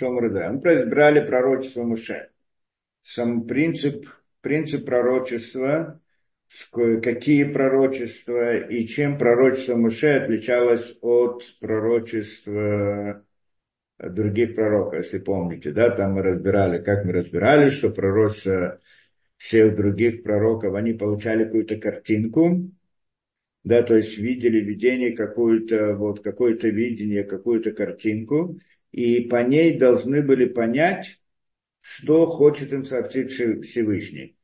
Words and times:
Мы 0.00 0.20
разбирали 0.20 1.26
пророчество 1.26 1.84
Муше. 1.84 2.30
Сам 3.02 3.46
принцип, 3.46 4.06
принцип 4.40 4.84
пророчества, 4.84 6.00
какие 7.02 7.44
пророчества 7.44 8.58
и 8.58 8.86
чем 8.86 9.16
пророчество 9.18 9.76
Муше 9.76 10.08
отличалось 10.08 10.98
от 11.00 11.44
пророчества 11.60 13.24
других 13.98 14.54
пророков, 14.54 15.04
если 15.04 15.18
помните, 15.18 15.72
да, 15.72 15.90
там 15.90 16.12
мы 16.12 16.22
разбирали, 16.22 16.82
как 16.82 17.04
мы 17.04 17.12
разбирали, 17.12 17.70
что 17.70 17.90
пророчество 17.90 18.80
всех 19.38 19.76
других 19.76 20.22
пророков, 20.22 20.74
они 20.74 20.92
получали 20.92 21.44
какую-то 21.44 21.76
картинку, 21.76 22.70
да, 23.64 23.82
то 23.82 23.96
есть 23.96 24.18
видели 24.18 24.60
видение 24.60 25.12
какое-то, 25.12 25.94
вот 25.94 26.22
какое-то 26.22 26.68
видение, 26.68 27.24
какую-то 27.24 27.72
картинку, 27.72 28.58
и 28.96 29.28
по 29.28 29.42
ней 29.42 29.78
должны 29.78 30.22
были 30.22 30.46
понять, 30.46 31.20
что 31.82 32.26
хочет 32.26 32.72
им 32.72 32.86
сообщить 32.86 33.30
Всевышний. 33.30 34.38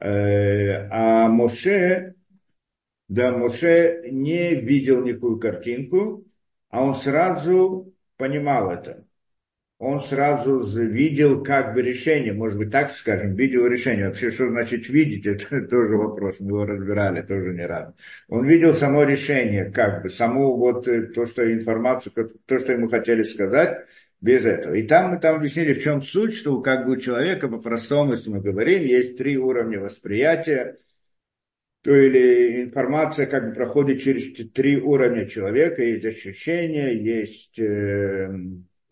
Э, 0.00 0.88
а 0.90 1.28
Моше, 1.28 2.14
да, 3.08 3.36
Моше 3.36 4.00
не 4.10 4.54
видел 4.54 5.02
никакую 5.02 5.38
картинку, 5.38 6.24
а 6.70 6.82
он 6.82 6.94
сразу 6.94 7.94
понимал 8.16 8.70
это 8.70 9.06
он 9.78 10.00
сразу 10.00 10.58
видел 10.86 11.42
как 11.42 11.74
бы 11.74 11.82
решение, 11.82 12.32
может 12.32 12.58
быть, 12.58 12.70
так 12.70 12.90
скажем, 12.90 13.34
видел 13.34 13.66
решение. 13.66 14.06
Вообще, 14.06 14.30
что 14.30 14.48
значит 14.48 14.88
видеть, 14.88 15.26
это 15.26 15.66
тоже 15.66 15.96
вопрос, 15.96 16.40
мы 16.40 16.48
его 16.48 16.64
разбирали 16.64 17.22
тоже 17.22 17.52
не 17.52 17.66
раз. 17.66 17.92
Он 18.28 18.46
видел 18.46 18.72
само 18.72 19.02
решение, 19.04 19.70
как 19.70 20.02
бы, 20.02 20.08
саму 20.08 20.56
вот 20.56 20.86
э, 20.86 21.08
то, 21.08 21.26
что 21.26 21.52
информацию, 21.52 22.30
то, 22.46 22.58
что 22.58 22.72
ему 22.72 22.88
хотели 22.88 23.22
сказать, 23.22 23.84
без 24.20 24.46
этого. 24.46 24.74
И 24.74 24.86
там 24.86 25.10
мы 25.10 25.18
там 25.18 25.36
объяснили, 25.36 25.74
в 25.74 25.82
чем 25.82 26.00
суть, 26.00 26.34
что 26.34 26.60
как 26.62 26.86
бы 26.86 26.92
у 26.92 26.96
человека, 26.96 27.48
по-простому, 27.48 28.12
если 28.12 28.30
мы 28.30 28.40
говорим, 28.40 28.84
есть 28.84 29.18
три 29.18 29.36
уровня 29.36 29.80
восприятия, 29.80 30.78
то 31.82 31.94
или 31.94 32.62
информация 32.62 33.26
как 33.26 33.48
бы 33.48 33.54
проходит 33.54 34.00
через 34.00 34.32
три 34.52 34.80
уровня 34.80 35.26
человека, 35.28 35.82
есть 35.82 36.04
ощущение, 36.04 36.96
есть... 37.04 37.58
Э, 37.58 38.30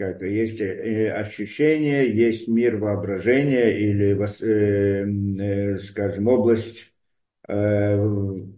как 0.02 0.22
есть 0.22 0.60
э, 0.60 1.12
ощущение, 1.12 2.12
есть 2.12 2.48
мир 2.48 2.76
воображения 2.76 3.70
или, 3.78 4.18
э, 4.42 5.06
э, 5.40 5.76
скажем, 5.78 6.26
область 6.26 6.88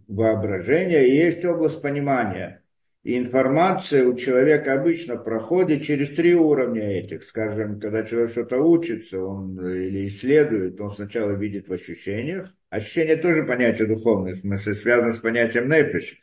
воображения, 0.06 1.06
и 1.06 1.16
есть 1.16 1.42
область 1.44 1.80
понимания. 1.80 2.62
И 3.02 3.16
информация 3.18 4.04
у 4.06 4.14
человека 4.14 4.74
обычно 4.74 5.16
проходит 5.16 5.82
через 5.82 6.10
три 6.10 6.34
уровня 6.34 7.00
этих. 7.00 7.22
Скажем, 7.22 7.80
когда 7.80 8.02
человек 8.04 8.30
что-то 8.30 8.58
учится 8.58 9.20
он, 9.20 9.58
или 9.58 10.06
исследует, 10.06 10.78
он 10.80 10.90
сначала 10.90 11.32
видит 11.32 11.66
в 11.68 11.72
ощущениях. 11.72 12.54
Ощущение 12.68 13.16
тоже 13.16 13.44
понятие 13.44 13.88
духовное, 13.88 14.34
в 14.34 14.38
смысле 14.38 14.74
связано 14.74 15.12
с 15.12 15.18
понятием 15.18 15.68
нефиш. 15.68 16.20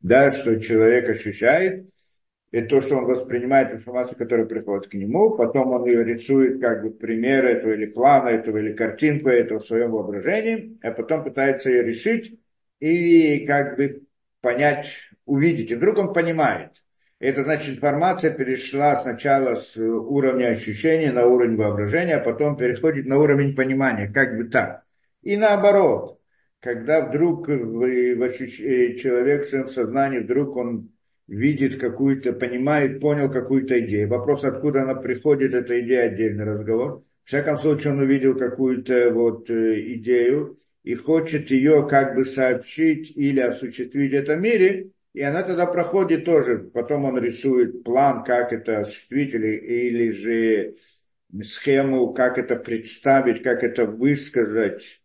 Да, 0.00 0.30
что 0.30 0.60
человек 0.60 1.08
ощущает, 1.08 1.90
это 2.52 2.68
то, 2.68 2.80
что 2.80 2.96
он 2.98 3.04
воспринимает 3.06 3.72
информацию, 3.72 4.16
которая 4.16 4.46
приходит 4.46 4.88
к 4.88 4.94
нему, 4.94 5.36
потом 5.36 5.72
он 5.72 5.84
ее 5.86 6.04
рисует 6.04 6.60
как 6.60 6.82
бы 6.82 6.90
пример 6.90 7.44
этого 7.44 7.72
или 7.72 7.86
плана 7.86 8.28
этого 8.28 8.58
или 8.58 8.72
картинку 8.72 9.28
этого 9.28 9.58
в 9.58 9.66
своем 9.66 9.90
воображении, 9.90 10.78
а 10.82 10.92
потом 10.92 11.24
пытается 11.24 11.70
ее 11.70 11.82
решить 11.82 12.38
и 12.78 13.44
как 13.46 13.76
бы 13.76 14.02
понять, 14.40 14.92
увидеть. 15.24 15.70
И 15.70 15.74
вдруг 15.74 15.98
он 15.98 16.12
понимает. 16.12 16.70
Это 17.18 17.42
значит, 17.42 17.76
информация 17.76 18.32
перешла 18.32 18.94
сначала 18.96 19.54
с 19.54 19.76
уровня 19.76 20.48
ощущения 20.48 21.10
на 21.12 21.26
уровень 21.26 21.56
воображения, 21.56 22.16
а 22.16 22.24
потом 22.24 22.56
переходит 22.56 23.06
на 23.06 23.18
уровень 23.18 23.56
понимания, 23.56 24.08
как 24.08 24.36
бы 24.36 24.44
так. 24.44 24.84
И 25.22 25.36
наоборот, 25.36 26.20
когда 26.60 27.00
вдруг 27.00 27.48
ощущ... 27.48 28.58
человек 29.00 29.46
в 29.46 29.48
своем 29.48 29.68
сознании, 29.68 30.18
вдруг 30.18 30.56
он 30.56 30.90
видит 31.28 31.78
какую-то, 31.78 32.32
понимает, 32.32 33.00
понял 33.00 33.30
какую-то 33.30 33.78
идею. 33.80 34.08
Вопрос, 34.08 34.44
откуда 34.44 34.82
она 34.82 34.94
приходит, 34.94 35.54
эта 35.54 35.80
идея, 35.80 36.04
отдельный 36.04 36.44
разговор. 36.44 37.02
В 37.24 37.28
всяком 37.28 37.56
случае, 37.56 37.92
он 37.92 38.00
увидел 38.00 38.36
какую-то 38.36 39.10
вот 39.10 39.50
э, 39.50 39.94
идею 39.94 40.58
и 40.84 40.94
хочет 40.94 41.50
ее 41.50 41.86
как 41.88 42.14
бы 42.14 42.24
сообщить 42.24 43.16
или 43.16 43.40
осуществить 43.40 44.12
в 44.12 44.14
этом 44.14 44.40
мире, 44.40 44.90
и 45.14 45.22
она 45.22 45.42
тогда 45.42 45.66
проходит 45.66 46.24
тоже. 46.24 46.70
Потом 46.72 47.04
он 47.04 47.18
рисует 47.18 47.82
план, 47.82 48.22
как 48.22 48.52
это 48.52 48.80
осуществить, 48.80 49.34
или, 49.34 49.56
или 49.56 50.10
же 50.10 50.74
схему, 51.42 52.12
как 52.12 52.38
это 52.38 52.54
представить, 52.54 53.42
как 53.42 53.64
это 53.64 53.84
высказать 53.84 55.00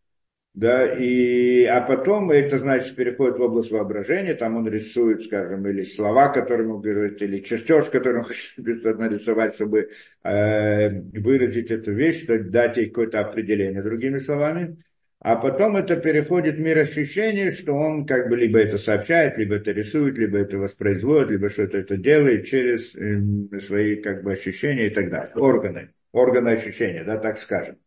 да, 0.54 0.86
и, 0.86 1.64
а 1.64 1.80
потом 1.80 2.30
это, 2.30 2.58
значит, 2.58 2.96
переходит 2.96 3.38
в 3.38 3.42
область 3.42 3.72
воображения, 3.72 4.34
там 4.34 4.58
он 4.58 4.68
рисует, 4.68 5.22
скажем, 5.22 5.66
или 5.66 5.82
слова, 5.82 6.28
которые 6.28 6.68
ему 6.68 6.80
говорит, 6.80 7.22
или 7.22 7.40
чертеж, 7.40 7.86
который 7.86 8.18
он 8.18 8.24
хочет 8.26 8.58
нарисовать, 8.58 9.56
чтобы 9.56 9.92
э, 10.24 10.90
выразить 10.90 11.72
эту 11.72 11.94
вещь, 11.94 12.26
дать 12.26 12.76
ей 12.76 12.88
какое-то 12.88 13.22
определение, 13.22 13.82
другими 13.82 14.18
словами. 14.18 14.78
А 15.20 15.38
потом 15.38 15.78
это 15.78 15.96
переходит 15.96 16.56
в 16.56 16.60
мир 16.60 16.80
ощущений, 16.80 17.52
что 17.52 17.74
он 17.74 18.06
как 18.06 18.28
бы 18.28 18.36
либо 18.36 18.60
это 18.60 18.78
сообщает, 18.78 19.38
либо 19.38 19.56
это 19.56 19.72
рисует, 19.72 20.18
либо 20.18 20.40
это 20.40 20.58
воспроизводит, 20.58 21.30
либо 21.30 21.48
что-то 21.48 21.78
это 21.78 21.96
делает 21.96 22.46
через 22.48 22.94
э, 22.98 23.22
свои 23.60 23.96
как 23.98 24.24
бы 24.24 24.34
ощущения 24.34 24.88
и 24.88 24.90
так 24.90 25.10
далее. 25.10 25.32
Органы, 25.36 25.92
органы 26.12 26.50
ощущения, 26.50 27.06
да, 27.06 27.18
так 27.18 27.38
скажем. 27.38 27.78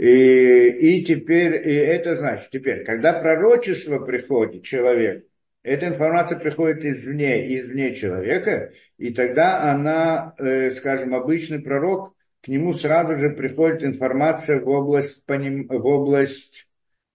И, 0.00 0.68
и 0.70 1.04
теперь, 1.04 1.56
и 1.56 1.74
это 1.74 2.16
значит, 2.16 2.48
теперь, 2.48 2.84
когда 2.84 3.20
пророчество 3.20 3.98
приходит 3.98 4.62
человек, 4.62 5.26
эта 5.62 5.88
информация 5.88 6.38
приходит 6.38 6.86
извне, 6.86 7.54
извне 7.54 7.94
человека, 7.94 8.72
и 8.96 9.12
тогда 9.12 9.70
она, 9.70 10.34
э, 10.38 10.70
скажем, 10.70 11.14
обычный 11.14 11.60
пророк, 11.60 12.14
к 12.40 12.48
нему 12.48 12.72
сразу 12.72 13.18
же 13.18 13.28
приходит 13.28 13.84
информация 13.84 14.60
в 14.62 14.68
область, 14.70 15.22
поним, 15.26 15.66
в 15.68 15.84
область 15.84 16.66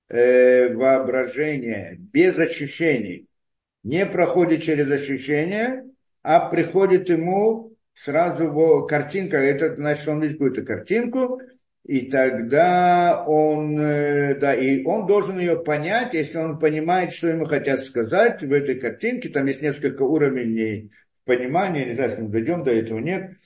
э, 0.09 0.71
воображения, 0.71 1.95
без 1.97 2.37
ощущений. 2.37 3.25
Не 3.81 4.05
проходит 4.05 4.61
через 4.61 4.91
ощущения, 4.91 5.85
а 6.21 6.49
приходит 6.51 7.09
ему 7.09 7.73
сразу 7.95 8.85
картинка, 8.87 9.37
это 9.37 9.73
значит, 9.73 10.07
он 10.07 10.21
видит 10.21 10.37
какую-то 10.37 10.61
картинку, 10.61 11.41
и 11.85 12.09
тогда 12.09 13.23
он, 13.27 13.79
э, 13.79 14.39
да, 14.39 14.55
и 14.55 14.83
он 14.85 15.05
должен 15.05 15.37
ее 15.37 15.63
понять, 15.63 16.15
если 16.15 16.39
он 16.39 16.57
понимает, 16.57 17.13
что 17.13 17.27
ему 17.27 17.45
хотят 17.45 17.79
сказать 17.79 18.41
в 18.41 18.51
этой 18.51 18.79
картинке, 18.79 19.29
там 19.29 19.45
есть 19.45 19.61
несколько 19.61 20.01
уровней 20.01 20.89
понимания, 21.25 21.85
не 21.85 21.93
знаю, 21.93 22.09
если 22.09 22.23
мы 22.23 22.29
дойдем 22.29 22.63
до 22.63 22.71
этого, 22.71 22.97
нет, 22.97 23.37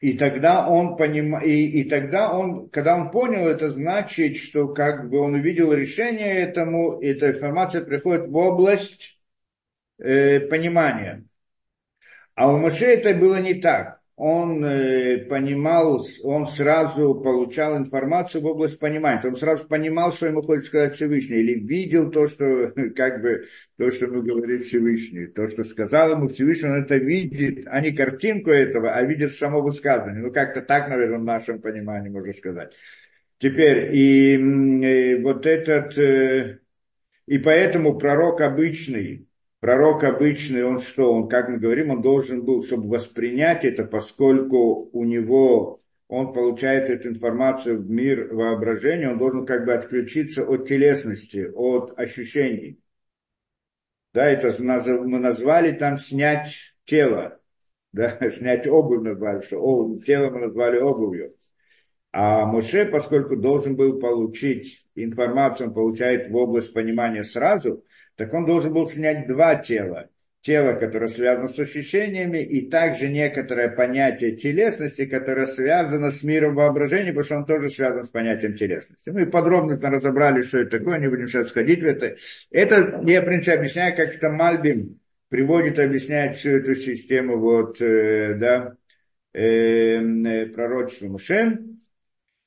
и 0.00 0.16
тогда 0.16 0.66
он 0.66 0.96
поним... 0.96 1.38
и, 1.40 1.52
и 1.52 1.84
тогда 1.84 2.32
он, 2.32 2.70
когда 2.70 2.96
он 2.96 3.10
понял, 3.10 3.46
это 3.46 3.68
значит, 3.68 4.38
что 4.38 4.68
как 4.68 5.10
бы 5.10 5.18
он 5.18 5.34
увидел 5.34 5.74
решение 5.74 6.34
этому, 6.40 7.02
эта 7.02 7.32
информация 7.32 7.84
приходит 7.84 8.28
в 8.28 8.36
область 8.36 9.20
э, 9.98 10.40
понимания. 10.40 11.26
А 12.34 12.50
у 12.50 12.56
Моше 12.56 12.86
это 12.86 13.14
было 13.14 13.40
не 13.42 13.54
так 13.60 14.01
он 14.24 14.64
э, 14.64 15.24
понимал, 15.24 16.06
он 16.22 16.46
сразу 16.46 17.12
получал 17.12 17.76
информацию 17.76 18.40
в 18.40 18.46
область 18.46 18.78
понимания. 18.78 19.20
Он 19.24 19.34
сразу 19.34 19.66
понимал, 19.66 20.12
что 20.12 20.26
ему 20.26 20.42
хочет 20.42 20.66
сказать 20.66 20.94
Всевышний, 20.94 21.38
или 21.38 21.58
видел 21.58 22.08
то, 22.08 22.28
что, 22.28 22.70
как 22.96 23.20
бы, 23.20 23.48
то, 23.76 23.90
что 23.90 24.04
ему 24.04 24.22
говорит 24.22 24.62
Всевышний. 24.62 25.26
То, 25.26 25.48
что 25.48 25.64
сказал 25.64 26.12
ему 26.12 26.28
Всевышний, 26.28 26.68
он 26.68 26.84
это 26.84 26.98
видит, 26.98 27.66
а 27.66 27.80
не 27.80 27.90
картинку 27.90 28.50
этого, 28.50 28.92
а 28.92 29.02
видит 29.02 29.34
само 29.34 29.60
высказывание. 29.60 30.22
Ну, 30.22 30.30
как-то 30.32 30.62
так, 30.62 30.88
наверное, 30.88 31.18
в 31.18 31.24
нашем 31.24 31.60
понимании 31.60 32.08
можно 32.08 32.32
сказать. 32.32 32.74
Теперь, 33.38 33.92
и, 33.92 34.36
и 34.36 35.16
э, 35.16 35.20
вот 35.20 35.46
этот, 35.46 35.98
э, 35.98 36.60
и 37.26 37.38
поэтому 37.38 37.98
пророк 37.98 38.40
обычный, 38.40 39.26
пророк 39.62 40.02
обычный, 40.02 40.64
он 40.64 40.80
что, 40.80 41.14
он, 41.14 41.28
как 41.28 41.48
мы 41.48 41.58
говорим, 41.58 41.90
он 41.90 42.02
должен 42.02 42.44
был, 42.44 42.64
чтобы 42.64 42.88
воспринять 42.88 43.64
это, 43.64 43.84
поскольку 43.84 44.90
у 44.92 45.04
него, 45.04 45.80
он 46.08 46.32
получает 46.32 46.90
эту 46.90 47.10
информацию 47.10 47.80
в 47.80 47.88
мир 47.88 48.34
воображения, 48.34 49.08
он 49.08 49.18
должен 49.18 49.46
как 49.46 49.64
бы 49.64 49.72
отключиться 49.72 50.44
от 50.44 50.66
телесности, 50.66 51.48
от 51.54 51.96
ощущений. 51.96 52.80
Да, 54.12 54.28
это 54.28 54.52
мы 54.60 55.20
назвали 55.20 55.70
там 55.70 55.96
снять 55.96 56.74
тело, 56.84 57.38
да, 57.92 58.18
снять 58.32 58.66
обувь 58.66 59.02
назвали, 59.02 59.42
что 59.42 59.58
о, 59.62 60.00
тело 60.00 60.30
мы 60.30 60.40
назвали 60.40 60.80
обувью. 60.80 61.36
А 62.10 62.46
Моше, 62.46 62.84
поскольку 62.86 63.36
должен 63.36 63.76
был 63.76 64.00
получить 64.00 64.84
информацию, 64.96 65.68
он 65.68 65.74
получает 65.74 66.32
в 66.32 66.36
область 66.36 66.74
понимания 66.74 67.22
сразу, 67.22 67.84
так 68.16 68.32
он 68.34 68.46
должен 68.46 68.72
был 68.72 68.86
снять 68.86 69.26
два 69.26 69.56
тела. 69.56 70.08
тело, 70.42 70.72
которое 70.72 71.06
связано 71.06 71.46
с 71.46 71.56
ощущениями, 71.58 72.42
и 72.42 72.68
также 72.68 73.08
некоторое 73.08 73.68
понятие 73.68 74.32
телесности, 74.32 75.06
которое 75.06 75.46
связано 75.46 76.10
с 76.10 76.24
миром 76.24 76.56
воображения, 76.56 77.12
потому 77.12 77.24
что 77.24 77.36
он 77.36 77.46
тоже 77.46 77.70
связан 77.70 78.02
с 78.04 78.10
понятием 78.10 78.56
телесности. 78.56 79.10
Мы 79.10 79.26
подробно 79.26 79.78
разобрали, 79.80 80.42
что 80.42 80.58
это 80.58 80.78
такое, 80.78 80.98
не 80.98 81.08
будем 81.08 81.28
сейчас 81.28 81.48
сходить 81.48 81.80
в 81.80 81.86
это. 81.86 82.16
Это 82.50 83.00
я, 83.06 83.22
в 83.22 83.24
принципе, 83.24 83.52
объясняю, 83.52 83.94
как 83.94 84.16
это 84.16 84.30
Мальбим 84.30 84.98
приводит, 85.28 85.78
объясняет 85.78 86.34
всю 86.34 86.50
эту 86.50 86.74
систему 86.74 87.38
вот, 87.38 87.80
э, 87.80 88.34
да, 88.34 88.74
э, 89.32 89.40
э 89.42 90.46
пророчества 90.46 91.06
Мушем. 91.06 91.71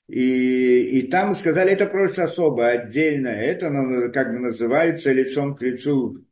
И, 0.08 1.00
и 1.00 1.08
там 1.08 1.34
сказали, 1.34 1.72
это 1.72 1.88
просто 1.88 2.24
особо, 2.24 2.68
отдельно. 2.68 3.30
Это 3.30 3.70
как 4.14 4.34
бы 4.34 4.40
называется 4.40 5.12
лицом 5.12 5.56
к 5.56 5.62
лицу 5.62 6.26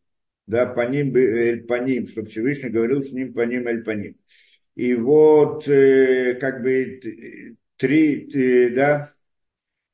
да, 0.47 0.65
по 0.65 0.81
ним, 0.87 1.15
эль 1.15 1.63
по 1.63 1.79
ним, 1.79 2.07
чтобы 2.07 2.27
Всевышний 2.27 2.69
говорил 2.69 3.01
с 3.01 3.11
ним 3.13 3.33
по 3.33 3.41
ним, 3.41 3.67
эль 3.67 3.83
по 3.83 3.91
ним. 3.91 4.17
И 4.75 4.95
вот, 4.95 5.67
э, 5.67 6.35
как 6.39 6.61
бы, 6.61 6.99
три, 7.77 8.29
э, 8.33 8.69
да, 8.71 9.13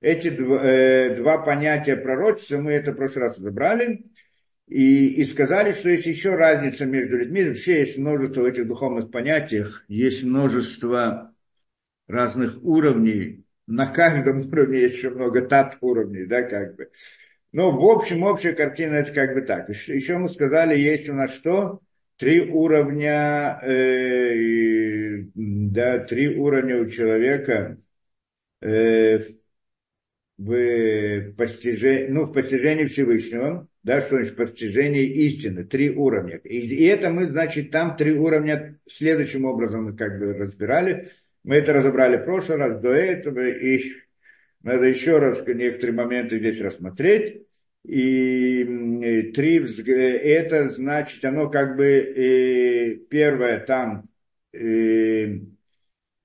эти 0.02 0.30
два, 0.30 0.64
э, 0.66 1.16
два 1.18 1.40
понятия 1.40 1.98
пророчества, 1.98 2.58
мы 2.58 2.72
это 2.72 2.94
в 2.94 2.96
прошлый 2.96 3.28
раз 3.28 3.38
забрали, 3.38 4.06
и, 4.68 5.08
и 5.08 5.24
сказали, 5.24 5.72
что 5.72 5.90
есть 5.90 6.06
еще 6.06 6.36
разница 6.36 6.86
между 6.86 7.18
людьми. 7.18 7.44
Вообще 7.44 7.80
есть 7.80 7.98
множество 7.98 8.44
в 8.44 8.46
этих 8.46 8.68
духовных 8.68 9.12
понятиях, 9.12 9.84
есть 9.88 10.24
множество 10.24 11.34
разных 12.08 12.64
уровней. 12.64 13.44
На 13.70 13.86
каждом 13.86 14.40
уровне 14.40 14.82
есть 14.82 14.98
еще 14.98 15.12
много 15.12 15.42
тат 15.42 15.78
уровней, 15.82 16.26
да, 16.26 16.42
как 16.42 16.76
бы. 16.76 16.90
Но 17.52 17.72
в 17.72 17.86
общем, 17.86 18.24
общая 18.24 18.54
картина 18.54 18.96
это 18.96 19.14
как 19.14 19.36
бы 19.36 19.42
так. 19.42 19.70
Еще 19.70 20.18
мы 20.18 20.28
сказали, 20.28 20.76
есть 20.76 21.08
у 21.08 21.14
нас 21.14 21.34
что? 21.36 21.80
Три 22.18 22.50
уровня, 22.50 23.60
э, 23.62 25.24
да, 25.36 26.00
три 26.00 26.36
уровня 26.36 26.82
у 26.82 26.88
человека 26.88 27.78
э, 28.62 29.20
в 30.40 31.32
постижении, 31.34 32.08
ну, 32.08 32.26
в 32.26 32.34
постижении 32.34 32.86
Всевышнего, 32.86 33.68
да, 33.84 34.02
что 34.02 34.16
значит 34.16 34.36
постижение 34.36 35.06
истины, 35.06 35.64
три 35.64 35.92
уровня. 35.92 36.38
И, 36.44 36.58
и 36.58 36.86
это 36.86 37.12
мы, 37.12 37.28
значит, 37.28 37.70
там 37.70 37.96
три 37.96 38.14
уровня 38.14 38.80
следующим 38.88 39.46
образом 39.46 39.86
мы 39.86 39.96
как 39.96 40.18
бы 40.18 40.34
разбирали. 40.34 41.12
Мы 41.44 41.56
это 41.56 41.74
разобрали 41.74 42.18
в 42.18 42.26
прошлый 42.26 42.58
раз, 42.58 42.80
до 42.80 42.90
этого, 42.90 43.48
и 43.48 43.94
надо 44.62 44.86
еще 44.86 45.20
раз 45.20 45.46
некоторые 45.48 45.96
моменты 45.96 46.38
здесь 46.38 46.60
рассмотреть. 46.62 47.46
И 47.86 48.64
три 49.34 49.58
это 49.58 50.70
значит, 50.70 51.24
оно 51.24 51.50
как 51.50 51.78
бы 51.78 51.86
э, 51.86 52.96
первое 53.10 53.62
там, 53.62 54.10
э, 54.52 55.40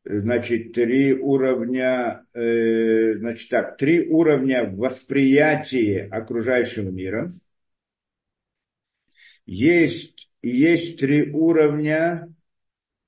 значит, 0.05 0.73
три 0.73 1.15
уровня, 1.15 2.27
э, 2.35 3.15
значит 3.19 3.49
так, 3.51 3.77
три 3.77 4.09
уровня 4.09 4.69
восприятия 4.69 6.09
окружающего 6.11 6.91
мира. 6.91 7.33
Есть, 9.47 10.29
есть 10.43 10.99
три 10.99 11.31
уровня 11.31 12.27
Э, 12.27 12.34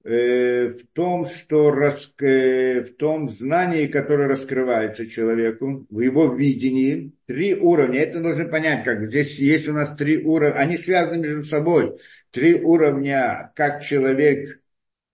в 0.06 0.86
том, 0.92 1.24
что 1.24 1.72
э, 1.72 2.80
в 2.84 2.94
том 2.96 3.28
знании, 3.28 3.88
которое 3.88 4.28
раскрывается 4.28 5.08
человеку, 5.08 5.84
в 5.90 6.00
его 6.00 6.32
видении, 6.32 7.12
три 7.26 7.54
уровня. 7.54 8.02
Это 8.02 8.20
нужно 8.20 8.44
понять, 8.44 8.84
как 8.84 9.08
здесь 9.08 9.36
есть 9.40 9.68
у 9.68 9.72
нас 9.72 9.96
три 9.96 10.22
уровня, 10.22 10.58
они 10.58 10.76
связаны 10.76 11.20
между 11.20 11.44
собой. 11.44 11.98
Три 12.30 12.54
уровня, 12.54 13.50
как 13.56 13.82
человек 13.82 14.60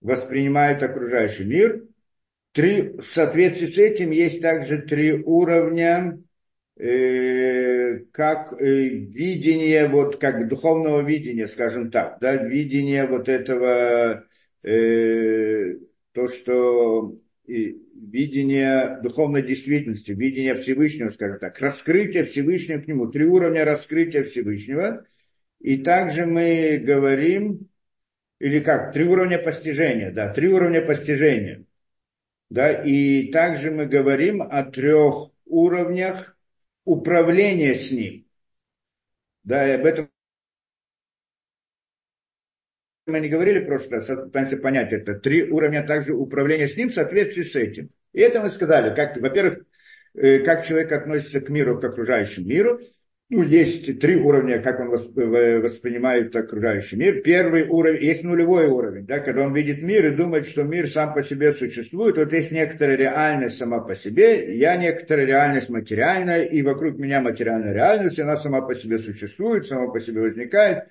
воспринимает 0.01 0.83
окружающий 0.83 1.45
мир. 1.45 1.85
Три, 2.51 2.89
в 2.89 3.05
соответствии 3.05 3.65
с 3.65 3.77
этим 3.79 4.11
есть 4.11 4.43
также 4.43 4.83
три 4.83 5.13
уровня, 5.13 6.19
э, 6.77 7.97
как 8.11 8.53
э, 8.61 8.65
видение, 8.65 9.87
вот 9.87 10.17
как 10.17 10.47
духовного 10.47 11.01
видения, 11.01 11.47
скажем 11.47 11.89
так, 11.89 12.19
да, 12.21 12.35
видение 12.35 13.07
вот 13.07 13.27
этого 13.27 14.27
э, 14.63 15.77
то, 16.13 16.27
что 16.27 17.17
и 17.45 17.77
видение 17.95 18.99
духовной 19.01 19.43
действительности, 19.43 20.11
видение 20.11 20.55
Всевышнего, 20.55 21.09
скажем 21.09 21.39
так, 21.39 21.59
раскрытие 21.59 22.23
Всевышнего 22.23 22.79
к 22.79 22.87
нему, 22.87 23.07
три 23.07 23.25
уровня 23.25 23.65
раскрытия 23.65 24.23
Всевышнего. 24.23 25.05
И 25.59 25.77
также 25.77 26.25
мы 26.25 26.77
говорим, 26.77 27.69
или 28.39 28.59
как, 28.59 28.93
три 28.93 29.05
уровня 29.05 29.39
постижения, 29.39 30.11
да, 30.11 30.29
три 30.33 30.49
уровня 30.49 30.81
постижения. 30.81 31.65
Да, 32.49 32.71
и 32.71 33.31
также 33.31 33.71
мы 33.71 33.85
говорим 33.87 34.41
о 34.41 34.63
трех 34.63 35.31
уровнях 35.45 36.37
управления 36.85 37.73
с 37.73 37.91
ним. 37.91 38.27
Да, 39.43 39.67
и 39.67 39.71
об 39.71 39.85
этом 39.85 40.09
мы 43.05 43.19
не 43.19 43.29
говорили 43.29 43.59
в 43.59 43.65
прошлый 43.65 43.99
раз, 43.99 44.07
пытаемся 44.07 44.57
понять 44.57 44.93
это. 44.93 45.15
Три 45.15 45.43
уровня 45.49 45.83
также 45.83 46.13
управления 46.13 46.67
с 46.67 46.77
ним 46.77 46.89
в 46.89 46.93
соответствии 46.93 47.43
с 47.43 47.55
этим. 47.55 47.89
И 48.13 48.21
это 48.21 48.41
мы 48.41 48.49
сказали, 48.49 48.95
как, 48.95 49.17
во-первых, 49.17 49.59
э, 50.13 50.39
как 50.39 50.65
человек 50.65 50.91
относится 50.91 51.41
к 51.41 51.49
миру, 51.49 51.79
к 51.79 51.83
окружающему 51.83 52.47
миру. 52.47 52.79
Ну, 53.29 53.41
есть 53.41 53.99
три 53.99 54.15
уровня, 54.17 54.61
как 54.61 54.79
он 54.79 54.89
воспринимает 54.89 56.35
окружающий 56.35 56.97
мир. 56.97 57.21
Первый 57.23 57.67
уровень, 57.67 58.03
есть 58.05 58.23
нулевой 58.23 58.67
уровень, 58.67 59.07
да, 59.07 59.19
когда 59.19 59.43
он 59.45 59.55
видит 59.55 59.81
мир 59.81 60.05
и 60.05 60.15
думает, 60.15 60.45
что 60.45 60.61
мир 60.63 60.87
сам 60.87 61.13
по 61.13 61.23
себе 61.23 61.51
существует. 61.51 62.17
Вот 62.17 62.31
есть 62.31 62.51
некоторая 62.51 62.95
реальность 62.95 63.57
сама 63.57 63.79
по 63.79 63.95
себе, 63.95 64.55
я 64.55 64.75
некоторая 64.75 65.25
реальность 65.25 65.69
материальная, 65.69 66.43
и 66.43 66.61
вокруг 66.61 66.99
меня 66.99 67.21
материальная 67.21 67.73
реальность, 67.73 68.19
она 68.19 68.35
сама 68.35 68.61
по 68.61 68.75
себе 68.75 68.99
существует, 68.99 69.65
сама 69.65 69.91
по 69.91 69.99
себе 69.99 70.21
возникает 70.21 70.83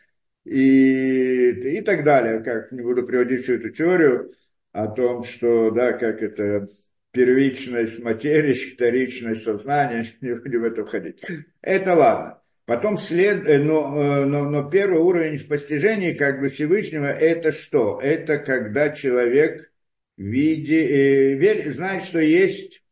и, 0.45 1.51
и 1.51 1.81
так 1.83 2.05
далее. 2.05 2.41
Как 2.43 2.73
не 2.73 2.83
буду 2.83 3.05
приводить 3.05 3.43
всю 3.43 3.55
эту 3.55 3.71
теорию 3.71 4.33
о 4.73 4.89
том, 4.89 5.25
что, 5.25 5.71
да, 5.71 5.93
как 5.93 6.23
это 6.23 6.69
первичность 7.13 8.03
материи, 8.03 8.75
вторичность 8.75 9.43
сознания, 9.43 10.07
не 10.21 10.35
будем 10.35 10.63
в 10.63 10.65
это 10.65 10.85
входить. 10.85 11.23
Это 11.61 11.95
ладно. 11.95 12.39
Потом 12.65 12.97
след, 12.97 13.47
э, 13.47 13.59
но, 13.59 14.01
э, 14.01 14.25
но, 14.25 14.49
но 14.49 14.71
первый 14.71 15.01
уровень 15.01 15.39
в 15.39 15.49
постижении 15.49 16.15
как 16.15 16.41
бы 16.41 16.49
Всевышнего 16.49 17.07
это 17.07 17.53
что? 17.53 18.01
Это 18.01 18.39
когда 18.39 18.91
человек 18.91 19.71
види, 20.17 20.75
э, 20.75 21.35
верь, 21.35 21.71
знает, 21.71 22.03
что 22.03 22.21
есть, 22.21 22.85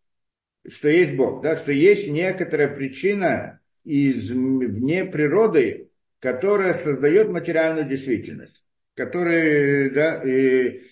что 0.69 0.89
есть 0.89 1.15
Бог, 1.15 1.43
да, 1.43 1.55
что 1.55 1.73
есть 1.73 2.09
некоторая 2.09 2.69
причина 2.69 3.61
из 3.85 4.31
вне 4.31 5.05
природы, 5.05 5.90
которая 6.21 6.75
создает 6.75 7.31
материальную 7.31 7.87
действительность, 7.87 8.63
которая, 8.95 9.91
да, 9.91 10.23
и, 10.23 10.83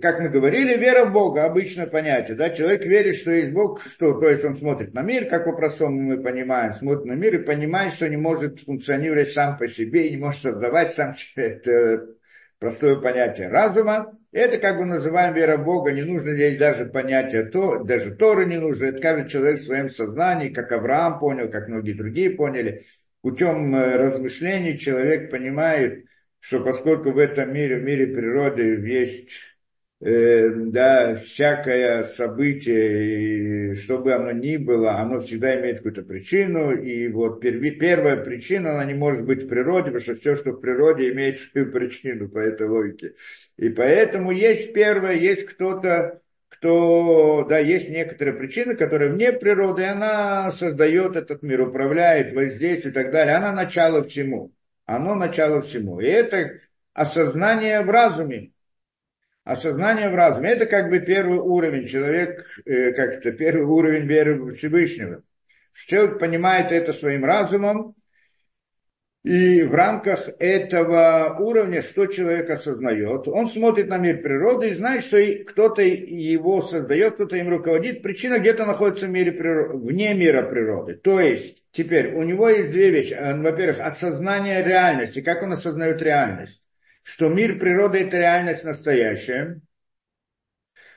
как 0.00 0.20
мы 0.20 0.28
говорили, 0.28 0.76
вера 0.76 1.06
в 1.06 1.12
Бога, 1.12 1.44
обычное 1.44 1.86
понятие, 1.86 2.36
да, 2.36 2.50
человек 2.50 2.84
верит, 2.84 3.16
что 3.16 3.32
есть 3.32 3.52
Бог, 3.52 3.82
что, 3.82 4.12
то 4.20 4.28
есть 4.28 4.44
он 4.44 4.54
смотрит 4.54 4.92
на 4.92 5.02
мир, 5.02 5.26
как 5.26 5.46
по-простому 5.46 6.00
мы 6.00 6.22
понимаем, 6.22 6.72
смотрит 6.72 7.06
на 7.06 7.12
мир 7.12 7.36
и 7.36 7.44
понимает, 7.44 7.94
что 7.94 8.08
не 8.08 8.18
может 8.18 8.60
функционировать 8.60 9.32
сам 9.32 9.56
по 9.56 9.66
себе 9.66 10.06
и 10.06 10.10
не 10.12 10.18
может 10.18 10.42
создавать 10.42 10.94
сам 10.94 11.14
себе, 11.14 11.44
это 11.64 12.06
простое 12.58 12.96
понятие 12.96 13.48
разума, 13.48 14.12
это 14.30 14.58
как 14.58 14.76
бы 14.76 14.84
называем 14.84 15.34
вера 15.34 15.56
в 15.56 15.64
Бога, 15.64 15.90
не 15.90 16.02
нужно 16.02 16.34
здесь 16.34 16.58
даже 16.58 16.84
понятие, 16.84 17.44
то, 17.44 17.82
даже 17.82 18.14
Торы 18.14 18.44
не 18.44 18.58
нужно, 18.58 18.86
это 18.86 19.00
каждый 19.00 19.28
человек 19.28 19.58
в 19.58 19.64
своем 19.64 19.88
сознании, 19.88 20.50
как 20.50 20.70
Авраам 20.70 21.18
понял, 21.18 21.50
как 21.50 21.68
многие 21.68 21.94
другие 21.94 22.30
поняли, 22.30 22.82
путем 23.24 23.74
э, 23.74 23.96
размышлений 23.96 24.78
человек 24.78 25.30
понимает, 25.30 26.04
что 26.40 26.62
поскольку 26.62 27.10
в 27.10 27.16
этом 27.16 27.54
мире, 27.54 27.78
в 27.78 27.82
мире 27.82 28.06
природы 28.06 28.86
есть 28.86 29.30
э, 30.02 30.50
да, 30.50 31.16
всякое 31.16 32.02
событие, 32.02 33.70
и 33.70 33.74
что 33.76 33.96
бы 33.98 34.12
оно 34.12 34.30
ни 34.32 34.58
было, 34.58 34.98
оно 34.98 35.20
всегда 35.20 35.58
имеет 35.58 35.78
какую-то 35.78 36.02
причину, 36.02 36.72
и 36.72 37.08
вот 37.08 37.40
перви, 37.40 37.70
первая 37.70 38.22
причина, 38.22 38.72
она 38.72 38.84
не 38.84 38.92
может 38.92 39.24
быть 39.24 39.44
в 39.44 39.48
природе, 39.48 39.86
потому 39.86 40.02
что 40.02 40.16
все, 40.16 40.34
что 40.34 40.52
в 40.52 40.60
природе, 40.60 41.10
имеет 41.10 41.38
свою 41.50 41.72
причину 41.72 42.28
по 42.28 42.40
этой 42.40 42.68
логике. 42.68 43.14
И 43.56 43.70
поэтому 43.70 44.32
есть 44.32 44.74
первое, 44.74 45.14
есть 45.14 45.46
кто-то, 45.46 46.20
что 46.54 47.44
да, 47.48 47.58
есть 47.58 47.88
некоторые 47.88 48.34
причины, 48.34 48.76
которые 48.76 49.10
вне 49.10 49.32
природы, 49.32 49.82
и 49.82 49.86
она 49.86 50.50
создает 50.50 51.16
этот 51.16 51.42
мир, 51.42 51.62
управляет, 51.62 52.32
воздействует 52.32 52.94
и 52.94 52.98
так 52.98 53.10
далее. 53.10 53.36
Она 53.36 53.52
начало 53.52 54.02
всему. 54.04 54.52
Оно 54.86 55.14
начало 55.14 55.62
всему. 55.62 56.00
И 56.00 56.06
это 56.06 56.60
осознание 56.92 57.82
в 57.82 57.90
разуме. 57.90 58.52
Осознание 59.42 60.10
в 60.10 60.14
разуме. 60.14 60.50
Это 60.50 60.66
как 60.66 60.90
бы 60.90 61.00
первый 61.00 61.38
уровень. 61.38 61.86
Человек, 61.86 62.46
э, 62.64 62.92
как 62.92 63.16
это, 63.16 63.32
первый 63.32 63.64
уровень 63.64 64.06
веры 64.06 64.50
Всевышнего. 64.50 65.22
Человек 65.72 66.18
понимает 66.20 66.70
это 66.70 66.92
своим 66.92 67.24
разумом, 67.24 67.96
И 69.24 69.62
в 69.62 69.72
рамках 69.72 70.28
этого 70.38 71.38
уровня, 71.40 71.80
что 71.80 72.04
человек 72.04 72.50
осознает, 72.50 73.26
он 73.26 73.48
смотрит 73.48 73.88
на 73.88 73.96
мир 73.96 74.20
природы 74.20 74.68
и 74.68 74.74
знает, 74.74 75.02
что 75.02 75.16
кто-то 75.46 75.80
его 75.80 76.60
создает, 76.60 77.14
кто-то 77.14 77.36
им 77.36 77.48
руководит. 77.48 78.02
Причина 78.02 78.38
где-то 78.38 78.66
находится 78.66 79.06
в 79.06 79.10
мире 79.10 79.32
природы, 79.32 79.78
вне 79.78 80.12
мира 80.12 80.42
природы. 80.42 80.96
То 80.96 81.20
есть, 81.20 81.64
теперь, 81.72 82.12
у 82.14 82.22
него 82.22 82.50
есть 82.50 82.70
две 82.70 82.90
вещи. 82.90 83.14
Во-первых, 83.14 83.80
осознание 83.80 84.62
реальности. 84.62 85.22
Как 85.22 85.42
он 85.42 85.52
осознает 85.52 86.02
реальность? 86.02 86.62
Что 87.02 87.30
мир 87.30 87.58
природы– 87.58 87.98
это 88.00 88.18
реальность 88.18 88.64
настоящая. 88.64 89.62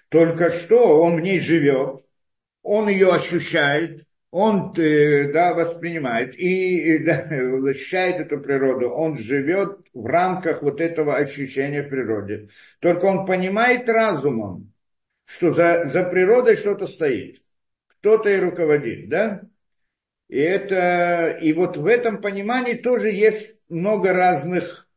Только 0.10 0.50
что 0.50 1.02
он 1.02 1.16
в 1.16 1.22
ней 1.22 1.40
живет, 1.40 2.02
он 2.62 2.90
ее 2.90 3.14
ощущает, 3.14 4.07
он 4.32 4.74
э, 4.78 5.32
да, 5.32 5.54
воспринимает 5.54 6.36
и 6.36 7.00
да, 7.00 7.28
ощущает 7.70 8.18
эту 8.18 8.40
природу, 8.40 8.90
он 8.90 9.18
живет 9.18 9.88
в 9.94 10.06
рамках 10.06 10.62
вот 10.62 10.82
этого 10.82 11.16
ощущения 11.16 11.84
природы. 11.84 12.50
Только 12.80 13.06
он 13.06 13.26
понимает 13.26 13.90
разумом, 13.90 14.74
что 15.26 15.54
за, 15.54 15.86
за 15.86 16.04
природой 16.04 16.56
что-то 16.56 16.88
стоит, 16.88 17.42
кто-то 17.88 18.30
и 18.30 18.40
руководит, 18.40 19.10
да? 19.10 19.42
И, 20.28 20.40
это, 20.40 21.38
и 21.42 21.54
вот 21.54 21.78
в 21.78 21.86
этом 21.86 22.22
понимании 22.22 22.74
тоже 22.74 23.12
есть 23.12 23.62
много 23.70 24.12
разных 24.12 24.90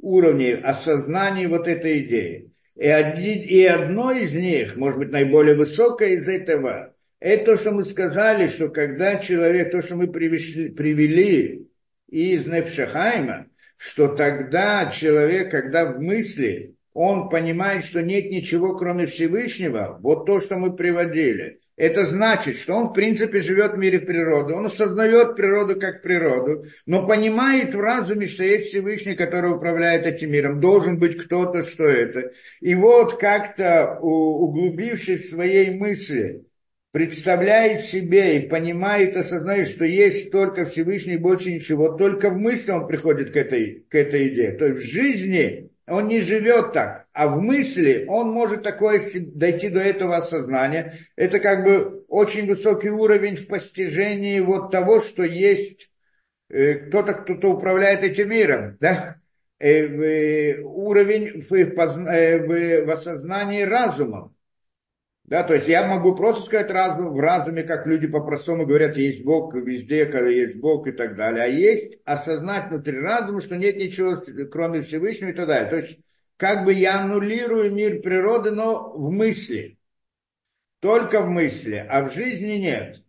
уровней 0.00 0.52
осознания 0.52 1.46
вот 1.46 1.68
этой 1.68 2.06
идеи. 2.06 2.52
И, 2.74 2.86
один, 2.86 3.42
и 3.42 3.64
одно 3.64 4.12
из 4.12 4.34
них, 4.34 4.76
может 4.76 4.98
быть, 4.98 5.10
наиболее 5.10 5.56
высокое 5.56 6.10
из 6.10 6.28
этого, 6.28 6.94
это 7.20 7.44
то, 7.44 7.56
что 7.56 7.72
мы 7.72 7.84
сказали, 7.84 8.46
что 8.46 8.68
когда 8.68 9.16
человек, 9.16 9.70
то, 9.70 9.82
что 9.82 9.96
мы 9.96 10.06
привели, 10.06 10.68
привели 10.70 11.68
из 12.08 12.46
Непшахайма, 12.46 13.46
что 13.76 14.08
тогда 14.08 14.90
человек, 14.94 15.50
когда 15.50 15.86
в 15.86 16.00
мысли, 16.00 16.74
он 16.92 17.28
понимает, 17.28 17.84
что 17.84 18.02
нет 18.02 18.30
ничего, 18.30 18.76
кроме 18.76 19.06
Всевышнего, 19.06 19.98
вот 20.00 20.26
то, 20.26 20.40
что 20.40 20.56
мы 20.56 20.74
приводили. 20.74 21.60
Это 21.76 22.04
значит, 22.04 22.56
что 22.56 22.74
он, 22.74 22.88
в 22.88 22.92
принципе, 22.92 23.40
живет 23.40 23.74
в 23.74 23.78
мире 23.78 24.00
природы, 24.00 24.54
он 24.54 24.66
осознает 24.66 25.36
природу 25.36 25.78
как 25.78 26.02
природу, 26.02 26.64
но 26.86 27.06
понимает 27.06 27.72
в 27.72 27.78
разуме, 27.78 28.26
что 28.26 28.42
есть 28.42 28.70
Всевышний, 28.70 29.14
который 29.14 29.52
управляет 29.52 30.06
этим 30.06 30.32
миром, 30.32 30.60
должен 30.60 30.98
быть 30.98 31.16
кто-то, 31.16 31.62
что 31.62 31.84
это. 31.84 32.32
И 32.60 32.74
вот 32.74 33.16
как-то 33.20 33.98
углубившись 34.00 35.26
в 35.26 35.30
своей 35.30 35.78
мысли, 35.78 36.47
представляет 36.92 37.80
себе 37.80 38.38
и 38.38 38.48
понимает, 38.48 39.16
осознает, 39.16 39.68
что 39.68 39.84
есть 39.84 40.30
только 40.30 40.64
Всевышний 40.64 41.16
больше 41.16 41.52
ничего, 41.52 41.90
только 41.96 42.30
в 42.30 42.38
мысли 42.38 42.70
он 42.70 42.86
приходит 42.86 43.30
к 43.30 43.36
этой, 43.36 43.84
к 43.88 43.94
этой 43.94 44.28
идее. 44.28 44.52
То 44.52 44.66
есть 44.66 44.86
в 44.86 44.90
жизни 44.90 45.70
он 45.86 46.08
не 46.08 46.20
живет 46.20 46.72
так, 46.72 47.06
а 47.12 47.28
в 47.28 47.40
мысли 47.40 48.04
он 48.08 48.30
может 48.30 48.62
такое 48.62 49.00
дойти 49.34 49.68
до 49.68 49.80
этого 49.80 50.16
осознания. 50.16 50.94
Это 51.16 51.40
как 51.40 51.64
бы 51.64 52.04
очень 52.08 52.46
высокий 52.46 52.90
уровень 52.90 53.36
в 53.36 53.46
постижении 53.46 54.40
вот 54.40 54.70
того, 54.70 55.00
что 55.00 55.24
есть 55.24 55.90
э, 56.50 56.74
кто-то, 56.74 57.14
кто-то 57.14 57.48
управляет 57.48 58.02
этим 58.02 58.30
миром, 58.30 58.76
да? 58.80 59.16
Э, 59.58 59.70
э, 59.70 60.60
уровень 60.62 61.42
в, 61.42 61.50
в, 61.50 62.84
в 62.84 62.90
осознании 62.90 63.62
разумом. 63.62 64.34
Да, 65.28 65.42
то 65.42 65.52
есть 65.52 65.68
я 65.68 65.86
могу 65.86 66.16
просто 66.16 66.44
сказать 66.44 66.70
разум, 66.70 67.12
в 67.12 67.20
разуме, 67.20 67.62
как 67.62 67.86
люди 67.86 68.06
по-простому 68.06 68.64
говорят, 68.64 68.96
есть 68.96 69.22
Бог 69.24 69.54
везде, 69.54 70.06
когда 70.06 70.30
есть 70.30 70.58
Бог 70.58 70.86
и 70.86 70.92
так 70.92 71.16
далее. 71.16 71.44
А 71.44 71.46
есть 71.46 71.98
осознать 72.06 72.70
внутри 72.70 72.98
разума, 72.98 73.42
что 73.42 73.56
нет 73.56 73.76
ничего, 73.76 74.16
кроме 74.50 74.80
Всевышнего 74.80 75.28
и 75.28 75.34
так 75.34 75.46
далее. 75.46 75.68
То 75.68 75.76
есть 75.76 76.00
как 76.38 76.64
бы 76.64 76.72
я 76.72 77.00
аннулирую 77.00 77.74
мир 77.74 78.00
природы, 78.00 78.52
но 78.52 78.90
в 78.90 79.12
мысли. 79.12 79.78
Только 80.80 81.20
в 81.20 81.28
мысли, 81.28 81.86
а 81.86 82.08
в 82.08 82.14
жизни 82.14 82.52
нет. 82.52 83.02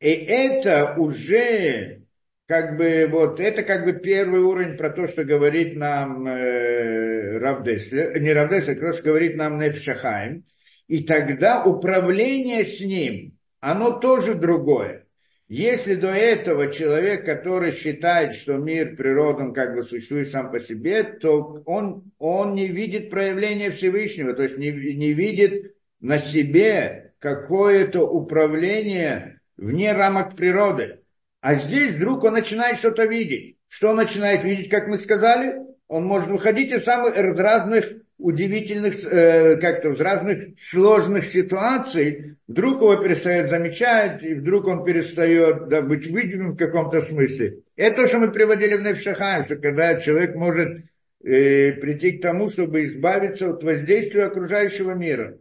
И 0.00 0.08
это 0.08 0.94
уже 0.96 2.04
как 2.46 2.78
бы 2.78 3.06
вот 3.10 3.38
это 3.38 3.64
как 3.64 3.84
бы 3.84 3.92
первый 3.92 4.40
уровень 4.40 4.78
про 4.78 4.88
то, 4.88 5.06
что 5.06 5.24
говорит 5.24 5.76
нам 5.76 6.26
э, 6.26 7.36
Равдеслер, 7.38 8.18
не 8.18 8.32
как 8.32 8.80
раз 8.80 9.02
говорит 9.02 9.36
нам 9.36 9.58
Нефшахайм, 9.58 10.44
и 10.88 11.02
тогда 11.04 11.64
управление 11.64 12.64
с 12.64 12.80
ним, 12.80 13.38
оно 13.60 13.92
тоже 13.92 14.34
другое. 14.34 15.06
Если 15.48 15.94
до 15.94 16.08
этого 16.08 16.72
человек, 16.72 17.24
который 17.26 17.70
считает, 17.72 18.34
что 18.34 18.54
мир, 18.54 18.96
природа, 18.96 19.44
он 19.44 19.54
как 19.54 19.74
бы 19.74 19.82
существует 19.82 20.30
сам 20.30 20.50
по 20.50 20.58
себе, 20.58 21.02
то 21.04 21.62
он, 21.66 22.10
он 22.18 22.54
не 22.54 22.68
видит 22.68 23.10
проявления 23.10 23.70
Всевышнего, 23.70 24.32
то 24.34 24.42
есть 24.42 24.56
не, 24.56 24.70
не 24.70 25.12
видит 25.12 25.76
на 26.00 26.18
себе 26.18 27.14
какое-то 27.18 28.00
управление 28.00 29.40
вне 29.56 29.92
рамок 29.92 30.34
природы. 30.34 31.00
А 31.40 31.54
здесь 31.54 31.92
вдруг 31.92 32.24
он 32.24 32.32
начинает 32.32 32.78
что-то 32.78 33.04
видеть. 33.04 33.58
Что 33.68 33.90
он 33.90 33.96
начинает 33.96 34.44
видеть, 34.44 34.70
как 34.70 34.88
мы 34.88 34.96
сказали? 34.96 35.56
Он 35.88 36.04
может 36.04 36.30
выходить 36.30 36.72
из 36.72 36.84
самых 36.84 37.16
разных 37.16 38.03
удивительных, 38.18 38.94
э, 39.04 39.56
как-то 39.56 39.90
в 39.90 40.00
разных 40.00 40.58
сложных 40.58 41.24
ситуаций, 41.24 42.36
вдруг 42.46 42.80
его 42.80 42.96
перестает 42.96 43.48
замечать, 43.50 44.22
и 44.22 44.34
вдруг 44.34 44.66
он 44.66 44.84
перестает 44.84 45.68
да, 45.68 45.82
быть 45.82 46.06
выделен 46.06 46.52
в 46.52 46.56
каком-то 46.56 47.00
смысле. 47.00 47.60
Это 47.76 48.02
то, 48.02 48.06
что 48.06 48.18
мы 48.18 48.30
приводили 48.30 48.76
в 48.76 48.82
Невшахаем, 48.82 49.44
что 49.44 49.56
когда 49.56 50.00
человек 50.00 50.36
может 50.36 50.84
э, 51.24 51.72
прийти 51.72 52.12
к 52.12 52.22
тому, 52.22 52.48
чтобы 52.48 52.84
избавиться 52.84 53.50
от 53.50 53.64
воздействия 53.64 54.24
окружающего 54.24 54.92
мира. 54.92 55.38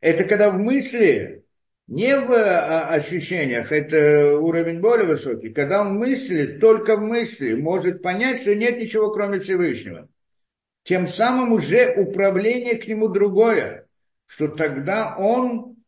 Это 0.00 0.24
когда 0.24 0.50
в 0.50 0.58
мысли, 0.58 1.42
не 1.86 2.18
в 2.18 2.32
а, 2.32 2.88
ощущениях, 2.88 3.72
это 3.72 4.38
уровень 4.38 4.80
более 4.80 5.06
высокий, 5.06 5.50
когда 5.50 5.82
он 5.82 5.96
мысли, 5.96 6.58
только 6.60 6.96
в 6.96 7.00
мысли 7.00 7.54
может 7.54 8.02
понять, 8.02 8.40
что 8.40 8.54
нет 8.54 8.78
ничего 8.78 9.10
кроме 9.10 9.38
Всевышнего 9.40 10.08
тем 10.86 11.08
самым 11.08 11.52
уже 11.52 11.94
управление 11.96 12.76
к 12.76 12.86
нему 12.86 13.08
другое, 13.08 13.86
что 14.26 14.46
тогда 14.46 15.16
он, 15.18 15.78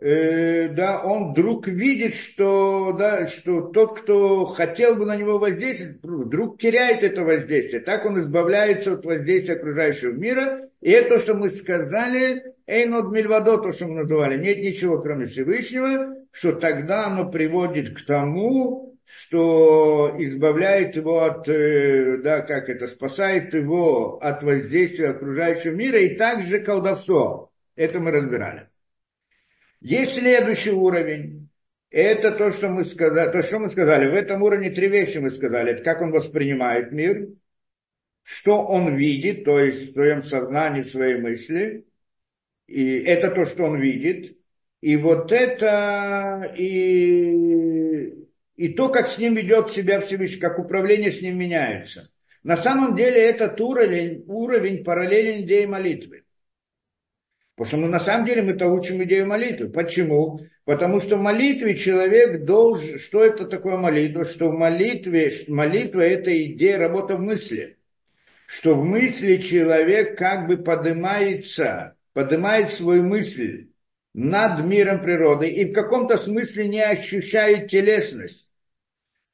э, 0.00 0.68
да, 0.68 1.00
он 1.00 1.30
вдруг 1.30 1.68
видит, 1.68 2.16
что, 2.16 2.92
да, 2.92 3.28
что 3.28 3.60
тот, 3.60 4.00
кто 4.00 4.44
хотел 4.46 4.96
бы 4.96 5.06
на 5.06 5.14
него 5.14 5.38
воздействовать, 5.38 6.26
вдруг 6.26 6.60
теряет 6.60 7.04
это 7.04 7.22
воздействие. 7.22 7.82
Так 7.82 8.04
он 8.04 8.20
избавляется 8.20 8.94
от 8.94 9.04
воздействия 9.04 9.54
окружающего 9.54 10.10
мира. 10.10 10.68
И 10.80 10.90
это, 10.90 11.20
что 11.20 11.34
мы 11.34 11.48
сказали, 11.48 12.42
Эйнод 12.66 13.12
Мильвадо, 13.12 13.58
то, 13.58 13.72
что 13.72 13.86
мы 13.86 14.02
называли, 14.02 14.42
нет 14.42 14.58
ничего, 14.58 15.00
кроме 15.00 15.26
Всевышнего, 15.26 16.16
что 16.32 16.56
тогда 16.56 17.06
оно 17.06 17.30
приводит 17.30 17.96
к 17.96 18.04
тому, 18.04 18.91
что 19.04 20.14
избавляет 20.18 20.96
его 20.96 21.22
от, 21.22 21.48
э, 21.48 22.18
да, 22.18 22.40
как 22.40 22.68
это, 22.68 22.86
спасает 22.86 23.52
его 23.54 24.18
от 24.18 24.42
воздействия 24.42 25.10
окружающего 25.10 25.72
мира, 25.72 26.00
и 26.00 26.16
также 26.16 26.60
колдовство. 26.60 27.52
Это 27.76 28.00
мы 28.00 28.10
разбирали. 28.10 28.68
Есть 29.80 30.14
следующий 30.14 30.70
уровень. 30.70 31.48
Это 31.90 32.30
то, 32.30 32.52
что 32.52 32.68
мы 32.68 32.84
сказали. 32.84 33.32
То, 33.32 33.42
что 33.42 33.58
мы 33.58 33.68
сказали. 33.68 34.10
В 34.10 34.14
этом 34.14 34.42
уровне 34.42 34.70
три 34.70 34.88
вещи 34.88 35.18
мы 35.18 35.30
сказали. 35.30 35.72
Это 35.72 35.82
как 35.82 36.00
он 36.00 36.12
воспринимает 36.12 36.92
мир, 36.92 37.28
что 38.22 38.64
он 38.64 38.96
видит, 38.96 39.44
то 39.44 39.58
есть 39.58 39.90
в 39.90 39.92
своем 39.92 40.22
сознании, 40.22 40.82
в 40.82 40.90
своей 40.90 41.20
мысли. 41.20 41.84
И 42.66 43.00
это 43.00 43.30
то, 43.30 43.44
что 43.44 43.64
он 43.64 43.80
видит. 43.80 44.38
И 44.80 44.96
вот 44.96 45.32
это 45.32 46.54
и 46.56 48.21
и 48.62 48.68
то, 48.74 48.90
как 48.90 49.08
с 49.08 49.18
ним 49.18 49.34
ведет 49.34 49.70
себя 49.70 50.00
Всевышний, 50.00 50.38
как 50.38 50.60
управление 50.60 51.10
с 51.10 51.20
ним 51.20 51.36
меняется. 51.36 52.12
На 52.44 52.56
самом 52.56 52.94
деле 52.94 53.20
этот 53.20 53.60
уровень, 53.60 54.22
уровень 54.28 54.84
параллелен 54.84 55.42
идее 55.42 55.66
молитвы. 55.66 56.22
Потому 57.56 57.66
что 57.66 57.76
мы 57.78 57.88
на 57.88 57.98
самом 57.98 58.24
деле 58.24 58.42
мы-то 58.42 58.68
учим 58.68 59.02
идею 59.02 59.26
молитвы. 59.26 59.68
Почему? 59.68 60.38
Потому 60.64 61.00
что 61.00 61.16
в 61.16 61.20
молитве 61.20 61.74
человек 61.74 62.44
должен... 62.44 63.00
Что 63.00 63.24
это 63.24 63.46
такое 63.46 63.78
молитва? 63.78 64.24
Что 64.24 64.50
в 64.50 64.56
молитве... 64.56 65.32
Молитва– 65.48 66.00
это 66.02 66.30
идея, 66.44 66.78
работа 66.78 67.16
в 67.16 67.20
мысли. 67.20 67.78
Что 68.46 68.76
в 68.76 68.84
мысли 68.84 69.38
человек 69.38 70.16
как 70.16 70.46
бы 70.46 70.56
поднимается, 70.56 71.96
поднимает 72.12 72.72
свою 72.72 73.02
мысль 73.02 73.70
над 74.14 74.64
миром 74.64 75.02
природы 75.02 75.48
и 75.48 75.64
в 75.64 75.72
каком-то 75.72 76.16
смысле 76.16 76.68
не 76.68 76.80
ощущает 76.80 77.68
телесность. 77.68 78.46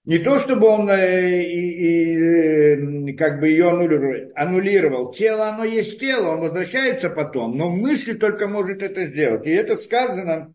Не 0.08 0.20
то, 0.20 0.38
чтобы 0.38 0.68
он 0.68 0.88
э, 0.88 1.42
и, 1.42 1.70
и, 1.84 3.10
э, 3.10 3.12
как 3.12 3.40
бы 3.40 3.48
ее 3.50 3.68
аннулировал, 3.68 4.32
аннулировал. 4.34 5.12
Тело, 5.12 5.50
оно 5.50 5.64
есть 5.64 6.00
тело, 6.00 6.28
он 6.28 6.40
возвращается 6.40 7.10
потом, 7.10 7.58
но 7.58 7.68
мысли 7.68 8.14
только 8.14 8.48
может 8.48 8.80
это 8.80 9.04
сделать. 9.04 9.46
И 9.46 9.50
это 9.50 9.76
сказано, 9.76 10.54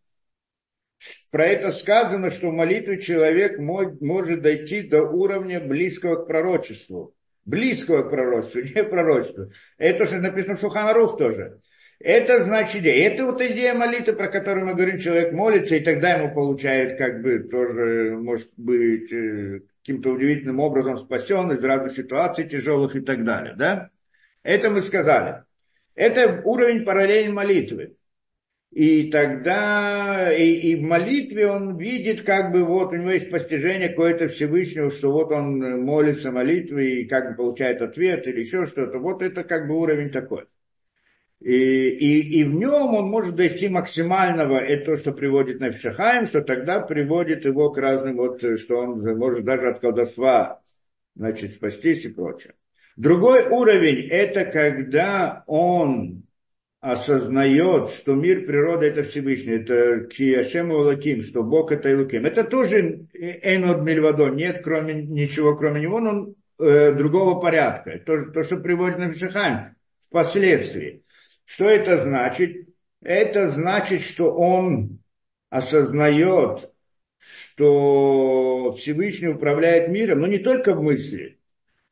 про 1.29 1.45
это 1.45 1.71
сказано, 1.71 2.31
что 2.31 2.49
в 2.49 2.53
молитве 2.53 2.99
человек 2.99 3.59
может 3.59 4.41
дойти 4.41 4.81
до 4.81 5.03
уровня 5.03 5.59
близкого 5.59 6.23
к 6.23 6.25
пророчеству. 6.25 7.13
Близкого 7.45 8.01
к 8.01 8.09
пророчеству, 8.09 8.61
не 8.75 8.83
пророчеству. 8.83 9.51
Это 9.77 10.07
же 10.07 10.19
написано 10.19 10.55
в 10.55 10.61
Шуханарух 10.61 11.15
тоже. 11.15 11.59
Это 12.03 12.43
значит, 12.43 12.85
это 12.85 13.25
вот 13.25 13.41
идея 13.41 13.73
молитвы, 13.73 14.11
про 14.11 14.27
которую 14.27 14.65
мы 14.65 14.73
говорим, 14.73 14.99
человек 14.99 15.31
молится, 15.31 15.77
и 15.77 15.79
тогда 15.79 16.15
ему 16.15 16.35
получает, 16.35 16.97
как 16.97 17.21
бы, 17.21 17.39
тоже, 17.39 18.17
может 18.19 18.49
быть, 18.57 19.09
э, 19.13 19.61
каким-то 19.79 20.09
удивительным 20.09 20.59
образом 20.59 20.97
спасен 20.97 21.53
из 21.53 21.63
разных 21.63 21.93
ситуаций 21.93 22.43
тяжелых 22.49 22.97
и 22.97 22.99
так 22.99 23.23
далее, 23.23 23.55
да? 23.57 23.89
Это 24.43 24.69
мы 24.69 24.81
сказали. 24.81 25.43
Это 25.95 26.41
уровень 26.43 26.83
параллельной 26.83 27.31
молитвы. 27.31 27.95
И 28.71 29.09
тогда 29.09 30.29
и, 30.35 30.55
и 30.55 30.75
в 30.75 30.81
молитве 30.81 31.47
он 31.47 31.77
видит, 31.77 32.23
как 32.23 32.51
бы 32.51 32.65
вот 32.65 32.91
у 32.91 32.97
него 32.97 33.11
есть 33.11 33.31
постижение 33.31 33.87
какое-то 33.87 34.27
Всевышнего, 34.27 34.91
что 34.91 35.09
вот 35.13 35.31
он 35.31 35.85
молится 35.85 36.33
молитвой 36.33 37.03
и 37.03 37.07
как 37.07 37.29
бы 37.29 37.35
получает 37.37 37.81
ответ 37.81 38.27
или 38.27 38.41
еще 38.41 38.65
что-то. 38.65 38.99
Вот 38.99 39.21
это 39.21 39.45
как 39.45 39.69
бы 39.69 39.79
уровень 39.79 40.09
такой. 40.09 40.47
И, 41.43 41.89
и, 41.89 42.39
и 42.39 42.43
в 42.45 42.53
нем 42.53 42.95
он 42.95 43.09
может 43.09 43.35
дойти 43.35 43.67
максимального, 43.67 44.59
это 44.59 44.85
то, 44.85 44.95
что 44.95 45.11
приводит 45.11 45.59
на 45.59 45.73
Фишахаем, 45.73 46.25
что 46.25 46.41
тогда 46.41 46.79
приводит 46.79 47.43
его 47.43 47.69
к 47.69 47.77
разным, 47.77 48.15
вот, 48.15 48.41
что 48.57 48.77
он 48.77 49.01
может 49.17 49.43
даже 49.43 49.67
от 49.67 49.79
колдовства 49.79 50.61
значит, 51.15 51.53
спастись 51.53 52.05
и 52.05 52.09
прочее. 52.13 52.53
Другой 52.95 53.45
уровень– 53.49 54.07
это 54.09 54.45
когда 54.45 55.43
он 55.45 56.23
осознает, 56.79 57.89
что 57.89 58.13
мир 58.13 58.45
природы 58.45 58.85
это 58.85 59.03
Всевышний, 59.03 59.55
это 59.55 60.05
Киашем 60.05 60.71
Лаким, 60.71 61.19
что 61.19 61.43
Бог 61.43 61.73
это 61.73 61.89
Илуким. 61.89 62.25
Это 62.25 62.45
тоже 62.45 63.07
Энод 63.13 63.81
Мильвадо, 63.83 64.29
нет 64.29 64.61
кроме, 64.63 64.93
ничего 64.93 65.57
кроме 65.57 65.81
него, 65.81 65.99
но 65.99 66.33
э, 66.59 66.93
другого 66.93 67.41
порядка. 67.41 67.99
То, 67.99 68.31
то, 68.31 68.43
что 68.43 68.57
приводит 68.57 68.97
на 68.97 69.09
Вишахайм 69.09 69.75
впоследствии. 70.07 71.03
Что 71.45 71.65
это 71.65 71.97
значит? 72.03 72.69
Это 73.01 73.49
значит, 73.49 74.01
что 74.01 74.33
он 74.33 74.99
осознает, 75.49 76.71
что 77.19 78.73
Всевышний 78.73 79.29
управляет 79.29 79.89
миром, 79.89 80.19
но 80.19 80.27
не 80.27 80.39
только 80.39 80.73
в 80.73 80.83
мысли. 80.83 81.39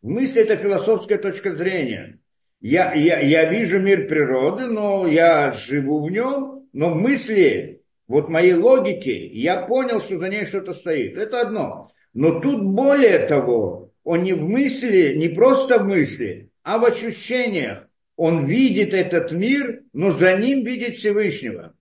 В 0.02 0.10
мысли 0.10 0.42
это 0.42 0.58
философская 0.58 1.18
точка 1.18 1.56
зрения 1.56 2.22
я, 2.62 2.94
я, 2.94 3.20
я 3.20 3.50
вижу 3.52 3.80
мир 3.80 4.08
природы, 4.08 4.68
но 4.68 5.08
я 5.08 5.52
живу 5.52 6.06
в 6.06 6.12
нем, 6.12 6.68
но 6.74 6.92
в 6.92 6.96
мысли, 6.96 7.82
вот 8.08 8.30
моей 8.30 8.54
логики, 8.54 9.30
я 9.34 9.66
понял, 9.66 10.00
что 10.00 10.18
за 10.18 10.30
ней 10.30 10.46
что-то 10.46 10.74
стоит. 10.74 11.18
Это 11.18 11.42
одно. 11.42 11.92
Но 12.14 12.40
тут 12.40 12.64
более 12.64 13.20
того, 13.20 13.92
он 14.04 14.24
не 14.24 14.34
в 14.34 14.48
мысли, 14.48 15.16
не 15.16 15.30
просто 15.30 15.80
в 15.80 15.88
мысли, 15.88 16.52
а 16.64 16.78
в 16.78 16.86
ощущениях. 16.86 17.88
Он 18.24 18.46
видит 18.46 18.94
этот 18.94 19.32
мир, 19.32 19.82
но 19.94 20.12
за 20.12 20.38
ним 20.38 20.64
видит 20.64 20.98
Всевышнего. 20.98 21.74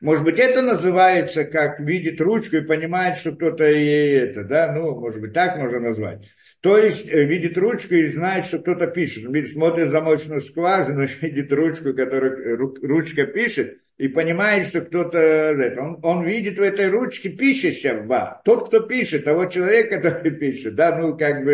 Может 0.00 0.22
быть, 0.22 0.38
это 0.38 0.62
называется, 0.62 1.44
как 1.44 1.80
видит 1.80 2.20
ручку 2.20 2.58
и 2.58 2.64
понимает, 2.64 3.16
что 3.16 3.32
кто-то 3.32 3.64
ей 3.64 4.16
это, 4.16 4.44
да, 4.44 4.72
ну, 4.72 4.94
может 5.00 5.20
быть, 5.20 5.32
так 5.32 5.56
можно 5.56 5.80
назвать. 5.80 6.20
То 6.60 6.78
есть 6.78 7.08
э, 7.08 7.24
видит 7.24 7.58
ручку 7.58 7.94
и 7.94 8.12
знает, 8.12 8.44
что 8.44 8.60
кто-то 8.60 8.86
пишет. 8.86 9.24
Смотрит 9.48 9.88
в 9.88 9.90
замочную 9.90 10.40
скважину, 10.40 11.08
видит 11.20 11.52
ручку, 11.52 11.94
которую 11.94 12.76
ручка 12.82 13.26
пишет, 13.26 13.78
и 13.98 14.06
понимает, 14.06 14.68
что 14.68 14.82
кто-то... 14.82 15.74
Он, 15.80 15.98
он 16.04 16.24
видит 16.24 16.58
в 16.58 16.62
этой 16.62 16.88
ручке 16.88 17.30
пишущего. 17.30 18.40
Тот, 18.44 18.68
кто 18.68 18.86
пишет, 18.86 19.24
того 19.24 19.46
человека, 19.46 19.96
который 20.00 20.30
пишет. 20.30 20.76
Да, 20.76 20.96
ну, 20.96 21.18
как 21.18 21.44
бы, 21.44 21.52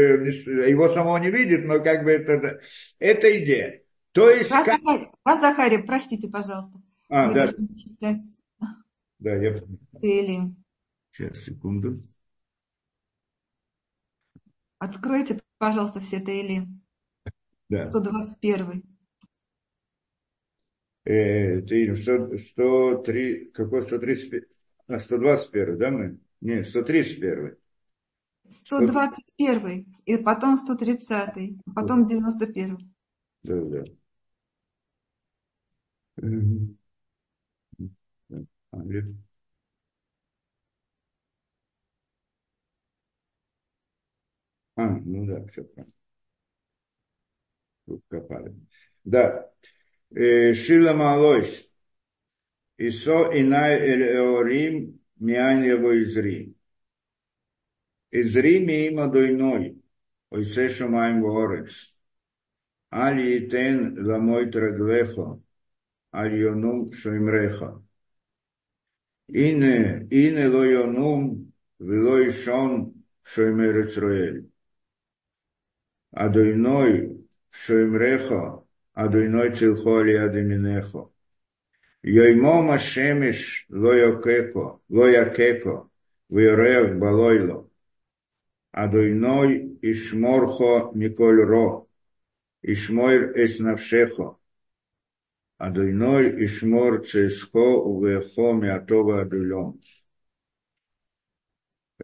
его 0.69 0.87
самого 0.87 1.17
не 1.17 1.31
видит, 1.31 1.65
но 1.65 1.81
как 1.81 2.05
бы 2.05 2.11
это... 2.11 2.61
Это 2.99 3.43
идея. 3.43 3.81
То 4.17 4.31
есть... 4.31 4.51
Вас, 4.51 4.65
как... 4.65 4.81
Вас 5.27 5.41
Захария, 5.41 5.81
простите, 5.81 6.31
пожалуйста. 6.31 6.81
А, 7.11 7.29
Вы 7.29 7.35
да. 7.35 8.19
Да, 9.19 9.35
я... 9.35 9.63
Или... 10.01 10.55
Сейчас, 11.11 11.45
секунду. 11.45 12.03
Откройте, 14.79 15.39
пожалуйста, 15.59 16.01
все 16.01 16.21
Таили. 16.21 16.67
Да. 17.69 17.91
121. 17.91 18.85
Э, 21.05 21.61
ты, 21.61 21.95
100, 21.95 22.39
103, 22.39 23.51
какой 23.51 23.83
131? 23.83 24.47
А, 24.87 24.99
121, 24.99 25.77
да, 25.77 25.91
мы? 25.91 26.19
Не, 26.41 26.65
131. 26.65 27.55
121, 28.49 29.93
и 30.07 30.17
потом 30.17 30.57
130, 30.57 31.59
потом 31.75 32.05
91. 32.05 32.95
Да, 33.43 33.61
да. 33.61 33.85
А, 36.19 36.27
А, 44.77 44.89
ну 45.05 45.27
да, 45.27 45.47
все 45.49 45.65
правильно. 45.65 45.93
Копали. 48.11 48.53
Да. 49.05 49.51
Э, 50.15 50.55
Шила 50.55 50.93
Малойс. 50.95 51.69
Исо 52.89 53.19
инай 53.41 53.73
эль 53.93 54.05
эорим 54.19 54.75
миань 55.25 55.65
его 55.75 55.91
изри. 56.03 56.39
Изри 58.21 58.55
има 58.89 59.07
дойной. 59.15 59.65
Ойсе 60.35 60.65
шумаем 60.77 61.17
ворец. 61.23 61.73
Аль 63.05 63.21
йитен 63.31 63.77
ламой 64.09 64.45
траглехо. 64.53 65.27
Аль 66.16 66.36
йонум 66.44 66.80
шоймреха. 67.00 67.70
Ине, 69.46 70.08
ине 70.22 70.46
ло 70.54 70.64
йонум, 70.76 71.24
ולא 71.80 72.16
ישון 72.28 72.72
שומר 73.24 73.76
ישראל. 73.86 74.38
Адойной 76.12 77.26
Шоймреха, 77.52 78.64
Адойной 78.94 79.56
Цилхо 79.56 80.00
Алиадаминехо. 80.02 81.04
Йоймо 82.04 82.62
Машемиш 82.64 83.66
Лоякеко, 83.70 84.82
Лоякеко, 84.90 85.90
Виорех 86.30 86.98
Балойло. 87.00 87.70
Адойной 88.72 89.78
Ишморхо 89.82 90.92
Миколь 90.94 91.44
Ро, 91.52 91.88
Ишмойр 92.62 93.22
Эснавшехо. 93.44 94.38
Адойной 95.59 96.45
Ишмор 96.45 97.05
Цесхо 97.07 97.83
Увехо 97.83 98.53
Миатова 98.53 99.23
Адуйлом. 99.23 99.81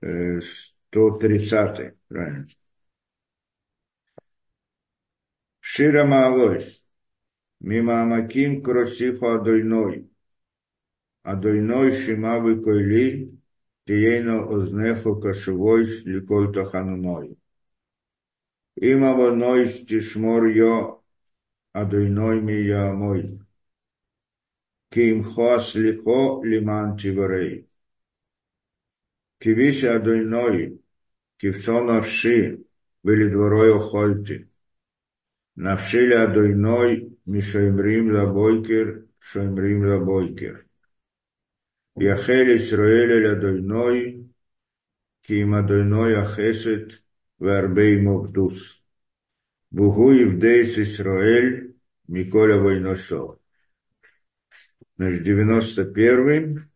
130 0.00 1.94
правильно. 2.08 2.46
Шира 5.60 6.04
Маалойс. 6.04 6.86
Мимамаким 7.60 8.62
кросифа 8.62 9.34
Адойной. 9.34 10.10
אדוני 11.22 11.92
שמעה 11.92 12.62
בקולי. 12.62 13.38
תהיינה 13.84 14.48
אזניך 14.48 15.14
קשובות 15.16 16.04
לקול 16.04 16.52
תחנוני. 16.54 17.36
אם 18.76 19.12
עוונות 19.14 19.84
תשמור 19.86 20.46
יה. 20.46 21.02
אדוני 21.72 22.40
מי 22.40 22.92
יעמוד. 22.92 23.41
כי 24.92 25.05
עמך 25.05 25.22
הסליחה 25.24 26.42
למען 26.44 26.98
תיוורא. 26.98 27.66
קיוויתי 29.40 29.84
אדוני. 29.84 30.82
קיוותה 31.38 31.90
נפשי. 31.90 32.64
ולדברו 33.02 33.74
הוחלתי. 33.74 34.50
נפשי 35.56 36.12
לאדוני 36.12 37.18
משומרים 37.24 38.12
לבוקר, 38.14 39.06
שומרים 39.18 39.80
לבוקר. 39.86 40.66
Яхель 41.96 42.56
Исраэль 42.56 43.28
Адойной, 43.32 44.30
Ким 45.22 45.54
Адойной 45.54 46.16
Ахесет, 46.22 47.02
Варбей 47.38 48.00
Мовдус. 48.00 48.82
Бугу 49.70 50.10
Евдейс 50.12 50.78
Исраэль, 50.78 51.76
Миколя 52.08 52.58
Войносов. 52.58 53.41
Значит, 55.02 55.24
91. 55.24 56.68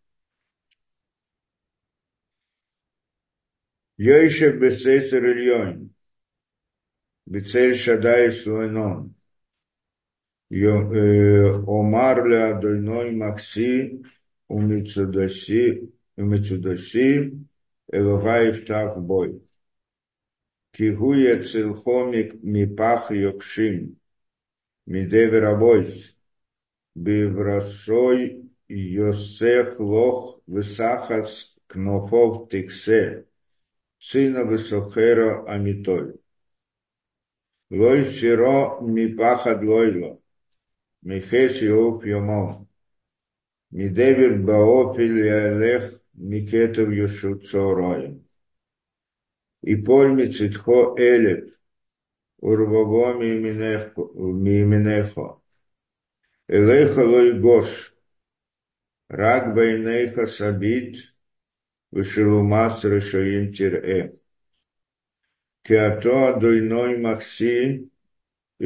без 3.98 4.54
Бесейсер 4.58 5.24
Ильон. 5.24 5.94
Бецель 7.24 7.76
Шадай 7.76 8.32
Суэном. 8.32 9.14
Э, 10.50 10.56
Омар 11.68 12.26
Ля 12.26 12.54
Дольной 12.54 13.12
Макси 13.12 14.02
Умицудаси 14.48 15.92
Умицудаси 16.16 17.46
Элогай 17.92 18.60
Тах 18.64 18.98
Бой. 18.98 19.40
Кигуя 20.72 21.44
Цилхомик 21.44 22.42
Мипах 22.42 23.12
Йокшим. 23.12 24.00
Мидевер 24.84 25.44
Абойс. 25.44 26.15
Беврашой 27.04 28.20
Йосеф 28.68 29.70
лох 29.90 30.18
высахац 30.52 31.30
кнофов 31.70 32.32
тиксе, 32.50 33.02
сына 34.06 34.42
высохера 34.48 35.30
амитоль. 35.54 36.12
Лой 37.78 38.00
широ 38.16 38.60
мипахад 38.94 39.60
лойло, 39.68 40.12
михеш 41.08 41.54
иоп 41.68 41.98
йомом. 42.10 42.50
Мидевир 43.76 44.32
баопиль 44.46 45.20
ялех 45.26 45.84
микетов 46.14 46.88
йошу 46.98 47.32
цороем. 47.46 48.14
И 49.62 49.74
польми 49.84 50.26
цитхо 50.34 50.96
элеп, 50.98 51.44
урваво 52.38 53.08
мименехо. 53.20 55.42
Элеха 56.48 57.04
лойгош, 57.12 57.68
рак 59.08 59.44
бейнейха 59.54 60.26
сабит, 60.26 60.94
вышелумас 61.90 62.84
решаим 62.84 63.52
тирэ. 63.54 64.00
Кеато 65.64 66.16
адойной 66.30 66.92
макси, 67.04 67.90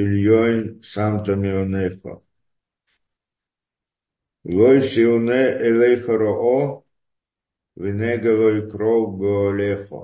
ильёйн 0.01 0.83
самта 0.83 1.33
мионеха. 1.43 2.21
Лой 4.45 4.79
сиуне 4.83 5.45
элейха 5.69 6.15
роо, 6.23 6.85
венега 7.77 8.33
лой 8.41 8.71
кров 8.71 9.19
беолехо. 9.19 10.03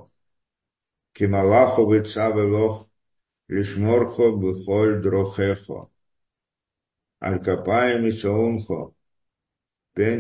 Кималахо 1.15 1.83
бецавелох, 1.91 2.89
лишморхо 3.49 4.27
бихоль 4.41 5.03
дрохехо. 5.03 5.91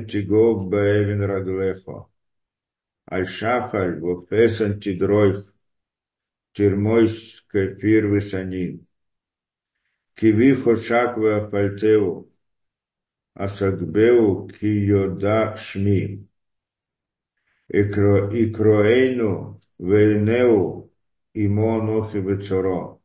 תיגוב 0.08 0.72
באבן 0.72 1.32
רגליך. 1.32 1.88
על 3.12 3.26
שחל 3.26 4.04
ופסן 4.04 4.80
תדרויך, 4.80 5.52
תרמויס 6.52 7.40
כפיר 7.50 8.04
וסנין. 8.18 8.78
כי 10.16 10.32
בי 10.32 10.56
חושק 10.64 11.10
ואפלתהו, 11.18 12.30
אסגבהו 13.36 14.48
כי 14.60 14.68
יודע 14.68 15.58
שמי. 15.58 16.18
יקרואנו 18.34 19.60
ועינהו 19.80 20.90
עמו 21.36 21.82
אנוכי 21.82 22.22
בצורו. 22.22 23.00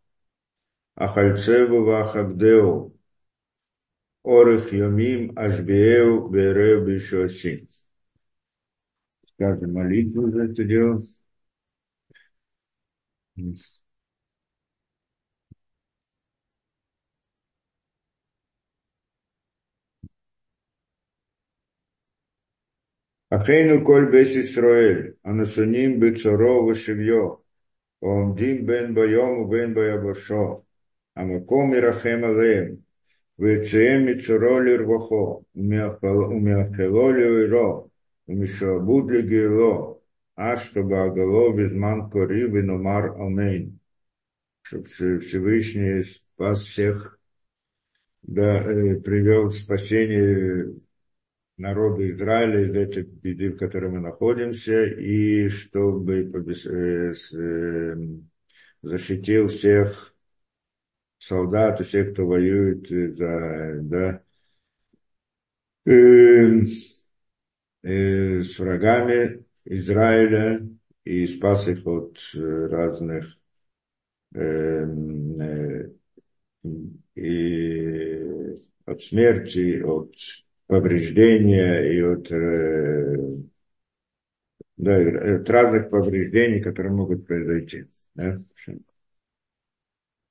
אכלצהו 0.96 1.86
ואכבדהו, 1.86 2.96
אורך 4.24 4.72
ימים 4.72 5.38
אשביעהו 5.38 6.32
וערב 6.32 6.84
בישועשי. 6.84 7.64
Скажем 9.36 9.74
молитву 9.74 10.30
за 10.30 10.44
это 10.44 10.64
дело. 10.64 10.98
אחינו 23.30 23.84
כל 23.86 24.08
בית 24.12 24.28
ישראל, 24.36 25.10
הנשונים 25.24 26.00
בצורו 26.00 26.66
ושביו, 26.66 27.34
העומדים 28.02 28.66
בין 28.66 28.94
ביום 28.94 29.38
ובין 29.38 29.74
ביבשו, 29.74 30.62
המקום 31.16 31.74
ירחם 31.74 32.20
עליהם, 32.24 32.76
ויציאם 33.40 34.06
מצורו 34.06 34.60
לרווחו, 34.60 35.42
ומאכלו 35.56 37.12
לאוירו, 37.12 37.88
ומשעבוד 38.28 39.10
לגאלו, 39.10 40.00
אשתו 40.36 40.84
בעגלו 40.84 41.56
בזמן 41.56 41.98
קורי 42.10 42.44
ונאמר 42.44 43.04
אמן. 43.20 43.62
Чтобы 44.68 45.20
Всевышний 45.20 46.02
спас 46.02 46.62
всех, 46.62 47.20
да, 48.22 48.64
привел 49.04 49.50
спасение 49.50 50.74
народу 51.56 52.02
Израиля 52.10 52.66
из 52.66 52.74
этой 52.74 53.04
беды, 53.04 53.52
в 53.52 53.58
которой 53.58 53.92
мы 53.92 54.00
находимся, 54.00 54.86
и 54.86 55.48
чтобы 55.48 56.32
защитил 58.82 59.46
всех 59.46 60.09
солдат 61.21 61.79
и 61.79 61.83
всех, 61.83 62.13
кто 62.13 62.25
воюет 62.25 62.87
за, 62.87 63.79
да, 63.83 64.23
э, 65.85 66.61
э, 67.83 68.41
с 68.41 68.59
врагами 68.59 69.45
Израиля 69.65 70.67
и 71.03 71.27
спас 71.27 71.67
их 71.67 71.85
от 71.85 72.17
разных 72.35 73.37
э, 74.33 74.85
и 77.15 78.59
от 78.85 79.01
смерти, 79.03 79.81
от 79.81 80.15
повреждения 80.65 81.93
и 81.93 82.01
от, 82.01 82.31
э, 82.31 83.15
да, 84.77 84.97
от 85.35 85.49
разных 85.49 85.91
повреждений, 85.91 86.61
которые 86.61 86.93
могут 86.93 87.27
произойти. 87.27 87.85
Да? 88.15 88.37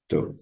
То. 0.09 0.35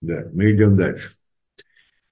Да, 0.00 0.28
мы 0.32 0.50
идем 0.52 0.76
дальше. 0.76 1.16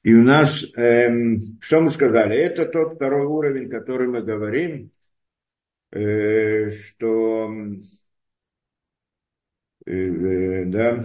И 0.03 0.15
у 0.15 0.23
нас, 0.23 0.65
эм, 0.77 1.59
что 1.61 1.81
мы 1.81 1.91
сказали, 1.91 2.37
это 2.37 2.67
тот 2.67 2.95
второй 2.95 3.27
уровень, 3.27 3.69
который 3.71 4.09
мы 4.09 4.23
говорим, 4.23 4.91
э, 5.93 6.71
что 6.71 7.49
да, 9.87 11.05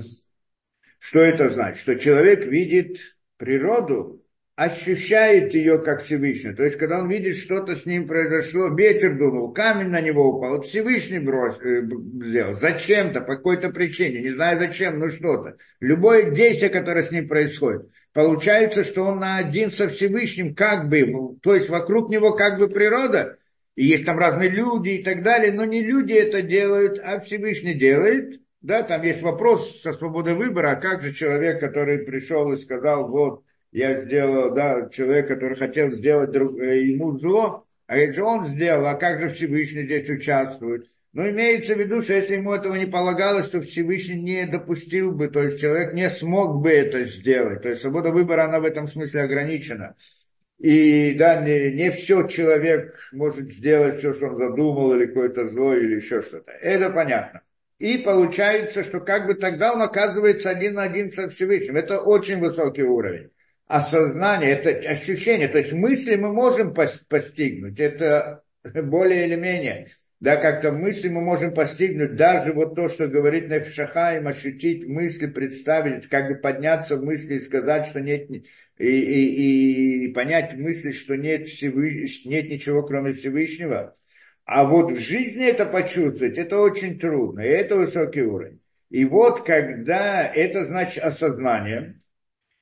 что 0.99 1.19
это 1.19 1.49
значит? 1.49 1.81
Что 1.81 1.97
человек 1.97 2.45
видит 2.45 3.17
природу, 3.37 4.24
ощущает 4.55 5.53
ее 5.53 5.79
как 5.79 6.01
Всевышний. 6.01 6.53
То 6.53 6.63
есть, 6.63 6.77
когда 6.77 6.99
он 6.99 7.09
видит, 7.09 7.35
что-то 7.35 7.75
с 7.75 7.85
ним 7.85 8.07
произошло, 8.07 8.69
ветер 8.69 9.17
думал, 9.17 9.51
камень 9.51 9.89
на 9.89 9.99
него 9.99 10.29
упал, 10.29 10.61
Всевышний 10.61 11.19
брос, 11.19 11.59
э, 11.61 11.81
сделал, 12.23 12.53
зачем-то, 12.53 13.19
по 13.19 13.35
какой-то 13.35 13.69
причине, 13.69 14.21
не 14.21 14.29
знаю 14.29 14.57
зачем, 14.57 14.99
но 14.99 15.09
что-то. 15.09 15.57
Любое 15.81 16.31
действие, 16.31 16.71
которое 16.71 17.01
с 17.01 17.11
ним 17.11 17.27
происходит, 17.27 17.89
получается, 18.13 18.85
что 18.85 19.03
он 19.03 19.19
на 19.19 19.37
один 19.37 19.71
со 19.71 19.89
Всевышним, 19.89 20.55
как 20.55 20.87
бы, 20.87 21.37
то 21.41 21.53
есть 21.53 21.67
вокруг 21.67 22.09
него 22.09 22.33
как 22.33 22.57
бы 22.57 22.69
природа, 22.69 23.37
и 23.75 23.85
есть 23.85 24.05
там 24.05 24.17
разные 24.17 24.47
люди 24.47 24.89
и 24.89 25.03
так 25.03 25.21
далее, 25.21 25.51
но 25.51 25.65
не 25.65 25.83
люди 25.83 26.13
это 26.13 26.41
делают, 26.41 26.97
а 27.03 27.19
Всевышний 27.19 27.73
делает– 27.73 28.39
да, 28.65 28.81
там 28.81 29.03
есть 29.03 29.21
вопрос 29.21 29.81
со 29.81 29.93
свободой 29.93 30.33
выбора, 30.33 30.71
а 30.71 30.75
как 30.75 31.03
же 31.03 31.13
человек, 31.13 31.59
который 31.59 31.99
пришел 31.99 32.51
и 32.51 32.57
сказал, 32.57 33.07
вот, 33.07 33.43
я 33.75 33.99
сделал, 33.99 34.53
да, 34.53 34.87
человек, 34.89 35.27
который 35.27 35.57
хотел 35.57 35.91
сделать 35.91 36.31
друг, 36.31 36.57
э, 36.59 36.85
ему 36.85 37.17
зло, 37.17 37.65
а 37.87 37.97
это 37.97 38.13
же 38.13 38.23
он 38.23 38.45
сделал, 38.45 38.85
а 38.87 38.95
как 38.95 39.19
же 39.19 39.29
Всевышний 39.31 39.83
здесь 39.83 40.09
участвует? 40.09 40.89
Но 41.11 41.29
имеется 41.29 41.75
в 41.75 41.79
виду, 41.79 42.01
что 42.01 42.13
если 42.13 42.35
ему 42.35 42.53
этого 42.53 42.75
не 42.75 42.85
полагалось, 42.85 43.49
то 43.49 43.61
Всевышний 43.61 44.21
не 44.21 44.45
допустил 44.45 45.11
бы, 45.11 45.27
то 45.27 45.43
есть 45.43 45.59
человек 45.59 45.93
не 45.93 46.09
смог 46.09 46.61
бы 46.61 46.71
это 46.71 47.03
сделать. 47.03 47.63
То 47.63 47.69
есть 47.69 47.81
свобода 47.81 48.11
выбора, 48.11 48.45
она 48.45 48.61
в 48.61 48.65
этом 48.65 48.87
смысле 48.87 49.23
ограничена. 49.23 49.95
И 50.57 51.13
да, 51.15 51.41
не, 51.41 51.73
не 51.73 51.91
все 51.91 52.27
человек 52.27 53.09
может 53.11 53.51
сделать, 53.51 53.97
все, 53.97 54.13
что 54.13 54.27
он 54.27 54.37
задумал, 54.37 54.95
или 54.95 55.05
какое-то 55.05 55.49
зло, 55.49 55.75
или 55.75 55.97
еще 55.97 56.21
что-то. 56.21 56.51
Это 56.61 56.91
понятно. 56.91 57.41
И 57.79 57.97
получается, 57.97 58.83
что 58.83 59.01
как 59.01 59.27
бы 59.27 59.33
тогда 59.35 59.73
он 59.73 59.81
оказывается 59.81 60.49
один 60.49 60.75
на 60.75 60.83
один 60.83 61.11
со 61.11 61.29
Всевышним. 61.29 61.75
Это 61.75 61.99
очень 61.99 62.39
высокий 62.39 62.83
уровень. 62.83 63.31
Осознание, 63.67 64.51
это 64.51 64.89
ощущение. 64.89 65.47
То 65.47 65.57
есть 65.57 65.73
мысли 65.73 66.15
мы 66.15 66.31
можем 66.31 66.73
постигнуть. 66.73 67.79
Это 67.79 68.43
более 68.83 69.25
или 69.27 69.35
менее. 69.35 69.87
Да, 70.19 70.37
как-то 70.37 70.71
мысли 70.71 71.09
мы 71.09 71.21
можем 71.21 71.53
постигнуть. 71.53 72.15
Даже 72.15 72.53
вот 72.53 72.75
то, 72.75 72.87
что 72.87 73.07
говорит 73.07 73.49
Нефшахаим, 73.49 74.27
ощутить 74.27 74.87
мысли, 74.87 75.27
представить, 75.27 76.07
как 76.07 76.29
бы 76.29 76.35
подняться 76.35 76.95
в 76.95 77.03
мысли 77.03 77.35
и 77.35 77.39
сказать, 77.39 77.85
что 77.85 77.99
нет, 77.99 78.29
и, 78.29 78.41
и, 78.77 80.05
и 80.05 80.13
понять 80.13 80.53
мысли, 80.55 80.91
что 80.91 81.15
нет, 81.15 81.47
Всевыш... 81.47 82.25
нет 82.25 82.49
ничего, 82.49 82.83
кроме 82.83 83.13
Всевышнего 83.13 83.95
а 84.45 84.63
вот 84.63 84.91
в 84.91 84.99
жизни 84.99 85.45
это 85.45 85.65
почувствовать, 85.65 86.37
это 86.37 86.59
очень 86.59 86.99
трудно, 86.99 87.41
и 87.41 87.47
это 87.47 87.75
высокий 87.75 88.21
уровень. 88.21 88.61
И 88.89 89.03
вот 89.03 89.43
когда 89.43 90.27
это 90.27 90.65
значит 90.65 91.03
осознание, 91.03 91.99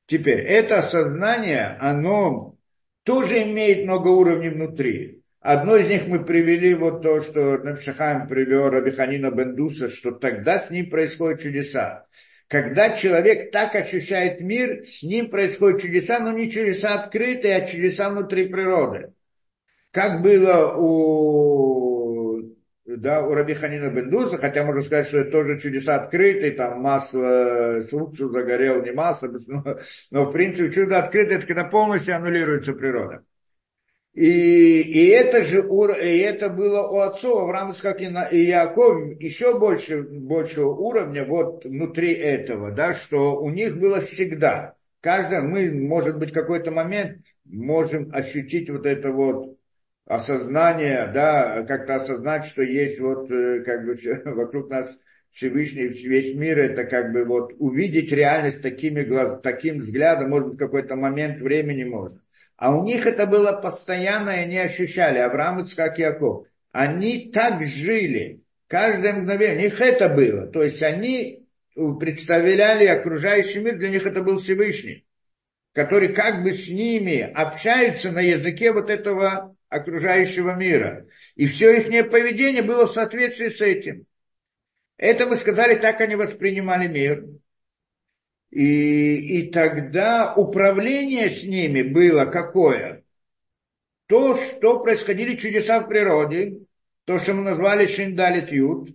теперь 0.06 0.40
это 0.40 0.78
осознание, 0.78 1.76
оно 1.80 2.56
тоже 3.04 3.42
имеет 3.42 3.84
много 3.84 4.08
уровней 4.08 4.50
внутри. 4.50 5.22
Одно 5.40 5.76
из 5.76 5.88
них 5.88 6.06
мы 6.06 6.24
привели, 6.24 6.74
вот 6.74 7.02
то, 7.02 7.20
что 7.20 7.58
Напшахаем 7.58 8.26
привел 8.26 8.70
Рабиханина 8.70 9.30
Бендуса, 9.30 9.88
что 9.88 10.12
тогда 10.12 10.58
с 10.58 10.70
ним 10.70 10.88
происходят 10.88 11.42
чудеса. 11.42 12.06
Когда 12.48 12.96
человек 12.96 13.50
так 13.52 13.74
ощущает 13.74 14.40
мир, 14.40 14.84
с 14.84 15.02
ним 15.02 15.28
происходят 15.28 15.82
чудеса, 15.82 16.20
но 16.20 16.32
не 16.32 16.50
чудеса 16.50 16.94
открытые, 16.94 17.56
а 17.56 17.66
чудеса 17.66 18.08
внутри 18.08 18.48
природы. 18.48 19.12
Как 19.90 20.22
было 20.22 20.74
у, 20.76 21.83
да, 22.86 23.26
у 23.26 23.32
Раби 23.32 23.54
Ханина 23.54 23.88
Бендуса, 23.88 24.36
хотя 24.36 24.64
можно 24.64 24.82
сказать, 24.82 25.06
что 25.06 25.18
это 25.18 25.30
тоже 25.30 25.58
чудеса 25.58 25.96
открытые, 25.96 26.52
там 26.52 26.80
масло 26.80 27.80
с 27.80 27.92
уксусом 27.92 28.32
загорел, 28.32 28.82
не 28.82 28.92
масло, 28.92 29.28
но, 29.46 29.78
но 30.10 30.24
в 30.26 30.32
принципе 30.32 30.70
чудо 30.70 30.98
открытое, 30.98 31.38
это 31.38 31.46
когда 31.46 31.64
полностью 31.64 32.16
аннулируется 32.16 32.74
природа. 32.74 33.24
И, 34.12 34.80
и, 34.80 35.08
это 35.08 35.42
же, 35.42 35.60
и 35.60 36.18
это 36.18 36.48
было 36.48 36.86
у 36.86 36.98
отцов 36.98 37.42
Авраама, 37.42 37.74
как 37.74 38.00
и, 38.00 38.08
на, 38.08 38.26
и 38.26 38.44
Яков, 38.44 39.18
еще 39.18 39.58
больше, 39.58 40.02
большего 40.02 40.72
уровня 40.72 41.24
вот 41.24 41.64
внутри 41.64 42.12
этого, 42.12 42.70
да, 42.70 42.92
что 42.92 43.40
у 43.40 43.50
них 43.50 43.76
было 43.76 44.00
всегда. 44.00 44.76
Каждый, 45.00 45.42
мы, 45.42 45.72
может 45.72 46.18
быть, 46.18 46.32
какой-то 46.32 46.70
момент 46.70 47.24
можем 47.44 48.10
ощутить 48.14 48.70
вот 48.70 48.86
это 48.86 49.10
вот 49.10 49.53
осознание, 50.06 51.10
да, 51.12 51.62
как-то 51.62 51.96
осознать, 51.96 52.44
что 52.44 52.62
есть 52.62 53.00
вот 53.00 53.30
э, 53.30 53.62
как 53.64 53.84
бы 53.84 53.96
вокруг 54.32 54.70
нас 54.70 54.98
Всевышний, 55.30 55.88
весь 55.88 56.34
мир, 56.34 56.58
это 56.60 56.84
как 56.84 57.12
бы 57.12 57.24
вот 57.24 57.52
увидеть 57.58 58.12
реальность 58.12 58.62
такими 58.62 59.02
глаз, 59.02 59.40
таким 59.42 59.78
взглядом, 59.78 60.30
может 60.30 60.50
быть, 60.50 60.58
какой-то 60.58 60.94
момент 60.94 61.40
времени 61.40 61.84
можно. 61.84 62.20
А 62.56 62.76
у 62.76 62.84
них 62.84 63.04
это 63.04 63.26
было 63.26 63.52
постоянно, 63.52 64.30
и 64.30 64.44
они 64.44 64.58
ощущали, 64.58 65.18
Авраам, 65.18 65.62
Ицкак, 65.62 65.98
Яков. 65.98 66.46
Они 66.70 67.30
так 67.32 67.64
жили, 67.64 68.42
каждое 68.68 69.12
мгновение, 69.12 69.56
у 69.56 69.60
них 69.62 69.80
это 69.80 70.08
было. 70.08 70.46
То 70.46 70.62
есть 70.62 70.82
они 70.82 71.48
представляли 71.98 72.86
окружающий 72.86 73.58
мир, 73.58 73.76
для 73.76 73.90
них 73.90 74.06
это 74.06 74.22
был 74.22 74.38
Всевышний, 74.38 75.04
который 75.72 76.14
как 76.14 76.44
бы 76.44 76.52
с 76.52 76.68
ними 76.68 77.20
общается 77.20 78.12
на 78.12 78.20
языке 78.20 78.72
вот 78.72 78.88
этого 78.88 79.56
окружающего 79.74 80.52
мира. 80.52 81.06
И 81.34 81.46
все 81.46 81.76
их 81.76 82.10
поведение 82.10 82.62
было 82.62 82.86
в 82.86 82.92
соответствии 82.92 83.48
с 83.48 83.60
этим. 83.60 84.06
Это 84.96 85.26
мы 85.26 85.36
сказали, 85.36 85.74
так 85.74 86.00
они 86.00 86.16
воспринимали 86.16 86.86
мир. 86.86 87.24
И, 88.50 89.40
и 89.40 89.50
тогда 89.50 90.34
управление 90.34 91.28
с 91.28 91.42
ними 91.42 91.82
было 91.82 92.26
какое? 92.26 93.02
То, 94.06 94.36
что 94.36 94.80
происходили 94.80 95.34
чудеса 95.34 95.80
в 95.80 95.88
природе, 95.88 96.60
то, 97.04 97.18
что 97.18 97.34
мы 97.34 97.42
назвали 97.42 97.86
Шиндалит 97.86 98.52
Ют, 98.52 98.90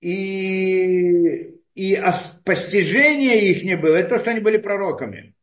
и, 0.00 1.56
и 1.74 2.02
постижение 2.44 3.50
их 3.50 3.64
не 3.64 3.76
было, 3.76 3.96
это 3.96 4.10
то, 4.10 4.18
что 4.18 4.30
они 4.30 4.40
были 4.40 4.58
пророками. 4.58 5.34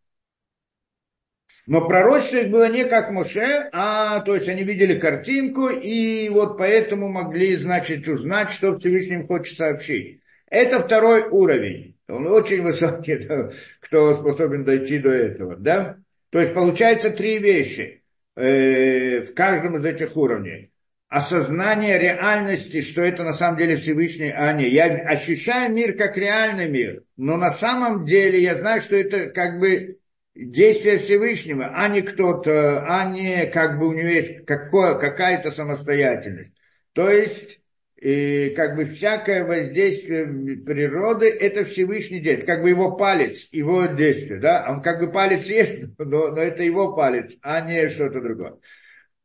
Но 1.69 1.88
пророчество 1.88 2.38
их 2.38 2.49
было 2.49 2.67
не 2.67 2.84
как 2.84 3.12
Моше, 3.12 3.69
а 3.71 4.21
то 4.21 4.34
есть 4.34 4.49
они 4.49 4.63
видели 4.63 4.99
картинку 4.99 5.69
и 5.69 6.27
вот 6.29 6.58
поэтому 6.58 7.10
могли, 7.10 7.55
значит, 7.58 8.08
узнать, 8.08 8.49
что 8.49 8.75
Всевышний 8.75 9.23
хочет 9.23 9.55
сообщить. 9.55 10.19
Это 10.49 10.79
второй 10.79 11.27
уровень. 11.29 11.95
Он 12.08 12.25
очень 12.25 12.63
высокий, 12.63 13.19
кто 13.82 14.15
способен 14.15 14.65
дойти 14.65 14.97
до 14.97 15.12
этого. 15.12 15.58
Да? 15.58 15.97
То 16.32 16.39
есть 16.39 16.55
получается 16.55 17.12
три 17.12 17.38
вещи 17.38 18.01
э, 18.36 19.21
в 19.21 19.36
каждом 19.36 19.77
из 19.77 19.86
этих 19.86 20.17
уровней. 20.17 20.71
Осознание 21.08 21.99
реальности, 21.99 22.82
что 22.82 23.01
это 23.03 23.23
на 23.23 23.34
самом 23.34 23.60
деле 23.60 23.75
Всевышний, 23.75 24.34
а 24.36 24.53
не. 24.53 24.69
Я 24.69 24.86
ощущаю 24.86 25.71
мир 25.71 25.95
как 25.95 26.17
реальный 26.17 26.67
мир, 26.67 27.03
но 27.15 27.38
на 27.38 27.51
самом 27.51 28.08
деле 28.08 28.41
я 28.41 28.55
знаю, 28.55 28.82
что 28.82 28.95
это 28.95 29.29
как 29.29 29.60
бы 29.60 29.98
действие 30.45 30.97
Всевышнего, 30.97 31.71
а 31.75 31.88
не 31.89 32.02
кто-то, 32.02 32.86
а 32.88 33.10
не 33.12 33.47
как 33.47 33.80
бы 33.80 33.88
у 33.88 33.93
него 33.93 34.08
есть 34.08 34.45
какое, 34.45 34.95
какая-то 34.95 35.52
самостоятельность. 35.52 36.54
То 36.93 37.10
есть 37.10 37.60
и 38.02 38.54
как 38.56 38.78
бы 38.78 38.86
всякое 38.86 39.43
воздействие 39.43 40.25
природы 40.65 41.30
это 41.30 41.65
Всевышний 41.65 42.21
делает, 42.21 42.45
как 42.45 42.62
бы 42.62 42.69
его 42.69 42.95
палец, 42.95 43.49
его 43.52 43.88
действие, 43.88 44.39
да, 44.39 44.65
он 44.69 44.82
как 44.82 44.99
бы 45.02 45.12
палец 45.12 45.43
есть, 45.45 45.84
но, 45.97 46.30
но 46.30 46.41
это 46.41 46.63
его 46.63 46.95
палец, 46.95 47.36
а 47.41 47.62
не 47.62 47.89
что-то 47.89 48.21
другое. 48.21 48.56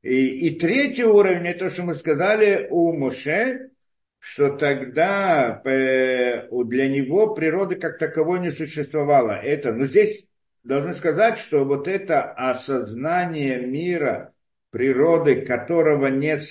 И, 0.02 0.48
и 0.48 0.58
третий 0.58 1.04
уровень, 1.04 1.46
это 1.46 1.60
то, 1.60 1.70
что 1.70 1.84
мы 1.84 1.94
сказали 1.94 2.66
у 2.70 2.92
Моше, 2.92 3.70
что 4.18 4.50
тогда 4.50 5.62
э, 5.64 6.48
для 6.50 6.88
него 6.88 7.34
природы 7.34 7.76
как 7.76 7.98
таковой 7.98 8.40
не 8.40 8.50
существовало. 8.50 9.32
Это, 9.32 9.72
но 9.72 9.86
здесь 9.86 10.26
должны 10.64 10.94
сказать, 10.94 11.38
что 11.38 11.64
вот 11.64 11.86
это 11.88 12.22
осознание 12.32 13.60
мира– 13.60 14.32
природы, 14.74 15.42
которого 15.42 16.08
нет, 16.08 16.42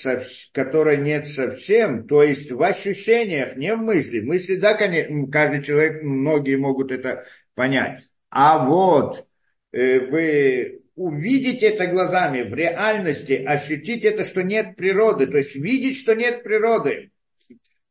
которой 0.54 0.96
нет 0.96 1.26
совсем, 1.26 2.08
то 2.08 2.22
есть 2.22 2.50
в 2.50 2.62
ощущениях, 2.62 3.54
не 3.56 3.74
в 3.74 3.78
мысли. 3.80 4.20
Мысли, 4.20 4.56
да, 4.56 4.72
конечно, 4.72 5.30
каждый 5.30 5.62
человек, 5.62 6.02
многие 6.02 6.56
могут 6.56 6.90
это 6.90 7.26
понять. 7.54 8.08
А 8.30 8.66
вот 8.66 9.28
э, 9.72 10.00
вы 10.08 10.80
увидите 10.96 11.66
это 11.66 11.86
глазами, 11.86 12.48
в 12.48 12.54
реальности 12.54 13.32
ощутить 13.32 14.06
это, 14.06 14.24
что 14.24 14.42
нет 14.42 14.74
природы, 14.74 15.26
то 15.26 15.36
есть 15.36 15.54
видеть, 15.54 15.98
что 15.98 16.14
нет 16.14 16.42
природы, 16.42 17.10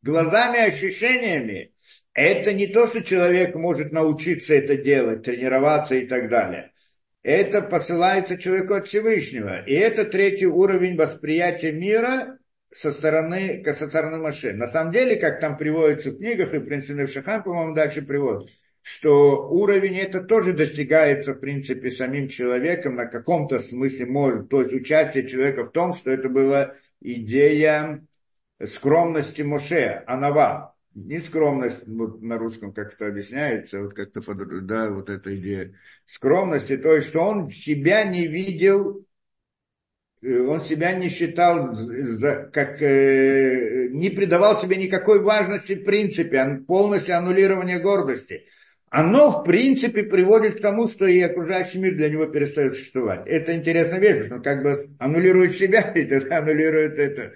глазами, 0.01 0.61
ощущениями, 0.61 1.72
это 2.13 2.53
не 2.53 2.67
то, 2.67 2.87
что 2.87 3.03
человек 3.03 3.55
может 3.55 3.91
научиться 3.91 4.53
это 4.53 4.77
делать, 4.77 5.23
тренироваться 5.23 5.95
и 5.95 6.07
так 6.07 6.29
далее 6.29 6.73
это 7.23 7.61
посылается 7.61 8.37
человеку 8.37 8.73
от 8.73 8.85
Всевышнего. 8.85 9.63
И 9.65 9.73
это 9.73 10.03
третий 10.05 10.45
уровень 10.45 10.97
восприятия 10.97 11.71
мира 11.71 12.37
со 12.71 12.91
стороны, 12.91 13.63
со 13.73 13.87
стороны 13.87 14.17
машин. 14.17 14.57
На 14.57 14.67
самом 14.67 14.91
деле, 14.91 15.15
как 15.15 15.39
там 15.39 15.57
приводится 15.57 16.11
в 16.11 16.17
книгах, 16.17 16.53
и 16.53 16.57
в 16.57 16.65
принципе 16.65 17.05
в 17.05 17.11
Шахан, 17.11 17.43
по-моему, 17.43 17.73
дальше 17.73 18.01
приводит, 18.01 18.49
что 18.81 19.47
уровень 19.49 19.97
это 19.99 20.21
тоже 20.21 20.51
достигается, 20.53 21.33
в 21.33 21.39
принципе, 21.39 21.89
самим 21.89 22.27
человеком, 22.27 22.95
на 22.95 23.05
каком-то 23.05 23.59
смысле 23.59 24.07
может, 24.07 24.49
то 24.49 24.61
есть 24.61 24.73
участие 24.73 25.25
человека 25.25 25.63
в 25.63 25.71
том, 25.71 25.93
что 25.93 26.11
это 26.11 26.27
была 26.27 26.73
идея 26.99 28.05
скромности 28.61 29.43
Моше, 29.43 30.03
Анава, 30.07 30.72
не 30.95 31.19
скромность, 31.19 31.87
вот 31.87 32.21
на 32.21 32.37
русском 32.37 32.73
как 32.73 32.93
это 32.93 33.07
объясняется, 33.07 33.81
вот 33.81 33.93
как-то, 33.93 34.21
да, 34.61 34.89
вот 34.89 35.09
эта 35.09 35.35
идея 35.35 35.73
скромности, 36.05 36.77
то 36.77 36.93
есть, 36.93 37.07
что 37.07 37.21
он 37.21 37.49
себя 37.49 38.03
не 38.03 38.27
видел, 38.27 39.05
э, 40.21 40.39
он 40.39 40.61
себя 40.61 40.93
не 40.93 41.09
считал, 41.09 41.75
как, 42.51 42.81
э, 42.81 43.87
не 43.89 44.09
придавал 44.09 44.55
себе 44.55 44.75
никакой 44.77 45.21
важности 45.21 45.75
в 45.75 45.83
принципе, 45.83 46.63
полностью 46.67 47.17
аннулирование 47.17 47.79
гордости. 47.79 48.45
Оно, 48.89 49.31
в 49.31 49.43
принципе, 49.43 50.03
приводит 50.03 50.59
к 50.59 50.61
тому, 50.61 50.87
что 50.87 51.07
и 51.07 51.19
окружающий 51.19 51.79
мир 51.79 51.95
для 51.95 52.09
него 52.09 52.27
перестает 52.27 52.75
существовать. 52.75 53.25
Это 53.25 53.55
интересная 53.55 53.99
вещь, 53.99 54.11
потому 54.11 54.27
что 54.27 54.35
он 54.35 54.43
как 54.43 54.61
бы 54.61 54.85
аннулирует 54.99 55.55
себя, 55.55 55.81
и 55.95 56.05
тогда 56.05 56.37
аннулирует 56.37 56.99
это 56.99 57.33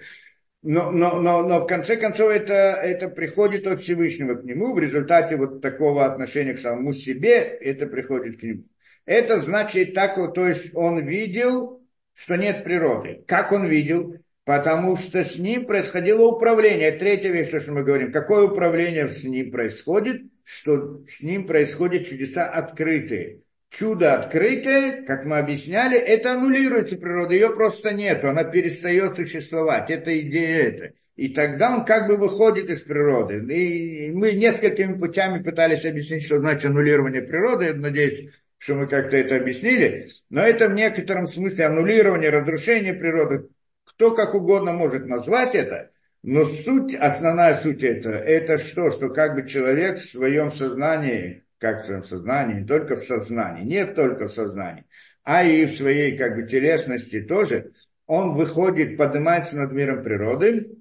но, 0.62 0.90
но, 0.90 1.20
но, 1.20 1.42
но 1.42 1.60
в 1.60 1.66
конце 1.66 1.96
концов 1.96 2.30
это, 2.30 2.52
это 2.52 3.08
приходит 3.08 3.66
от 3.66 3.80
Всевышнего 3.80 4.34
к 4.34 4.44
нему, 4.44 4.74
в 4.74 4.78
результате 4.78 5.36
вот 5.36 5.62
такого 5.62 6.04
отношения 6.04 6.54
к 6.54 6.58
самому 6.58 6.92
себе, 6.92 7.34
это 7.36 7.86
приходит 7.86 8.38
к 8.38 8.42
нему. 8.42 8.64
Это 9.06 9.40
значит 9.40 9.94
так, 9.94 10.18
вот, 10.18 10.34
то 10.34 10.46
есть 10.46 10.74
он 10.74 11.06
видел, 11.06 11.82
что 12.14 12.36
нет 12.36 12.64
природы. 12.64 13.22
Как 13.26 13.52
он 13.52 13.66
видел? 13.66 14.16
Потому 14.44 14.96
что 14.96 15.22
с 15.22 15.38
ним 15.38 15.66
происходило 15.66 16.22
управление. 16.26 16.90
Третья 16.92 17.30
вещь, 17.30 17.50
то, 17.50 17.60
что 17.60 17.72
мы 17.72 17.84
говорим. 17.84 18.12
Какое 18.12 18.48
управление 18.48 19.06
с 19.06 19.22
ним 19.22 19.50
происходит? 19.50 20.22
Что 20.42 21.04
с 21.06 21.22
ним 21.22 21.46
происходят 21.46 22.06
чудеса 22.06 22.46
открытые 22.46 23.42
чудо 23.70 24.14
открытое, 24.14 25.02
как 25.02 25.24
мы 25.24 25.38
объясняли, 25.38 25.98
это 25.98 26.32
аннулируется 26.32 26.96
природа, 26.96 27.34
ее 27.34 27.50
просто 27.50 27.92
нет, 27.92 28.24
она 28.24 28.44
перестает 28.44 29.16
существовать, 29.16 29.90
это 29.90 30.18
идея 30.20 30.68
это. 30.68 30.92
И 31.18 31.30
тогда 31.30 31.74
он 31.74 31.84
как 31.84 32.06
бы 32.06 32.16
выходит 32.16 32.70
из 32.70 32.82
природы. 32.82 33.38
И 33.52 34.12
мы 34.12 34.34
несколькими 34.34 34.96
путями 34.96 35.42
пытались 35.42 35.84
объяснить, 35.84 36.24
что 36.24 36.38
значит 36.38 36.66
аннулирование 36.66 37.22
природы. 37.22 37.64
Я 37.64 37.74
надеюсь, 37.74 38.30
что 38.56 38.76
мы 38.76 38.86
как-то 38.86 39.16
это 39.16 39.34
объяснили. 39.34 40.10
Но 40.30 40.42
это 40.42 40.68
в 40.68 40.74
некотором 40.74 41.26
смысле 41.26 41.66
аннулирование, 41.66 42.30
разрушение 42.30 42.94
природы. 42.94 43.48
Кто 43.82 44.14
как 44.14 44.36
угодно 44.36 44.72
может 44.72 45.06
назвать 45.06 45.56
это. 45.56 45.90
Но 46.22 46.44
суть, 46.44 46.94
основная 46.94 47.56
суть 47.56 47.82
это, 47.82 48.10
это 48.10 48.56
что? 48.56 48.92
Что 48.92 49.08
как 49.08 49.34
бы 49.34 49.48
человек 49.48 49.98
в 49.98 50.08
своем 50.08 50.52
сознании, 50.52 51.42
как 51.58 51.82
в 51.82 51.86
своем 51.86 52.04
сознании, 52.04 52.60
не 52.60 52.66
только 52.66 52.96
в 52.96 53.02
сознании, 53.02 53.64
нет 53.64 53.94
только 53.94 54.28
в 54.28 54.32
сознании, 54.32 54.84
а 55.24 55.44
и 55.44 55.66
в 55.66 55.76
своей 55.76 56.16
как 56.16 56.36
бы 56.36 56.44
телесности 56.44 57.20
тоже, 57.20 57.72
он 58.06 58.34
выходит, 58.34 58.96
поднимается 58.96 59.58
над 59.58 59.72
миром 59.72 60.02
природы, 60.02 60.78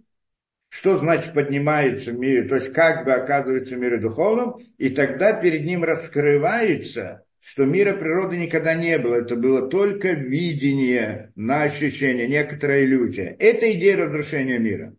что 0.70 0.98
значит 0.98 1.34
поднимается 1.34 2.12
в 2.12 2.20
мире, 2.20 2.48
то 2.48 2.56
есть 2.56 2.74
как 2.74 3.06
бы 3.06 3.14
оказывается 3.14 3.76
в 3.76 3.80
мире 3.80 3.98
духовном, 4.00 4.58
и 4.78 4.90
тогда 4.90 5.34
перед 5.34 5.66
ним 5.66 5.84
раскрывается, 5.84 7.24
что 7.42 7.66
мира 7.66 7.94
природы 7.94 8.38
никогда 8.38 8.74
не 8.74 8.98
было, 9.00 9.16
это 9.16 9.36
было 9.36 9.70
только 9.70 10.10
видение 10.10 11.32
на 11.36 11.64
ощущение, 11.64 12.28
некоторая 12.28 12.84
иллюзия. 12.84 13.36
Это 13.40 13.72
идея 13.72 13.96
разрушения 13.98 14.60
мира, 14.60 14.94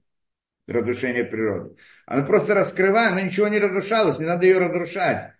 разрушения 0.67 1.25
природы. 1.25 1.77
Она 2.07 2.23
просто 2.23 2.55
раскрывает, 2.55 3.13
она 3.13 3.23
ничего 3.23 3.49
не 3.49 3.59
разрушалась, 3.59 4.19
не 4.19 4.25
надо 4.25 4.47
ее 4.47 4.59
разрушать. 4.59 5.35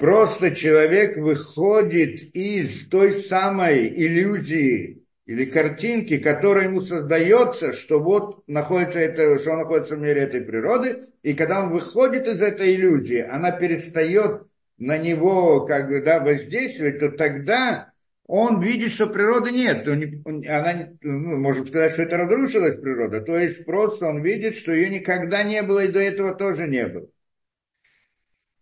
Просто 0.00 0.52
человек 0.52 1.18
выходит 1.18 2.34
из 2.34 2.88
той 2.88 3.12
самой 3.12 3.86
иллюзии 3.86 5.04
или 5.26 5.44
картинки, 5.44 6.16
которая 6.16 6.68
ему 6.68 6.80
создается, 6.80 7.74
что 7.74 8.00
вот 8.00 8.42
находится 8.48 8.98
это, 8.98 9.38
что 9.38 9.50
он 9.50 9.58
находится 9.58 9.96
в 9.96 10.00
мире 10.00 10.22
этой 10.22 10.40
природы, 10.40 11.02
и 11.22 11.34
когда 11.34 11.62
он 11.62 11.70
выходит 11.70 12.26
из 12.28 12.40
этой 12.40 12.74
иллюзии, 12.76 13.20
она 13.20 13.50
перестает 13.50 14.44
на 14.78 14.96
него 14.96 15.66
как 15.66 15.88
бы, 15.88 16.00
да, 16.00 16.20
воздействовать, 16.20 16.98
то 16.98 17.10
тогда 17.10 17.92
он 18.26 18.62
видит, 18.62 18.92
что 18.92 19.06
природы 19.06 19.50
нет. 19.50 19.86
Он, 19.86 20.22
он, 20.24 20.44
она, 20.48 20.88
ну, 21.02 21.36
можем 21.36 21.66
сказать, 21.66 21.92
что 21.92 22.04
это 22.04 22.16
разрушилась 22.16 22.80
природа. 22.80 23.20
То 23.20 23.36
есть 23.36 23.66
просто 23.66 24.06
он 24.06 24.22
видит, 24.22 24.54
что 24.54 24.72
ее 24.72 24.88
никогда 24.88 25.42
не 25.42 25.62
было 25.62 25.84
и 25.84 25.92
до 25.92 26.00
этого 26.00 26.34
тоже 26.34 26.66
не 26.66 26.86
было. 26.86 27.06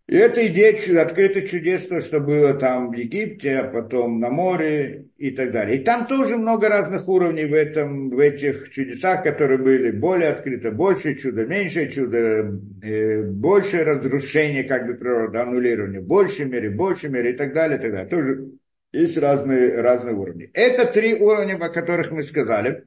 И 0.09 0.17
это 0.17 0.47
идея 0.47 1.03
открытых 1.03 1.51
чудес, 1.51 1.87
то, 1.87 2.01
что 2.01 2.19
было 2.19 2.55
там 2.55 2.91
в 2.91 2.95
Египте, 2.95 3.59
а 3.59 3.71
потом 3.71 4.21
на 4.21 4.31
море 4.31 5.05
и 5.19 5.31
так 5.33 5.53
далее. 5.53 5.79
И 5.79 5.85
там 5.85 6.07
тоже 6.07 6.39
много 6.39 6.71
разных 6.71 7.07
уровней 7.09 7.45
в, 7.45 7.53
этом, 7.53 8.09
в 8.09 8.19
этих 8.19 8.71
чудесах, 8.71 9.23
которые 9.23 9.59
были 9.59 9.91
более 9.91 10.31
открыто, 10.31 10.71
больше 10.71 11.15
чудо, 11.15 11.45
меньше 11.45 11.91
чудо, 11.91 12.59
э, 12.83 13.23
больше 13.23 13.85
разрушение 13.85 14.65
как 14.65 14.87
бы 14.87 14.95
природы, 14.95 15.37
аннулирование, 15.41 16.01
в 16.01 16.07
большей 16.07 16.47
мере, 16.47 16.71
в 16.71 16.77
большей 16.77 17.11
мере 17.11 17.33
и 17.33 17.37
так 17.37 17.53
далее, 17.53 17.79
и 17.79 17.83
так 17.83 17.93
далее. 17.93 18.09
Тоже 18.09 18.53
есть 18.93 19.19
разные, 19.19 19.79
разные 19.79 20.15
уровни. 20.15 20.51
Это 20.55 20.87
три 20.91 21.17
уровня, 21.17 21.57
о 21.57 21.69
которых 21.69 22.13
мы 22.13 22.23
сказали. 22.23 22.85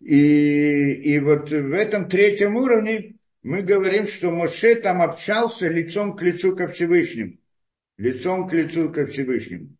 И, 0.00 0.92
и 1.04 1.18
вот 1.18 1.50
в 1.50 1.74
этом 1.74 2.08
третьем 2.08 2.56
уровне 2.56 3.16
мы 3.44 3.62
говорим, 3.62 4.06
что 4.06 4.30
Моше 4.30 4.74
там 4.74 5.02
общался 5.02 5.68
лицом 5.68 6.16
к 6.16 6.22
лицу 6.22 6.56
ко 6.56 6.66
Всевышнему. 6.66 7.36
Лицом 7.98 8.48
к 8.48 8.54
лицу 8.54 8.90
ко 8.90 9.06
Всевышнему. 9.06 9.76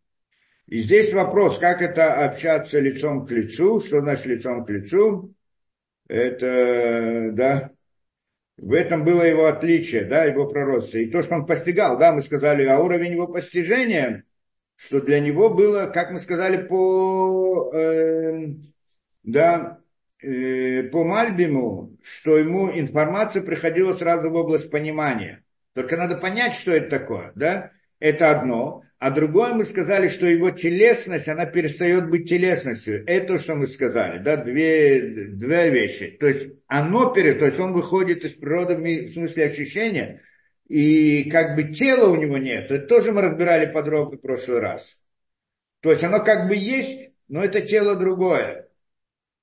И 0.67 0.79
здесь 0.79 1.11
вопрос, 1.11 1.57
как 1.57 1.81
это 1.81 2.25
общаться 2.25 2.79
лицом 2.79 3.25
к 3.25 3.31
лицу, 3.31 3.79
что 3.79 4.01
значит 4.01 4.27
лицом 4.27 4.65
к 4.65 4.69
лицу. 4.69 5.33
Это, 6.07 7.31
да, 7.33 7.71
в 8.57 8.71
этом 8.71 9.03
было 9.03 9.23
его 9.23 9.47
отличие, 9.47 10.05
да, 10.05 10.25
его 10.25 10.47
пророчество. 10.47 10.99
И 10.99 11.09
то, 11.09 11.23
что 11.23 11.33
он 11.33 11.47
постигал, 11.47 11.97
да, 11.97 12.13
мы 12.13 12.21
сказали, 12.21 12.65
а 12.65 12.79
уровень 12.79 13.13
его 13.13 13.27
постижения, 13.27 14.25
что 14.75 15.01
для 15.01 15.19
него 15.19 15.49
было, 15.49 15.87
как 15.87 16.11
мы 16.11 16.19
сказали, 16.19 16.65
по, 16.65 17.71
э, 17.73 18.47
да, 19.23 19.81
по 20.91 21.03
Мальбиму, 21.03 21.97
что 22.01 22.37
ему 22.37 22.71
информация 22.71 23.41
приходила 23.41 23.93
сразу 23.93 24.29
в 24.29 24.35
область 24.35 24.71
понимания. 24.71 25.43
Только 25.73 25.97
надо 25.97 26.17
понять, 26.17 26.55
что 26.55 26.71
это 26.71 26.89
такое, 26.89 27.31
да? 27.35 27.71
Это 27.99 28.31
одно. 28.31 28.83
А 28.97 29.11
другое 29.11 29.53
мы 29.53 29.65
сказали, 29.65 30.07
что 30.07 30.25
его 30.25 30.51
телесность, 30.51 31.27
она 31.27 31.45
перестает 31.45 32.09
быть 32.09 32.29
телесностью. 32.29 33.03
Это 33.05 33.37
что 33.39 33.55
мы 33.55 33.67
сказали, 33.67 34.19
да, 34.19 34.37
две, 34.37 35.27
две 35.27 35.69
вещи. 35.69 36.17
То 36.19 36.27
есть 36.27 36.53
оно 36.67 37.13
перед, 37.13 37.39
то 37.39 37.45
есть 37.45 37.59
он 37.59 37.73
выходит 37.73 38.23
из 38.23 38.33
природы 38.33 38.75
в 38.75 39.11
смысле 39.11 39.45
ощущения, 39.45 40.21
и 40.67 41.29
как 41.29 41.55
бы 41.55 41.65
тела 41.65 42.09
у 42.09 42.15
него 42.15 42.37
нет. 42.37 42.71
Это 42.71 42.87
тоже 42.87 43.11
мы 43.11 43.21
разбирали 43.21 43.71
подробно 43.71 44.17
в 44.17 44.21
прошлый 44.21 44.59
раз. 44.59 44.99
То 45.81 45.91
есть 45.91 46.03
оно 46.03 46.23
как 46.23 46.47
бы 46.47 46.55
есть, 46.55 47.11
но 47.27 47.43
это 47.43 47.61
тело 47.61 47.95
другое 47.95 48.64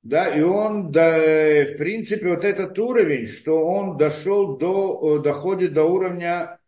да, 0.02 0.34
и 0.34 0.42
он, 0.42 0.90
да, 0.90 1.18
в 1.18 1.76
принципе, 1.76 2.28
вот 2.28 2.44
этот 2.44 2.76
уровень, 2.78 3.26
что 3.26 3.64
он 3.64 3.96
дошел 3.96 4.56
до, 4.56 5.18
доходит 5.18 5.74
до 5.74 5.84
уровня 5.84 6.58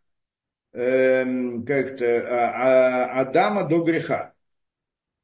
э, 0.71 1.25
как-то 1.65 2.05
а, 2.05 3.17
а, 3.17 3.21
Адама 3.21 3.67
до 3.67 3.83
греха. 3.83 4.33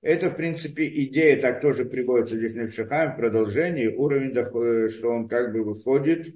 Это, 0.01 0.29
в 0.29 0.35
принципе, 0.35 0.87
идея, 1.05 1.39
так 1.39 1.61
тоже 1.61 1.85
приводится 1.85 2.35
здесь 2.35 2.53
на 2.53 2.67
Пшахам, 2.67 3.13
в 3.13 3.17
продолжении, 3.17 3.87
уровень, 3.87 4.33
что 4.89 5.09
он 5.09 5.29
как 5.29 5.53
бы 5.53 5.63
выходит 5.63 6.35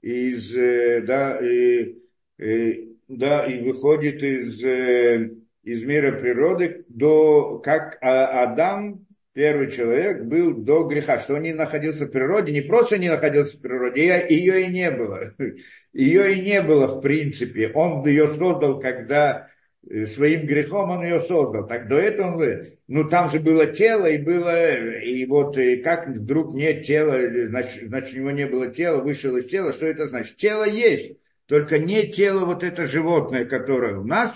из, 0.00 0.56
э, 0.56 1.02
да, 1.02 1.38
и, 1.38 1.98
и, 2.38 2.96
да, 3.08 3.46
и 3.46 3.62
выходит 3.62 4.22
из, 4.22 4.64
э, 4.64 5.32
из 5.64 5.82
мира 5.84 6.18
природы 6.18 6.86
до, 6.88 7.58
как 7.58 7.98
Адам 8.00 9.04
первый 9.34 9.70
человек 9.70 10.22
был 10.24 10.54
до 10.54 10.84
греха, 10.84 11.18
что 11.18 11.34
он 11.34 11.42
не 11.42 11.52
находился 11.52 12.06
в 12.06 12.10
природе, 12.10 12.52
не 12.52 12.62
просто 12.62 12.98
не 12.98 13.08
находился 13.08 13.58
в 13.58 13.60
природе, 13.60 14.26
ее 14.28 14.62
и 14.62 14.66
не 14.68 14.90
было. 14.90 15.34
Ее 15.92 16.34
и 16.34 16.40
не 16.40 16.60
было 16.60 16.88
в 16.88 17.00
принципе. 17.00 17.70
Он 17.72 18.04
ее 18.04 18.26
создал, 18.26 18.80
когда 18.80 19.48
э, 19.88 20.06
своим 20.06 20.44
грехом 20.44 20.90
он 20.90 21.04
ее 21.04 21.20
создал. 21.20 21.68
Так 21.68 21.86
до 21.86 21.96
этого 21.98 22.42
он, 22.42 22.66
ну 22.88 23.08
там 23.08 23.30
же 23.30 23.38
было 23.38 23.66
тело 23.66 24.06
и 24.06 24.18
было, 24.18 24.74
и 25.00 25.24
вот 25.26 25.56
и 25.56 25.76
как 25.76 26.08
вдруг 26.08 26.52
нет 26.52 26.84
тела, 26.84 27.16
значит, 27.46 27.84
значит 27.84 28.16
у 28.16 28.18
него 28.18 28.32
не 28.32 28.46
было 28.48 28.66
тела, 28.74 29.02
вышел 29.02 29.36
из 29.36 29.46
тела, 29.46 29.72
что 29.72 29.86
это 29.86 30.08
значит? 30.08 30.36
Тело 30.36 30.64
есть, 30.64 31.16
только 31.46 31.78
не 31.78 32.08
тело 32.08 32.44
вот 32.44 32.64
это 32.64 32.88
животное, 32.88 33.44
которое 33.44 33.96
у 33.96 34.04
нас, 34.04 34.32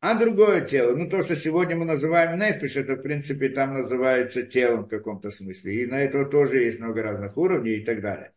а 0.00 0.14
другое 0.14 0.60
тело, 0.60 0.94
ну 0.94 1.08
то, 1.08 1.22
что 1.22 1.34
сегодня 1.34 1.76
мы 1.76 1.84
называем 1.84 2.38
нефиш, 2.38 2.76
это 2.76 2.94
в 2.94 3.02
принципе 3.02 3.48
там 3.48 3.74
называется 3.74 4.42
телом 4.44 4.84
в 4.84 4.88
каком-то 4.88 5.30
смысле. 5.30 5.82
И 5.82 5.86
на 5.86 6.00
этого 6.00 6.24
тоже 6.24 6.58
есть 6.58 6.78
много 6.78 7.02
разных 7.02 7.36
уровней 7.36 7.76
и 7.78 7.84
так 7.84 8.00
далее. 8.00 8.32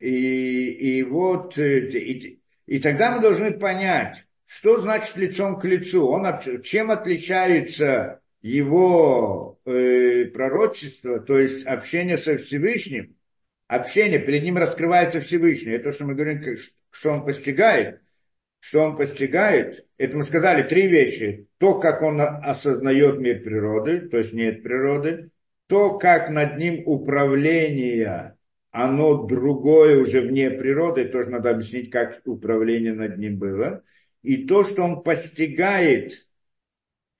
И, 0.00 0.68
и 0.98 1.02
вот, 1.04 1.56
э, 1.58 1.88
и, 1.88 2.42
и 2.66 2.78
тогда 2.80 3.14
мы 3.14 3.22
должны 3.22 3.52
понять, 3.52 4.26
что 4.46 4.80
значит 4.80 5.16
лицом 5.16 5.60
к 5.60 5.64
лицу. 5.64 6.08
Он, 6.08 6.26
чем 6.62 6.90
отличается 6.90 8.20
его 8.42 9.60
э, 9.64 10.26
пророчество, 10.26 11.20
то 11.20 11.38
есть 11.38 11.66
общение 11.66 12.18
со 12.18 12.36
Всевышним, 12.36 13.16
общение, 13.68 14.18
перед 14.18 14.42
ним 14.42 14.58
раскрывается 14.58 15.20
Всевышний. 15.20 15.72
Это 15.72 15.90
то, 15.90 15.92
что 15.92 16.04
мы 16.04 16.14
говорим, 16.14 16.42
что 16.90 17.10
он 17.10 17.24
постигает 17.24 18.02
что 18.60 18.80
он 18.80 18.96
постигает, 18.96 19.86
это 19.96 20.16
мы 20.16 20.24
сказали 20.24 20.62
три 20.62 20.88
вещи. 20.88 21.46
То, 21.58 21.78
как 21.78 22.02
он 22.02 22.20
осознает 22.20 23.18
мир 23.18 23.42
природы, 23.42 24.00
то 24.00 24.18
есть 24.18 24.32
нет 24.32 24.62
природы, 24.62 25.30
то, 25.66 25.98
как 25.98 26.30
над 26.30 26.58
ним 26.58 26.82
управление, 26.86 28.36
оно 28.70 29.24
другое 29.24 29.98
уже 29.98 30.20
вне 30.20 30.50
природы, 30.50 31.06
тоже 31.06 31.30
надо 31.30 31.50
объяснить, 31.50 31.90
как 31.90 32.20
управление 32.24 32.92
над 32.92 33.18
ним 33.18 33.38
было. 33.38 33.82
И 34.22 34.46
то, 34.46 34.64
что 34.64 34.82
он 34.82 35.02
постигает 35.02 36.26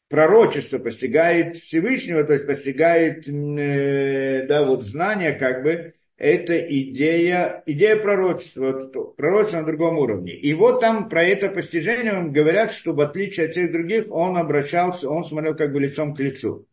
пророчество, 0.09 0.79
постигает 0.79 1.57
Всевышнего, 1.57 2.25
то 2.25 2.33
есть 2.33 2.47
постигает 2.47 3.29
э, 3.29 4.47
да, 4.47 4.65
вот 4.65 4.83
знания, 4.85 5.33
как 5.33 5.63
бы, 5.63 5.95
это 6.19 6.59
идея, 6.59 7.63
идея 7.67 7.97
пророчества, 7.97 8.89
пророчество 9.17 9.59
на 9.61 9.67
другом 9.67 9.99
уровне. 9.99 10.35
И 10.35 10.55
вот 10.55 10.81
там 10.81 11.09
про 11.11 11.25
это 11.25 11.49
постижение 11.49 12.31
говорят, 12.31 12.73
что 12.73 12.95
в 12.95 13.01
отличие 13.01 13.47
от 13.47 13.53
всех 13.53 13.71
других, 13.71 14.11
он 14.11 14.39
обращался, 14.39 15.11
он 15.11 15.25
смотрел 15.25 15.55
как 15.55 15.73
бы 15.73 15.81
лицом 15.81 16.15
к 16.15 16.21
лицу. 16.21 16.67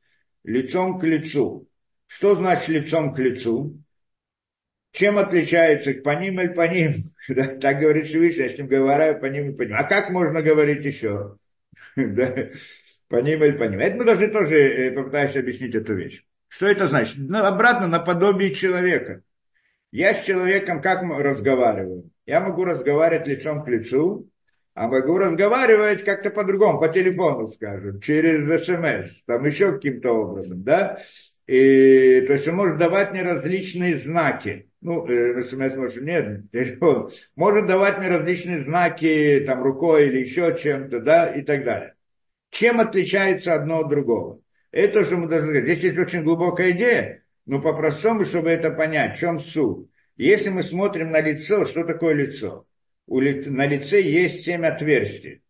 Лицом 0.43 0.97
к 0.99 1.03
лицу. 1.03 1.67
Что 2.07 2.35
значит 2.35 2.69
лицом 2.69 3.13
к 3.13 3.19
лицу? 3.19 3.77
Чем 4.93 5.17
отличается 5.17 5.93
по 5.93 6.11
ним 6.11 6.39
или 6.39 6.53
по 6.53 6.67
ним? 6.67 7.13
так 7.59 7.79
говорит 7.79 8.05
Всевышний, 8.05 8.43
я 8.43 8.49
с 8.49 8.57
ним 8.57 8.67
говорю 8.67 9.19
по 9.19 9.25
ним 9.25 9.49
и 9.49 9.57
по 9.57 9.63
ним. 9.63 9.75
А 9.75 9.83
как 9.83 10.09
можно 10.09 10.41
говорить 10.41 10.85
еще? 10.85 11.37
по 11.95 13.17
ним 13.17 13.43
или 13.43 13.57
по 13.57 13.63
ним. 13.63 13.79
Это 13.79 13.97
мы 13.97 14.05
должны 14.05 14.29
тоже 14.29 14.55
э, 14.55 14.91
попытаться 14.91 15.39
объяснить 15.39 15.75
эту 15.75 15.95
вещь. 15.95 16.23
Что 16.47 16.67
это 16.67 16.87
значит? 16.87 17.15
Ну, 17.17 17.43
обратно, 17.43 17.87
наподобие 17.87 18.53
человека. 18.53 19.23
Я 19.93 20.15
с 20.15 20.23
человеком 20.23 20.81
как 20.81 21.03
разговариваю? 21.03 22.09
Я 22.25 22.39
могу 22.39 22.63
разговаривать 22.63 23.27
лицом 23.27 23.63
к 23.63 23.67
лицу, 23.67 24.27
а 24.73 24.87
могу 24.87 25.19
разговаривать 25.19 26.03
как-то 26.03 26.31
по-другому, 26.31 26.79
по 26.79 26.87
телефону, 26.87 27.45
скажем, 27.45 27.99
через 27.99 28.47
смс, 28.65 29.23
там 29.25 29.45
еще 29.45 29.73
каким-то 29.73 30.13
образом, 30.13 30.63
да? 30.63 30.97
И, 31.45 32.23
то 32.25 32.33
есть 32.33 32.47
он 32.47 32.55
может 32.55 32.79
давать 32.79 33.11
мне 33.11 33.21
различные 33.21 33.95
знаки. 33.95 34.67
ну, 34.81 35.05
э, 35.05 35.43
смс 35.43 35.75
может, 35.75 36.01
нет, 36.01 36.49
телефон, 36.51 37.11
может 37.35 37.67
давать 37.67 37.99
мне 37.99 38.07
различные 38.07 38.63
знаки, 38.63 39.43
там, 39.45 39.61
рукой 39.61 40.07
или 40.07 40.21
еще 40.21 40.57
чем-то, 40.59 41.01
да, 41.01 41.27
и 41.27 41.43
так 41.43 41.63
далее. 41.63 41.93
Чем 42.49 42.79
отличается 42.79 43.53
одно 43.53 43.81
от 43.81 43.89
другого? 43.89 44.39
Это 44.71 45.05
же 45.05 45.17
мы 45.17 45.27
должны 45.27 45.49
сказать. 45.49 45.65
Здесь 45.65 45.83
есть 45.83 45.99
очень 45.99 46.23
глубокая 46.23 46.71
идея, 46.71 47.22
но 47.45 47.61
по-простому, 47.61 48.25
чтобы 48.25 48.49
это 48.49 48.71
понять, 48.71 49.15
в 49.15 49.19
чем 49.19 49.39
суть. 49.39 49.89
Если 50.15 50.49
мы 50.49 50.63
смотрим 50.63 51.11
на 51.11 51.19
лицо, 51.19 51.65
что 51.65 51.83
такое 51.85 52.13
лицо? 52.13 52.65
У 53.07 53.19
ли, 53.19 53.43
на 53.49 53.65
лице 53.65 54.01
есть 54.01 54.45
семь 54.45 54.65
отверстий. 54.65 55.41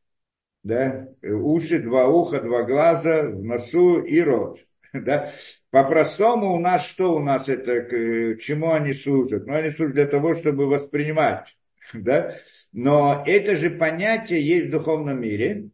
Да? 0.64 1.08
Уши, 1.22 1.80
два 1.80 2.08
уха, 2.08 2.40
два 2.40 2.64
глаза, 2.64 3.24
в 3.24 3.44
носу 3.44 4.02
и 4.02 4.22
рот. 4.22 4.60
Да? 4.94 5.32
По-простому 5.72 6.54
у 6.54 6.60
нас 6.60 6.88
что 6.88 7.16
у 7.16 7.20
нас 7.20 7.50
это, 7.50 7.82
к 7.82 8.40
чему 8.40 8.74
они 8.74 8.94
служат? 8.94 9.48
Ну, 9.48 9.56
они 9.56 9.72
служат 9.72 9.96
для 9.96 10.06
того, 10.06 10.36
чтобы 10.36 10.68
воспринимать. 10.68 11.56
Да? 11.94 12.36
Но 12.72 13.24
это 13.28 13.56
же 13.56 13.70
понятие 13.70 14.46
есть 14.48 14.68
в 14.68 14.72
духовном 14.72 15.22
мире, 15.22 15.70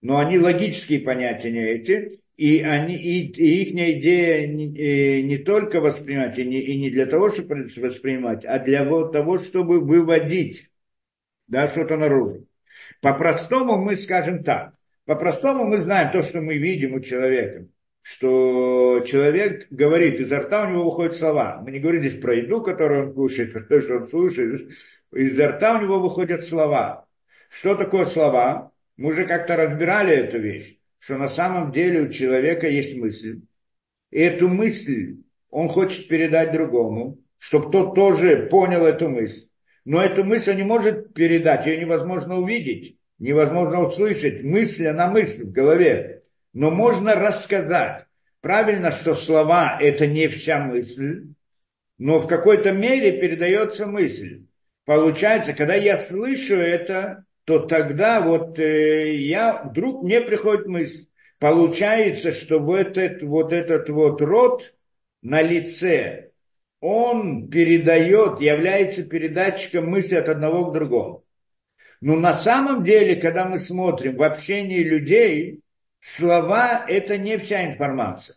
но 0.00 0.18
они 0.18 0.38
логические 0.38 1.00
понятия 1.00 1.52
не 1.52 1.60
эти, 1.60 2.20
и, 2.36 2.60
они, 2.62 2.96
и, 2.96 3.26
и 3.32 3.62
их 3.62 3.98
идея 3.98 4.46
не, 4.46 4.76
э, 4.76 5.22
не 5.22 5.38
только 5.38 5.80
воспринимать, 5.80 6.38
и 6.38 6.44
не, 6.44 6.60
и 6.60 6.78
не 6.78 6.90
для 6.90 7.06
того, 7.06 7.30
чтобы 7.30 7.68
воспринимать, 7.76 8.44
а 8.44 8.58
для 8.58 8.84
того, 8.84 9.38
чтобы 9.38 9.80
выводить 9.80 10.70
да, 11.46 11.68
что-то 11.68 11.96
наружу. 11.96 12.46
По-простому 13.00 13.76
мы 13.76 13.96
скажем 13.96 14.44
так. 14.44 14.74
По-простому 15.04 15.64
мы 15.64 15.78
знаем 15.78 16.10
то, 16.12 16.22
что 16.22 16.40
мы 16.40 16.58
видим 16.58 16.94
у 16.94 17.00
человека 17.00 17.68
что 18.08 19.00
человек 19.00 19.66
говорит, 19.70 20.20
изо 20.20 20.38
рта 20.38 20.62
у 20.62 20.70
него 20.70 20.84
выходят 20.84 21.16
слова. 21.16 21.60
Мы 21.60 21.72
не 21.72 21.80
говорим 21.80 22.02
здесь 22.02 22.20
про 22.20 22.36
еду, 22.36 22.62
которую 22.62 23.08
он 23.08 23.14
кушает, 23.14 23.52
про 23.52 23.60
то, 23.68 23.80
что 23.80 23.96
он 23.96 24.04
слушает. 24.04 24.70
Изо 25.12 25.48
рта 25.48 25.76
у 25.76 25.82
него 25.82 25.98
выходят 25.98 26.44
слова. 26.44 27.08
Что 27.50 27.74
такое 27.74 28.04
слова? 28.04 28.70
Мы 28.96 29.10
уже 29.10 29.26
как-то 29.26 29.56
разбирали 29.56 30.14
эту 30.14 30.38
вещь, 30.38 30.78
что 31.06 31.18
на 31.18 31.28
самом 31.28 31.70
деле 31.70 32.00
у 32.00 32.08
человека 32.08 32.68
есть 32.68 32.98
мысль. 32.98 33.42
И 34.10 34.18
эту 34.18 34.48
мысль 34.48 35.18
он 35.50 35.68
хочет 35.68 36.08
передать 36.08 36.50
другому, 36.50 37.20
чтобы 37.38 37.70
тот 37.70 37.94
тоже 37.94 38.48
понял 38.50 38.84
эту 38.84 39.08
мысль. 39.08 39.46
Но 39.84 40.02
эту 40.02 40.24
мысль 40.24 40.50
он 40.50 40.56
не 40.56 40.64
может 40.64 41.14
передать, 41.14 41.64
ее 41.64 41.78
невозможно 41.78 42.40
увидеть, 42.40 42.98
невозможно 43.20 43.84
услышать. 43.84 44.42
Мысль, 44.42 44.88
она 44.88 45.08
мысль 45.08 45.44
в 45.44 45.52
голове 45.52 46.24
но 46.52 46.72
можно 46.72 47.14
рассказать. 47.14 48.06
Правильно, 48.40 48.90
что 48.90 49.14
слова– 49.14 49.78
это 49.80 50.08
не 50.08 50.26
вся 50.26 50.58
мысль, 50.58 51.26
но 51.98 52.18
в 52.18 52.26
какой-то 52.26 52.72
мере 52.72 53.20
передается 53.20 53.86
мысль. 53.86 54.46
Получается, 54.86 55.52
когда 55.52 55.74
я 55.76 55.96
слышу 55.96 56.56
это, 56.56 57.26
то 57.46 57.60
тогда 57.60 58.20
вот 58.20 58.58
э, 58.58 59.14
я, 59.14 59.62
вдруг 59.62 60.02
мне 60.02 60.20
приходит 60.20 60.66
мысль. 60.66 61.06
Получается, 61.38 62.32
что 62.32 62.58
вот 62.58 62.98
этот 62.98 63.22
вот, 63.22 63.52
этот 63.52 63.88
вот 63.88 64.20
рот 64.20 64.74
на 65.22 65.42
лице, 65.42 66.32
он 66.80 67.48
передает, 67.48 68.40
является 68.40 69.04
передатчиком 69.04 69.88
мысли 69.88 70.16
от 70.16 70.28
одного 70.28 70.70
к 70.70 70.74
другому. 70.74 71.24
Но 72.00 72.16
на 72.16 72.32
самом 72.32 72.82
деле, 72.82 73.14
когда 73.14 73.44
мы 73.44 73.60
смотрим 73.60 74.16
в 74.16 74.24
общении 74.24 74.82
людей, 74.82 75.60
слова– 76.00 76.84
это 76.88 77.16
не 77.16 77.38
вся 77.38 77.64
информация. 77.64 78.36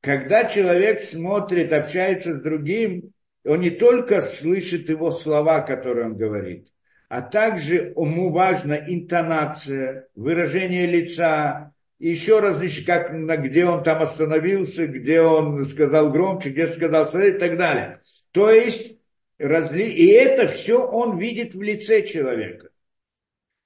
Когда 0.00 0.44
человек 0.44 1.02
смотрит, 1.02 1.74
общается 1.74 2.34
с 2.34 2.40
другим, 2.40 3.12
он 3.44 3.60
не 3.60 3.70
только 3.70 4.22
слышит 4.22 4.88
его 4.88 5.10
слова, 5.10 5.60
которые 5.60 6.06
он 6.06 6.16
говорит, 6.16 6.72
а 7.10 7.22
также 7.22 7.92
ему 7.96 8.30
важна 8.30 8.76
интонация, 8.76 10.06
выражение 10.14 10.86
лица, 10.86 11.74
еще 11.98 12.38
различные, 12.38 12.86
как, 12.86 13.42
где 13.42 13.64
он 13.64 13.82
там 13.82 14.00
остановился, 14.00 14.86
где 14.86 15.20
он 15.20 15.64
сказал 15.66 16.12
громче, 16.12 16.50
где 16.50 16.68
сказал 16.68 17.04
и 17.20 17.32
так 17.32 17.56
далее. 17.56 18.00
То 18.30 18.48
есть, 18.50 18.96
разли... 19.40 19.90
и 19.90 20.06
это 20.06 20.46
все 20.46 20.86
он 20.86 21.18
видит 21.18 21.56
в 21.56 21.60
лице 21.60 22.06
человека. 22.06 22.70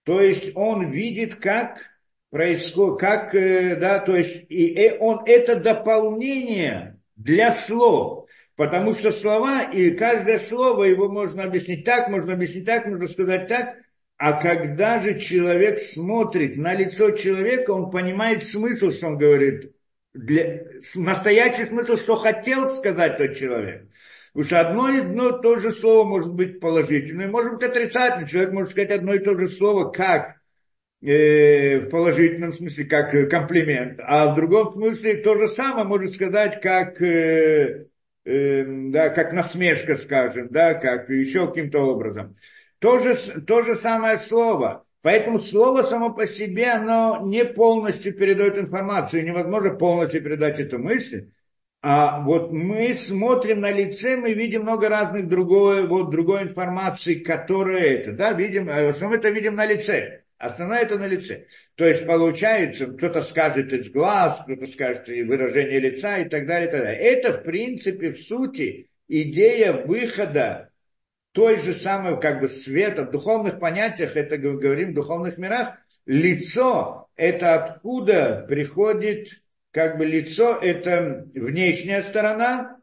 То 0.05 0.23
есть 0.23 0.57
он 0.57 0.91
видит, 0.91 1.35
как 1.35 1.81
происходит, 2.31 2.99
как, 2.99 3.35
э, 3.35 3.77
да, 3.77 3.99
то 3.99 4.17
есть 4.17 4.47
и 4.49 4.73
э, 4.75 4.97
он 4.99 5.21
это 5.27 5.57
дополнение 5.57 6.99
для 7.15 7.55
слов, 7.55 8.24
потому 8.57 8.93
что 8.93 9.11
слова, 9.11 9.63
и 9.63 9.91
каждое 9.93 10.39
слово 10.39 10.85
его 10.85 11.09
можно 11.09 11.45
объяснить 11.45 11.85
так, 11.85 12.09
можно 12.09 12.35
объяснить 12.35 12.67
так, 12.67 12.87
можно 12.87 13.07
сказать 13.07 13.49
так, 13.49 13.77
а 14.17 14.33
когда 14.33 14.99
же 15.01 15.19
человек 15.19 15.79
смотрит 15.79 16.57
на 16.57 16.75
лицо 16.75 17.11
человека, 17.11 17.73
он 17.73 17.91
понимает 17.91 18.47
смысл, 18.47 18.91
что 18.91 19.09
он 19.09 19.19
говорит, 19.19 19.73
для, 20.13 20.63
настоящий 20.95 21.65
смысл, 21.65 21.97
что 21.97 22.17
хотел 22.17 22.69
сказать 22.69 23.19
тот 23.19 23.37
человек. 23.37 23.89
Потому 24.33 24.45
что 24.47 24.61
одно 24.61 24.89
и 24.91 24.99
одно 24.99 25.33
то 25.39 25.59
же 25.59 25.71
слово 25.71 26.09
может 26.09 26.35
быть 26.35 26.61
положительное, 26.61 27.29
может 27.29 27.55
быть 27.55 27.65
отрицательное. 27.65 28.27
Человек 28.27 28.53
может 28.53 28.71
сказать 28.71 28.91
одно 28.91 29.15
и 29.15 29.21
то 29.21 29.37
же 29.37 29.49
слово, 29.49 29.91
как 29.91 30.41
Э, 31.07 31.81
в 31.81 31.91
положительном 31.91 32.51
смысле 32.51 32.87
как 32.87 33.29
комплимент, 33.29 34.01
а 34.03 34.33
в 34.33 34.37
другом 34.37 34.73
смысле 34.73 35.17
то 35.17 35.37
же 35.37 35.49
самое 35.49 35.87
можно 35.87 36.09
сказать 36.09 36.63
как, 36.63 36.99
э, 37.03 37.89
э, 38.25 38.65
да, 38.67 39.11
как 39.11 39.33
насмешка, 39.33 39.97
скажем, 39.97 40.49
да, 40.51 40.75
как 40.75 41.09
еще 41.09 41.47
каким-то 41.47 41.81
образом. 41.81 42.37
То 42.79 42.99
же, 42.99 43.17
то 43.43 43.63
же 43.63 43.77
самое 43.77 44.19
слово. 44.19 44.85
Поэтому 45.03 45.39
слово 45.39 45.83
само 45.83 46.15
по 46.15 46.27
себе, 46.27 46.71
оно 46.71 47.21
не 47.25 47.45
полностью 47.45 48.15
передает 48.15 48.57
информацию, 48.57 49.25
невозможно 49.25 49.75
полностью 49.75 50.23
передать 50.23 50.59
эту 50.61 50.79
мысль. 50.79 51.31
А 51.83 52.21
вот 52.21 52.51
мы 52.51 52.95
смотрим 52.95 53.61
на 53.61 53.71
лице, 53.71 54.17
мы 54.17 54.33
видим 54.33 54.63
много 54.63 54.89
разных 54.89 55.29
другой, 55.29 55.87
вот, 55.87 56.11
другой 56.11 56.45
информации, 56.45 57.17
которая 57.17 57.83
это, 57.83 58.13
да, 58.13 58.33
видим, 58.33 58.71
а 58.71 58.87
в 58.87 58.89
основном 58.89 59.19
это 59.19 59.29
видим 59.29 59.55
на 59.55 59.67
лице. 59.67 60.24
Основное 60.45 60.81
это 60.81 60.99
на 60.99 61.07
лице. 61.07 61.47
То 61.75 61.87
есть 61.87 62.07
получается, 62.07 62.87
кто-то 62.87 63.23
скажет 63.23 63.73
из 63.73 63.91
глаз, 63.91 64.43
кто-то 64.45 64.67
скажет 64.67 65.09
и 65.09 65.23
выражение 65.23 65.81
лица 65.81 66.19
и 66.19 66.29
так 66.29 66.47
далее, 66.47 66.69
и 66.69 66.71
так 66.71 66.83
далее. 66.83 67.01
Это 67.01 67.33
в 67.33 67.45
принципе, 67.45 68.11
в 68.11 68.19
сути, 68.19 68.91
идея 69.09 69.73
выхода 69.73 70.69
той 71.33 71.57
же 71.57 71.73
самой 71.73 72.21
как 72.21 72.41
бы 72.41 72.49
света 72.49 73.05
в 73.05 73.11
духовных 73.11 73.59
понятиях, 73.59 74.17
это 74.17 74.37
говорим 74.37 74.91
в 74.91 74.95
духовных 74.95 75.39
мирах, 75.39 75.79
лицо 76.05 77.09
это 77.17 77.55
откуда 77.55 78.45
приходит, 78.47 79.43
как 79.71 79.97
бы 79.97 80.05
лицо 80.05 80.59
это 80.61 81.27
внешняя 81.35 82.03
сторона, 82.03 82.77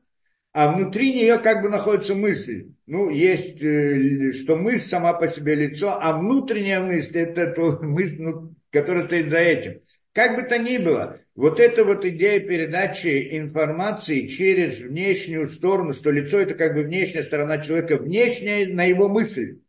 а 0.53 0.73
внутри 0.73 1.13
нее 1.13 1.37
как 1.37 1.61
бы 1.61 1.69
находится 1.69 2.13
мысль. 2.13 2.71
Ну, 2.85 3.09
есть, 3.09 3.63
э, 3.63 4.33
что 4.33 4.57
мысль 4.57 4.87
сама 4.87 5.13
по 5.13 5.27
себе 5.27 5.55
лицо, 5.55 5.97
а 6.01 6.17
внутренняя 6.17 6.81
мысль– 6.81 7.17
это 7.19 7.51
то 7.51 7.79
мысль, 7.81 8.21
ну, 8.21 8.53
которая 8.69 9.05
стоит 9.05 9.29
за 9.29 9.37
этим. 9.37 9.81
Как 10.13 10.35
бы 10.35 10.43
то 10.43 10.57
ни 10.57 10.77
было, 10.77 11.21
вот 11.35 11.59
эта 11.61 11.85
вот 11.85 12.03
идея 12.05 12.41
передачи 12.41 13.37
информации 13.37 14.27
через 14.27 14.79
внешнюю 14.79 15.47
сторону, 15.47 15.93
что 15.93 16.11
лицо 16.11 16.39
это 16.39 16.53
как 16.55 16.73
бы 16.73 16.83
внешняя 16.83 17.23
сторона 17.23 17.59
человека, 17.59 17.97
внешняя 17.97 18.67
на 18.67 18.83
его 18.83 19.07
мысль. 19.07 19.59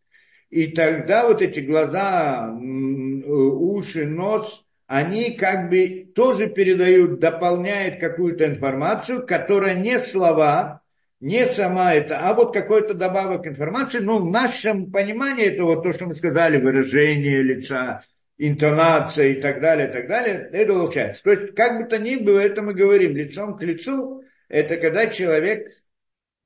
И 0.50 0.66
тогда 0.66 1.28
вот 1.28 1.40
эти 1.42 1.60
глаза, 1.60 2.52
уши, 2.52 4.06
нос, 4.06 4.66
они 4.92 5.30
как 5.30 5.70
бы 5.70 6.12
тоже 6.14 6.50
передают, 6.50 7.18
дополняют 7.18 7.98
какую-то 7.98 8.44
информацию, 8.44 9.26
которая 9.26 9.74
не 9.74 9.98
слова, 9.98 10.82
не 11.18 11.46
сама 11.46 11.94
это, 11.94 12.18
а 12.18 12.34
вот 12.34 12.52
какой-то 12.52 12.92
добавок 12.92 13.46
информации, 13.46 14.00
ну, 14.00 14.18
в 14.18 14.30
нашем 14.30 14.92
понимании 14.92 15.46
это 15.46 15.64
вот 15.64 15.82
то, 15.82 15.94
что 15.94 16.04
мы 16.04 16.14
сказали, 16.14 16.60
выражение 16.60 17.42
лица, 17.42 18.02
интонация 18.36 19.28
и 19.28 19.40
так 19.40 19.62
далее, 19.62 19.88
и 19.88 19.92
так 19.92 20.08
далее, 20.08 20.50
это 20.52 20.74
получается. 20.74 21.22
То 21.22 21.30
есть, 21.30 21.54
как 21.54 21.78
бы 21.78 21.88
то 21.88 21.98
ни 21.98 22.16
было, 22.16 22.40
это 22.40 22.60
мы 22.60 22.74
говорим 22.74 23.16
лицом 23.16 23.56
к 23.56 23.62
лицу, 23.62 24.22
это 24.50 24.76
когда 24.76 25.06
человек 25.06 25.68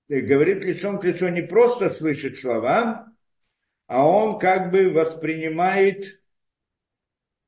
говорит 0.08 0.64
лицом 0.64 1.00
к 1.00 1.04
лицу, 1.04 1.26
не 1.30 1.42
просто 1.42 1.88
слышит 1.88 2.38
слова, 2.38 3.08
а 3.88 4.06
он 4.06 4.38
как 4.38 4.70
бы 4.70 4.90
воспринимает 4.90 6.20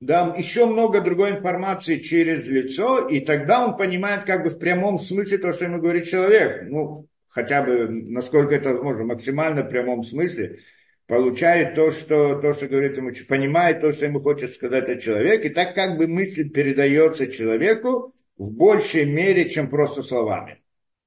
да, 0.00 0.32
еще 0.36 0.66
много 0.66 1.00
другой 1.00 1.32
информации 1.32 1.98
через 1.98 2.44
лицо, 2.46 3.08
и 3.08 3.20
тогда 3.20 3.66
он 3.66 3.76
понимает 3.76 4.24
как 4.24 4.44
бы 4.44 4.50
в 4.50 4.58
прямом 4.58 4.98
смысле 4.98 5.38
то, 5.38 5.52
что 5.52 5.64
ему 5.64 5.80
говорит 5.80 6.06
человек. 6.06 6.68
Ну, 6.68 7.08
хотя 7.28 7.62
бы, 7.62 7.88
насколько 7.88 8.54
это 8.54 8.72
возможно, 8.74 9.04
максимально 9.04 9.62
в 9.62 9.68
прямом 9.68 10.04
смысле, 10.04 10.60
получает 11.06 11.74
то, 11.74 11.90
что, 11.90 12.40
то, 12.40 12.54
что 12.54 12.68
говорит 12.68 12.96
ему, 12.96 13.10
понимает 13.28 13.80
то, 13.80 13.90
что 13.90 14.06
ему 14.06 14.20
хочет 14.20 14.54
сказать 14.54 14.84
этот 14.84 15.02
человек, 15.02 15.44
и 15.44 15.48
так 15.48 15.74
как 15.74 15.96
бы 15.96 16.06
мысль 16.06 16.48
передается 16.48 17.26
человеку 17.26 18.14
в 18.36 18.52
большей 18.52 19.04
мере, 19.04 19.48
чем 19.48 19.68
просто 19.68 20.02
словами. 20.02 20.62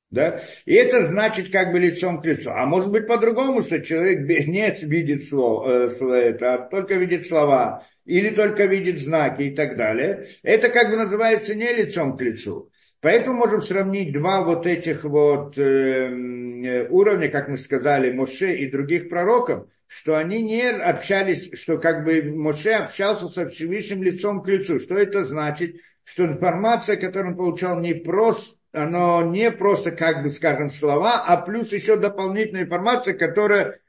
Да? 0.10 0.42
И 0.66 0.74
это 0.74 1.06
значит 1.06 1.52
как 1.52 1.72
бы 1.72 1.80
лицом 1.80 2.22
к 2.22 2.26
лицу. 2.26 2.52
А 2.52 2.66
может 2.66 2.92
быть 2.92 3.08
по-другому, 3.08 3.62
что 3.62 3.82
человек 3.82 4.28
не 4.48 4.70
видит 4.86 5.24
слово, 5.24 5.88
э, 5.88 6.30
это, 6.32 6.54
а 6.56 6.58
только 6.68 6.96
видит 6.96 7.26
слова, 7.26 7.88
или 8.06 8.30
только 8.30 8.66
видит 8.66 9.00
знаки 9.00 9.44
и 9.44 9.56
так 9.56 9.78
далее. 9.78 10.28
Это 10.44 10.70
как 10.70 10.90
бы 10.90 10.98
называется 10.98 11.56
не 11.56 11.72
лицом 11.72 12.18
к 12.18 12.22
лицу. 12.22 12.72
Поэтому 13.00 13.38
можем 13.38 13.62
сравнить 13.62 14.14
два 14.14 14.44
вот 14.44 14.68
этих 14.68 15.04
вот 15.04 15.58
эм, 15.58 16.64
э, 16.64 16.88
уровня, 16.90 17.30
как 17.30 17.48
мы 17.48 17.58
сказали, 17.58 18.12
Моше 18.12 18.56
и 18.56 18.70
других 18.70 19.10
пророков, 19.10 19.68
что 19.88 20.18
они 20.18 20.42
не 20.42 20.70
общались, 20.70 21.52
что 21.60 21.80
как 21.80 22.06
бы 22.06 22.22
Моше 22.24 22.72
общался 22.72 23.28
со 23.28 23.50
Всевышним 23.50 24.04
лицом 24.04 24.44
к 24.44 24.48
лицу. 24.48 24.80
Что 24.80 24.98
это 24.98 25.26
значит? 25.26 25.78
Что 26.04 26.26
информация, 26.26 26.96
которую 26.96 27.32
он 27.32 27.38
получал, 27.38 27.80
не 27.80 27.96
просто 27.96 28.56
оно 28.74 29.22
не 29.24 29.52
просто, 29.52 29.92
как 29.92 30.24
бы 30.24 30.30
скажем, 30.30 30.70
слова, 30.70 31.24
а 31.26 31.38
плюс 31.38 31.72
еще 31.72 31.98
дополнительная 31.98 32.64
информация, 32.64 33.14
которая 33.16 33.80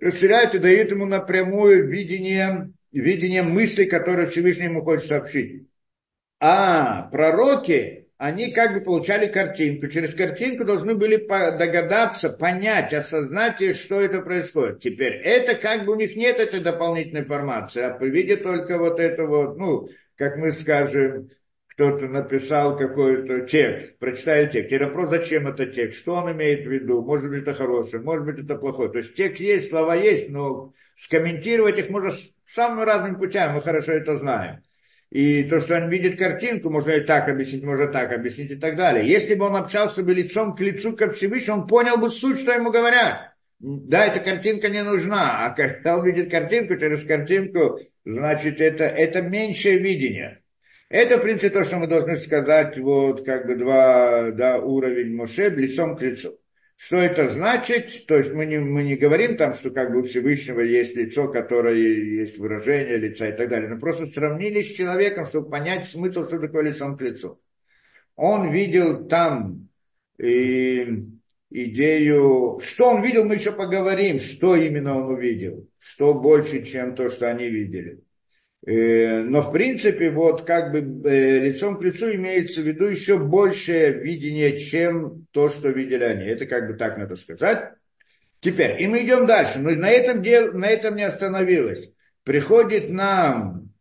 расширяет 0.00 0.54
и 0.54 0.58
дает 0.58 0.90
ему 0.90 1.06
напрямую 1.06 1.88
видение, 1.88 2.72
видение 2.92 3.42
мыслей, 3.42 3.86
которые 3.86 4.28
Всевышний 4.28 4.66
ему 4.66 4.82
хочет 4.82 5.06
сообщить. 5.06 5.68
А 6.40 7.08
пророки, 7.10 8.08
они 8.18 8.52
как 8.52 8.74
бы 8.74 8.80
получали 8.80 9.26
картинку. 9.26 9.88
Через 9.88 10.14
картинку 10.14 10.64
должны 10.64 10.94
были 10.94 11.16
догадаться, 11.16 12.30
понять, 12.30 12.92
осознать, 12.92 13.74
что 13.74 14.00
это 14.00 14.20
происходит. 14.20 14.80
Теперь 14.80 15.14
это 15.14 15.54
как 15.54 15.84
бы 15.84 15.92
у 15.92 15.96
них 15.96 16.14
нет 16.16 16.38
этой 16.38 16.60
дополнительной 16.60 17.22
информации, 17.22 17.82
а 17.82 17.96
видят 18.04 18.42
только 18.42 18.78
вот 18.78 19.00
это 19.00 19.24
вот, 19.26 19.56
ну, 19.56 19.88
как 20.16 20.36
мы 20.36 20.52
скажем, 20.52 21.30
кто-то 21.66 22.06
написал 22.06 22.76
какой-то 22.76 23.46
текст, 23.46 23.98
прочитали 23.98 24.48
текст. 24.48 24.68
Теперь 24.68 24.86
вопрос, 24.86 25.10
зачем 25.10 25.48
это 25.48 25.66
текст, 25.66 26.00
что 26.00 26.14
он 26.14 26.30
имеет 26.32 26.66
в 26.66 26.70
виду, 26.70 27.02
может 27.02 27.30
быть 27.30 27.42
это 27.42 27.54
хорошее, 27.54 28.02
может 28.02 28.26
быть 28.26 28.38
это 28.38 28.56
плохое. 28.56 28.90
То 28.90 28.98
есть 28.98 29.14
текст 29.14 29.40
есть, 29.40 29.70
слова 29.70 29.94
есть, 29.94 30.30
но 30.30 30.74
скомментировать 31.02 31.78
их 31.78 31.90
можно 31.90 32.12
самыми 32.54 32.84
разными 32.84 33.16
путями, 33.16 33.54
мы 33.54 33.62
хорошо 33.62 33.92
это 33.92 34.16
знаем. 34.18 34.62
И 35.10 35.44
то, 35.44 35.60
что 35.60 35.76
он 35.76 35.90
видит 35.90 36.16
картинку, 36.16 36.70
можно 36.70 36.92
и 36.92 37.00
так 37.00 37.28
объяснить, 37.28 37.64
можно 37.64 37.88
так 37.88 38.12
объяснить 38.12 38.52
и 38.52 38.56
так 38.56 38.76
далее. 38.76 39.06
Если 39.06 39.34
бы 39.34 39.46
он 39.46 39.56
общался 39.56 40.02
бы 40.02 40.14
лицом 40.14 40.54
к 40.54 40.60
лицу 40.60 40.96
к 40.96 41.10
Всевышнему, 41.12 41.62
он 41.62 41.66
понял 41.66 41.98
бы 41.98 42.08
суть, 42.08 42.38
что 42.38 42.52
ему 42.52 42.70
говорят. 42.70 43.32
Да, 43.58 44.06
эта 44.06 44.20
картинка 44.20 44.68
не 44.68 44.82
нужна, 44.82 45.44
а 45.44 45.50
когда 45.50 45.98
он 45.98 46.06
видит 46.06 46.30
картинку, 46.30 46.76
через 46.76 47.04
картинку, 47.04 47.78
значит, 48.04 48.60
это, 48.60 48.84
это 48.84 49.22
меньшее 49.22 49.78
видение. 49.78 50.40
Это, 50.88 51.18
в 51.18 51.22
принципе, 51.22 51.50
то, 51.50 51.64
что 51.64 51.76
мы 51.76 51.88
должны 51.88 52.16
сказать, 52.16 52.78
вот 52.78 53.24
как 53.24 53.46
бы 53.46 53.56
два 53.56 54.30
да, 54.30 54.58
уровень 54.58 55.14
Моше 55.14 55.48
лицом 55.50 55.96
к 55.96 56.02
лицу. 56.02 56.38
Что 56.76 56.96
это 56.96 57.32
значит? 57.32 58.06
То 58.06 58.16
есть 58.16 58.32
мы 58.32 58.46
не, 58.46 58.58
мы 58.58 58.82
не 58.82 58.96
говорим 58.96 59.36
там, 59.36 59.54
что 59.54 59.70
как 59.70 59.92
бы 59.92 60.00
у 60.00 60.02
Всевышнего 60.02 60.60
есть 60.60 60.96
лицо, 60.96 61.28
которое 61.28 61.76
есть 61.76 62.38
выражение 62.38 62.96
лица 62.96 63.28
и 63.28 63.36
так 63.36 63.48
далее. 63.48 63.68
Но 63.68 63.78
просто 63.78 64.06
сравнили 64.06 64.62
с 64.62 64.74
человеком, 64.74 65.24
чтобы 65.24 65.50
понять 65.50 65.88
смысл, 65.88 66.26
что 66.26 66.40
такое 66.40 66.64
лицом 66.64 66.96
к 66.96 67.02
лицу. 67.02 67.40
Он 68.16 68.50
видел 68.50 69.06
там 69.06 69.68
и, 70.18 71.06
идею, 71.52 72.60
что 72.62 72.90
он 72.90 73.02
видел, 73.02 73.24
мы 73.24 73.34
еще 73.34 73.52
поговорим, 73.52 74.18
что 74.18 74.56
именно 74.56 74.96
он 74.96 75.12
увидел, 75.14 75.68
что 75.78 76.14
больше, 76.14 76.64
чем 76.64 76.94
то, 76.94 77.10
что 77.10 77.30
они 77.30 77.48
видели. 77.48 78.00
Э, 78.64 79.22
но 79.22 79.42
в 79.42 79.52
принципе, 79.52 80.10
вот 80.10 80.42
как 80.44 80.70
бы 80.70 81.08
э, 81.08 81.40
лицом 81.40 81.78
к 81.78 81.82
лицу 81.82 82.14
имеется 82.14 82.60
в 82.60 82.64
виду 82.64 82.86
еще 82.86 83.18
большее 83.18 83.92
видение, 83.92 84.56
чем 84.56 85.26
то, 85.32 85.48
что 85.48 85.68
видели 85.70 86.04
они. 86.04 86.24
Это 86.26 86.46
как 86.46 86.68
бы 86.68 86.74
так 86.74 86.96
надо 86.96 87.16
сказать. 87.16 87.72
Теперь, 88.40 88.80
и 88.80 88.86
мы 88.86 89.04
идем 89.04 89.26
дальше. 89.26 89.58
Но 89.58 89.70
на 89.70 89.90
этом, 89.90 90.22
дел, 90.22 90.52
на 90.52 90.66
этом 90.66 90.94
не 90.94 91.02
остановилось. 91.02 91.92
Приходит 92.22 92.88
нам, 92.88 93.72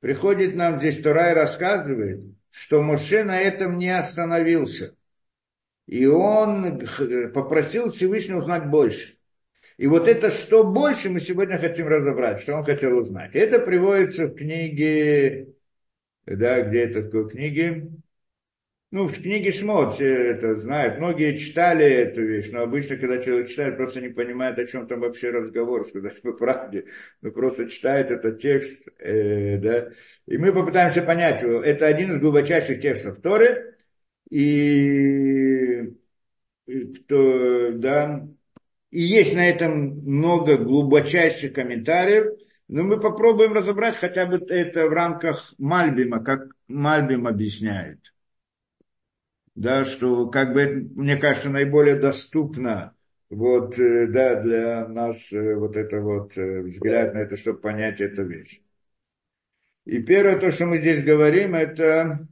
приходит 0.00 0.56
нам 0.56 0.78
здесь 0.78 1.00
Турай 1.00 1.32
рассказывает, 1.32 2.20
что 2.50 2.82
Моше 2.82 3.22
на 3.22 3.38
этом 3.40 3.78
не 3.78 3.96
остановился. 3.96 4.96
И 5.86 6.04
он 6.06 6.80
попросил 7.32 7.90
Всевышнего 7.90 8.38
узнать 8.38 8.68
больше. 8.68 9.15
И 9.76 9.86
вот 9.86 10.08
это 10.08 10.30
что 10.30 10.64
больше 10.64 11.10
мы 11.10 11.20
сегодня 11.20 11.58
хотим 11.58 11.86
разобрать, 11.86 12.40
что 12.40 12.54
он 12.54 12.64
хотел 12.64 12.98
узнать. 12.98 13.34
Это 13.34 13.58
приводится 13.58 14.26
в 14.26 14.34
книге, 14.34 15.54
да, 16.26 16.62
где 16.62 16.84
это 16.84 17.00
в 17.02 17.28
книге? 17.28 17.90
Ну, 18.92 19.08
в 19.08 19.20
книге 19.20 19.52
Шмот 19.52 19.94
все 19.94 20.30
это 20.30 20.54
знают. 20.54 20.98
Многие 20.98 21.36
читали 21.36 21.84
эту 21.84 22.22
вещь, 22.22 22.50
но 22.52 22.62
обычно, 22.62 22.96
когда 22.96 23.20
человек 23.22 23.48
читает, 23.48 23.76
просто 23.76 24.00
не 24.00 24.08
понимает, 24.08 24.58
о 24.58 24.66
чем 24.66 24.86
там 24.86 25.00
вообще 25.00 25.30
разговор, 25.30 25.86
сказать 25.86 26.22
по 26.22 26.32
правде. 26.32 26.86
Ну, 27.20 27.32
просто 27.32 27.68
читает 27.68 28.10
этот 28.10 28.40
текст, 28.40 28.88
э, 28.98 29.58
да. 29.58 29.90
И 30.26 30.38
мы 30.38 30.52
попытаемся 30.52 31.02
понять 31.02 31.42
его. 31.42 31.60
Это 31.62 31.86
один 31.86 32.12
из 32.12 32.20
глубочайших 32.20 32.80
текстов 32.80 33.20
Торы. 33.20 33.76
И, 34.30 35.82
и 36.66 36.84
кто, 36.94 37.72
да, 37.72 38.28
и 38.96 39.00
есть 39.00 39.34
на 39.34 39.46
этом 39.46 39.88
много 40.06 40.56
глубочайших 40.56 41.52
комментариев, 41.52 42.32
но 42.66 42.82
мы 42.82 42.98
попробуем 42.98 43.52
разобрать 43.52 43.96
хотя 43.96 44.24
бы 44.24 44.38
это 44.48 44.86
в 44.86 44.90
рамках 44.90 45.52
Мальбима, 45.58 46.24
как 46.24 46.46
Мальбим 46.66 47.26
объясняет. 47.26 48.14
Да, 49.54 49.84
что 49.84 50.30
как 50.30 50.54
бы, 50.54 50.88
мне 50.94 51.18
кажется, 51.18 51.50
наиболее 51.50 51.96
доступно 51.96 52.94
вот, 53.28 53.78
э, 53.78 54.06
да, 54.06 54.40
для 54.40 54.88
нас 54.88 55.30
э, 55.30 55.54
вот 55.56 55.76
это 55.76 56.00
вот 56.00 56.34
э, 56.38 56.62
взгляд 56.62 57.12
на 57.12 57.18
это, 57.18 57.36
чтобы 57.36 57.58
понять 57.58 58.00
эту 58.00 58.24
вещь. 58.24 58.62
И 59.84 60.02
первое, 60.02 60.40
то, 60.40 60.50
что 60.50 60.64
мы 60.64 60.78
здесь 60.78 61.04
говорим, 61.04 61.54
это 61.54 62.26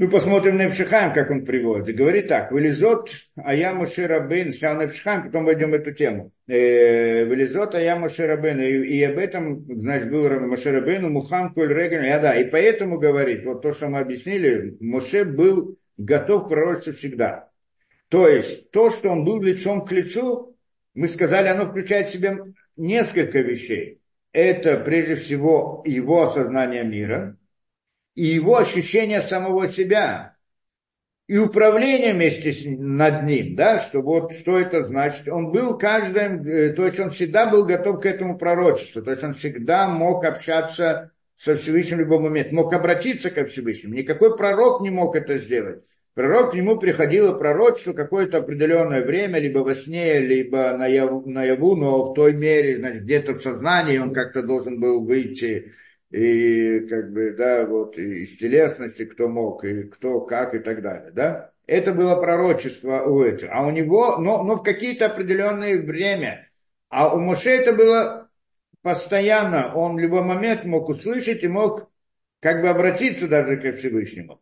ну, 0.00 0.08
посмотрим 0.08 0.56
на 0.56 0.62
Эпшихайм, 0.62 1.12
как 1.12 1.30
он 1.30 1.44
приводит. 1.44 1.90
И 1.90 1.92
говорит 1.92 2.26
так, 2.26 2.52
вылезот, 2.52 3.10
а 3.36 3.54
я 3.54 3.74
Рабейн, 3.74 4.50
сначала 4.50 4.78
на 4.78 4.86
Эпшихайм, 4.86 5.24
потом 5.24 5.44
войдем 5.44 5.72
в 5.72 5.74
эту 5.74 5.92
тему. 5.92 6.32
Э, 6.48 7.26
вылезот, 7.26 7.74
а 7.74 7.82
я 7.82 7.96
Рабейн. 7.98 8.62
И, 8.62 8.96
и 8.96 9.02
об 9.02 9.18
этом, 9.18 9.62
значит, 9.68 10.10
был 10.10 10.26
Муше 10.40 10.70
Рабейн, 10.70 11.12
Мухан 11.12 11.52
Коль 11.52 11.74
Реген. 11.74 12.02
Я, 12.02 12.18
да, 12.18 12.34
и 12.34 12.48
поэтому 12.48 12.98
говорит, 12.98 13.44
вот 13.44 13.60
то, 13.60 13.74
что 13.74 13.90
мы 13.90 13.98
объяснили, 13.98 14.74
Муше 14.80 15.26
был 15.26 15.76
готов 15.98 16.48
к 16.48 16.92
всегда. 16.94 17.50
То 18.08 18.26
есть, 18.26 18.70
то, 18.70 18.88
что 18.88 19.10
он 19.10 19.26
был 19.26 19.42
лицом 19.42 19.84
к 19.84 19.92
лицу, 19.92 20.56
мы 20.94 21.08
сказали, 21.08 21.48
оно 21.48 21.66
включает 21.66 22.06
в 22.06 22.12
себя 22.12 22.38
несколько 22.78 23.40
вещей. 23.40 24.00
Это, 24.32 24.78
прежде 24.78 25.16
всего, 25.16 25.82
его 25.84 26.26
осознание 26.26 26.84
мира– 26.84 27.36
и 28.14 28.24
его 28.24 28.58
ощущение 28.58 29.20
самого 29.20 29.68
себя, 29.68 30.36
и 31.30 31.38
управление 31.38 32.12
вместе 32.12 32.52
с, 32.52 32.64
над 32.66 33.22
ним, 33.22 33.54
да, 33.54 33.78
что 33.78 34.02
вот 34.02 34.32
что 34.32 34.58
это 34.58 34.84
значит. 34.84 35.28
Он 35.28 35.52
был 35.52 35.78
каждым, 35.78 36.44
э, 36.44 36.70
то 36.70 36.84
есть 36.84 36.98
он 36.98 37.10
всегда 37.10 37.48
был 37.48 37.64
готов 37.64 38.00
к 38.00 38.06
этому 38.06 38.36
пророчеству, 38.36 39.00
то 39.00 39.12
есть 39.12 39.22
он 39.22 39.34
всегда 39.34 39.88
мог 39.88 40.24
общаться 40.24 41.12
со 41.36 41.56
Всевышним 41.56 41.98
в 41.98 42.00
любой 42.00 42.18
момент, 42.18 42.50
мог 42.50 42.72
обратиться 42.72 43.30
ко 43.30 43.44
Всевышнему. 43.44 43.94
Никакой 43.94 44.36
пророк 44.36 44.80
не 44.80 44.90
мог 44.90 45.14
это 45.14 45.38
сделать. 45.38 45.84
Пророк 46.14 46.50
к 46.50 46.54
нему 46.54 46.76
приходило 46.78 47.32
пророчество 47.32 47.92
какое-то 47.92 48.38
определенное 48.38 49.04
время, 49.04 49.38
либо 49.38 49.60
во 49.60 49.76
сне, 49.76 50.18
либо 50.18 50.76
наяву, 50.76 51.22
наяву 51.30 51.76
но 51.76 52.10
в 52.10 52.14
той 52.14 52.32
мере, 52.32 52.76
значит, 52.76 53.04
где-то 53.04 53.34
в 53.34 53.40
сознании 53.40 53.98
он 53.98 54.12
как-то 54.12 54.42
должен 54.42 54.80
был 54.80 55.04
выйти 55.04 55.72
и 56.10 56.80
как 56.88 57.12
бы, 57.12 57.32
да, 57.32 57.66
вот 57.66 57.96
из 57.96 58.36
телесности, 58.36 59.04
кто 59.04 59.28
мог, 59.28 59.64
и 59.64 59.84
кто, 59.84 60.20
как 60.20 60.54
и 60.54 60.58
так 60.58 60.82
далее, 60.82 61.12
да. 61.12 61.52
Это 61.66 61.92
было 61.92 62.20
пророчество 62.20 63.02
у 63.02 63.22
этого. 63.22 63.52
А 63.52 63.66
у 63.66 63.70
него, 63.70 64.16
но, 64.16 64.42
но 64.42 64.56
в 64.56 64.62
какие-то 64.62 65.06
определенные 65.06 65.80
время. 65.80 66.50
А 66.88 67.14
у 67.14 67.20
Моше 67.20 67.50
это 67.50 67.72
было 67.72 68.28
постоянно. 68.82 69.72
Он 69.76 69.94
в 69.94 70.00
любой 70.00 70.22
момент 70.22 70.64
мог 70.64 70.88
услышать 70.88 71.44
и 71.44 71.48
мог 71.48 71.88
как 72.40 72.62
бы 72.62 72.68
обратиться 72.68 73.28
даже 73.28 73.56
к 73.56 73.76
Всевышнему. 73.76 74.40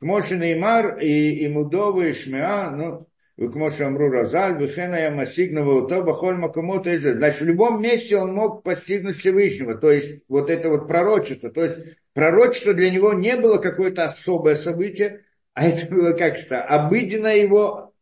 К 0.00 0.02
Моше 0.02 0.36
Неймар 0.36 0.98
и, 0.98 1.44
и 1.44 1.48
Мудовы, 1.48 2.10
и 2.10 2.12
Шмеа, 2.12 2.70
ну, 2.70 3.08
Викмо 3.36 3.70
Шамру 3.70 4.10
Разаль, 4.10 4.60
Вихена 4.60 4.96
Ямасигнова 4.96 5.84
Уто, 5.84 6.02
Бахоль 6.02 6.36
Макамута 6.36 6.96
Значит, 6.98 7.40
в 7.40 7.44
любом 7.44 7.82
месте 7.82 8.16
он 8.16 8.32
мог 8.32 8.62
постигнуть 8.62 9.16
Всевышнего, 9.16 9.74
то 9.74 9.90
есть 9.90 10.22
вот 10.28 10.50
это 10.50 10.68
вот 10.68 10.86
пророчество. 10.86 11.50
То 11.50 11.64
есть 11.64 11.98
пророчество 12.12 12.74
для 12.74 12.90
него 12.90 13.12
не 13.12 13.36
было 13.36 13.58
какое-то 13.58 14.04
особое 14.04 14.54
событие, 14.54 15.24
а 15.52 15.66
это 15.66 15.92
было 15.92 16.12
как-то 16.12 16.62
обыденное 16.62 17.36
его 17.36 17.92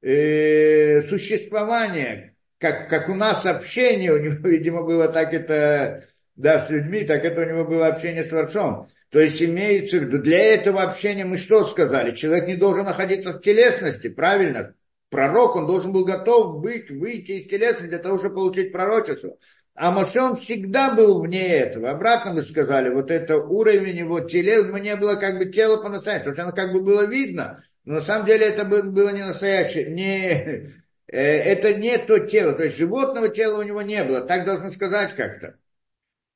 э, 0.00 1.02
существование, 1.02 2.34
как, 2.58 2.88
как 2.88 3.10
у 3.10 3.14
нас 3.14 3.44
общение, 3.44 4.12
у 4.12 4.18
него, 4.18 4.36
видимо, 4.48 4.82
было 4.82 5.08
так 5.08 5.34
это, 5.34 6.06
да, 6.36 6.58
с 6.58 6.70
людьми, 6.70 7.04
так 7.04 7.22
это 7.22 7.42
у 7.42 7.44
него 7.44 7.64
было 7.66 7.88
общение 7.88 8.24
с 8.24 8.28
Творцом. 8.28 8.88
То 9.10 9.20
есть 9.20 9.42
имеется 9.42 9.98
в 9.98 10.02
виду, 10.02 10.18
для 10.18 10.38
этого 10.38 10.82
общения 10.82 11.24
мы 11.24 11.38
что 11.38 11.64
сказали? 11.64 12.14
Человек 12.14 12.46
не 12.46 12.56
должен 12.56 12.84
находиться 12.84 13.32
в 13.32 13.40
телесности, 13.40 14.08
правильно? 14.08 14.74
Пророк, 15.08 15.56
он 15.56 15.66
должен 15.66 15.92
был 15.92 16.04
готов 16.04 16.60
быть, 16.60 16.90
выйти 16.90 17.32
из 17.32 17.48
телесности 17.48 17.88
для 17.88 17.98
того, 17.98 18.18
чтобы 18.18 18.34
получить 18.34 18.72
пророчество. 18.72 19.38
А 19.74 19.92
Моше, 19.92 20.20
он 20.20 20.36
всегда 20.36 20.92
был 20.92 21.22
вне 21.22 21.46
этого. 21.46 21.90
Обратно 21.90 22.32
мы 22.32 22.42
сказали, 22.42 22.90
вот 22.90 23.10
это 23.10 23.38
уровень 23.38 23.96
его 23.96 24.20
телес, 24.20 24.66
не 24.82 24.96
было 24.96 25.14
как 25.14 25.38
бы 25.38 25.46
тело 25.46 25.76
по-настоящему. 25.78 26.34
Оно 26.36 26.52
как 26.52 26.72
бы 26.72 26.82
было 26.82 27.06
видно, 27.06 27.62
но 27.84 27.94
на 27.94 28.00
самом 28.02 28.26
деле 28.26 28.46
это 28.46 28.64
было 28.64 29.10
не 29.10 29.24
настоящее, 29.24 29.86
не, 29.90 30.74
э, 31.06 31.16
это 31.16 31.72
не 31.74 31.96
то 31.96 32.18
тело. 32.18 32.52
То 32.52 32.64
есть 32.64 32.76
животного 32.76 33.28
тела 33.28 33.60
у 33.60 33.62
него 33.62 33.80
не 33.80 34.02
было. 34.04 34.20
Так 34.20 34.44
должны 34.44 34.72
сказать 34.72 35.14
как-то. 35.14 35.54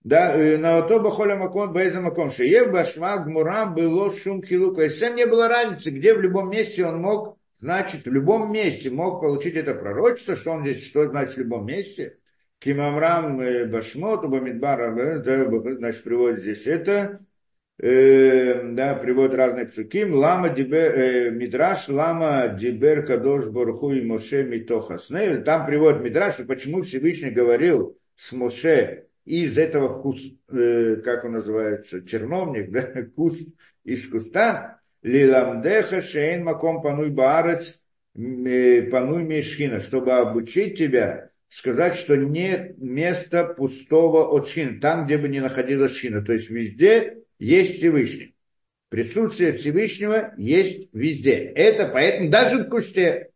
Да, 0.04 0.36
э, 0.36 0.56
на 0.56 0.82
то 0.82 0.98
бахоля 0.98 1.36
макон 1.36 1.72
бейза 1.72 2.00
макон 2.00 2.30
шеев 2.30 2.72
башва 2.72 3.18
гмура 3.18 3.66
было 3.66 4.10
шум 4.10 4.42
хилук. 4.42 4.76
То 4.76 4.82
есть 4.82 4.96
всем 4.96 5.14
не 5.14 5.26
было 5.26 5.46
разницы, 5.48 5.90
где 5.90 6.12
в 6.12 6.20
любом 6.20 6.50
месте 6.50 6.84
он 6.84 7.00
мог, 7.00 7.38
значит, 7.60 8.04
в 8.04 8.10
любом 8.10 8.52
месте 8.52 8.90
мог 8.90 9.20
получить 9.20 9.54
это 9.54 9.74
пророчество, 9.74 10.34
что 10.34 10.50
он 10.50 10.62
здесь, 10.62 10.84
что 10.84 11.08
значит 11.08 11.36
в 11.36 11.38
любом 11.38 11.66
месте. 11.66 12.18
Кимамрам 12.58 13.40
э, 13.40 13.66
Башмот, 13.66 14.26
Бамидбара, 14.26 14.92
э, 14.96 15.76
значит, 15.76 16.02
приводит 16.02 16.40
здесь 16.40 16.66
это, 16.66 17.20
э, 17.78 18.60
да, 18.72 18.94
приводит 18.94 19.34
разные 19.34 19.66
псуким, 19.66 20.14
лама 20.14 20.48
дибер, 20.48 20.98
э, 20.98 21.30
мидраш, 21.30 21.88
лама 21.88 22.48
дибер 22.58 23.06
кадош 23.06 23.50
борху 23.50 23.92
и 23.92 24.02
моше 24.02 24.42
митохасне. 24.42 25.36
Там 25.38 25.64
приводит 25.64 26.02
мидраш, 26.02 26.36
почему 26.46 26.82
Всевышний 26.82 27.30
говорил 27.30 27.96
с 28.16 28.32
Моше 28.32 29.06
из 29.24 29.58
этого 29.58 30.00
куст, 30.00 30.34
э, 30.50 30.96
как 30.96 31.24
он 31.24 31.32
называется, 31.32 32.04
черновник, 32.06 32.70
да, 32.72 33.04
куст 33.14 33.54
из 33.84 34.08
куста, 34.08 34.80
лиламдеха 35.02 36.00
шейн 36.00 36.44
маком 36.44 36.82
пануй 36.82 37.10
баарец, 37.10 37.80
э, 38.14 38.82
пануй 38.82 39.24
мешхина, 39.24 39.80
чтобы 39.80 40.12
обучить 40.12 40.78
тебя, 40.78 41.30
сказать, 41.48 41.94
что 41.94 42.16
нет 42.16 42.78
места 42.78 43.44
пустого 43.44 44.28
от 44.28 44.48
шхина, 44.48 44.80
там, 44.80 45.06
где 45.06 45.18
бы 45.18 45.28
не 45.28 45.40
находилась 45.40 45.96
шхина. 45.96 46.24
То 46.24 46.32
есть 46.32 46.50
везде 46.50 47.18
есть 47.38 47.76
Всевышний. 47.76 48.34
Присутствие 48.88 49.54
Всевышнего 49.54 50.34
есть 50.36 50.90
везде. 50.92 51.36
Это 51.54 51.88
поэтому 51.88 52.30
даже 52.30 52.58
в 52.58 52.68
кусте. 52.68 53.30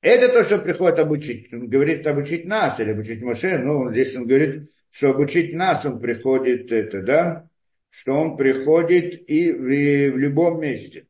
Это 0.00 0.28
то, 0.28 0.44
что 0.44 0.58
приходит 0.58 0.98
обучить. 0.98 1.52
Он 1.52 1.68
говорит 1.68 2.06
обучить 2.06 2.44
нас 2.44 2.78
или 2.80 2.90
обучить 2.90 3.22
машину. 3.22 3.84
Ну, 3.84 3.90
здесь 3.90 4.14
он 4.16 4.26
говорит, 4.26 4.70
что 4.94 5.10
обучить 5.10 5.52
нас 5.52 5.84
он 5.84 5.98
приходит, 5.98 6.70
это, 6.70 7.02
да, 7.02 7.48
что 7.90 8.12
он 8.12 8.36
приходит 8.36 9.28
и 9.28 9.50
в, 9.50 9.68
и 9.68 10.08
в 10.08 10.16
любом 10.16 10.60
месте, 10.60 11.08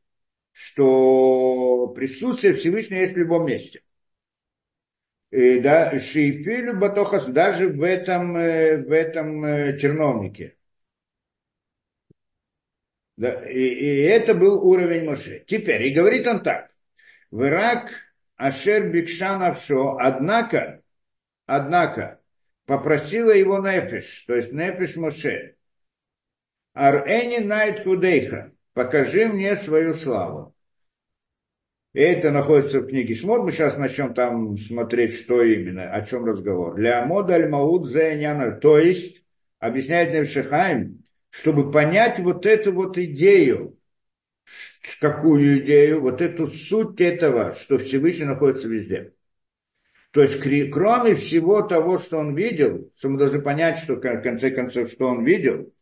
что 0.53 1.89
присутствие 1.89 2.55
Всевышнего 2.55 3.01
есть 3.01 3.13
в 3.13 3.19
любом 3.19 3.45
месте. 3.45 3.83
И, 5.31 5.61
да, 5.61 5.99
Шейфилю 5.99 6.79
Батохас 6.79 7.27
даже 7.27 7.69
в 7.69 7.83
этом, 7.83 8.35
э, 8.39 8.79
в 8.79 8.91
этом 8.91 9.45
э, 9.45 9.77
терновнике. 9.77 10.57
Да, 13.19 13.45
и, 13.51 13.67
и 13.67 14.01
это 14.01 14.35
был 14.35 14.67
уровень 14.67 15.05
Моше. 15.05 15.45
Теперь, 15.47 15.83
и 15.83 15.95
говорит 15.95 16.27
он 16.27 16.43
так. 16.43 16.71
В 17.31 17.43
Ирак 17.43 17.93
Ашер 18.37 18.89
Бикшан 18.91 19.43
Авшо, 19.43 19.99
однако, 19.99 20.83
однако, 21.45 22.24
попросила 22.67 23.31
его 23.31 23.59
Нефиш, 23.59 24.25
то 24.27 24.35
есть 24.35 24.53
Нефиш 24.53 24.97
Моше. 24.97 25.57
Арени 26.73 27.45
Найт 27.45 27.85
Худейха, 27.85 28.53
покажи 28.73 29.27
мне 29.29 29.55
свою 29.57 29.95
славу. 29.95 30.55
И 31.93 32.01
это 32.01 32.33
находится 32.33 32.81
в 32.81 32.89
книге 32.89 33.15
Шмот. 33.15 33.43
Мы 33.43 33.53
сейчас 33.53 33.79
начнем 33.79 34.15
там 34.15 34.57
смотреть, 34.57 35.15
что 35.15 35.43
именно, 35.43 35.93
о 35.93 36.05
чем 36.05 36.25
разговор. 36.25 36.77
Леамод 36.77 37.31
аль-Мауд 37.31 37.87
Заяняна. 37.89 38.51
То 38.51 38.81
есть, 38.81 39.25
объясняет 39.61 40.13
Невшихайм, 40.13 41.05
чтобы 41.31 41.71
понять 41.71 42.19
вот 42.19 42.47
эту 42.47 42.73
вот 42.73 42.99
идею, 42.99 43.79
какую 45.01 45.61
идею, 45.61 46.01
вот 46.01 46.21
эту 46.21 46.49
суть 46.49 47.01
этого, 47.01 47.53
что 47.53 47.79
Всевышний 47.79 48.25
находится 48.25 48.67
везде. 48.67 49.13
То 50.15 50.23
есть, 50.23 50.39
кроме 50.71 51.17
всего 51.17 51.61
того, 51.63 51.99
что 51.99 52.19
он 52.19 52.37
видел, 52.37 52.89
что 52.97 53.09
мы 53.09 53.19
должны 53.19 53.43
понять, 53.43 53.79
что 53.79 53.95
в 53.97 54.01
конце 54.01 54.53
концов, 54.53 54.89
что 54.89 55.09
он 55.09 55.25
видел, 55.25 55.75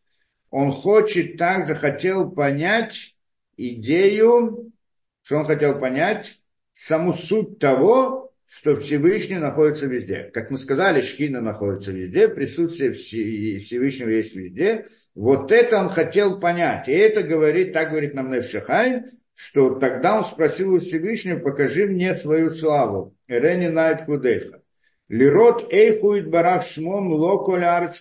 он 0.48 0.72
хочет 0.72 1.36
также, 1.36 1.74
хотел 1.74 2.30
понять 2.30 3.14
идею, 3.58 4.72
что 5.20 5.36
он 5.36 5.44
хотел 5.44 5.78
понять, 5.78 6.40
саму 6.72 7.12
суть 7.12 7.58
того, 7.58 8.32
что 8.48 8.76
Всевышний 8.76 9.36
находится 9.36 9.84
везде. 9.84 10.30
Как 10.32 10.50
мы 10.50 10.56
сказали, 10.56 11.02
Шхина 11.02 11.42
находится 11.42 11.92
везде, 11.92 12.26
присутствие 12.26 12.94
Всевышнего 12.94 14.08
есть 14.08 14.34
везде. 14.34 14.86
Вот 15.14 15.52
это 15.52 15.78
он 15.78 15.90
хотел 15.90 16.40
понять. 16.40 16.88
И 16.88 16.92
это 16.92 17.22
говорит, 17.22 17.74
так 17.74 17.90
говорит 17.90 18.14
нам 18.14 18.32
Невшахай, 18.32 19.02
что 19.34 19.76
тогда 19.76 20.18
он 20.18 20.24
спросил 20.24 20.74
у 20.74 20.78
Всевышнего, 20.78 21.38
покажи 21.38 21.86
мне 21.86 22.14
свою 22.16 22.50
славу. 22.50 23.14
Эрени 23.28 23.68
найт 23.68 24.02
худеха. 24.02 24.62
Лирот 25.08 25.72
эйхуит 25.72 26.30
барах 26.30 26.64
шмом 26.64 27.12
локоля 27.12 27.92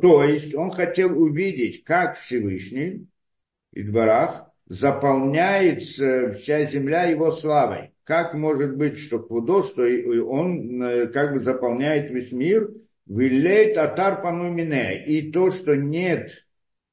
То 0.00 0.24
есть 0.24 0.54
он 0.54 0.70
хотел 0.70 1.20
увидеть, 1.20 1.84
как 1.84 2.18
Всевышний, 2.18 3.08
Идбарах, 3.72 4.46
заполняется 4.66 6.32
вся 6.32 6.64
земля 6.66 7.04
его 7.04 7.30
славой. 7.30 7.92
Как 8.04 8.34
может 8.34 8.76
быть, 8.76 8.98
что 8.98 9.18
худо, 9.18 9.62
что 9.62 9.82
он 9.82 10.82
э, 10.82 11.06
как 11.08 11.32
бы 11.32 11.40
заполняет 11.40 12.10
весь 12.10 12.32
мир, 12.32 12.70
вилейт 13.06 13.76
атар 13.76 14.22
панумине, 14.22 15.04
и 15.06 15.30
то, 15.32 15.50
что 15.50 15.74
нет 15.74 16.46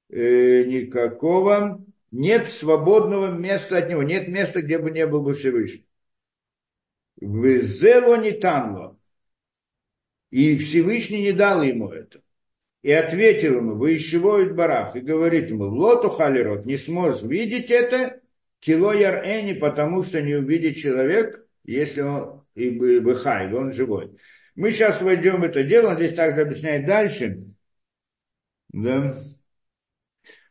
э, 0.09 0.63
никакого 0.63 1.83
нет 2.11 2.49
свободного 2.49 3.31
места 3.31 3.77
от 3.77 3.89
него, 3.89 4.03
нет 4.03 4.27
места, 4.27 4.61
где 4.61 4.77
бы 4.77 4.91
не 4.91 5.05
был 5.05 5.21
бы 5.21 5.33
Всевышний. 5.33 5.85
Везело 7.19 8.17
не 8.17 8.31
танло. 8.31 8.97
И 10.29 10.57
Всевышний 10.57 11.21
не 11.21 11.31
дал 11.31 11.63
ему 11.63 11.89
это. 11.89 12.21
И 12.83 12.91
ответил 12.91 13.57
ему, 13.57 13.75
вы 13.75 13.91
еще 13.91 14.19
воет 14.19 14.55
барах, 14.55 14.95
и 14.95 14.99
говорит 14.99 15.49
ему, 15.49 15.65
лоту 15.65 16.09
халерот, 16.09 16.65
не 16.65 16.77
сможешь 16.77 17.23
видеть 17.23 17.71
это, 17.71 18.21
кило 18.59 18.93
яр 18.93 19.23
эни, 19.25 19.53
потому 19.53 20.03
что 20.03 20.21
не 20.21 20.35
увидит 20.35 20.77
человек, 20.77 21.45
если 21.63 22.01
он 22.01 22.45
и 22.55 22.69
быхай, 22.99 23.51
он 23.53 23.73
живой. 23.73 24.17
Мы 24.55 24.71
сейчас 24.71 25.01
войдем 25.01 25.41
в 25.41 25.43
это 25.43 25.63
дело, 25.63 25.89
он 25.89 25.95
здесь 25.95 26.13
также 26.13 26.41
объясняет 26.41 26.85
дальше. 26.85 27.45
Да 28.69 29.17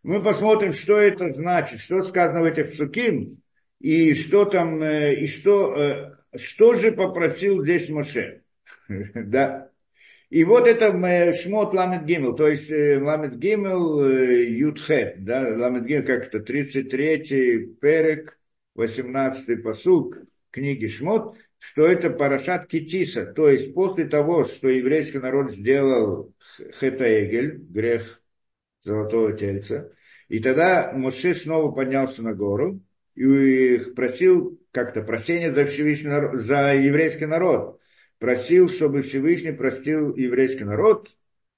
мы 0.06 0.22
посмотрим, 0.22 0.72
что 0.72 0.98
это 0.98 1.34
значит, 1.34 1.80
что 1.80 2.00
сказано 2.04 2.42
в 2.42 2.44
этих 2.44 2.70
псуким, 2.70 3.42
и 3.80 4.14
что 4.14 4.44
там, 4.44 4.80
э, 4.80 5.16
и 5.16 5.26
что, 5.26 5.74
э, 5.74 6.38
что 6.38 6.76
же 6.76 6.92
попросил 6.92 7.64
здесь 7.64 7.88
Моше. 7.88 8.42
да. 8.88 9.68
И 10.30 10.44
вот 10.44 10.68
это 10.68 10.96
э, 10.96 11.32
Шмот 11.32 11.74
Ламет 11.74 12.04
Гимел, 12.04 12.36
то 12.36 12.46
есть 12.46 12.70
Ламет 12.70 13.36
Гимел 13.36 14.08
Ютхет, 14.08 15.24
да, 15.24 15.40
Ламет 15.56 15.86
Гимел, 15.86 16.06
как 16.06 16.32
это, 16.32 16.38
33-й 16.38 17.66
перек, 17.80 18.38
18-й 18.76 19.56
посук 19.56 20.18
книги 20.52 20.86
Шмот, 20.86 21.36
что 21.58 21.84
это 21.84 22.10
Парашат 22.10 22.66
Китиса, 22.68 23.26
то 23.26 23.50
есть 23.50 23.74
после 23.74 24.04
того, 24.04 24.44
что 24.44 24.68
еврейский 24.68 25.18
народ 25.18 25.50
сделал 25.50 26.32
Хетаэгель, 26.80 27.56
грех 27.56 28.22
золотого 28.82 29.32
тельца, 29.32 29.90
и 30.28 30.40
тогда 30.40 30.92
Моше 30.92 31.34
снова 31.34 31.70
поднялся 31.72 32.22
на 32.22 32.34
гору 32.34 32.80
и 33.14 33.78
просил 33.94 34.60
как-то 34.72 35.02
прощения 35.02 35.54
за, 35.54 35.66
Всевышний 35.66 36.08
народ, 36.08 36.40
за 36.40 36.74
еврейский 36.74 37.26
народ. 37.26 37.80
Просил, 38.18 38.68
чтобы 38.68 39.02
Всевышний 39.02 39.52
простил 39.52 40.14
еврейский 40.14 40.64
народ. 40.64 41.08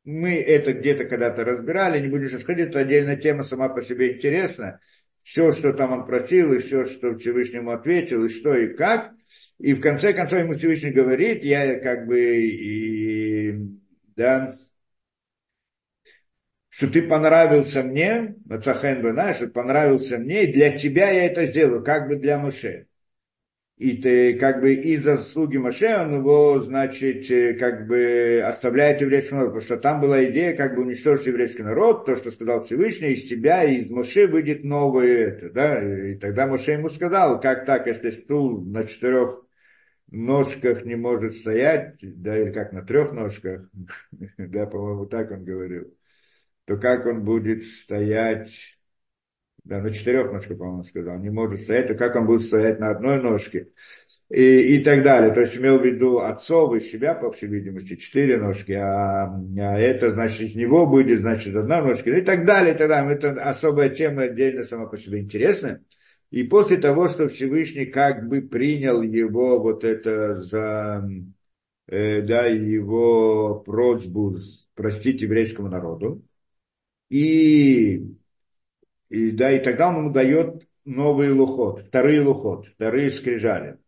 Мы 0.04 0.36
это 0.36 0.72
где-то 0.72 1.04
когда-то 1.04 1.44
разбирали, 1.44 2.00
не 2.00 2.08
будем 2.08 2.28
сейчас 2.28 2.44
ходить, 2.44 2.68
это 2.68 2.80
отдельная 2.80 3.16
тема 3.16 3.42
сама 3.42 3.68
по 3.68 3.82
себе 3.82 4.14
интересна. 4.14 4.80
Все, 5.22 5.52
что 5.52 5.72
там 5.72 5.92
он 5.92 6.06
просил, 6.06 6.52
и 6.52 6.58
все, 6.58 6.84
что 6.84 7.14
Всевышний 7.16 7.58
ему 7.58 7.72
ответил, 7.72 8.24
и 8.24 8.28
что, 8.28 8.56
и 8.56 8.74
как. 8.74 9.12
И 9.58 9.74
в 9.74 9.80
конце 9.80 10.12
концов 10.12 10.40
ему 10.40 10.54
Всевышний 10.54 10.90
говорит, 10.90 11.42
я 11.42 11.78
как 11.80 12.06
бы, 12.06 12.18
и, 12.18 13.58
да, 14.16 14.54
что 16.78 16.86
ты 16.86 17.02
понравился 17.02 17.82
мне, 17.82 18.36
Мацахен 18.44 19.02
знаешь, 19.02 19.38
что 19.38 19.48
понравился 19.48 20.16
мне, 20.16 20.44
и 20.44 20.52
для 20.52 20.78
тебя 20.78 21.10
я 21.10 21.26
это 21.26 21.44
сделаю, 21.46 21.82
как 21.82 22.06
бы 22.06 22.14
для 22.14 22.38
Моше. 22.38 22.86
и 23.78 23.96
ты 23.96 24.38
как 24.38 24.60
бы 24.60 24.74
из 24.74 25.02
заслуги 25.02 25.56
Моше 25.56 25.98
он 25.98 26.14
его, 26.14 26.60
значит, 26.60 27.28
э, 27.32 27.54
как 27.54 27.88
бы 27.88 28.44
оставляет 28.46 29.00
еврейский 29.00 29.34
народ, 29.34 29.48
потому 29.48 29.64
что 29.64 29.76
там 29.78 30.00
была 30.00 30.24
идея 30.26 30.56
как 30.56 30.76
бы 30.76 30.82
уничтожить 30.82 31.26
еврейский 31.26 31.64
народ, 31.64 32.06
то, 32.06 32.14
что 32.14 32.30
сказал 32.30 32.60
Всевышний, 32.60 33.14
из 33.14 33.28
тебя 33.28 33.64
и 33.64 33.78
из 33.78 33.90
Моше 33.90 34.28
выйдет 34.28 34.62
новое 34.62 35.30
это, 35.30 35.50
да, 35.50 35.82
и 35.82 36.14
тогда 36.14 36.46
Моше 36.46 36.74
ему 36.74 36.90
сказал, 36.90 37.40
как 37.40 37.66
так, 37.66 37.88
если 37.88 38.10
стул 38.10 38.64
на 38.64 38.86
четырех 38.86 39.42
ножках 40.12 40.84
не 40.84 40.94
может 40.94 41.32
стоять, 41.32 41.98
да, 42.02 42.38
или 42.40 42.52
как 42.52 42.72
на 42.72 42.82
трех 42.82 43.10
ножках, 43.10 43.68
да, 44.38 44.66
по-моему, 44.66 45.06
так 45.06 45.32
он 45.32 45.44
говорил, 45.44 45.92
то 46.68 46.76
как 46.76 47.06
он 47.06 47.24
будет 47.24 47.64
стоять 47.64 48.78
да, 49.64 49.80
на 49.80 49.90
четырех 49.90 50.30
ножках, 50.30 50.58
по-моему, 50.58 50.84
сказал, 50.84 51.18
не 51.18 51.30
может 51.30 51.62
стоять, 51.62 51.88
то 51.88 51.94
как 51.94 52.14
он 52.14 52.26
будет 52.26 52.42
стоять 52.42 52.78
на 52.78 52.90
одной 52.90 53.22
ножке, 53.22 53.68
и, 54.28 54.76
и 54.76 54.84
так 54.84 55.02
далее. 55.02 55.32
То 55.32 55.40
есть 55.40 55.56
имел 55.56 55.78
в 55.78 55.84
виду 55.84 56.18
отцов 56.18 56.74
и 56.76 56.80
себя, 56.80 57.14
по 57.14 57.32
всей 57.32 57.48
видимости, 57.48 57.96
четыре 57.96 58.36
ножки, 58.36 58.72
а, 58.72 59.24
а 59.24 59.78
это, 59.78 60.10
значит, 60.10 60.42
из 60.42 60.56
него 60.56 60.86
будет, 60.86 61.20
значит, 61.20 61.56
одна 61.56 61.80
ножка, 61.82 62.10
и 62.10 62.20
так 62.20 62.44
далее, 62.44 62.74
и 62.74 62.76
так 62.76 62.88
далее. 62.88 63.14
Это 63.14 63.30
особая 63.42 63.88
тема, 63.88 64.24
отдельно 64.24 64.62
сама 64.62 64.88
по 64.88 64.98
себе 64.98 65.20
интересная. 65.20 65.82
И 66.30 66.42
после 66.42 66.76
того, 66.76 67.08
что 67.08 67.28
Всевышний 67.28 67.86
как 67.86 68.28
бы 68.28 68.42
принял 68.42 69.00
его 69.00 69.58
вот 69.58 69.84
это 69.84 70.34
за, 70.34 71.08
э, 71.86 72.20
да, 72.20 72.44
его 72.44 73.60
просьбу 73.60 74.34
простить 74.74 75.22
еврейскому 75.22 75.68
народу, 75.68 76.22
и 77.08 78.18
и, 79.08 79.30
да, 79.30 79.52
и 79.52 79.58
тогда 79.58 79.88
он 79.88 79.96
ему 79.96 80.10
дает 80.10 80.68
новый 80.84 81.30
лухот, 81.32 81.86
вторые 81.88 82.20
лухот, 82.20 82.66
вторые 82.66 83.10
скрижали. 83.10 83.78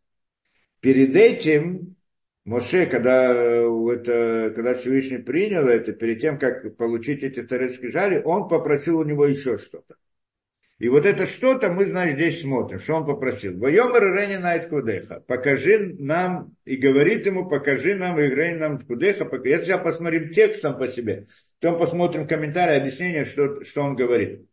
Перед 0.81 1.15
этим 1.15 1.97
Моше, 2.45 2.87
когда, 2.87 3.33
это, 3.33 4.53
когда 4.55 4.75
Всевышний 4.75 5.19
принял 5.19 5.69
это, 5.69 5.93
перед 5.93 6.21
тем, 6.21 6.39
как 6.39 6.77
получить 6.77 7.23
эти 7.23 7.43
вторые 7.43 7.71
скрижали, 7.71 8.23
он 8.25 8.49
попросил 8.49 8.99
у 8.99 9.05
него 9.05 9.27
еще 9.27 9.59
что-то. 9.59 9.97
И 10.79 10.89
вот 10.89 11.05
это 11.05 11.27
что-то 11.27 11.71
мы, 11.71 11.87
значит, 11.87 12.15
здесь 12.15 12.41
смотрим, 12.41 12.79
что 12.79 12.95
он 12.95 13.05
попросил. 13.05 13.59
Вайомер 13.59 14.15
Рени 14.15 14.37
Найт 14.37 14.69
Кудеха. 14.69 15.23
Покажи 15.27 15.95
нам, 15.99 16.57
и 16.65 16.77
говорит 16.77 17.27
ему, 17.27 17.47
покажи 17.47 17.95
нам, 17.95 18.19
и 18.19 18.23
Рени 18.23 18.57
нам 18.57 18.79
Кудеха. 18.79 19.29
Если 19.45 19.67
сейчас 19.67 19.83
посмотрим 19.83 20.33
текстом 20.33 20.79
по 20.79 20.89
себе, 20.89 21.27
то 21.61 21.73
посмотрим 21.79 22.27
комментарий, 22.27 22.77
объяснение, 22.77 23.25
что, 23.25 23.63
что 23.65 23.83
он 23.83 23.97
говорит 23.97 24.51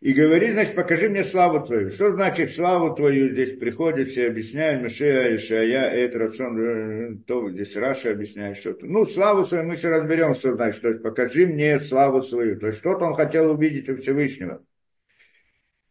и 0.00 0.14
говорит, 0.14 0.52
значит, 0.52 0.74
покажи 0.74 1.10
мне 1.10 1.22
славу 1.22 1.64
твою. 1.64 1.90
Что 1.90 2.12
значит 2.12 2.54
славу 2.54 2.94
твою? 2.94 3.32
Здесь 3.32 3.58
приходит, 3.58 4.08
все 4.08 4.28
объясняют, 4.28 4.82
Мишея, 4.82 5.36
Ишая, 5.36 5.90
это 5.90 6.18
Рацион, 6.18 6.58
э, 6.58 7.16
то 7.26 7.50
здесь 7.50 7.76
Раша 7.76 8.12
объясняет 8.12 8.56
что-то. 8.56 8.86
Ну, 8.86 9.04
славу 9.04 9.44
свою 9.44 9.64
мы 9.64 9.74
еще 9.74 9.90
разберем, 9.90 10.34
что 10.34 10.54
значит. 10.54 10.80
То 10.80 10.88
есть 10.88 11.02
покажи 11.02 11.46
мне 11.46 11.78
славу 11.78 12.22
свою. 12.22 12.58
То 12.58 12.68
есть 12.68 12.78
что-то 12.78 13.04
он 13.04 13.14
хотел 13.14 13.50
увидеть 13.50 13.90
у 13.90 13.96
Всевышнего. 13.96 14.64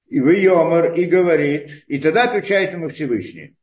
И 0.07 0.19
вы 0.19 0.37
и 0.37 1.05
говорит, 1.05 1.83
и 1.85 1.99
тогда 1.99 2.23
отвечает 2.23 2.73
ему 2.73 2.89
Всевышний. 2.89 3.55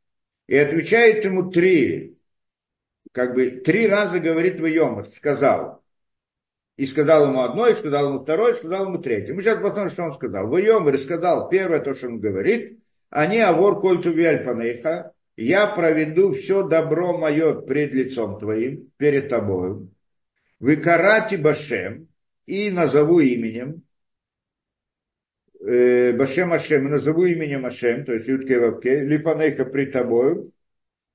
И 0.47 0.55
отвечает 0.55 1.25
ему 1.25 1.51
три, 1.51 2.17
как 3.11 3.35
бы 3.35 3.49
три 3.49 3.85
раза 3.85 4.21
говорит 4.21 4.61
вы 4.61 4.69
Йомар, 4.69 5.05
сказал. 5.07 5.83
И 6.77 6.85
сказал 6.85 7.29
ему 7.29 7.41
одно, 7.41 7.67
и 7.67 7.73
сказал 7.73 8.09
ему 8.09 8.23
второе, 8.23 8.53
и 8.53 8.57
сказал 8.57 8.85
ему 8.85 8.99
третье. 8.99 9.33
Мы 9.33 9.41
сейчас 9.41 9.59
посмотрим, 9.59 9.89
что 9.89 10.03
он 10.03 10.13
сказал. 10.13 10.47
Вайомер 10.47 10.97
сказал 10.99 11.49
первое, 11.49 11.79
то, 11.79 11.93
что 11.93 12.07
он 12.07 12.19
говорит. 12.19 12.79
Они 13.09 13.39
авор 13.39 13.81
кольту 13.81 14.13
панейха. 14.13 15.11
Я 15.35 15.67
проведу 15.67 16.33
все 16.33 16.67
добро 16.67 17.17
мое 17.17 17.61
пред 17.61 17.93
лицом 17.93 18.39
твоим, 18.39 18.91
перед 18.97 19.29
тобою. 19.29 19.89
Вы 20.59 20.77
карати 20.77 21.35
башем. 21.35 22.07
И 22.45 22.71
назову 22.71 23.19
именем. 23.19 23.83
Э, 25.59 26.13
башем 26.13 26.53
Ашем, 26.53 26.89
назову 26.89 27.25
именем 27.25 27.65
Ашем, 27.65 28.05
то 28.05 28.13
есть 28.13 28.27
Ютке 28.27 28.59
Вавке, 28.59 29.01
липанейха 29.01 29.65
пред 29.65 29.91
тобою. 29.91 30.51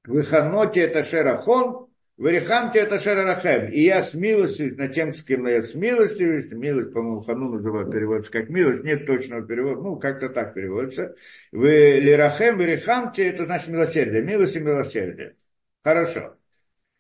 Вы 0.05 0.25
ханоте 0.25 0.81
это 0.81 1.03
шерахон, 1.03 1.89
Варихамте 2.23 2.79
это 2.79 3.01
Шарарахем. 3.01 3.73
И 3.73 3.81
я 3.81 4.01
смилостиваюсь 4.01 4.77
над 4.77 4.95
тем, 4.95 5.13
с 5.13 5.25
кем 5.25 5.45
я 5.49 5.61
смилостиваюсь. 5.61 6.53
Милость, 6.53 6.93
по-моему, 6.93 7.21
Хану 7.23 7.49
называют, 7.49 7.91
переводится 7.91 8.31
как 8.31 8.49
милость. 8.49 8.85
Нет 8.85 9.07
точного 9.07 9.43
перевода. 9.43 9.81
Ну, 9.81 9.97
как-то 9.97 10.29
так 10.29 10.55
переводится. 10.55 11.17
Вы 11.51 11.99
Лирахем, 12.01 12.59
Варихамте, 12.59 13.29
это 13.29 13.45
значит 13.47 13.71
милосердие. 13.71 14.23
Милость 14.23 14.55
и 14.55 14.61
милосердие. 14.61 15.35
Хорошо. 15.83 16.37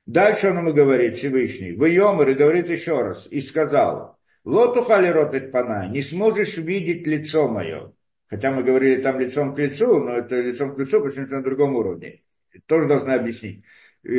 Дальше 0.06 0.48
он 0.48 0.58
ему 0.58 0.72
говорит, 0.72 1.16
Всевышний. 1.16 1.70
Вы 1.70 1.90
Йомер, 1.90 2.30
и 2.30 2.34
говорит 2.34 2.68
еще 2.68 3.00
раз. 3.00 3.28
И 3.30 3.40
сказал, 3.40 4.18
Лотухали 4.42 5.06
ротет 5.06 5.52
пана, 5.52 5.86
не 5.88 6.02
сможешь 6.02 6.56
видеть 6.56 7.06
лицо 7.06 7.46
мое. 7.46 7.92
Хотя 8.26 8.50
мы 8.50 8.64
говорили 8.64 9.00
там 9.00 9.20
лицом 9.20 9.54
к 9.54 9.58
лицу, 9.60 10.00
но 10.00 10.16
это 10.16 10.40
лицом 10.40 10.74
к 10.74 10.80
лицу, 10.80 11.00
потому 11.00 11.10
что 11.10 11.36
на 11.36 11.44
другом 11.44 11.76
уровне. 11.76 12.22
Тоже 12.66 12.88
должна 12.88 13.14
объяснить. 13.14 13.64
Э, 14.04 14.10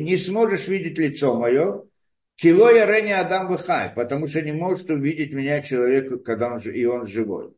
не 0.00 0.16
сможешь 0.16 0.68
видеть 0.68 0.98
лицо 0.98 1.34
мое, 1.34 1.84
кило 2.36 2.70
я 2.70 2.86
рени 2.86 3.10
Адам 3.10 3.52
Вихай, 3.52 3.90
потому 3.94 4.28
что 4.28 4.40
не 4.40 4.52
может 4.52 4.88
увидеть 4.88 5.32
меня 5.32 5.62
человек, 5.62 6.22
когда 6.22 6.54
он, 6.54 6.60
и 6.60 6.84
он 6.84 7.06
живой. 7.06 7.52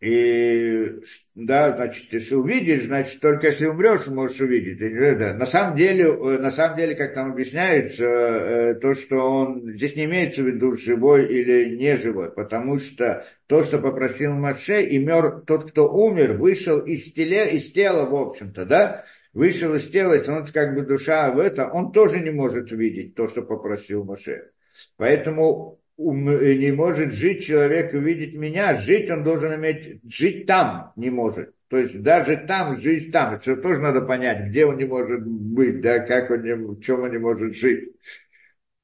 И 0.00 1.00
да, 1.34 1.74
значит, 1.74 2.12
если 2.12 2.34
увидишь, 2.34 2.84
значит, 2.84 3.18
только 3.20 3.46
если 3.46 3.66
умрешь, 3.66 4.06
можешь 4.08 4.40
увидеть. 4.40 4.78
Да. 5.18 5.32
На 5.32 5.46
самом 5.46 5.74
деле, 5.74 6.04
э, 6.04 6.38
на 6.38 6.50
самом 6.50 6.76
деле, 6.76 6.94
как 6.96 7.14
там 7.14 7.32
объясняется, 7.32 8.04
э, 8.04 8.74
то, 8.74 8.94
что 8.94 9.16
он 9.16 9.72
здесь 9.72 9.96
не 9.96 10.04
имеется 10.04 10.42
в 10.42 10.46
виду 10.48 10.76
живой 10.76 11.26
или 11.26 11.76
не 11.76 11.96
живой, 11.96 12.30
потому 12.30 12.76
что 12.78 13.24
то, 13.46 13.62
что 13.62 13.78
попросил 13.78 14.34
Маше, 14.34 14.82
и 14.82 14.98
мер, 14.98 15.42
тот, 15.46 15.70
кто 15.70 15.90
умер, 15.90 16.34
вышел 16.34 16.80
из 16.80 17.12
тела, 17.14 17.44
из 17.46 17.72
тела, 17.72 18.04
в 18.04 18.14
общем-то, 18.14 18.66
да, 18.66 19.04
вышел 19.36 19.74
из 19.74 19.90
тела, 19.90 20.16
он 20.28 20.46
как 20.46 20.74
бы 20.74 20.82
душа 20.82 21.30
в 21.30 21.38
это, 21.38 21.68
он 21.68 21.92
тоже 21.92 22.20
не 22.20 22.30
может 22.30 22.72
увидеть 22.72 23.14
то, 23.14 23.28
что 23.28 23.42
попросил 23.42 24.02
Моше. 24.02 24.50
Поэтому 24.96 25.78
не 25.98 26.72
может 26.72 27.12
жить 27.12 27.44
человек 27.44 27.92
увидеть 27.92 28.34
меня, 28.34 28.74
жить 28.74 29.10
он 29.10 29.24
должен 29.24 29.54
иметь, 29.56 30.00
жить 30.10 30.46
там 30.46 30.92
не 30.96 31.10
может. 31.10 31.54
То 31.68 31.76
есть 31.78 32.02
даже 32.02 32.38
там, 32.38 32.80
жить 32.80 33.12
там, 33.12 33.34
это 33.34 33.56
тоже 33.56 33.80
надо 33.80 34.00
понять, 34.00 34.48
где 34.48 34.64
он 34.64 34.78
не 34.78 34.86
может 34.86 35.26
быть, 35.26 35.82
да, 35.82 35.98
как 35.98 36.30
он 36.30 36.42
не, 36.42 36.54
в 36.54 36.80
чем 36.80 37.02
он 37.02 37.10
не 37.10 37.18
может 37.18 37.54
жить. 37.54 37.92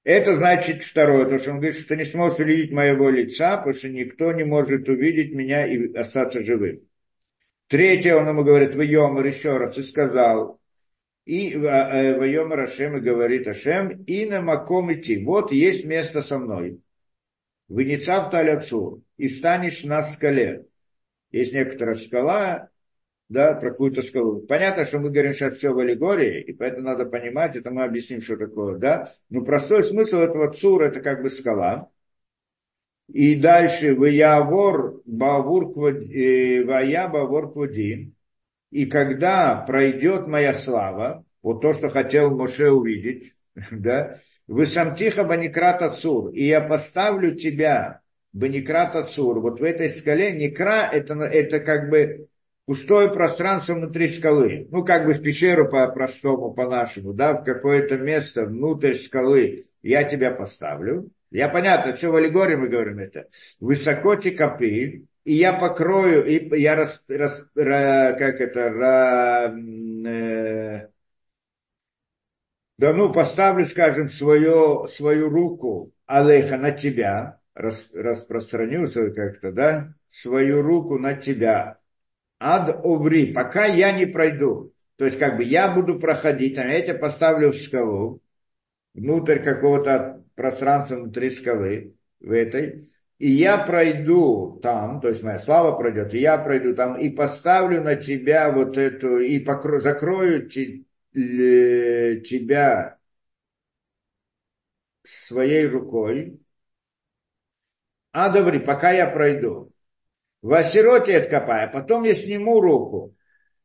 Это 0.05 0.37
значит 0.37 0.83
второе, 0.83 1.31
то, 1.31 1.39
что 1.39 1.53
он 1.53 1.57
говорит, 1.59 1.77
что 1.77 1.89
ты 1.89 1.97
не 1.97 2.05
сможешь 2.05 2.41
увидеть 2.41 2.73
моего 2.73 3.09
лица, 3.09 3.57
потому 3.57 3.75
что 3.75 3.89
никто 3.89 4.33
не 4.33 4.45
может 4.45 4.87
увидеть 4.89 5.33
меня 5.33 5.67
и 5.67 5.95
остаться 5.95 6.43
живым. 6.43 6.81
Третье, 7.69 8.17
он 8.17 8.29
ему 8.29 8.45
говорит, 8.45 8.75
Вайомар 8.75 9.25
еще 9.27 9.57
раз, 9.57 9.79
и 9.79 9.83
сказал, 9.83 10.61
и 11.25 11.57
Вайомар 11.57 12.61
Ашем 12.61 12.97
и 12.97 13.01
говорит 13.01 13.49
Ашем, 13.49 14.03
и 14.05 14.27
на 14.27 14.43
маком 14.43 14.93
идти, 14.93 15.25
вот 15.25 15.53
есть 15.53 15.87
место 15.87 16.21
со 16.21 16.39
мной. 16.39 16.81
Вынецав 17.69 18.31
таляцу, 18.31 19.03
и 19.17 19.29
встанешь 19.29 19.85
на 19.85 20.03
скале. 20.03 20.67
Есть 21.31 21.55
некоторая 21.55 21.95
скала, 21.95 22.69
да, 23.31 23.55
про 23.55 23.71
какую-то 23.71 24.03
скалу. 24.03 24.41
Понятно, 24.43 24.85
что 24.85 24.99
мы 24.99 25.11
говорим 25.11 25.33
сейчас 25.33 25.55
все 25.55 25.73
в 25.73 25.79
аллегории, 25.79 26.43
и 26.43 26.53
поэтому 26.53 26.89
надо 26.89 27.07
понимать, 27.07 27.57
это 27.57 27.71
мы 27.71 27.85
объясним, 27.85 28.21
что 28.21 28.37
такое, 28.37 28.77
да. 28.77 29.15
Но 29.31 29.43
простой 29.43 29.83
смысл 29.85 30.19
этого 30.19 30.53
цура, 30.53 30.89
это 30.89 31.01
как 31.01 31.23
бы 31.23 31.31
скала. 31.31 31.89
И 33.13 33.35
дальше 33.35 33.95
Ваявор 33.95 35.03
Бавур 35.05 35.77
э, 35.87 36.65
Вая 36.65 37.09
Бавур 37.09 37.53
Квадин. 37.53 38.15
И 38.71 38.87
когда 38.87 39.57
пройдет 39.67 40.27
моя 40.27 40.55
слава, 40.55 41.23
вот 41.43 41.61
то, 41.61 41.75
что 41.75 41.91
хотел 41.91 42.35
Моше 42.35 42.71
увидеть, 42.71 43.35
да, 43.71 44.19
вы 44.47 44.65
сам 44.65 44.95
тихо 44.95 45.25
Баникрат 45.25 45.83
Ацур, 45.83 46.31
и 46.31 46.45
я 46.45 46.63
поставлю 46.63 47.35
тебя, 47.35 48.01
Баникрат 48.33 48.97
Ацур, 48.97 49.41
вот 49.41 49.61
в 49.61 49.65
этой 49.65 49.91
скале, 49.91 50.33
Никра, 50.33 50.89
это, 50.91 51.13
это 51.23 51.61
как 51.61 51.91
бы 51.91 52.29
пустое 52.65 53.11
пространство 53.11 53.75
внутри 53.75 54.09
скалы, 54.09 54.69
ну, 54.71 54.85
как 54.87 55.05
бы 55.05 55.13
в 55.13 55.23
пещеру 55.23 55.69
по-простому, 55.69 56.55
по-нашему, 56.55 57.13
да, 57.13 57.35
в 57.35 57.45
какое-то 57.45 57.99
место 57.99 58.47
внутрь 58.47 58.95
скалы 58.95 59.67
я 59.83 60.05
тебя 60.05 60.31
поставлю, 60.31 61.11
я 61.33 61.49
понятно, 61.49 61.95
все 61.95 62.11
в 62.11 62.17
аллегории 62.17 62.57
мы 62.57 62.69
говорим 62.69 62.99
это. 62.99 63.29
Высоко 63.59 64.17
те 64.17 64.33
копы, 64.33 65.07
и 65.25 65.33
я 65.33 65.53
покрою, 65.53 66.25
и 66.27 66.61
я 66.61 66.75
рас, 66.75 67.05
рас, 67.09 67.47
ра, 67.55 68.15
как 68.19 68.41
это, 68.41 68.71
ра, 68.71 69.55
э, 70.07 70.89
да 72.79 72.93
ну 72.93 73.13
поставлю, 73.13 73.65
скажем, 73.67 74.09
свою, 74.09 74.87
свою 74.87 75.29
руку 75.29 75.93
Алеха 76.07 76.59
на 76.59 76.71
тебя, 76.73 77.41
рас, 77.55 77.91
распространю 77.95 78.87
как-то, 79.15 79.53
да, 79.53 79.95
свою 80.11 80.61
руку 80.61 80.99
на 80.99 81.15
тебя, 81.15 81.79
ад 82.41 82.79
оври, 82.85 83.33
пока 83.33 83.67
я 83.67 83.93
не 83.93 84.07
пройду. 84.07 84.75
То 84.97 85.07
есть, 85.07 85.19
как 85.19 85.37
бы 85.37 85.45
я 85.45 85.73
буду 85.73 85.99
проходить, 85.99 86.59
а 86.59 86.65
я 86.65 86.83
тебя 86.83 86.99
поставлю 86.99 87.53
в 87.53 87.57
скалу, 87.57 88.21
внутрь 88.95 89.39
какого-то 89.39 90.22
пространства 90.35 90.97
внутри 90.97 91.31
скалы, 91.31 91.95
в 92.21 92.33
этой, 92.33 92.91
и 93.19 93.31
я 93.31 93.59
пройду 93.59 94.59
там, 94.63 95.01
то 95.01 95.09
есть 95.09 95.23
моя 95.23 95.39
слава 95.39 95.77
пройдет, 95.77 96.15
и 96.15 96.19
я 96.19 96.39
пройду 96.39 96.75
там, 96.75 96.99
и 96.99 97.09
поставлю 97.09 97.83
на 97.83 97.97
тебя 97.97 98.51
вот 98.51 98.77
эту, 98.77 99.19
и 99.19 99.39
покро, 99.39 99.81
закрою 99.81 100.49
тебя 100.49 102.99
своей 105.05 105.67
рукой, 105.67 106.41
а 108.13 108.29
добри, 108.29 108.59
пока 108.59 108.91
я 108.91 109.09
пройду. 109.09 109.73
В 110.43 110.53
Асироте 110.53 111.17
откопай, 111.17 111.65
а 111.65 111.69
потом 111.69 112.03
я 112.03 112.15
сниму 112.15 112.61
руку. 112.61 113.17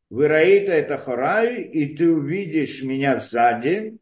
Выраита 0.10 0.72
это 0.72 0.98
хорай, 0.98 1.64
и 1.64 1.96
ты 1.96 2.10
увидишь 2.10 2.84
меня 2.84 3.20
сзади, 3.20 3.98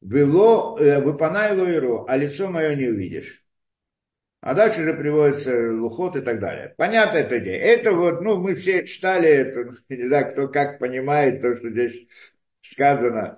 было, 0.00 0.78
э, 0.78 1.00
выпанай 1.00 1.56
лоиру, 1.56 2.04
а 2.08 2.16
лицо 2.16 2.50
мое 2.50 2.74
не 2.74 2.88
увидишь. 2.88 3.44
А 4.40 4.54
дальше 4.54 4.82
уже 4.82 4.94
приводится 4.94 5.72
лухот 5.72 6.16
и 6.16 6.20
так 6.20 6.38
далее. 6.38 6.74
Понятно 6.76 7.18
эта 7.18 7.38
идея. 7.40 7.58
Это 7.58 7.92
вот, 7.92 8.20
ну, 8.20 8.38
мы 8.38 8.54
все 8.54 8.86
читали 8.86 9.28
это, 9.28 9.70
не 9.88 10.06
знаю, 10.06 10.30
кто 10.30 10.48
как 10.48 10.78
понимает 10.78 11.42
то, 11.42 11.54
что 11.54 11.70
здесь 11.70 12.06
сказано, 12.60 13.36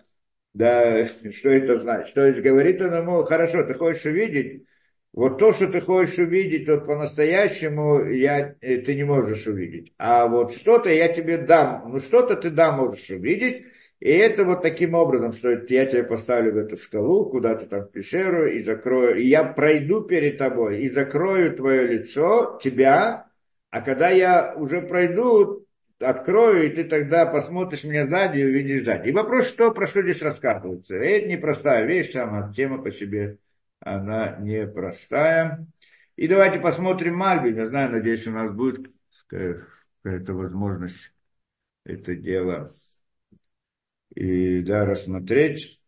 да, 0.53 1.07
что 1.33 1.51
это 1.51 1.79
значит. 1.79 2.09
Что 2.11 2.27
есть 2.27 2.41
говорит 2.41 2.83
он 2.83 2.95
ему, 2.95 3.23
хорошо, 3.25 3.65
ты 3.65 3.75
хочешь 3.75 4.05
увидеть, 4.05 4.67
вот 5.13 5.39
то, 5.39 5.53
что 5.53 5.67
ты 5.67 5.81
хочешь 5.81 6.19
увидеть, 6.19 6.69
вот 6.69 6.87
по-настоящему 6.87 8.05
я, 8.05 8.55
э, 8.61 8.79
ты 8.79 8.95
не 8.95 9.05
можешь 9.05 9.47
увидеть. 9.47 9.93
А 9.99 10.29
вот 10.29 10.53
что-то 10.55 10.91
я 10.91 11.09
тебе 11.09 11.39
дам, 11.39 11.91
ну 11.91 11.99
что-то 11.99 12.37
ты 12.37 12.51
да 12.51 12.73
можешь 12.73 13.11
увидеть, 13.11 13.67
и 14.01 14.11
это 14.11 14.45
вот 14.45 14.63
таким 14.63 14.95
образом, 14.95 15.33
что 15.33 15.51
я 15.51 15.87
тебя 15.87 16.05
поставлю 16.05 16.53
в 16.53 16.57
эту 16.57 16.77
скалу, 16.77 17.29
куда-то 17.31 17.67
там 17.67 17.83
в 17.83 17.91
пещеру, 17.91 18.47
и 18.47 18.63
закрою, 18.63 19.17
и 19.17 19.27
я 19.27 19.45
пройду 19.45 20.03
перед 20.03 20.39
тобой, 20.39 20.81
и 20.83 20.89
закрою 20.89 21.55
твое 21.55 21.87
лицо, 21.87 22.59
тебя, 22.63 23.29
а 23.71 23.81
когда 23.83 24.09
я 24.11 24.55
уже 24.57 24.81
пройду, 24.81 25.67
открою, 26.01 26.65
и 26.65 26.71
ты 26.71 26.85
тогда 26.85 27.27
посмотришь 27.27 27.85
меня 27.85 28.07
сзади 28.07 28.41
и 28.41 28.45
увидишь 28.45 28.85
сзади. 28.85 29.11
И 29.11 29.13
вопрос, 29.13 29.49
что, 29.49 29.71
про 29.73 29.87
что 29.87 30.03
здесь 30.03 30.23
рассказывается. 30.23 30.97
Это 30.97 31.29
непростая 31.29 31.85
вещь, 31.85 32.13
сама 32.13 32.51
тема 32.53 32.83
по 32.83 32.91
себе, 32.91 33.37
она 33.81 34.37
непростая. 34.41 35.67
И 36.17 36.27
давайте 36.27 36.59
посмотрим 36.59 37.17
Мальби. 37.17 37.55
Я 37.55 37.67
знаю, 37.67 37.93
надеюсь, 37.93 38.27
у 38.27 38.31
нас 38.31 38.51
будет 38.51 38.91
какая-то 39.27 40.33
возможность 40.33 41.13
это 41.85 42.15
дело 42.15 42.69
и, 44.15 44.63
да, 44.63 44.85
рассмотреть. 44.85 45.81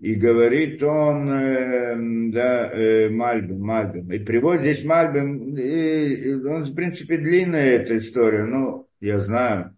И 0.00 0.14
говорит 0.16 0.82
он, 0.82 1.30
э, 1.30 2.30
да, 2.32 2.70
э, 2.72 3.08
Мальбим, 3.08 3.60
Мальбим. 3.60 4.12
И 4.12 4.18
приводит 4.18 4.62
здесь 4.62 4.84
Мальбим, 4.84 5.56
и 5.56 6.34
он, 6.34 6.64
в 6.64 6.74
принципе, 6.74 7.16
длинная 7.16 7.76
эта 7.76 7.96
история, 7.96 8.44
ну, 8.44 8.88
я 9.00 9.18
знаю. 9.20 9.76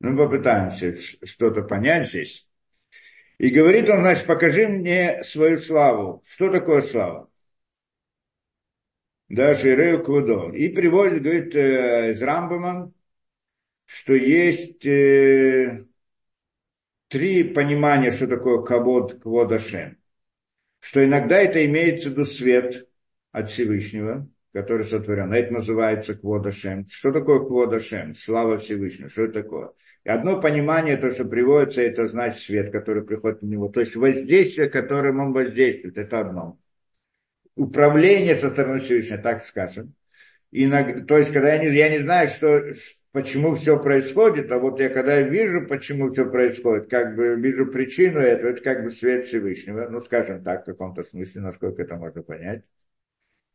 Ну, 0.00 0.16
попытаемся 0.16 0.96
что-то 1.24 1.62
понять 1.62 2.08
здесь. 2.08 2.48
И 3.38 3.50
говорит 3.50 3.88
он, 3.88 4.00
значит, 4.00 4.26
покажи 4.26 4.66
мне 4.68 5.22
свою 5.22 5.56
славу. 5.58 6.22
Что 6.26 6.50
такое 6.50 6.80
слава? 6.80 7.28
Да, 9.28 9.54
Ширею 9.54 10.02
Квудо. 10.04 10.50
И 10.52 10.68
приводит, 10.68 11.22
говорит, 11.22 11.54
э, 11.54 12.12
из 12.12 12.22
Рамбама, 12.22 12.92
что 13.86 14.14
есть 14.14 14.84
э, 14.86 15.86
три 17.12 17.44
понимания, 17.44 18.10
что 18.10 18.26
такое 18.26 18.62
кавод, 18.62 19.20
кавод 19.22 19.52
Ашем. 19.52 19.98
Что 20.80 21.04
иногда 21.04 21.38
это 21.38 21.64
имеется 21.66 22.08
в 22.08 22.12
виду 22.12 22.24
свет 22.24 22.88
от 23.32 23.50
Всевышнего, 23.50 24.26
который 24.54 24.86
сотворен. 24.86 25.30
Это 25.34 25.52
называется 25.52 26.14
квод 26.14 26.46
Ашем. 26.46 26.86
Что 26.86 27.12
такое 27.12 27.40
квод 27.40 27.74
Ашем? 27.74 28.14
Слава 28.14 28.56
Всевышнего. 28.56 29.10
Что 29.10 29.24
это 29.24 29.42
такое? 29.42 29.72
И 30.04 30.08
одно 30.08 30.40
понимание, 30.40 30.96
то, 30.96 31.10
что 31.10 31.26
приводится, 31.26 31.82
это 31.82 32.06
значит 32.06 32.40
свет, 32.40 32.72
который 32.72 33.04
приходит 33.04 33.42
в 33.42 33.44
него. 33.44 33.68
То 33.68 33.80
есть 33.80 33.94
воздействие, 33.94 34.70
которым 34.70 35.20
он 35.20 35.32
воздействует, 35.34 35.98
это 35.98 36.20
одно. 36.20 36.58
Управление 37.56 38.36
со 38.36 38.50
стороны 38.50 38.80
Всевышнего, 38.80 39.18
так 39.18 39.44
скажем. 39.44 39.94
Иногда, 40.50 41.04
то 41.04 41.18
есть, 41.18 41.30
когда 41.30 41.52
я 41.52 41.58
не, 41.58 41.76
я 41.76 41.90
не 41.90 41.98
знаю, 41.98 42.28
что, 42.28 42.72
почему 43.12 43.54
все 43.54 43.78
происходит, 43.78 44.50
а 44.50 44.58
вот 44.58 44.80
я 44.80 44.88
когда 44.88 45.20
вижу, 45.20 45.66
почему 45.66 46.10
все 46.10 46.28
происходит, 46.28 46.90
как 46.90 47.14
бы 47.14 47.36
вижу 47.36 47.66
причину 47.66 48.18
этого, 48.20 48.50
это 48.50 48.62
как 48.62 48.82
бы 48.82 48.90
свет 48.90 49.26
Всевышнего, 49.26 49.88
ну, 49.88 50.00
скажем 50.00 50.42
так, 50.42 50.62
в 50.62 50.66
каком-то 50.66 51.02
смысле, 51.02 51.42
насколько 51.42 51.82
это 51.82 51.96
можно 51.96 52.22
понять. 52.22 52.64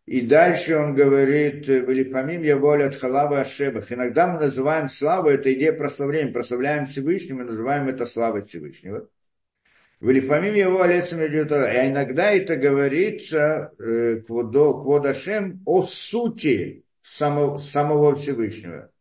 И 0.05 0.21
дальше 0.21 0.77
он 0.77 0.95
говорит, 0.95 1.67
«Велифамим 1.67 2.41
я 2.41 2.55
воля 2.55 2.85
от 2.87 2.95
халавы 2.95 3.41
ошибок». 3.41 3.91
Иногда 3.91 4.27
мы 4.27 4.39
называем 4.39 4.87
славу, 4.87 5.27
это 5.27 5.53
идея 5.53 5.73
прославления, 5.73 6.31
прославляем 6.31 6.85
Всевышнего, 6.85 7.43
называем 7.43 7.89
это 7.89 8.05
славой 8.05 8.45
Всевышнего. 8.45 9.09
Велифамим 9.99 10.53
его 10.53 10.81
олецем 10.81 11.25
идет, 11.25 11.51
а 11.51 11.89
иногда 11.89 12.31
это 12.31 12.55
говорится 12.55 13.73
э, 13.79 14.21
кводашем 14.25 15.61
о 15.65 15.81
сути 15.81 16.85
самого, 17.01 17.57
самого 17.57 18.15
Всевышнего. 18.15 18.91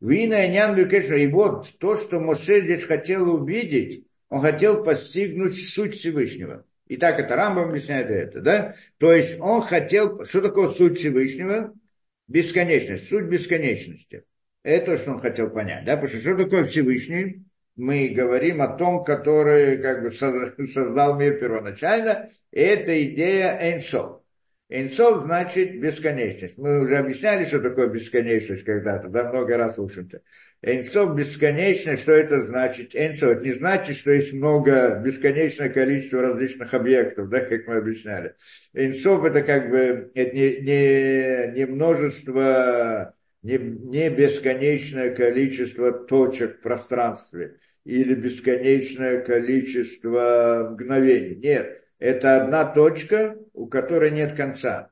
Вина 0.00 0.46
Нян 0.46 0.78
И 0.78 1.26
вот 1.28 1.72
то, 1.78 1.96
что 1.96 2.20
Моше 2.20 2.60
здесь 2.60 2.84
хотел 2.84 3.34
увидеть, 3.34 4.06
он 4.28 4.42
хотел 4.42 4.82
постигнуть 4.82 5.54
суть 5.54 5.96
Всевышнего. 5.96 6.64
И 6.86 6.96
так 6.96 7.18
это 7.18 7.34
Рамбам 7.34 7.70
объясняет 7.70 8.10
это, 8.10 8.40
да? 8.40 8.74
То 8.98 9.12
есть 9.12 9.40
он 9.40 9.62
хотел, 9.62 10.24
что 10.24 10.40
такое 10.40 10.68
суть 10.68 10.98
Всевышнего? 10.98 11.74
Бесконечность, 12.28 13.08
суть 13.08 13.24
бесконечности. 13.24 14.24
Это 14.62 14.92
то, 14.92 14.98
что 14.98 15.12
он 15.12 15.20
хотел 15.20 15.50
понять, 15.50 15.84
да? 15.84 15.96
Потому 15.96 16.08
что 16.08 16.20
что 16.20 16.36
такое 16.36 16.64
Всевышний? 16.64 17.44
Мы 17.76 18.08
говорим 18.08 18.62
о 18.62 18.68
том, 18.68 19.04
который 19.04 19.78
как 19.78 20.02
бы 20.02 20.10
создал 20.10 21.18
мир 21.18 21.38
первоначально, 21.38 22.30
это 22.50 23.04
идея 23.04 23.58
Энсов. 23.72 24.22
Энсов 24.68 25.22
значит 25.22 25.80
бесконечность. 25.80 26.58
Мы 26.58 26.80
уже 26.82 26.96
объясняли, 26.96 27.44
что 27.44 27.60
такое 27.60 27.86
бесконечность 27.86 28.64
когда-то, 28.64 29.08
да, 29.08 29.30
много 29.30 29.56
раз, 29.56 29.78
в 29.78 29.82
общем-то. 29.82 30.22
Энсов 30.62 31.14
бесконечность, 31.14 32.02
что 32.02 32.12
это 32.12 32.42
значит? 32.42 32.96
Энсов, 32.96 33.30
это 33.30 33.44
не 33.44 33.52
значит, 33.52 33.96
что 33.96 34.10
есть 34.10 34.32
много, 34.32 35.00
бесконечное 35.04 35.68
количество 35.68 36.20
различных 36.20 36.74
объектов, 36.74 37.28
да, 37.28 37.40
как 37.40 37.68
мы 37.68 37.76
объясняли. 37.76 38.34
Энсов 38.74 39.24
это 39.24 39.42
как 39.42 39.70
бы, 39.70 40.10
это 40.14 40.34
не, 40.34 40.56
не, 40.56 41.52
не 41.52 41.66
множество, 41.66 43.14
не, 43.42 43.58
не 43.58 44.10
бесконечное 44.10 45.14
количество 45.14 45.92
точек 45.92 46.56
в 46.56 46.60
пространстве 46.62 47.58
или 47.84 48.14
бесконечное 48.14 49.20
количество 49.20 50.70
мгновений. 50.72 51.36
Нет, 51.36 51.85
это 51.98 52.36
одна 52.42 52.64
точка, 52.64 53.36
у 53.52 53.66
которой 53.66 54.10
нет 54.10 54.34
конца. 54.34 54.90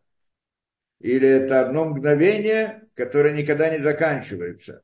Или 1.00 1.28
это 1.28 1.60
одно 1.60 1.84
мгновение, 1.86 2.82
которое 2.94 3.34
никогда 3.34 3.68
не 3.68 3.78
заканчивается. 3.78 4.82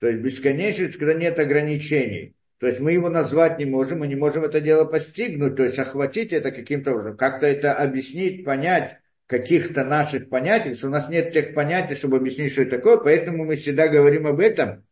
То 0.00 0.08
есть 0.08 0.20
бесконечность, 0.20 0.96
когда 0.96 1.14
нет 1.14 1.38
ограничений. 1.38 2.34
То 2.58 2.66
есть 2.66 2.80
мы 2.80 2.92
его 2.92 3.08
назвать 3.08 3.58
не 3.58 3.64
можем, 3.64 4.00
мы 4.00 4.08
не 4.08 4.16
можем 4.16 4.44
это 4.44 4.60
дело 4.60 4.84
постигнуть, 4.84 5.56
то 5.56 5.62
есть 5.62 5.78
охватить 5.78 6.32
это 6.32 6.50
каким-то 6.50 6.92
образом, 6.92 7.16
как-то 7.16 7.46
это 7.46 7.72
объяснить, 7.74 8.44
понять 8.44 8.98
каких-то 9.26 9.84
наших 9.84 10.28
понятий, 10.28 10.74
что 10.74 10.88
у 10.88 10.90
нас 10.90 11.08
нет 11.08 11.32
тех 11.32 11.54
понятий, 11.54 11.94
чтобы 11.94 12.18
объяснить, 12.18 12.52
что 12.52 12.62
это 12.62 12.76
такое, 12.76 12.98
поэтому 12.98 13.44
мы 13.44 13.56
всегда 13.56 13.88
говорим 13.88 14.26
об 14.26 14.40
этом 14.40 14.84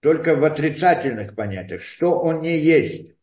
только 0.00 0.36
в 0.36 0.44
отрицательных 0.44 1.34
понятиях, 1.34 1.80
что 1.80 2.18
он 2.18 2.42
не 2.42 2.58
есть, 2.58 3.14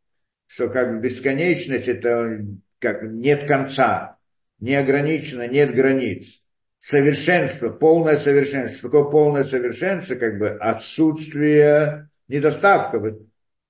что 0.48 0.70
как 0.70 1.02
бесконечность 1.02 1.88
это 1.88 2.40
как 2.86 3.02
нет 3.04 3.46
конца, 3.46 4.18
неограниченно, 4.60 5.48
нет 5.48 5.74
границ. 5.74 6.44
Совершенство, 6.78 7.70
полное 7.70 8.16
совершенство. 8.16 8.90
Такое 8.90 9.10
полное 9.10 9.44
совершенство? 9.44 10.14
Как 10.16 10.38
бы 10.38 10.50
отсутствие 10.50 12.10
недостатков. 12.28 13.18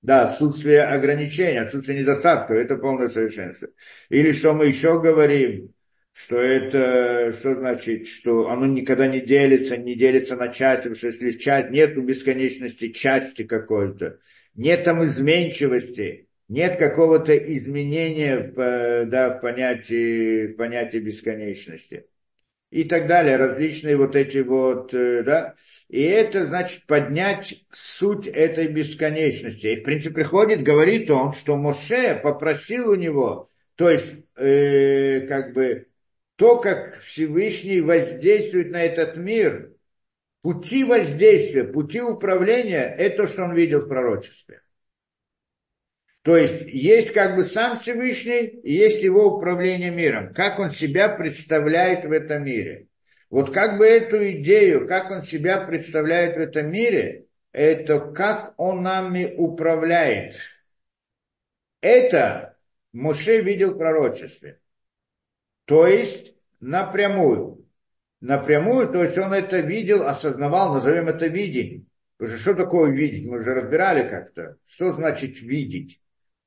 Да, 0.02 0.24
отсутствие 0.24 0.82
ограничений, 0.82 1.58
отсутствие 1.58 2.00
недостатков, 2.00 2.56
это 2.58 2.76
полное 2.76 3.08
совершенство. 3.08 3.68
Или 4.10 4.32
что 4.32 4.52
мы 4.52 4.66
еще 4.66 5.00
говорим, 5.00 5.72
что 6.12 6.36
это, 6.36 7.32
что 7.32 7.54
значит, 7.54 8.06
что 8.06 8.50
оно 8.50 8.66
никогда 8.66 9.08
не 9.08 9.20
делится, 9.20 9.78
не 9.78 9.94
делится 9.94 10.36
на 10.36 10.48
части, 10.48 10.82
потому 10.82 10.96
что 10.96 11.06
если 11.06 11.30
часть, 11.30 11.70
нету 11.70 12.02
бесконечности 12.02 12.92
части 12.92 13.44
какой-то, 13.44 14.18
нет 14.54 14.84
там 14.84 15.02
изменчивости, 15.04 16.25
нет 16.48 16.78
какого-то 16.78 17.36
изменения 17.36 18.52
в, 18.54 19.06
да, 19.06 19.30
в, 19.30 19.40
понятии, 19.40 20.48
в 20.48 20.56
понятии 20.56 20.98
бесконечности. 20.98 22.06
и 22.70 22.84
так 22.84 23.06
далее, 23.06 23.36
различные 23.36 23.96
вот 23.96 24.16
эти 24.16 24.38
вот, 24.38 24.92
э, 24.94 25.22
да, 25.22 25.54
и 25.88 26.02
это 26.02 26.44
значит 26.44 26.86
поднять 26.86 27.64
суть 27.70 28.26
этой 28.26 28.66
бесконечности. 28.68 29.68
И 29.68 29.80
в 29.80 29.84
принципе 29.84 30.14
приходит, 30.14 30.62
говорит 30.62 31.10
он, 31.10 31.32
что 31.32 31.56
Моше 31.56 32.16
попросил 32.16 32.90
у 32.90 32.96
него, 32.96 33.50
то 33.76 33.90
есть 33.90 34.24
э, 34.36 35.20
как 35.28 35.54
бы 35.54 35.86
то, 36.36 36.58
как 36.58 37.00
Всевышний 37.00 37.80
воздействует 37.80 38.70
на 38.70 38.82
этот 38.82 39.16
мир, 39.16 39.72
пути 40.42 40.84
воздействия, 40.84 41.64
пути 41.64 42.00
управления, 42.00 42.94
это 42.98 43.22
то, 43.22 43.26
что 43.28 43.44
он 43.44 43.54
видел 43.54 43.80
в 43.80 43.88
пророчестве. 43.88 44.62
То 46.26 46.36
есть 46.36 46.66
есть 46.66 47.12
как 47.12 47.36
бы 47.36 47.44
сам 47.44 47.78
Всевышний 47.78 48.46
и 48.46 48.72
есть 48.72 49.00
его 49.00 49.26
управление 49.26 49.92
миром. 49.92 50.34
Как 50.34 50.58
он 50.58 50.70
себя 50.70 51.08
представляет 51.08 52.04
в 52.04 52.10
этом 52.10 52.42
мире. 52.42 52.88
Вот 53.30 53.54
как 53.54 53.78
бы 53.78 53.86
эту 53.86 54.32
идею, 54.32 54.88
как 54.88 55.12
он 55.12 55.22
себя 55.22 55.64
представляет 55.64 56.36
в 56.36 56.40
этом 56.40 56.68
мире, 56.68 57.26
это 57.52 58.00
как 58.00 58.54
он 58.56 58.82
нами 58.82 59.34
управляет. 59.36 60.34
Это 61.80 62.56
Моше 62.92 63.40
видел 63.40 63.74
в 63.74 63.78
пророчестве. 63.78 64.58
То 65.64 65.86
есть 65.86 66.34
напрямую. 66.58 67.68
Напрямую, 68.18 68.88
то 68.88 69.04
есть 69.04 69.16
он 69.16 69.32
это 69.32 69.60
видел, 69.60 70.04
осознавал, 70.04 70.74
назовем 70.74 71.06
это 71.06 71.28
видением. 71.28 71.86
Потому 72.16 72.36
что 72.36 72.50
что 72.50 72.64
такое 72.64 72.90
видеть? 72.90 73.28
Мы 73.28 73.36
уже 73.36 73.54
разбирали 73.54 74.08
как-то. 74.08 74.56
Что 74.66 74.90
значит 74.90 75.40
видеть? 75.40 76.00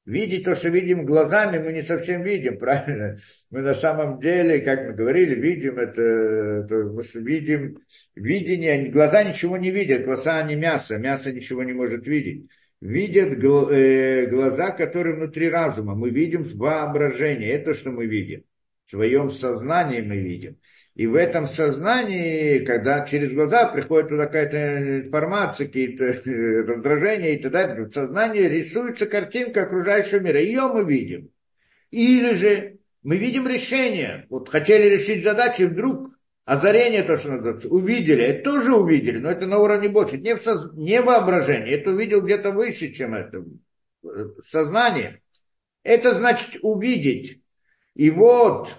Видеть 0.10 0.43
то, 0.43 0.55
что 0.55 0.70
видим 0.70 1.05
глазами, 1.05 1.64
мы 1.64 1.72
не 1.72 1.84
совсем 1.84 2.24
видим, 2.24 2.57
правильно? 2.57 3.18
Мы 3.51 3.62
на 3.62 3.76
самом 3.76 4.20
деле, 4.20 4.60
как 4.62 4.88
мы 4.88 4.93
говорили, 4.93 5.36
видим 5.36 5.78
это, 5.78 6.01
это 6.01 7.20
видим 7.20 7.78
видение, 8.16 8.89
глаза 8.89 9.24
ничего 9.24 9.57
не 9.57 9.70
видят, 9.70 10.05
глаза 10.05 10.41
не 10.41 10.55
мясо, 10.55 10.97
мясо 10.97 11.32
ничего 11.32 11.64
не 11.64 11.74
может 11.74 12.07
видеть. 12.07 12.49
Видят 12.82 13.38
э, 13.43 14.26
глаза, 14.26 14.72
которые 14.72 15.16
внутри 15.16 15.47
разума. 15.47 15.93
Мы 15.93 16.10
видим 16.10 16.41
воображение, 16.41 17.51
это 17.51 17.76
что 17.76 17.91
мы 17.91 18.07
видим. 18.07 18.45
В 18.88 18.89
своем 18.89 19.30
сознании 19.30 20.01
мы 20.01 20.18
видим. 20.18 20.57
И 21.00 21.08
в 21.08 21.16
этом 21.16 21.47
сознании, 21.47 22.60
когда 22.66 23.06
через 23.06 23.32
глаза 23.32 23.68
приходит 23.68 24.10
туда 24.10 24.26
какая-то 24.26 25.06
информация, 25.06 25.68
какие-то 25.68 26.04
э, 26.04 26.62
раздражения 26.68 27.36
и 27.36 27.41
так 27.41 27.54
далее, 27.54 27.86
в 27.86 27.93
сознании 27.93 28.41
рисуется 28.41 29.06
картинка 29.06 29.64
окружающего 29.64 30.20
мира. 30.20 30.41
Ее 30.41 30.68
мы 30.68 30.84
видим. 30.84 31.30
Или 31.89 32.34
же 32.34 32.80
мы 33.02 33.16
видим 33.16 33.47
решение. 33.47 34.28
Вот 34.30 34.50
хотели 34.50 34.89
решить 34.89 35.24
задачи, 35.24 35.62
вдруг 35.62 36.10
озарение, 36.43 37.04
то, 37.04 37.16
что 37.16 37.30
называется, 37.30 37.70
увидели. 37.70 38.26
Это 38.26 38.52
тоже 38.52 38.76
увидели, 38.76 39.20
но 39.20 39.32
это 39.32 39.47
на 39.47 39.60
уровне 39.60 39.88
больше. 39.88 40.18
Не, 40.18 40.36
в 40.36 40.41
соз... 40.41 40.74
не 40.74 41.02
воображение. 41.02 41.76
Это 41.76 41.91
увидел 41.91 42.20
где-то 42.20 42.52
выше, 42.52 42.91
чем 42.91 43.16
это. 43.16 43.45
Сознание. 44.45 45.22
Это 45.82 46.14
значит 46.14 46.60
увидеть. 46.62 47.41
И 47.95 48.10
вот 48.10 48.76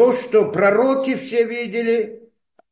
то, 0.00 0.14
что 0.14 0.50
пророки 0.50 1.14
все 1.16 1.44
видели, 1.44 2.22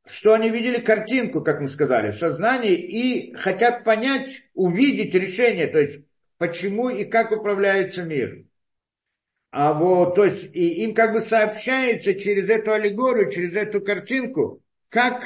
что 0.07 0.33
они 0.33 0.49
видели 0.49 0.81
картинку, 0.81 1.43
как 1.43 1.61
мы 1.61 1.69
сказали, 1.69 2.11
в 2.11 2.17
сознании, 2.17 2.73
и 2.73 3.35
хотят 3.35 3.85
понять, 3.85 4.49
увидеть 4.55 5.13
решение, 5.15 5.67
то 5.67 5.79
есть 5.79 6.07
почему 6.39 6.89
и 6.89 7.05
как 7.05 7.31
управляется 7.31 8.05
мир. 8.05 8.47
А 9.51 9.75
вот, 9.75 10.15
то 10.15 10.25
есть, 10.25 10.45
и 10.55 10.83
им 10.85 10.95
как 10.95 11.13
бы 11.13 11.21
сообщается 11.21 12.15
через 12.15 12.49
эту 12.49 12.73
аллегорию, 12.73 13.31
через 13.31 13.55
эту 13.55 13.83
картинку, 13.83 14.63
как 14.89 15.23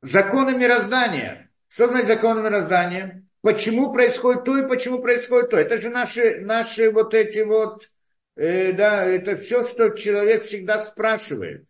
законы 0.00 0.58
мироздания. 0.58 1.52
Что 1.68 1.86
значит 1.86 2.08
законы 2.08 2.42
мироздания? 2.42 3.24
Почему 3.42 3.92
происходит 3.92 4.42
то 4.42 4.58
и 4.58 4.68
почему 4.68 4.98
происходит 4.98 5.50
то? 5.50 5.56
Это 5.56 5.78
же 5.78 5.88
наши, 5.88 6.40
наши 6.40 6.90
вот 6.90 7.14
эти 7.14 7.44
вот 7.44 7.88
э, 8.36 8.72
да, 8.72 9.04
это 9.04 9.36
все, 9.36 9.62
что 9.62 9.90
человек 9.90 10.44
всегда 10.44 10.84
спрашивает. 10.84 11.66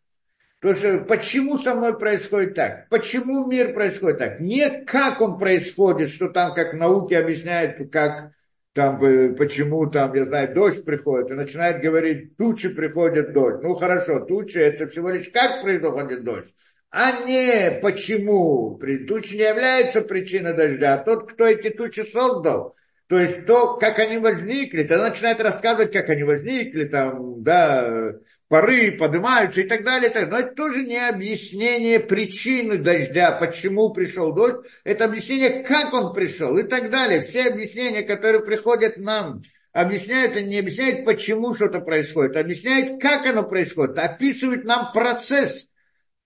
То 0.60 0.74
что 0.74 0.98
почему 1.00 1.58
со 1.58 1.74
мной 1.74 1.98
происходит 1.98 2.54
так? 2.54 2.88
Почему 2.88 3.50
мир 3.50 3.74
происходит 3.74 4.18
так? 4.18 4.40
Не 4.40 4.84
как 4.84 5.20
он 5.20 5.36
происходит, 5.36 6.10
что 6.10 6.28
там 6.28 6.54
как 6.54 6.74
науки 6.74 7.14
объясняют, 7.14 7.90
как 7.90 8.32
там, 8.72 9.02
э, 9.04 9.34
почему 9.34 9.86
там, 9.90 10.14
я 10.14 10.24
знаю, 10.24 10.54
дождь 10.54 10.84
приходит, 10.84 11.32
и 11.32 11.34
начинает 11.34 11.82
говорить, 11.82 12.36
тучи 12.36 12.68
приходят 12.68 13.32
дождь. 13.32 13.60
Ну 13.62 13.74
хорошо, 13.74 14.20
тучи 14.20 14.58
это 14.58 14.86
всего 14.86 15.10
лишь 15.10 15.28
как 15.30 15.62
приходит 15.62 16.24
дождь, 16.24 16.54
а 16.90 17.24
не 17.24 17.80
почему. 17.82 18.78
Тучи 19.08 19.34
не 19.34 19.42
является 19.42 20.00
причиной 20.00 20.54
дождя, 20.54 20.94
а 20.94 21.04
тот, 21.04 21.32
кто 21.32 21.44
эти 21.44 21.70
тучи 21.70 22.02
создал, 22.02 22.76
то 23.12 23.20
есть 23.20 23.44
то, 23.44 23.76
как 23.76 23.98
они 23.98 24.16
возникли, 24.16 24.84
тогда 24.84 25.10
начинает 25.10 25.38
рассказывать, 25.38 25.92
как 25.92 26.08
они 26.08 26.22
возникли, 26.22 26.84
там, 26.84 27.42
да, 27.42 28.12
пары 28.48 28.92
поднимаются 28.92 29.60
и 29.60 29.68
так 29.68 29.84
далее. 29.84 30.10
Но 30.30 30.38
это 30.38 30.54
тоже 30.54 30.82
не 30.82 30.96
объяснение 30.96 32.00
причины 32.00 32.78
дождя, 32.78 33.32
почему 33.32 33.92
пришел 33.92 34.32
дождь. 34.32 34.66
Это 34.84 35.04
объяснение, 35.04 35.62
как 35.62 35.92
он 35.92 36.14
пришел 36.14 36.56
и 36.56 36.62
так 36.62 36.88
далее. 36.88 37.20
Все 37.20 37.50
объяснения, 37.50 38.00
которые 38.00 38.42
приходят 38.42 38.96
нам, 38.96 39.42
объясняют, 39.74 40.34
они 40.36 40.48
не 40.48 40.60
объясняют, 40.60 41.04
почему 41.04 41.52
что-то 41.52 41.80
происходит, 41.80 42.38
объясняют, 42.38 42.98
как 42.98 43.26
оно 43.26 43.42
происходит, 43.42 43.98
описывают 43.98 44.64
нам 44.64 44.90
процесс, 44.94 45.68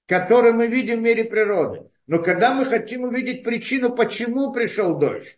который 0.06 0.52
мы 0.52 0.68
видим 0.68 1.00
в 1.00 1.02
мире 1.02 1.24
природы. 1.24 1.80
Но 2.06 2.22
когда 2.22 2.54
мы 2.54 2.64
хотим 2.64 3.02
увидеть 3.02 3.42
причину, 3.42 3.92
почему 3.96 4.52
пришел 4.52 4.96
дождь, 4.96 5.36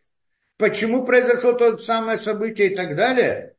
почему 0.58 1.06
произошло 1.06 1.52
то 1.52 1.78
самое 1.78 2.18
событие 2.18 2.72
и 2.72 2.76
так 2.76 2.94
далее, 2.94 3.54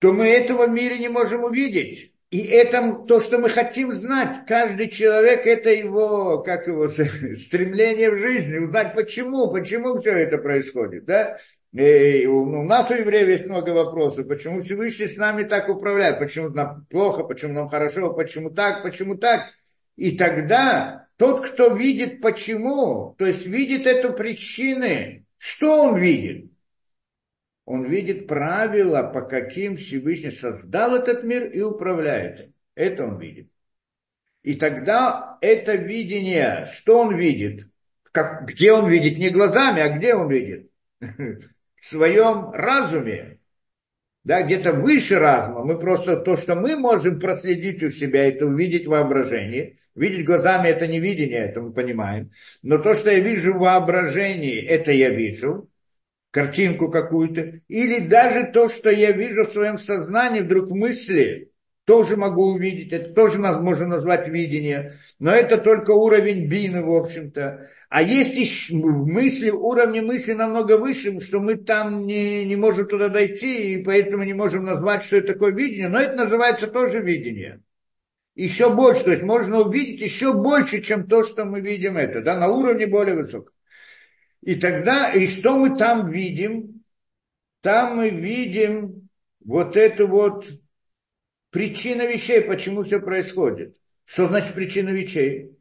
то 0.00 0.12
мы 0.12 0.28
этого 0.28 0.66
в 0.66 0.70
мире 0.70 0.98
не 0.98 1.08
можем 1.08 1.44
увидеть. 1.44 2.12
И 2.30 2.42
это 2.42 3.04
то, 3.08 3.20
что 3.20 3.38
мы 3.38 3.50
хотим 3.50 3.92
знать. 3.92 4.46
Каждый 4.46 4.88
человек, 4.88 5.46
это 5.46 5.70
его, 5.70 6.38
как 6.42 6.66
его, 6.66 6.88
стремление 6.88 8.10
в 8.10 8.18
жизни, 8.18 8.58
узнать 8.58 8.94
почему, 8.94 9.50
почему 9.52 9.98
все 9.98 10.12
это 10.12 10.38
происходит. 10.38 11.04
Да? 11.04 11.38
И 11.72 12.26
у 12.26 12.64
нас 12.64 12.90
у 12.90 12.94
евреев 12.94 13.28
есть 13.28 13.46
много 13.46 13.70
вопросов, 13.70 14.26
почему 14.26 14.60
Всевышний 14.60 15.06
с 15.06 15.16
нами 15.16 15.42
так 15.42 15.68
управляет, 15.68 16.18
почему 16.18 16.48
нам 16.48 16.86
плохо, 16.88 17.24
почему 17.24 17.52
нам 17.52 17.68
хорошо, 17.68 18.12
почему 18.12 18.50
так, 18.50 18.82
почему 18.82 19.16
так. 19.16 19.42
И 19.96 20.16
тогда 20.16 21.08
тот, 21.16 21.46
кто 21.46 21.74
видит 21.74 22.22
почему, 22.22 23.14
то 23.18 23.26
есть 23.26 23.44
видит 23.44 23.86
эту 23.86 24.12
причины, 24.12 25.19
что 25.40 25.84
он 25.84 25.98
видит? 25.98 26.52
Он 27.64 27.86
видит 27.86 28.26
правила, 28.26 29.04
по 29.04 29.22
каким 29.22 29.78
Всевышний 29.78 30.30
создал 30.30 30.94
этот 30.94 31.24
мир 31.24 31.50
и 31.50 31.62
управляет 31.62 32.40
им. 32.40 32.54
Это 32.74 33.06
он 33.06 33.18
видит. 33.18 33.50
И 34.42 34.56
тогда 34.56 35.38
это 35.40 35.76
видение, 35.76 36.66
что 36.70 37.00
он 37.00 37.16
видит? 37.16 37.70
Как, 38.12 38.46
где 38.48 38.72
он 38.72 38.90
видит? 38.90 39.16
Не 39.16 39.30
глазами, 39.30 39.80
а 39.80 39.96
где 39.96 40.14
он 40.14 40.30
видит? 40.30 40.70
В 41.00 41.84
своем 41.86 42.50
разуме. 42.50 43.39
Да, 44.22 44.42
где-то 44.42 44.72
выше 44.72 45.18
разума. 45.18 45.64
Мы 45.64 45.78
просто 45.78 46.16
то, 46.20 46.36
что 46.36 46.54
мы 46.54 46.76
можем 46.76 47.18
проследить 47.18 47.82
у 47.82 47.90
себя, 47.90 48.28
это 48.28 48.46
увидеть 48.46 48.86
воображение. 48.86 49.76
Видеть 49.94 50.26
глазами 50.26 50.68
это 50.68 50.86
не 50.86 51.00
видение, 51.00 51.46
это 51.46 51.62
мы 51.62 51.72
понимаем. 51.72 52.30
Но 52.62 52.78
то, 52.78 52.94
что 52.94 53.10
я 53.10 53.20
вижу 53.20 53.54
в 53.54 53.60
воображении, 53.60 54.62
это 54.62 54.92
я 54.92 55.08
вижу. 55.08 55.70
Картинку 56.30 56.90
какую-то. 56.90 57.60
Или 57.66 58.06
даже 58.06 58.50
то, 58.52 58.68
что 58.68 58.90
я 58.90 59.10
вижу 59.10 59.46
в 59.46 59.52
своем 59.52 59.78
сознании, 59.78 60.42
вдруг 60.42 60.70
мысли, 60.70 61.49
тоже 61.90 62.16
могу 62.16 62.52
увидеть, 62.52 62.92
это 62.92 63.12
тоже 63.12 63.38
можно 63.38 63.88
назвать 63.88 64.28
видение, 64.28 65.00
но 65.18 65.32
это 65.32 65.58
только 65.58 65.90
уровень 65.90 66.46
бины, 66.46 66.84
в 66.84 66.94
общем-то. 66.94 67.68
А 67.88 68.00
есть 68.00 68.36
еще 68.36 68.76
мысли, 68.76 69.50
уровни 69.50 69.98
мысли 69.98 70.34
намного 70.34 70.78
выше, 70.78 71.18
что 71.18 71.40
мы 71.40 71.56
там 71.56 72.06
не, 72.06 72.44
не 72.44 72.54
можем 72.54 72.86
туда 72.86 73.08
дойти, 73.08 73.74
и 73.74 73.82
поэтому 73.82 74.22
не 74.22 74.34
можем 74.34 74.62
назвать, 74.62 75.02
что 75.02 75.16
это 75.16 75.32
такое 75.32 75.52
видение, 75.52 75.88
но 75.88 75.98
это 75.98 76.14
называется 76.14 76.68
тоже 76.68 77.00
видение. 77.00 77.60
Еще 78.36 78.72
больше, 78.72 79.02
то 79.02 79.10
есть 79.10 79.24
можно 79.24 79.58
увидеть 79.58 80.00
еще 80.00 80.32
больше, 80.32 80.82
чем 80.82 81.08
то, 81.08 81.24
что 81.24 81.44
мы 81.44 81.60
видим 81.60 81.96
это, 81.96 82.22
да, 82.22 82.38
на 82.38 82.46
уровне 82.46 82.86
более 82.86 83.16
высоком. 83.16 83.52
И 84.42 84.54
тогда, 84.54 85.12
и 85.12 85.26
что 85.26 85.58
мы 85.58 85.76
там 85.76 86.08
видим? 86.08 86.84
Там 87.62 87.96
мы 87.96 88.10
видим 88.10 89.08
вот 89.44 89.76
эту 89.76 90.06
вот 90.06 90.46
Причина 91.50 92.06
вещей, 92.06 92.40
почему 92.42 92.82
все 92.82 93.00
происходит. 93.00 93.76
Что 94.04 94.28
значит 94.28 94.54
причина 94.54 94.90
вещей? 94.90 95.56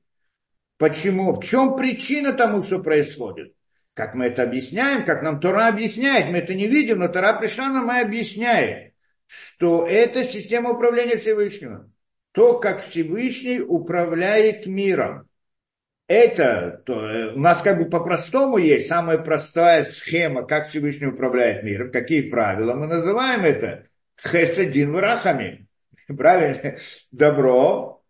Почему? 0.77 1.33
В 1.33 1.43
чем 1.43 1.75
причина 1.75 2.33
тому, 2.33 2.61
что 2.61 2.79
происходит? 2.79 3.53
Как 3.93 4.15
мы 4.15 4.27
это 4.27 4.43
объясняем, 4.43 5.03
как 5.03 5.23
нам 5.23 5.39
Тора 5.39 5.67
объясняет, 5.67 6.31
мы 6.31 6.37
это 6.37 6.53
не 6.53 6.67
видим, 6.67 6.99
но 6.99 7.09
Тора 7.09 7.33
пришла 7.33 7.69
нам 7.69 7.91
и 7.91 8.01
объясняет, 8.01 8.93
что 9.27 9.85
это 9.85 10.23
система 10.23 10.71
управления 10.71 11.17
Всевышнего. 11.17 11.91
то, 12.31 12.59
как 12.59 12.81
Всевышний 12.81 13.59
управляет 13.59 14.67
миром. 14.67 15.27
Это 16.07 16.81
то, 16.85 17.07
э, 17.07 17.33
у 17.33 17.39
нас 17.39 17.61
как 17.61 17.79
бы 17.79 17.89
по-простому 17.89 18.57
есть 18.57 18.87
самая 18.87 19.17
простая 19.17 19.83
схема, 19.83 20.45
как 20.45 20.67
Всевышний 20.67 21.07
управляет 21.07 21.63
миром, 21.63 21.91
какие 21.91 22.29
правила. 22.29 22.75
Мы 22.75 22.87
называем 22.87 23.43
это 23.43 23.87
хесадин 24.21 24.93
врахами. 24.93 25.68
Правильно? 26.17 26.77
Добро, 27.11 28.01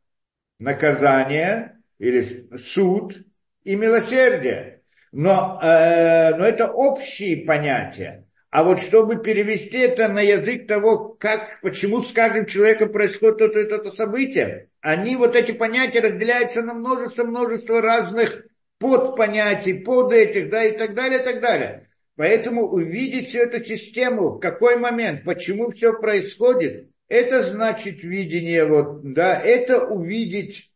наказание 0.58 1.80
или 1.97 2.22
суд 2.58 3.18
и 3.64 3.76
милосердие. 3.76 4.82
Но, 5.12 5.60
э, 5.62 6.36
но 6.36 6.45
это 6.45 6.72
общие 6.72 7.45
понятия. 7.45 8.26
А 8.52 8.64
вот 8.64 8.80
чтобы 8.80 9.22
перевести 9.22 9.78
это 9.78 10.08
на 10.08 10.22
язык 10.22 10.68
того, 10.68 11.10
как, 11.20 11.62
почему 11.62 12.02
с 12.02 12.12
каждым 12.14 12.45
человеком 12.45 12.91
происходит 12.91 13.38
то-то 13.38 13.60
и 13.60 13.68
то-то 13.68 13.91
событие, 13.91 14.70
они, 14.82 15.16
вот 15.16 15.36
эти 15.36 15.52
понятия 15.52 16.00
разделяются 16.00 16.62
на 16.62 16.74
множество-множество 16.74 17.82
разных 17.82 18.45
подпонятий, 18.80 19.74
под 19.74 20.14
этих, 20.14 20.50
да, 20.50 20.64
и 20.64 20.76
так 20.76 20.95
далее, 20.95 21.20
и 21.20 21.24
так 21.24 21.41
далее. 21.41 21.89
Поэтому 22.16 22.68
увидеть 22.68 23.30
всю 23.30 23.39
эту 23.39 23.64
систему, 23.64 24.30
в 24.30 24.39
какой 24.39 24.78
момент, 24.78 25.24
почему 25.26 25.70
все 25.72 25.93
происходит, 25.93 26.89
это 27.10 27.41
значит 27.41 28.03
видение, 28.03 28.66
вот, 28.66 29.01
да, 29.14 29.39
это 29.41 29.86
увидеть, 29.86 30.72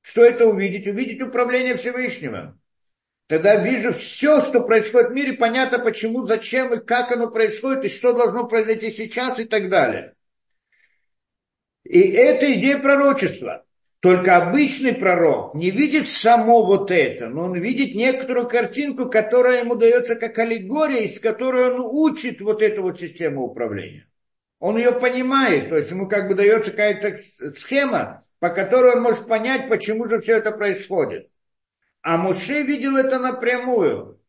что 0.00 0.22
это 0.22 0.46
увидеть? 0.46 0.86
Увидеть 0.86 1.20
управление 1.20 1.76
Всевышнего. 1.76 2.58
Тогда 3.28 3.56
вижу 3.56 3.92
все, 3.92 4.40
что 4.40 4.60
происходит 4.60 5.10
в 5.10 5.14
мире, 5.14 5.32
понятно 5.34 5.78
почему, 5.78 6.24
зачем 6.26 6.72
и 6.72 6.84
как 6.84 7.12
оно 7.12 7.28
происходит, 7.28 7.84
и 7.84 7.88
что 7.88 8.12
должно 8.12 8.46
произойти 8.46 8.90
сейчас 8.90 9.38
и 9.38 9.44
так 9.44 9.68
далее. 9.68 10.14
И 11.84 12.00
это 12.00 12.52
идея 12.54 12.78
пророчества. 12.78 13.64
Только 14.00 14.36
обычный 14.36 14.94
пророк 14.94 15.54
не 15.54 15.70
видит 15.70 16.08
само 16.08 16.64
вот 16.64 16.90
это, 16.90 17.28
но 17.28 17.46
он 17.46 17.56
видит 17.58 17.96
некоторую 17.96 18.46
картинку, 18.46 19.10
которая 19.10 19.64
ему 19.64 19.74
дается 19.74 20.14
как 20.14 20.38
аллегория, 20.38 21.04
из 21.04 21.18
которой 21.18 21.72
он 21.72 21.80
учит 21.80 22.40
вот 22.40 22.62
эту 22.62 22.82
вот 22.82 23.00
систему 23.00 23.42
управления. 23.42 24.06
Он 24.66 24.76
ее 24.78 24.90
понимает, 24.90 25.68
то 25.68 25.76
есть 25.76 25.92
ему 25.92 26.08
как 26.08 26.26
бы 26.26 26.34
дается 26.34 26.72
какая-то 26.72 27.16
схема, 27.56 28.24
по 28.40 28.48
которой 28.48 28.96
он 28.96 29.02
может 29.02 29.28
понять, 29.28 29.68
почему 29.68 30.08
же 30.08 30.18
все 30.18 30.38
это 30.38 30.50
происходит. 30.50 31.30
А 32.02 32.16
Муше 32.16 32.62
видел 32.62 32.96
это 32.96 33.20
напрямую. 33.20 34.20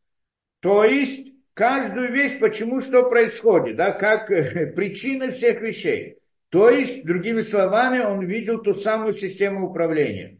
То 0.60 0.84
есть 0.84 1.34
каждую 1.56 2.12
вещь, 2.12 2.38
почему 2.40 2.82
что 2.82 3.10
происходит, 3.10 3.78
да, 3.78 3.90
как 3.90 4.30
э, 4.30 4.68
причины 4.68 5.32
всех 5.32 5.60
вещей. 5.60 6.20
То 6.50 6.70
есть, 6.70 7.04
другими 7.04 7.42
словами, 7.42 7.98
он 8.02 8.24
видел 8.24 8.62
ту 8.62 8.76
самую 8.76 9.16
систему 9.16 9.68
управления. 9.68 10.38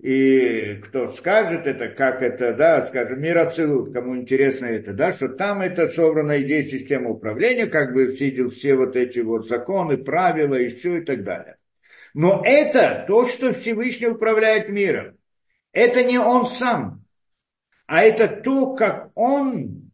И 0.00 0.74
кто 0.84 1.08
скажет 1.08 1.66
это, 1.66 1.88
как 1.88 2.20
это, 2.20 2.52
да, 2.52 2.82
скажем, 2.82 3.20
мир 3.20 3.38
абсолют, 3.38 3.94
кому 3.94 4.16
интересно 4.16 4.66
это, 4.66 4.92
да, 4.92 5.12
что 5.12 5.28
там 5.28 5.62
это 5.62 5.88
собрана 5.88 6.42
идея 6.42 6.62
системы 6.62 7.12
управления, 7.12 7.66
как 7.66 7.94
бы 7.94 8.06
видел 8.06 8.50
все 8.50 8.76
вот 8.76 8.94
эти 8.94 9.20
вот 9.20 9.48
законы, 9.48 9.96
правила 9.96 10.58
все 10.68 10.98
и 10.98 11.04
так 11.04 11.24
далее. 11.24 11.56
Но 12.12 12.42
это 12.44 13.04
то, 13.08 13.24
что 13.24 13.54
Всевышний 13.54 14.08
управляет 14.08 14.68
миром. 14.68 15.16
Это 15.72 16.02
не 16.02 16.18
он 16.18 16.46
сам, 16.46 17.04
а 17.86 18.02
это 18.02 18.28
то, 18.28 18.74
как 18.74 19.12
он 19.14 19.90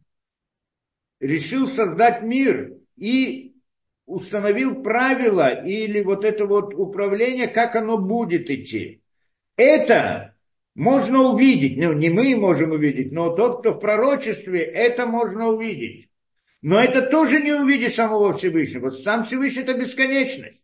решил 1.19 1.67
создать 1.67 2.23
мир 2.23 2.77
и 2.97 3.55
установил 4.05 4.81
правила 4.83 5.49
или 5.49 6.01
вот 6.01 6.25
это 6.25 6.45
вот 6.45 6.73
управление, 6.73 7.47
как 7.47 7.75
оно 7.75 7.97
будет 7.97 8.49
идти. 8.49 9.02
Это 9.55 10.35
можно 10.75 11.33
увидеть, 11.33 11.77
ну 11.77 11.93
не 11.93 12.09
мы 12.09 12.35
можем 12.35 12.71
увидеть, 12.71 13.11
но 13.11 13.35
тот, 13.35 13.59
кто 13.59 13.73
в 13.73 13.79
пророчестве, 13.79 14.61
это 14.61 15.05
можно 15.05 15.47
увидеть. 15.47 16.09
Но 16.61 16.81
это 16.81 17.01
тоже 17.01 17.41
не 17.41 17.51
увидеть 17.51 17.95
самого 17.95 18.33
Всевышнего. 18.33 18.89
Сам 18.89 19.23
Всевышний 19.23 19.63
это 19.63 19.73
бесконечность. 19.73 20.63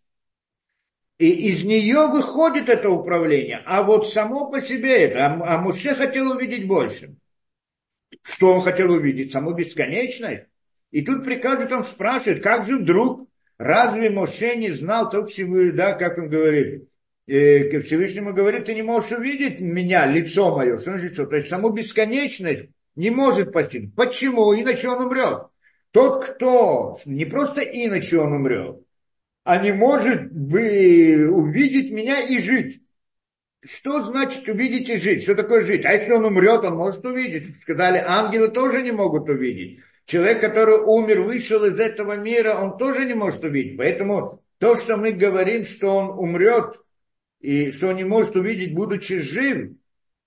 И 1.18 1.30
из 1.50 1.66
нее 1.66 2.08
выходит 2.08 2.70
это 2.70 2.90
управление. 2.90 3.62
А 3.66 3.84
вот 3.84 4.10
само 4.10 4.50
по 4.50 4.62
себе 4.62 5.04
это. 5.04 5.26
А, 5.26 5.56
а 5.56 5.62
Муше 5.62 5.94
хотел 5.94 6.32
увидеть 6.32 6.66
больше. 6.66 7.18
Что 8.22 8.54
он 8.54 8.62
хотел 8.62 8.90
увидеть? 8.92 9.34
Саму 9.34 9.54
бесконечность. 9.54 10.46
И 10.92 11.02
тут 11.04 11.26
прикажет, 11.26 11.72
он 11.74 11.84
спрашивает, 11.84 12.42
как 12.42 12.64
же 12.64 12.78
вдруг, 12.78 13.30
разве 13.58 14.10
Моше 14.10 14.56
не 14.56 14.72
знал 14.72 15.10
то 15.10 15.26
всего, 15.26 15.76
да, 15.76 15.94
как 15.94 16.18
он 16.18 16.30
говорит, 16.30 16.90
э, 17.30 17.70
к 17.70 17.84
Всевышнему 17.86 18.34
говорит, 18.34 18.66
ты 18.66 18.76
не 18.76 18.82
можешь 18.82 19.12
увидеть 19.12 19.60
меня, 19.60 20.06
лицо 20.06 20.56
мое, 20.56 20.78
что 20.78 20.92
значит 20.92 21.14
что? 21.14 21.26
То 21.26 21.38
есть 21.38 21.50
саму 21.50 21.70
бесконечность 21.70 22.70
не 22.96 23.10
может 23.10 23.54
постигнуть. 23.54 23.96
Почему? 23.96 24.54
Иначе 24.54 24.90
он 24.90 25.06
умрет. 25.06 25.48
Тот, 25.92 26.26
кто, 26.26 26.98
не 27.06 27.26
просто 27.26 27.62
иначе 27.62 28.18
он 28.20 28.34
умрет, 28.34 28.82
а 29.44 29.58
не 29.58 29.72
может 29.72 30.32
бы 30.32 31.30
увидеть 31.32 31.92
меня 31.92 32.22
и 32.22 32.40
жить. 32.40 32.82
Что 33.66 34.04
значит 34.04 34.48
увидеть 34.48 34.90
и 34.90 34.98
жить? 34.98 35.24
Что 35.24 35.36
такое 35.36 35.62
жить? 35.62 35.86
А 35.86 35.94
если 35.94 36.14
он 36.14 36.26
умрет, 36.26 36.64
он 36.64 36.76
может 36.76 37.04
увидеть. 37.06 37.58
Сказали, 37.58 37.98
ангелы 38.06 38.50
тоже 38.50 38.82
не 38.84 38.92
могут 38.92 39.28
увидеть. 39.28 39.80
Человек, 40.06 40.42
который 40.42 40.78
умер, 40.78 41.22
вышел 41.22 41.66
из 41.66 41.80
этого 41.80 42.16
мира, 42.16 42.58
он 42.60 42.78
тоже 42.78 43.06
не 43.06 43.14
может 43.14 43.44
увидеть. 43.44 43.78
Поэтому 43.78 44.42
то, 44.60 44.76
что 44.76 44.98
мы 44.98 45.12
говорим, 45.12 45.64
что 45.64 45.96
он 45.96 46.10
умрет, 46.18 46.76
и 47.40 47.72
что 47.72 47.88
он 47.90 47.96
не 47.96 48.04
может 48.04 48.36
увидеть, 48.36 48.74
будучи 48.74 49.20
жив, 49.20 49.72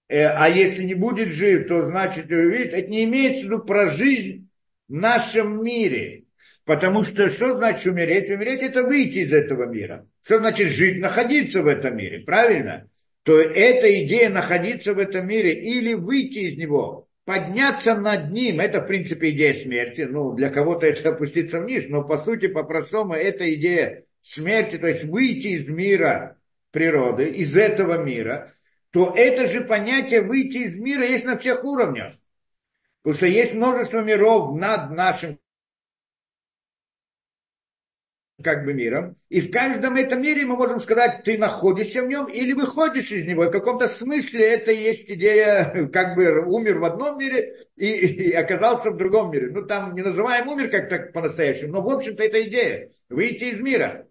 э, 0.08 0.24
а 0.24 0.48
если 0.48 0.84
не 0.84 0.94
будет 0.94 1.28
жив, 1.28 1.68
то 1.68 1.82
значит 1.82 2.30
увидит, 2.30 2.72
это 2.72 2.90
не 2.90 3.04
имеется 3.04 3.42
в 3.42 3.44
виду 3.46 3.58
про 3.60 3.88
жизнь 3.88 4.48
в 4.88 4.94
нашем 4.94 5.62
мире. 5.62 6.24
Потому 6.64 7.02
что 7.02 7.28
что 7.28 7.56
значит 7.56 7.86
умереть? 7.86 8.30
Умереть 8.30 8.62
это 8.62 8.82
выйти 8.84 9.20
из 9.20 9.32
этого 9.32 9.66
мира. 9.66 10.06
Что 10.24 10.38
значит 10.38 10.68
жить, 10.68 11.00
находиться 11.00 11.60
в 11.60 11.66
этом 11.66 11.96
мире, 11.96 12.20
правильно? 12.20 12.88
То 13.24 13.40
эта 13.40 14.04
идея 14.04 14.30
находиться 14.30 14.94
в 14.94 14.98
этом 14.98 15.26
мире 15.26 15.54
или 15.54 15.94
выйти 15.94 16.40
из 16.40 16.56
него, 16.56 17.08
подняться 17.24 17.94
над 17.94 18.30
ним, 18.32 18.60
это 18.60 18.80
в 18.80 18.86
принципе 18.86 19.30
идея 19.30 19.54
смерти. 19.54 20.02
Ну, 20.02 20.32
для 20.32 20.50
кого-то 20.50 20.86
это 20.86 21.10
опуститься 21.10 21.60
вниз, 21.60 21.86
но 21.88 22.02
по 22.02 22.18
сути, 22.18 22.48
по-простому, 22.48 23.14
это 23.14 23.52
идея 23.54 24.04
смерти, 24.22 24.78
то 24.78 24.86
есть 24.86 25.04
выйти 25.04 25.48
из 25.48 25.68
мира 25.68 26.36
природы, 26.72 27.30
из 27.30 27.56
этого 27.56 28.02
мира, 28.02 28.52
то 28.90 29.14
это 29.14 29.46
же 29.46 29.62
понятие 29.62 30.22
выйти 30.22 30.58
из 30.58 30.76
мира 30.76 31.06
есть 31.06 31.24
на 31.24 31.38
всех 31.38 31.64
уровнях. 31.64 32.14
Потому 33.02 33.16
что 33.16 33.26
есть 33.26 33.54
множество 33.54 34.00
миров 34.00 34.58
над 34.58 34.90
нашим 34.90 35.38
как 38.42 38.64
бы 38.64 38.74
миром. 38.74 39.16
И 39.28 39.40
в 39.40 39.50
каждом 39.50 39.96
этом 39.96 40.20
мире 40.20 40.44
мы 40.44 40.56
можем 40.56 40.80
сказать, 40.80 41.22
ты 41.24 41.38
находишься 41.38 42.02
в 42.02 42.08
нем 42.08 42.26
или 42.26 42.52
выходишь 42.52 43.10
из 43.10 43.26
него. 43.26 43.44
В 43.44 43.50
каком-то 43.50 43.86
смысле 43.86 44.44
это 44.46 44.72
есть 44.72 45.10
идея, 45.10 45.88
как 45.92 46.16
бы 46.16 46.44
умер 46.44 46.78
в 46.78 46.84
одном 46.84 47.18
мире 47.18 47.66
и, 47.76 47.86
и 47.86 48.32
оказался 48.32 48.90
в 48.90 48.96
другом 48.96 49.30
мире. 49.30 49.50
Ну, 49.50 49.64
там 49.64 49.94
не 49.94 50.02
называем 50.02 50.48
умер 50.48 50.70
как 50.70 50.88
так 50.88 51.12
по-настоящему, 51.12 51.72
но, 51.72 51.82
в 51.82 51.88
общем-то, 51.88 52.22
это 52.22 52.42
идея. 52.48 52.90
Выйти 53.08 53.44
из 53.44 53.60
мира. 53.60 54.08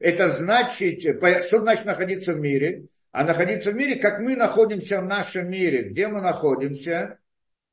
Это 0.00 0.28
значит, 0.28 1.02
что 1.02 1.60
значит 1.60 1.84
находиться 1.84 2.34
в 2.34 2.40
мире? 2.40 2.86
А 3.12 3.24
находиться 3.24 3.70
в 3.70 3.76
мире, 3.76 3.96
как 3.96 4.20
мы 4.20 4.34
находимся 4.34 5.00
в 5.00 5.04
нашем 5.04 5.50
мире. 5.50 5.90
Где 5.90 6.08
мы 6.08 6.20
находимся? 6.20 7.18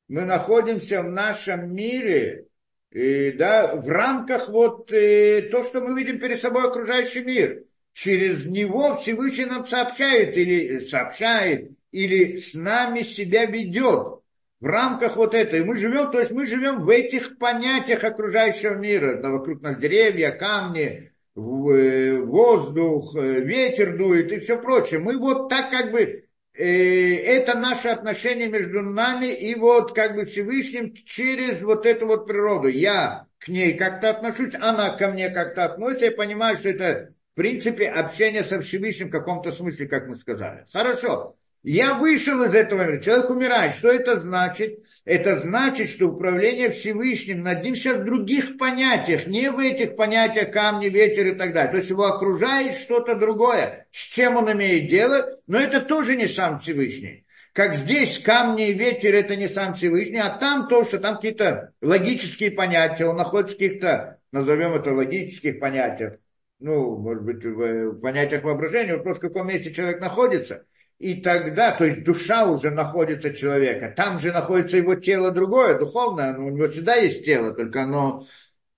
Мы 0.08 0.24
находимся 0.24 1.02
в 1.02 1.10
нашем 1.10 1.74
мире, 1.74 2.46
и, 2.90 3.32
да, 3.32 3.74
в 3.76 3.88
рамках 3.88 4.48
вот 4.48 4.90
э, 4.92 5.42
то, 5.50 5.62
что 5.62 5.80
мы 5.80 5.98
видим 5.98 6.18
перед 6.18 6.40
собой 6.40 6.64
окружающий 6.64 7.22
мир. 7.22 7.64
Через 7.92 8.46
него 8.46 8.96
Всевышний 8.96 9.44
нам 9.44 9.66
сообщает 9.66 10.36
или 10.36 10.78
сообщает, 10.78 11.72
или 11.90 12.38
с 12.38 12.54
нами 12.54 13.02
себя 13.02 13.44
ведет 13.44 14.22
в 14.60 14.64
рамках 14.64 15.16
вот 15.16 15.34
этой. 15.34 15.64
Мы 15.64 15.76
живем, 15.76 16.10
то 16.10 16.20
есть 16.20 16.30
мы 16.30 16.46
живем 16.46 16.84
в 16.84 16.88
этих 16.88 17.36
понятиях 17.38 18.04
окружающего 18.04 18.74
мира. 18.74 19.20
Да, 19.20 19.30
вокруг 19.30 19.60
нас 19.60 19.76
деревья, 19.76 20.30
камни, 20.30 20.82
э, 20.82 21.10
воздух, 21.38 23.14
э, 23.16 23.40
ветер 23.40 23.96
дует 23.96 24.32
и 24.32 24.40
все 24.40 24.60
прочее. 24.60 25.00
Мы 25.00 25.18
вот 25.18 25.48
так 25.48 25.70
как 25.70 25.92
бы 25.92 26.24
это 26.54 27.56
наше 27.56 27.86
отношение 27.88 28.48
между 28.48 28.82
нами 28.82 29.26
и 29.26 29.54
вот 29.54 29.94
как 29.94 30.16
бы 30.16 30.24
Всевышним 30.24 30.92
через 30.92 31.62
вот 31.62 31.86
эту 31.86 32.06
вот 32.06 32.26
природу. 32.26 32.66
Я 32.66 33.26
к 33.38 33.46
ней 33.46 33.74
как-то 33.74 34.10
отношусь, 34.10 34.54
она 34.60 34.96
ко 34.96 35.08
мне 35.08 35.30
как-то 35.30 35.66
относится, 35.66 36.06
я 36.06 36.10
понимаю, 36.10 36.56
что 36.56 36.70
это 36.70 37.14
в 37.32 37.36
принципе 37.36 37.88
общение 37.88 38.42
со 38.42 38.60
Всевышним 38.60 39.06
в 39.08 39.12
каком-то 39.12 39.52
смысле, 39.52 39.86
как 39.86 40.08
мы 40.08 40.16
сказали. 40.16 40.66
Хорошо. 40.72 41.37
Я 41.64 41.94
вышел 41.94 42.42
из 42.44 42.54
этого 42.54 42.84
мира. 42.84 43.00
Человек 43.00 43.30
умирает. 43.30 43.74
Что 43.74 43.88
это 43.88 44.20
значит? 44.20 44.78
Это 45.04 45.38
значит, 45.38 45.88
что 45.88 46.06
управление 46.06 46.70
Всевышним 46.70 47.42
над 47.42 47.64
ним 47.64 47.74
сейчас 47.74 47.96
в 47.96 48.04
других 48.04 48.56
понятиях, 48.58 49.26
не 49.26 49.50
в 49.50 49.58
этих 49.58 49.96
понятиях 49.96 50.52
камни, 50.52 50.88
ветер 50.88 51.26
и 51.26 51.34
так 51.34 51.52
далее. 51.52 51.72
То 51.72 51.78
есть 51.78 51.90
его 51.90 52.04
окружает 52.04 52.74
что-то 52.74 53.16
другое, 53.16 53.86
с 53.90 53.98
чем 53.98 54.36
он 54.36 54.52
имеет 54.52 54.88
дело, 54.88 55.30
но 55.46 55.58
это 55.58 55.80
тоже 55.80 56.14
не 56.14 56.26
сам 56.26 56.60
Всевышний. 56.60 57.24
Как 57.54 57.74
здесь 57.74 58.20
камни 58.20 58.68
и 58.68 58.74
ветер 58.74 59.14
это 59.14 59.34
не 59.34 59.48
сам 59.48 59.74
Всевышний, 59.74 60.20
а 60.20 60.38
там 60.38 60.68
то, 60.68 60.84
что 60.84 61.00
там 61.00 61.16
какие-то 61.16 61.72
логические 61.80 62.52
понятия, 62.52 63.06
он 63.06 63.16
находится 63.16 63.56
в 63.56 63.58
каких-то, 63.58 64.20
назовем 64.30 64.74
это 64.74 64.92
логических 64.92 65.58
понятиях, 65.58 66.18
ну, 66.60 66.96
может 66.98 67.24
быть, 67.24 67.44
в 67.44 68.00
понятиях 68.00 68.44
воображения, 68.44 68.96
вопрос, 68.96 69.18
в 69.18 69.22
каком 69.22 69.48
месте 69.48 69.72
человек 69.72 70.00
находится– 70.00 70.64
и 70.98 71.20
тогда, 71.20 71.70
то 71.72 71.84
есть 71.84 72.02
душа 72.02 72.46
уже 72.50 72.70
находится 72.70 73.32
человека, 73.32 73.92
там 73.96 74.18
же 74.18 74.32
находится 74.32 74.76
его 74.76 74.96
тело 74.96 75.30
другое, 75.30 75.78
духовное, 75.78 76.36
у 76.36 76.50
него 76.50 76.68
всегда 76.68 76.96
есть 76.96 77.24
тело, 77.24 77.54
только 77.54 77.84
оно, 77.84 78.26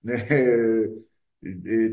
э, 0.06 0.86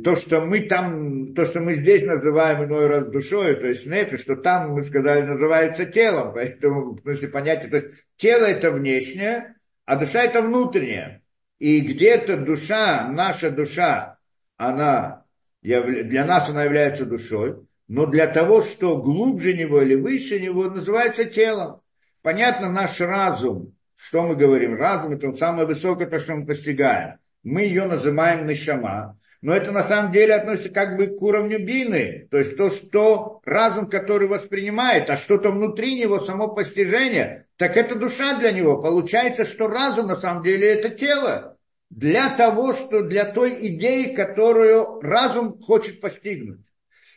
то, 0.04 0.18
что 0.18 0.42
мы 0.42 0.68
там, 0.68 1.34
то, 1.34 1.46
что 1.46 1.62
мы 1.62 1.76
здесь 1.76 2.06
называем 2.06 2.66
иной 2.66 2.88
раз 2.88 3.10
душой, 3.10 3.58
то 3.58 3.68
есть 3.68 3.86
нефи, 3.86 4.18
что 4.18 4.36
там, 4.36 4.72
мы 4.72 4.82
сказали, 4.82 5.26
называется 5.26 5.86
телом, 5.86 6.34
поэтому, 6.34 6.96
в 6.96 7.02
смысле 7.02 7.30
понятия, 7.30 7.70
то 7.70 7.78
есть 7.78 7.88
тело 8.18 8.44
это 8.44 8.72
внешнее, 8.72 9.56
а 9.86 9.96
душа 9.96 10.24
это 10.24 10.42
внутреннее. 10.42 11.22
И 11.60 11.80
где-то 11.80 12.36
душа, 12.38 13.08
наша 13.08 13.50
душа, 13.50 14.18
она, 14.58 15.24
для 15.62 16.26
нас 16.26 16.50
она 16.50 16.66
является 16.66 17.06
душой, 17.06 17.67
но 17.88 18.06
для 18.06 18.28
того, 18.28 18.62
что 18.62 18.98
глубже 18.98 19.54
него 19.54 19.82
или 19.82 19.96
выше 19.96 20.40
него, 20.40 20.66
называется 20.66 21.26
телом. 21.26 21.82
Понятно, 22.22 22.70
наш 22.70 23.00
разум, 23.00 23.76
что 23.96 24.24
мы 24.24 24.36
говорим, 24.36 24.76
разум 24.76 25.14
это 25.14 25.32
самое 25.34 25.66
высокое, 25.66 26.08
то, 26.08 26.20
что 26.20 26.36
мы 26.36 26.46
постигаем. 26.46 27.20
Мы 27.44 27.62
ее 27.62 27.86
называем 27.86 28.46
нишама, 28.46 29.18
но 29.42 29.54
это 29.54 29.72
на 29.72 29.84
самом 29.84 30.12
деле 30.12 30.36
относится 30.36 30.70
как 30.70 30.98
бы 30.98 31.08
к 31.08 31.22
уровню 31.22 31.64
бины, 31.64 32.28
то 32.30 32.38
есть 32.38 32.58
то, 32.58 32.70
что 32.70 33.40
разум, 33.46 33.90
который 33.90 34.28
воспринимает, 34.28 35.10
а 35.10 35.16
что-то 35.16 35.52
внутри 35.52 35.98
него, 35.98 36.20
само 36.20 36.50
постижение, 36.50 37.46
так 37.56 37.78
это 37.78 37.96
душа 37.96 38.38
для 38.38 38.52
него. 38.52 38.82
Получается, 38.82 39.46
что 39.46 39.68
разум 39.68 40.08
на 40.08 40.16
самом 40.16 40.44
деле 40.44 40.68
это 40.68 40.90
тело 40.90 41.58
для 41.90 42.30
того, 42.30 42.74
что 42.74 43.04
для 43.04 43.24
той 43.24 43.68
идеи, 43.68 44.14
которую 44.14 45.00
разум 45.00 45.62
хочет 45.62 46.02
постигнуть 46.02 46.60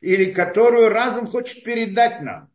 или 0.00 0.32
которую 0.32 0.88
разум 0.88 1.26
хочет 1.26 1.62
передать 1.62 2.22
нам, 2.22 2.50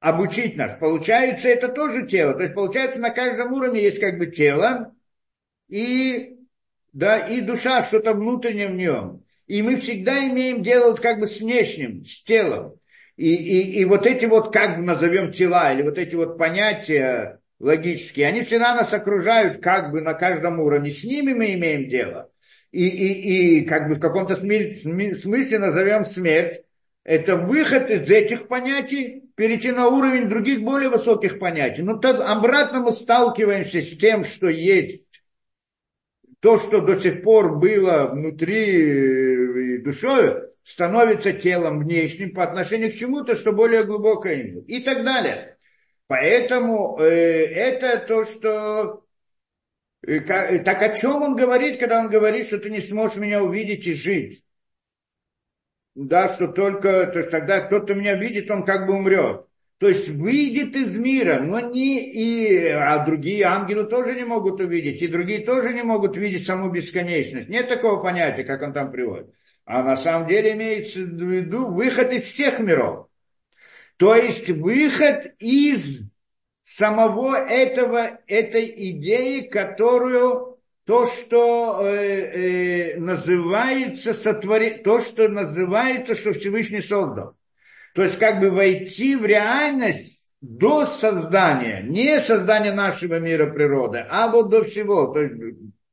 обучить 0.00 0.56
нас. 0.56 0.76
Получается, 0.78 1.48
это 1.48 1.68
тоже 1.68 2.06
тело. 2.06 2.34
То 2.34 2.42
есть, 2.42 2.54
получается, 2.54 3.00
на 3.00 3.10
каждом 3.10 3.52
уровне 3.52 3.82
есть 3.82 4.00
как 4.00 4.18
бы 4.18 4.26
тело 4.26 4.94
и, 5.68 6.36
да, 6.92 7.18
и 7.18 7.40
душа, 7.40 7.82
что-то 7.82 8.14
внутреннее 8.14 8.68
в 8.68 8.74
нем. 8.74 9.24
И 9.46 9.62
мы 9.62 9.76
всегда 9.76 10.26
имеем 10.28 10.62
дело 10.62 10.90
вот 10.90 11.00
как 11.00 11.20
бы 11.20 11.26
с 11.26 11.40
внешним, 11.40 12.04
с 12.04 12.22
телом. 12.22 12.78
И, 13.16 13.34
и, 13.34 13.80
и 13.80 13.84
вот 13.84 14.06
эти 14.06 14.24
вот, 14.24 14.52
как 14.52 14.78
бы 14.78 14.82
назовем 14.82 15.32
тела, 15.32 15.72
или 15.72 15.82
вот 15.82 15.98
эти 15.98 16.14
вот 16.14 16.38
понятия 16.38 17.40
логические, 17.60 18.26
они 18.26 18.42
всегда 18.42 18.74
нас 18.74 18.92
окружают 18.92 19.62
как 19.62 19.92
бы 19.92 20.00
на 20.00 20.14
каждом 20.14 20.60
уровне. 20.60 20.90
С 20.90 21.04
ними 21.04 21.32
мы 21.32 21.54
имеем 21.54 21.88
дело 21.88 22.30
и, 22.74 22.88
и, 22.88 23.60
и 23.60 23.64
как 23.64 23.88
бы 23.88 23.94
в 23.94 24.00
каком-то 24.00 24.34
смысле 24.36 25.58
назовем 25.58 26.04
смерть, 26.04 26.62
это 27.04 27.36
выход 27.36 27.88
из 27.90 28.10
этих 28.10 28.48
понятий, 28.48 29.24
перейти 29.36 29.70
на 29.70 29.88
уровень 29.88 30.28
других 30.28 30.62
более 30.62 30.88
высоких 30.88 31.38
понятий. 31.38 31.82
Но 31.82 31.98
так 31.98 32.20
обратно 32.20 32.80
мы 32.80 32.92
сталкиваемся 32.92 33.80
с 33.80 33.96
тем, 33.96 34.24
что 34.24 34.48
есть 34.48 35.04
то, 36.40 36.58
что 36.58 36.80
до 36.80 37.00
сих 37.00 37.22
пор 37.22 37.58
было 37.58 38.08
внутри 38.12 39.78
душой, 39.78 40.42
становится 40.64 41.32
телом 41.32 41.80
внешним 41.80 42.34
по 42.34 42.42
отношению 42.42 42.90
к 42.90 42.94
чему-то, 42.94 43.36
что 43.36 43.52
более 43.52 43.84
глубокое 43.84 44.62
и 44.66 44.80
так 44.80 45.04
далее. 45.04 45.58
Поэтому 46.06 46.98
э, 46.98 47.04
это 47.04 47.98
то, 48.06 48.24
что 48.24 49.03
так 50.06 50.82
о 50.82 50.94
чем 50.94 51.22
он 51.22 51.36
говорит, 51.36 51.78
когда 51.78 52.00
он 52.00 52.08
говорит, 52.08 52.46
что 52.46 52.58
ты 52.58 52.70
не 52.70 52.80
сможешь 52.80 53.16
меня 53.16 53.42
увидеть 53.42 53.86
и 53.86 53.92
жить? 53.92 54.44
Да, 55.94 56.28
что 56.28 56.48
только, 56.48 57.06
то 57.06 57.20
есть 57.20 57.30
тогда 57.30 57.60
кто-то 57.60 57.94
меня 57.94 58.16
видит, 58.16 58.50
он 58.50 58.64
как 58.64 58.86
бы 58.86 58.94
умрет. 58.94 59.46
То 59.78 59.88
есть 59.88 60.08
выйдет 60.08 60.76
из 60.76 60.96
мира, 60.96 61.40
но 61.40 61.60
не 61.60 62.12
и, 62.12 62.66
а 62.68 63.04
другие 63.04 63.44
ангелы 63.44 63.84
тоже 63.84 64.14
не 64.14 64.24
могут 64.24 64.60
увидеть, 64.60 65.02
и 65.02 65.08
другие 65.08 65.44
тоже 65.44 65.74
не 65.74 65.82
могут 65.82 66.16
видеть 66.16 66.46
саму 66.46 66.70
бесконечность. 66.70 67.48
Нет 67.48 67.68
такого 67.68 68.02
понятия, 68.02 68.44
как 68.44 68.62
он 68.62 68.72
там 68.72 68.90
приводит. 68.90 69.32
А 69.64 69.82
на 69.82 69.96
самом 69.96 70.28
деле 70.28 70.52
имеется 70.52 71.00
в 71.00 71.02
виду 71.02 71.68
выход 71.68 72.12
из 72.12 72.24
всех 72.24 72.60
миров. 72.60 73.08
То 73.96 74.14
есть 74.14 74.48
выход 74.50 75.34
из 75.38 76.08
самого 76.64 77.36
этого, 77.36 78.18
этой 78.26 78.72
идеи, 78.90 79.40
которую 79.40 80.58
то, 80.84 81.06
что 81.06 81.80
э, 81.82 82.94
э, 82.94 82.96
называется 82.98 84.12
сотвори, 84.12 84.82
то, 84.82 85.00
что 85.00 85.28
называется, 85.28 86.14
что 86.14 86.32
Всевышний 86.34 86.82
создал. 86.82 87.36
То 87.94 88.02
есть 88.02 88.18
как 88.18 88.40
бы 88.40 88.50
войти 88.50 89.16
в 89.16 89.24
реальность 89.24 90.28
до 90.40 90.84
создания, 90.84 91.82
не 91.82 92.20
создания 92.20 92.72
нашего 92.72 93.18
мира 93.18 93.50
природы, 93.50 94.04
а 94.10 94.30
вот 94.30 94.50
до 94.50 94.64
всего. 94.64 95.06
То 95.06 95.20
есть, 95.20 95.34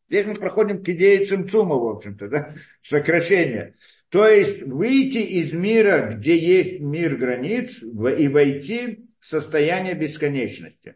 здесь 0.09 0.25
мы 0.25 0.35
проходим 0.35 0.83
к 0.83 0.89
идее 0.89 1.25
цимцума, 1.25 1.75
в 1.75 1.87
общем-то, 1.87 2.27
да, 2.27 2.53
сокращения. 2.81 3.75
То 4.09 4.27
есть 4.27 4.63
выйти 4.63 5.19
из 5.19 5.53
мира, 5.53 6.11
где 6.11 6.37
есть 6.37 6.81
мир 6.81 7.15
границ, 7.15 7.81
и 7.81 8.27
войти 8.27 9.05
состояние 9.21 9.93
бесконечности. 9.93 10.95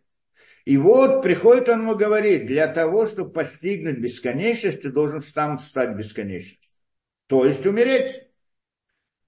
И 0.65 0.77
вот 0.77 1.21
приходит 1.21 1.69
он 1.69 1.81
ему 1.81 1.95
говорит, 1.95 2.47
для 2.47 2.67
того, 2.67 3.05
чтобы 3.05 3.31
постигнуть 3.31 3.99
бесконечность, 3.99 4.81
ты 4.81 4.89
должен 4.89 5.21
сам 5.21 5.59
стать 5.59 5.95
бесконечностью. 5.95 6.71
То 7.27 7.45
есть 7.45 7.65
умереть. 7.65 8.23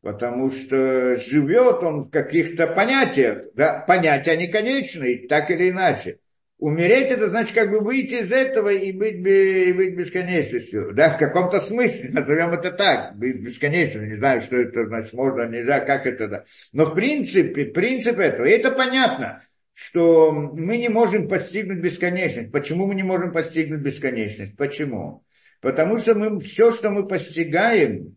Потому 0.01 0.49
что 0.49 1.15
живет 1.17 1.83
он 1.83 2.03
в 2.03 2.09
каких-то 2.09 2.67
понятиях. 2.67 3.53
Да, 3.53 3.83
понятия 3.87 4.31
они 4.31 4.47
конечные, 4.47 5.27
так 5.27 5.51
или 5.51 5.69
иначе. 5.69 6.19
Умереть 6.59 7.11
это 7.11 7.29
значит 7.29 7.53
как 7.53 7.69
бы 7.69 7.79
выйти 7.79 8.15
из 8.15 8.31
этого 8.31 8.69
и 8.69 8.91
быть, 8.91 9.17
и 9.17 9.73
быть 9.73 9.95
бесконечностью. 9.95 10.91
Да, 10.91 11.11
в 11.11 11.17
каком-то 11.19 11.59
смысле, 11.59 12.09
назовем 12.13 12.49
это 12.49 12.71
так, 12.71 13.15
быть 13.15 13.39
бесконечным. 13.41 14.07
Не 14.07 14.15
знаю, 14.15 14.41
что 14.41 14.55
это 14.55 14.87
значит, 14.87 15.13
можно, 15.13 15.47
нельзя, 15.47 15.81
как 15.81 16.07
это. 16.07 16.27
Да. 16.27 16.45
Но 16.73 16.85
в 16.85 16.95
принципе, 16.95 17.65
принцип 17.65 18.17
этого, 18.17 18.47
и 18.47 18.51
это 18.51 18.71
понятно, 18.71 19.43
что 19.73 20.31
мы 20.31 20.77
не 20.77 20.89
можем 20.89 21.27
постигнуть 21.27 21.79
бесконечность. 21.79 22.51
Почему 22.51 22.87
мы 22.87 22.95
не 22.95 23.03
можем 23.03 23.31
постигнуть 23.31 23.81
бесконечность? 23.81 24.57
Почему? 24.57 25.23
Потому 25.61 25.99
что 25.99 26.15
мы, 26.15 26.39
все, 26.39 26.71
что 26.71 26.89
мы 26.89 27.07
постигаем, 27.07 28.15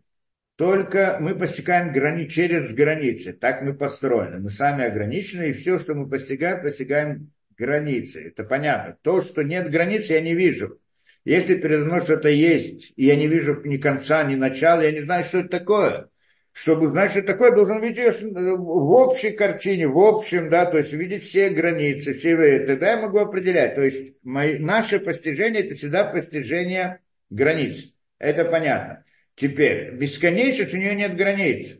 только 0.56 1.18
мы 1.20 1.34
постигаем 1.34 1.92
грани, 1.92 2.26
через 2.26 2.72
границы. 2.72 3.34
Так 3.34 3.60
мы 3.60 3.74
построены. 3.74 4.40
Мы 4.40 4.48
сами 4.48 4.84
ограничены, 4.84 5.50
и 5.50 5.52
все, 5.52 5.78
что 5.78 5.94
мы 5.94 6.08
постигаем, 6.08 6.62
постигаем 6.62 7.32
границы. 7.61 8.28
Это 8.28 8.43
понятно. 8.43 8.97
То, 9.03 9.20
что 9.20 9.43
нет 9.43 9.70
границ, 9.70 10.07
я 10.07 10.20
не 10.20 10.35
вижу. 10.35 10.81
Если 11.24 11.55
передо 11.55 11.85
мной 11.85 12.01
что-то 12.01 12.31
есть, 12.31 12.95
и 12.97 13.05
я 13.05 13.16
не 13.16 13.28
вижу 13.28 13.61
ни 13.65 13.77
конца, 13.77 14.24
ни 14.24 14.35
начала, 14.35 14.81
я 14.81 14.93
не 14.93 15.01
знаю, 15.01 15.24
что 15.24 15.41
это 15.41 15.51
такое. 15.51 16.09
Чтобы 16.53 16.89
знать, 16.89 17.11
что 17.11 17.20
это 17.20 17.35
такое, 17.35 17.55
должен 17.55 17.81
видеть 17.81 18.23
в 18.23 18.91
общей 18.93 19.31
картине, 19.31 19.87
в 19.87 19.99
общем, 19.99 20.49
да, 20.49 20.66
то 20.66 20.78
есть 20.78 20.93
видеть 20.93 21.23
все 21.23 21.51
границы, 21.51 22.15
все 22.15 22.31
это, 22.31 22.66
тогда 22.73 22.93
я 22.93 23.01
могу 23.01 23.19
определять. 23.19 23.74
То 23.74 23.82
есть 23.82 24.15
мои, 24.24 24.59
наше 24.59 24.99
постижение, 24.99 25.62
это 25.62 25.74
всегда 25.74 26.11
постижение 26.11 27.01
границ. 27.28 27.93
Это 28.19 28.47
понятно. 28.47 29.05
Теперь, 29.37 29.93
бесконечность, 29.93 30.74
у 30.74 30.78
нее 30.78 30.95
нет 30.95 31.16
границ. 31.16 31.78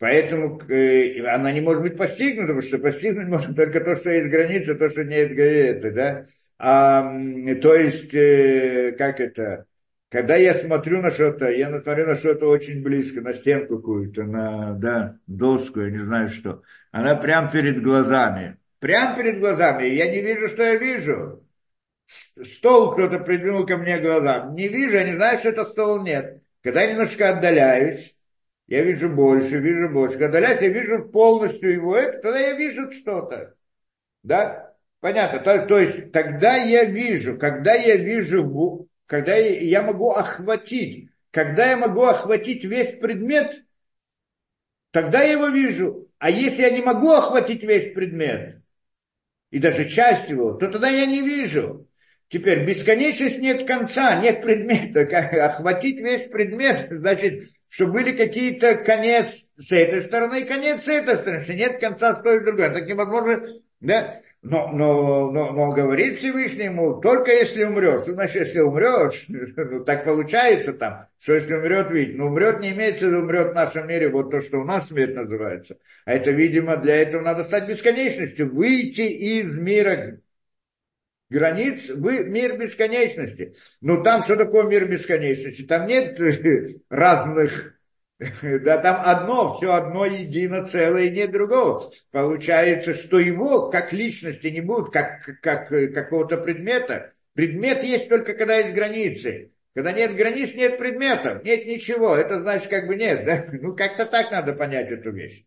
Поэтому 0.00 0.58
э, 0.70 1.22
она 1.26 1.52
не 1.52 1.60
может 1.60 1.82
быть 1.82 1.98
постигнута, 1.98 2.54
потому 2.54 2.62
что 2.62 2.78
постигнуть 2.78 3.28
можно 3.28 3.54
только 3.54 3.80
то, 3.80 3.94
что 3.94 4.08
есть 4.08 4.30
граница, 4.30 4.74
то, 4.74 4.88
что 4.88 5.04
нет 5.04 5.34
границы, 5.34 5.90
да. 5.92 6.26
А, 6.58 7.02
то 7.60 7.74
есть, 7.74 8.14
э, 8.14 8.92
как 8.96 9.20
это, 9.20 9.66
когда 10.08 10.36
я 10.36 10.54
смотрю 10.54 11.02
на 11.02 11.10
что-то, 11.10 11.50
я 11.50 11.68
смотрю 11.82 12.06
на 12.06 12.16
что-то 12.16 12.46
очень 12.46 12.82
близко, 12.82 13.20
на 13.20 13.34
стенку 13.34 13.76
какую-то, 13.76 14.22
на, 14.22 14.72
да, 14.72 15.18
доску, 15.26 15.82
я 15.82 15.90
не 15.90 15.98
знаю 15.98 16.30
что, 16.30 16.62
она 16.92 17.14
прямо 17.14 17.50
перед 17.50 17.82
глазами, 17.82 18.56
прямо 18.78 19.16
перед 19.16 19.38
глазами, 19.38 19.84
я 19.84 20.10
не 20.10 20.22
вижу, 20.22 20.48
что 20.48 20.62
я 20.62 20.76
вижу. 20.76 21.44
Стол 22.06 22.92
кто-то 22.92 23.18
придвинул 23.18 23.66
ко 23.66 23.76
мне 23.76 23.98
глаза, 24.00 24.48
не 24.56 24.66
вижу, 24.68 24.94
я 24.94 25.04
не 25.04 25.16
знаю, 25.16 25.36
что 25.36 25.50
это 25.50 25.64
стол, 25.64 26.02
нет. 26.02 26.42
Когда 26.62 26.80
я 26.80 26.92
немножко 26.92 27.28
отдаляюсь, 27.28 28.19
я 28.70 28.84
вижу 28.84 29.10
больше, 29.10 29.58
вижу 29.58 29.88
больше. 29.88 30.16
Удаляюсь, 30.16 30.62
я 30.62 30.68
вижу 30.68 31.08
полностью 31.08 31.72
его 31.72 31.96
это, 31.96 32.20
тогда 32.20 32.38
я 32.38 32.52
вижу 32.54 32.92
что-то. 32.92 33.56
Да? 34.22 34.76
Понятно. 35.00 35.40
То, 35.40 35.66
то 35.66 35.78
есть, 35.78 36.12
тогда 36.12 36.54
я 36.56 36.84
вижу, 36.84 37.36
когда 37.36 37.74
я 37.74 37.96
вижу, 37.96 38.88
когда 39.06 39.34
я, 39.34 39.60
я 39.60 39.82
могу 39.82 40.10
охватить, 40.10 41.10
когда 41.32 41.70
я 41.70 41.76
могу 41.76 42.04
охватить 42.04 42.64
весь 42.64 42.96
предмет, 43.00 43.64
тогда 44.92 45.22
я 45.22 45.32
его 45.32 45.48
вижу. 45.48 46.08
А 46.18 46.30
если 46.30 46.62
я 46.62 46.70
не 46.70 46.80
могу 46.80 47.10
охватить 47.10 47.64
весь 47.64 47.92
предмет, 47.92 48.62
и 49.50 49.58
даже 49.58 49.88
часть 49.88 50.30
его, 50.30 50.52
то 50.52 50.68
тогда 50.68 50.88
я 50.88 51.06
не 51.06 51.22
вижу. 51.22 51.88
Теперь 52.28 52.64
бесконечность 52.64 53.40
нет 53.40 53.66
конца, 53.66 54.20
нет 54.20 54.42
предмета. 54.42 55.06
Как 55.06 55.32
охватить 55.34 55.98
весь 55.98 56.28
предмет, 56.28 56.86
значит, 56.90 57.50
что 57.70 57.86
были 57.86 58.10
какие-то 58.10 58.74
конец 58.74 59.48
с 59.56 59.70
этой 59.70 60.02
стороны 60.02 60.40
и 60.40 60.44
конец 60.44 60.82
с 60.82 60.88
этой 60.88 61.16
стороны, 61.16 61.42
что 61.42 61.54
нет 61.54 61.78
конца 61.78 62.14
с 62.14 62.22
той 62.22 62.38
и 62.38 62.44
другой. 62.44 62.70
Так 62.70 62.86
невозможно, 62.86 63.46
да? 63.80 64.20
Но, 64.42 64.68
но, 64.72 65.30
но, 65.30 65.52
но 65.52 65.70
говорит 65.70 66.16
Всевышнему, 66.16 67.00
только 67.00 67.30
если 67.30 67.62
умрешь. 67.62 68.02
Что 68.02 68.12
значит, 68.12 68.46
если 68.46 68.60
умрешь, 68.60 69.26
ну, 69.56 69.84
так 69.84 70.04
получается 70.04 70.72
там, 70.72 71.06
что 71.20 71.34
если 71.34 71.54
умрет 71.54 71.90
ведь, 71.90 72.16
но 72.16 72.26
умрет 72.26 72.60
не 72.60 72.70
имеется 72.70 73.06
умрет 73.06 73.52
в 73.52 73.54
нашем 73.54 73.86
мире, 73.86 74.08
вот 74.08 74.30
то, 74.30 74.40
что 74.40 74.58
у 74.58 74.64
нас 74.64 74.88
смерть 74.88 75.14
называется. 75.14 75.76
А 76.06 76.14
это, 76.14 76.32
видимо, 76.32 76.76
для 76.76 76.96
этого 76.96 77.22
надо 77.22 77.44
стать 77.44 77.68
бесконечностью, 77.68 78.52
выйти 78.52 79.02
из 79.02 79.54
мира 79.54 80.20
границ 81.30 81.88
в 81.88 82.02
мир 82.02 82.58
бесконечности. 82.58 83.54
Ну 83.80 84.02
там 84.02 84.22
что 84.22 84.36
такое 84.36 84.64
мир 84.64 84.86
бесконечности? 84.86 85.62
Там 85.62 85.86
нет 85.86 86.18
разных, 86.90 87.80
да 88.42 88.78
там 88.78 89.02
одно, 89.04 89.56
все 89.56 89.72
одно 89.72 90.04
едино 90.04 90.66
целое, 90.66 91.08
нет 91.08 91.30
другого. 91.30 91.90
Получается, 92.10 92.92
что 92.92 93.18
его 93.18 93.70
как 93.70 93.92
личности 93.92 94.48
не 94.48 94.60
будет, 94.60 94.92
как, 94.92 95.40
как 95.40 95.68
какого-то 95.68 96.36
предмета. 96.36 97.14
Предмет 97.34 97.84
есть 97.84 98.08
только 98.08 98.34
когда 98.34 98.56
есть 98.56 98.74
границы. 98.74 99.52
Когда 99.72 99.92
нет 99.92 100.16
границ, 100.16 100.54
нет 100.54 100.78
предметов, 100.78 101.44
нет 101.44 101.64
ничего. 101.64 102.16
Это 102.16 102.40
значит, 102.40 102.68
как 102.68 102.88
бы 102.88 102.96
нет. 102.96 103.24
Да? 103.24 103.44
Ну, 103.52 103.74
как-то 103.76 104.04
так 104.04 104.32
надо 104.32 104.52
понять 104.52 104.90
эту 104.90 105.12
вещь. 105.12 105.44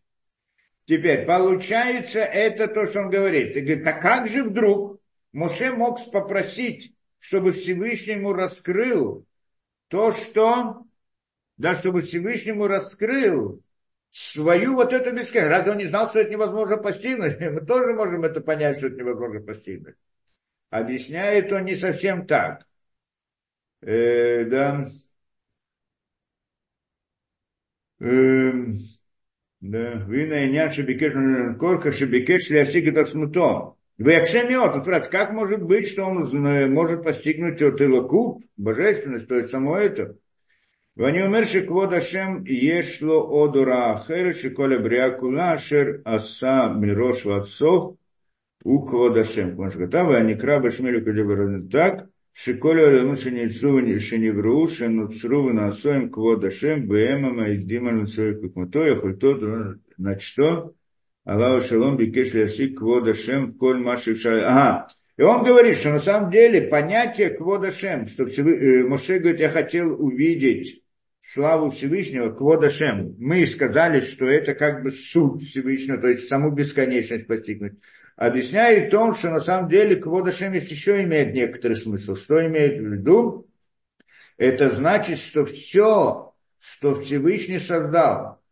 Теперь, 0.85 1.25
получается, 1.25 2.19
это 2.19 2.67
то, 2.67 2.87
что 2.87 3.01
он 3.01 3.09
говорит. 3.09 3.55
И 3.55 3.61
говорит, 3.61 3.87
а 3.87 3.93
как 3.93 4.27
же 4.27 4.43
вдруг 4.43 5.01
Моше 5.33 5.71
мог 5.71 5.99
попросить, 6.11 6.95
чтобы 7.19 7.51
Всевышнему 7.51 8.33
раскрыл 8.33 9.25
то, 9.87 10.11
что, 10.11 10.85
да, 11.57 11.75
чтобы 11.75 12.01
Всевышнему 12.01 12.67
раскрыл 12.67 13.61
свою 14.11 14.75
вот 14.75 14.93
эту 14.93 15.11
бесконечность. 15.11 15.49
Разве 15.49 15.71
он 15.71 15.77
не 15.79 15.85
знал, 15.85 16.07
что 16.07 16.19
это 16.19 16.31
невозможно 16.31 16.77
постигнуть? 16.77 17.39
Мы 17.39 17.61
тоже 17.61 17.93
можем 17.93 18.23
это 18.23 18.41
понять, 18.41 18.77
что 18.77 18.87
это 18.87 18.97
невозможно 18.97 19.41
постигнуть. 19.41 19.95
Объясняет 20.69 21.51
он 21.51 21.65
не 21.65 21.75
совсем 21.75 22.27
так. 22.27 22.67
Э, 23.81 24.45
да. 24.45 24.85
Э, 27.99 28.51
да. 29.61 29.93
Вина 30.07 30.45
и 30.45 30.51
няша 30.51 30.83
бикеш 30.83 31.13
корка 31.59 31.91
шебикеш 31.91 32.49
лясик 32.51 32.87
это 32.87 33.05
смутом. 33.05 33.77
Вексамиот, 34.03 34.83
как 35.09 35.31
может 35.31 35.63
быть, 35.63 35.87
что 35.87 36.03
он 36.03 36.45
э, 36.45 36.67
может 36.67 37.03
постигнуть 37.03 37.57
Тилакут, 37.57 38.43
божественность, 38.57 39.29
то 39.29 39.35
есть 39.35 39.49
само 39.49 39.77
это? 39.77 40.17
Вани 40.95 41.21
умерши 41.21 41.61
кводашем 41.61 42.43
ешло 42.43 43.17
одура 43.43 43.93
ахер 43.93 44.35
шиколя 44.35 44.77
бриакула 44.79 45.53
ашер 45.53 46.01
аса 46.03 46.73
мирош 46.73 47.23
ватсох 47.23 47.95
у 48.65 48.85
квод 48.85 49.17
Ашем. 49.17 49.55
Там 49.89 50.09
они 50.09 50.33
«А, 50.33 50.35
а 50.35 50.39
крабы 50.39 50.69
шмелю 50.71 51.03
кадебарон. 51.03 51.69
Так, 51.69 52.09
шиколя 52.33 52.89
рему 52.89 53.15
шенильцу 53.15 53.99
шеневру 53.99 54.67
шенуцру 54.67 55.53
насоем 55.53 56.09
квод 56.09 56.43
Ашем 56.43 56.87
бээмам 56.87 57.39
айдиман 57.39 58.05
сойку 58.07 58.49
кмото 58.49 58.81
а 58.83 59.13
то, 59.13 59.75
Значит, 59.97 60.21
что? 60.23 60.73
Аллаху 61.25 61.65
шалом 61.65 61.97
бикеш 61.97 62.31
квода 62.77 63.13
шем 63.15 63.53
коль 63.53 63.79
маши 63.79 64.13
Ага. 64.25 64.87
И 65.15 65.21
он 65.21 65.43
говорит, 65.43 65.77
что 65.77 65.91
на 65.91 65.99
самом 65.99 66.31
деле 66.31 66.63
понятие 66.63 67.29
квода 67.29 67.71
шем, 67.71 68.07
что 68.07 68.23
э, 68.23 68.83
Моше 68.83 69.19
говорит, 69.19 69.39
я 69.39 69.49
хотел 69.49 69.93
увидеть 70.03 70.83
славу 71.19 71.69
Всевышнего, 71.69 72.31
квода 72.31 72.69
шем. 72.69 73.15
Мы 73.19 73.45
сказали, 73.45 73.99
что 73.99 74.25
это 74.25 74.53
как 74.53 74.83
бы 74.83 74.91
суть 74.91 75.47
Всевышнего, 75.47 75.99
то 75.99 76.07
есть 76.07 76.27
саму 76.27 76.51
бесконечность 76.51 77.27
постигнуть. 77.27 77.73
Объясняет 78.15 78.91
том, 78.91 79.15
что 79.15 79.29
на 79.29 79.39
самом 79.39 79.69
деле 79.69 79.95
квода 79.95 80.31
шем 80.31 80.53
есть 80.53 80.71
еще 80.71 81.01
имеет 81.03 81.33
некоторый 81.33 81.75
смысл. 81.75 82.15
Что 82.15 82.45
имеет 82.45 82.79
в 82.79 82.85
виду? 82.85 83.47
Это 84.37 84.69
значит, 84.69 85.19
что 85.19 85.45
все, 85.45 86.33
что 86.59 86.95
Всевышний 86.95 87.59
создал, 87.59 88.42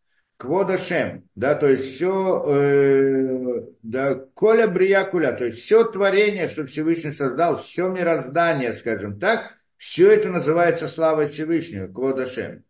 Кводашем, 0.42 1.30
да, 1.36 1.54
то 1.54 1.68
есть 1.68 1.94
все, 1.94 2.44
э, 2.48 3.62
да, 3.84 4.16
коля 4.34 4.68
бриякуля, 4.68 5.34
то 5.34 5.46
есть 5.46 5.60
все 5.60 5.84
творение, 5.84 6.48
что 6.48 6.66
Всевышний 6.66 7.12
создал, 7.12 7.58
все 7.58 7.88
мироздание, 7.90 8.74
скажем 8.74 9.20
так, 9.20 9.60
все 9.78 10.10
это 10.12 10.30
называется 10.30 10.88
славой 10.88 11.28
Всевышнего, 11.28 11.86
Кводашем. 11.86 12.64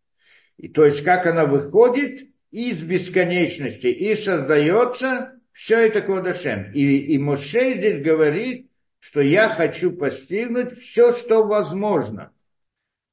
И 0.57 0.68
то 0.68 0.84
есть 0.84 1.02
как 1.06 1.26
она 1.26 1.45
выходит 1.45 2.27
из 2.52 2.81
бесконечности 2.81 3.88
и 3.88 4.15
создается, 4.15 5.39
все 5.53 5.77
это 5.77 6.02
Кводашем. 6.02 6.73
И, 6.73 6.98
и 6.98 7.18
Моше 7.19 7.76
здесь 7.76 8.03
говорит, 8.03 8.69
что 8.99 9.22
я 9.22 9.48
хочу 9.48 9.93
постигнуть 9.93 10.77
все, 10.77 11.14
что 11.14 11.45
возможно– 11.45 12.34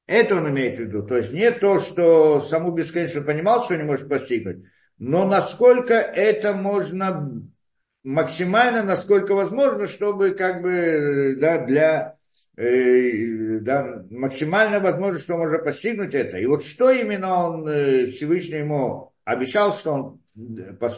это 0.09 0.35
он 0.35 0.49
имеет 0.49 0.77
в 0.77 0.81
виду. 0.81 1.03
То 1.03 1.17
есть 1.17 1.31
не 1.31 1.51
то, 1.51 1.79
что 1.79 2.41
саму 2.41 2.71
бесконечно 2.71 3.21
понимал, 3.21 3.63
что 3.63 3.75
не 3.75 3.83
может 3.83 4.09
постигнуть, 4.09 4.65
но 4.97 5.25
насколько 5.25 5.93
это 5.93 6.53
можно 6.53 7.43
максимально, 8.03 8.83
насколько 8.83 9.35
возможно, 9.35 9.87
чтобы 9.87 10.31
как 10.31 10.63
бы 10.63 11.37
да, 11.39 11.59
для 11.59 12.15
э, 12.57 13.59
да, 13.59 14.03
максимально 14.09 14.79
возможно, 14.79 15.19
что 15.19 15.37
можно 15.37 15.59
постигнуть 15.59 16.15
это. 16.15 16.37
И 16.37 16.45
вот 16.47 16.63
что 16.63 16.89
именно 16.89 17.47
он 17.47 17.67
э, 17.67 18.07
Всевышний 18.07 18.59
ему 18.59 19.08
обещал, 19.29 19.71
что 19.71 19.91
он 19.91 20.21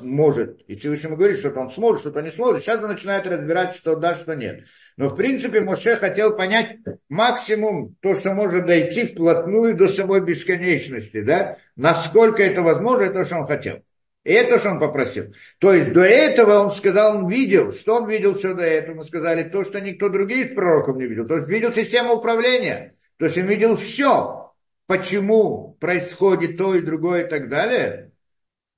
может, 0.01 0.61
и 0.67 0.75
Всевышний 0.75 1.09
говорит, 1.09 1.37
что 1.37 1.49
он 1.49 1.69
сможет, 1.69 2.01
что-то 2.01 2.21
не 2.21 2.29
сможет, 2.29 2.61
сейчас 2.61 2.81
он 2.81 2.89
начинает 2.89 3.25
разбирать, 3.25 3.73
что 3.73 3.95
да, 3.95 4.13
что 4.13 4.35
нет. 4.35 4.65
Но 4.97 5.09
в 5.09 5.15
принципе 5.15 5.61
Моше 5.61 5.95
хотел 5.95 6.35
понять 6.35 6.77
максимум 7.09 7.95
то, 8.01 8.15
что 8.15 8.33
может 8.33 8.67
дойти 8.67 9.05
вплотную 9.05 9.75
до 9.75 9.89
самой 9.89 10.21
бесконечности, 10.21 11.21
да, 11.21 11.57
насколько 11.75 12.43
это 12.43 12.61
возможно, 12.61 13.03
это 13.03 13.19
то, 13.19 13.25
что 13.25 13.37
он 13.37 13.47
хотел. 13.47 13.81
И 14.23 14.31
это, 14.31 14.59
что 14.59 14.69
он 14.69 14.79
попросил. 14.79 15.33
То 15.57 15.73
есть 15.73 15.91
до 15.93 16.03
этого 16.03 16.59
он 16.59 16.71
сказал, 16.71 17.17
он 17.17 17.27
видел, 17.27 17.71
что 17.71 17.95
он 17.95 18.07
видел 18.07 18.35
все 18.35 18.53
до 18.53 18.63
этого. 18.63 18.97
Мы 18.97 19.03
сказали 19.03 19.43
то, 19.49 19.63
что 19.63 19.81
никто 19.81 20.09
другие 20.09 20.45
из 20.45 20.53
пророков 20.53 20.95
не 20.97 21.07
видел. 21.07 21.25
То 21.25 21.37
есть 21.37 21.49
видел 21.49 21.73
систему 21.73 22.13
управления. 22.13 22.95
То 23.17 23.25
есть 23.25 23.37
он 23.39 23.45
видел 23.45 23.75
все. 23.77 24.53
Почему 24.85 25.75
происходит 25.79 26.57
то 26.57 26.75
и 26.75 26.81
другое 26.81 27.23
и 27.23 27.27
так 27.27 27.49
далее 27.49 28.10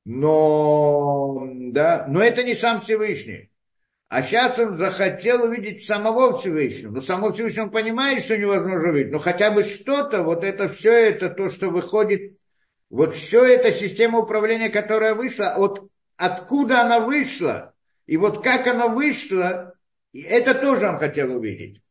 но, 0.05 1.47
да, 1.71 2.05
но 2.07 2.21
это 2.21 2.43
не 2.43 2.55
сам 2.55 2.81
Всевышний. 2.81 3.49
А 4.09 4.21
сейчас 4.21 4.59
он 4.59 4.75
захотел 4.75 5.43
увидеть 5.43 5.83
самого 5.83 6.37
Всевышнего. 6.37 6.91
Но 6.91 7.01
самого 7.01 7.31
Всевышнего 7.31 7.63
он 7.65 7.71
понимает, 7.71 8.23
что 8.23 8.37
невозможно 8.37 8.91
увидеть. 8.91 9.11
Но 9.11 9.17
хотя 9.17 9.49
бы 9.49 9.63
что-то, 9.63 10.21
вот 10.21 10.43
это 10.43 10.69
все 10.69 10.91
это, 10.91 11.29
то, 11.29 11.49
что 11.49 11.69
выходит, 11.69 12.37
вот 12.91 13.15
все 13.15 13.43
это 13.43 13.71
система 13.71 14.19
управления, 14.19 14.69
которая 14.69 15.15
вышла, 15.15 15.55
вот 15.57 15.89
откуда 16.15 16.81
она 16.81 16.99
вышла, 16.99 17.73
и 18.05 18.17
вот 18.17 18.43
как 18.43 18.67
она 18.67 18.87
вышла, 18.87 19.73
это 20.13 20.53
тоже 20.53 20.87
он 20.87 20.99
хотел 20.99 21.35
увидеть. 21.35 21.81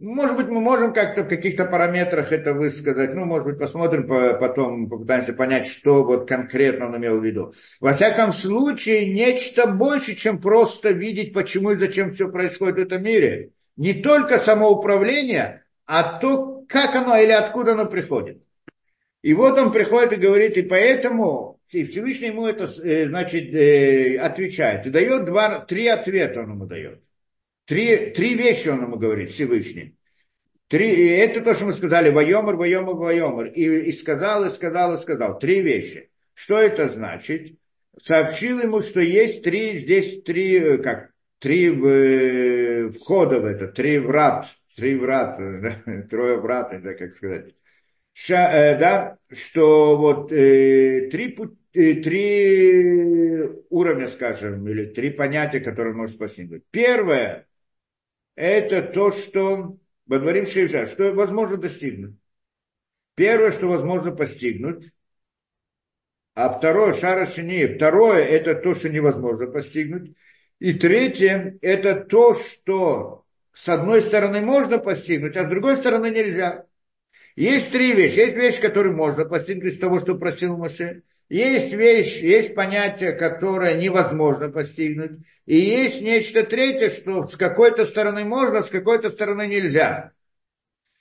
Может 0.00 0.36
быть, 0.36 0.46
мы 0.46 0.60
можем 0.60 0.92
как-то 0.92 1.24
в 1.24 1.28
каких-то 1.28 1.64
параметрах 1.64 2.30
это 2.30 2.54
высказать. 2.54 3.14
Ну, 3.14 3.24
может 3.24 3.46
быть, 3.46 3.58
посмотрим, 3.58 4.06
потом 4.06 4.88
попытаемся 4.88 5.32
понять, 5.32 5.66
что 5.66 6.04
вот 6.04 6.28
конкретно 6.28 6.86
он 6.86 6.96
имел 6.98 7.18
в 7.18 7.24
виду. 7.24 7.52
Во 7.80 7.94
всяком 7.94 8.30
случае, 8.30 9.12
нечто 9.12 9.66
больше, 9.66 10.14
чем 10.14 10.40
просто 10.40 10.90
видеть, 10.90 11.32
почему 11.34 11.72
и 11.72 11.76
зачем 11.76 12.12
все 12.12 12.30
происходит 12.30 12.76
в 12.76 12.82
этом 12.82 13.02
мире. 13.02 13.50
Не 13.76 13.94
только 13.94 14.38
самоуправление, 14.38 15.64
а 15.84 16.20
то, 16.20 16.64
как 16.68 16.94
оно 16.94 17.16
или 17.16 17.32
откуда 17.32 17.72
оно 17.72 17.86
приходит. 17.86 18.40
И 19.22 19.34
вот 19.34 19.58
он 19.58 19.72
приходит 19.72 20.12
и 20.12 20.16
говорит, 20.16 20.56
и 20.56 20.62
поэтому 20.62 21.58
и 21.70 21.84
Всевышний 21.84 22.28
ему 22.28 22.46
это, 22.46 22.64
э, 22.64 23.08
значит, 23.08 23.52
э, 23.52 24.16
отвечает. 24.16 24.86
И 24.86 24.90
дает 24.90 25.24
два, 25.24 25.60
три 25.60 25.88
ответа 25.88 26.40
он 26.40 26.52
ему 26.52 26.66
дает. 26.66 27.02
Три, 27.68 28.12
три 28.12 28.34
вещи 28.34 28.70
он 28.70 28.82
ему 28.82 28.96
говорит, 28.96 29.28
Всевышний. 29.28 29.94
Три, 30.68 30.90
и 30.94 31.08
это 31.08 31.42
то, 31.42 31.52
что 31.52 31.66
мы 31.66 31.74
сказали, 31.74 32.08
воемер, 32.08 32.56
воемер, 32.56 32.94
воемер. 32.94 33.52
И, 33.52 33.90
и 33.90 33.92
сказал, 33.92 34.46
и 34.46 34.48
сказал, 34.48 34.94
и 34.94 34.96
сказал. 34.96 35.38
Три 35.38 35.60
вещи. 35.60 36.10
Что 36.32 36.58
это 36.58 36.88
значит? 36.88 37.58
Сообщил 38.02 38.60
ему, 38.60 38.80
что 38.80 39.00
есть 39.00 39.44
три, 39.44 39.80
здесь 39.80 40.22
три, 40.22 40.78
как, 40.78 41.10
три 41.40 41.66
э, 41.68 42.88
входа 42.90 43.40
в 43.40 43.44
это, 43.44 43.68
три 43.68 43.98
врат, 43.98 44.46
три 44.74 44.94
врат, 44.94 45.36
да, 45.38 46.02
трое 46.08 46.38
врат, 46.38 46.72
это 46.72 46.94
как 46.94 47.16
сказать. 47.16 47.54
Ша, 48.14 48.50
э, 48.50 48.78
да, 48.78 49.18
что 49.30 49.98
вот 49.98 50.32
э, 50.32 51.08
три, 51.10 51.36
э, 51.74 51.94
три 51.96 53.42
уровня, 53.68 54.06
скажем, 54.06 54.66
или 54.68 54.86
три 54.86 55.10
понятия, 55.10 55.60
которые 55.60 55.94
можно 55.94 56.16
постигнуть. 56.16 56.62
Первое, 56.70 57.47
это 58.38 58.82
то, 58.82 59.10
что 59.10 59.76
Бадварим 60.06 60.46
Шейша, 60.46 60.86
что 60.86 61.12
возможно 61.12 61.56
достигнуть. 61.56 62.14
Первое, 63.16 63.50
что 63.50 63.66
возможно 63.66 64.12
постигнуть, 64.12 64.84
а 66.34 66.56
второе, 66.56 66.92
Шара 66.92 67.26
Шини, 67.26 67.66
второе, 67.66 68.22
это 68.22 68.54
то, 68.54 68.74
что 68.76 68.88
невозможно 68.88 69.48
постигнуть. 69.48 70.14
И 70.60 70.72
третье, 70.72 71.58
это 71.62 71.96
то, 71.96 72.32
что 72.32 73.24
с 73.52 73.68
одной 73.68 74.02
стороны 74.02 74.40
можно 74.40 74.78
постигнуть, 74.78 75.36
а 75.36 75.44
с 75.44 75.48
другой 75.48 75.74
стороны 75.74 76.10
нельзя. 76.10 76.64
Есть 77.34 77.72
три 77.72 77.92
вещи. 77.92 78.20
Есть 78.20 78.36
вещи, 78.36 78.60
которые 78.60 78.94
можно 78.94 79.24
постигнуть 79.24 79.74
из 79.74 79.80
того, 79.80 79.98
что 79.98 80.14
просил 80.14 80.56
Моше. 80.56 81.02
Есть 81.28 81.72
вещь, 81.74 82.22
есть 82.22 82.54
понятие, 82.54 83.12
которое 83.12 83.76
невозможно 83.76 84.48
постигнуть. 84.48 85.20
И 85.44 85.56
есть 85.56 86.00
нечто 86.00 86.44
третье, 86.44 86.88
что 86.88 87.26
с 87.26 87.36
какой-то 87.36 87.84
стороны 87.84 88.24
можно, 88.24 88.62
с 88.62 88.68
какой-то 88.68 89.10
стороны 89.10 89.46
нельзя. 89.46 90.12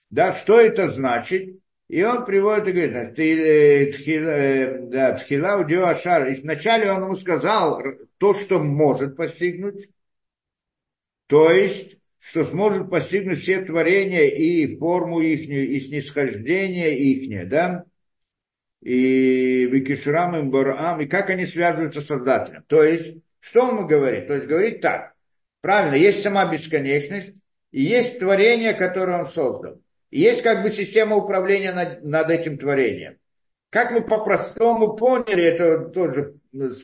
Да, 0.09 0.33
что 0.33 0.59
это 0.59 0.89
значит? 0.89 1.59
И 1.87 2.03
он 2.03 2.25
приводит 2.25 2.67
и 2.67 2.71
говорит, 2.73 3.19
э, 3.19 4.79
да, 4.89 5.13
Тхила 5.13 5.89
Ашар. 5.89 6.27
И 6.27 6.35
вначале 6.35 6.91
он 6.91 7.03
ему 7.03 7.15
сказал 7.15 7.81
то, 8.17 8.33
что 8.33 8.59
может 8.59 9.15
постигнуть. 9.15 9.89
То 11.27 11.51
есть, 11.51 11.97
что 12.19 12.43
сможет 12.43 12.89
постигнуть 12.89 13.39
все 13.39 13.61
творения 13.63 14.27
и 14.27 14.77
форму 14.77 15.21
ихнюю, 15.21 15.69
и 15.69 15.79
снисхождение 15.79 16.97
ихнее, 16.97 17.45
да? 17.45 17.85
И 18.81 19.65
Викишурам 19.65 20.37
и 20.37 20.49
Барам, 20.49 21.01
и 21.01 21.07
как 21.07 21.29
они 21.29 21.45
связываются 21.45 22.01
с 22.01 22.05
Создателем. 22.05 22.63
То 22.67 22.83
есть, 22.83 23.17
что 23.39 23.61
он 23.61 23.87
говорит? 23.87 24.27
То 24.27 24.35
есть, 24.35 24.47
говорит 24.47 24.81
так. 24.81 25.13
Правильно, 25.61 25.95
есть 25.95 26.21
сама 26.21 26.45
бесконечность, 26.45 27.33
и 27.71 27.81
есть 27.81 28.19
творение, 28.19 28.73
которое 28.73 29.19
он 29.19 29.25
создал. 29.25 29.81
И 30.09 30.21
есть 30.21 30.41
как 30.41 30.63
бы 30.63 30.71
система 30.71 31.15
управления 31.15 31.73
над, 31.73 32.03
над 32.03 32.29
этим 32.29 32.57
творением. 32.57 33.17
Как 33.69 33.91
мы 33.91 34.01
по-простому 34.01 34.95
поняли, 34.95 35.43
это 35.43 35.89
тоже, 35.89 36.35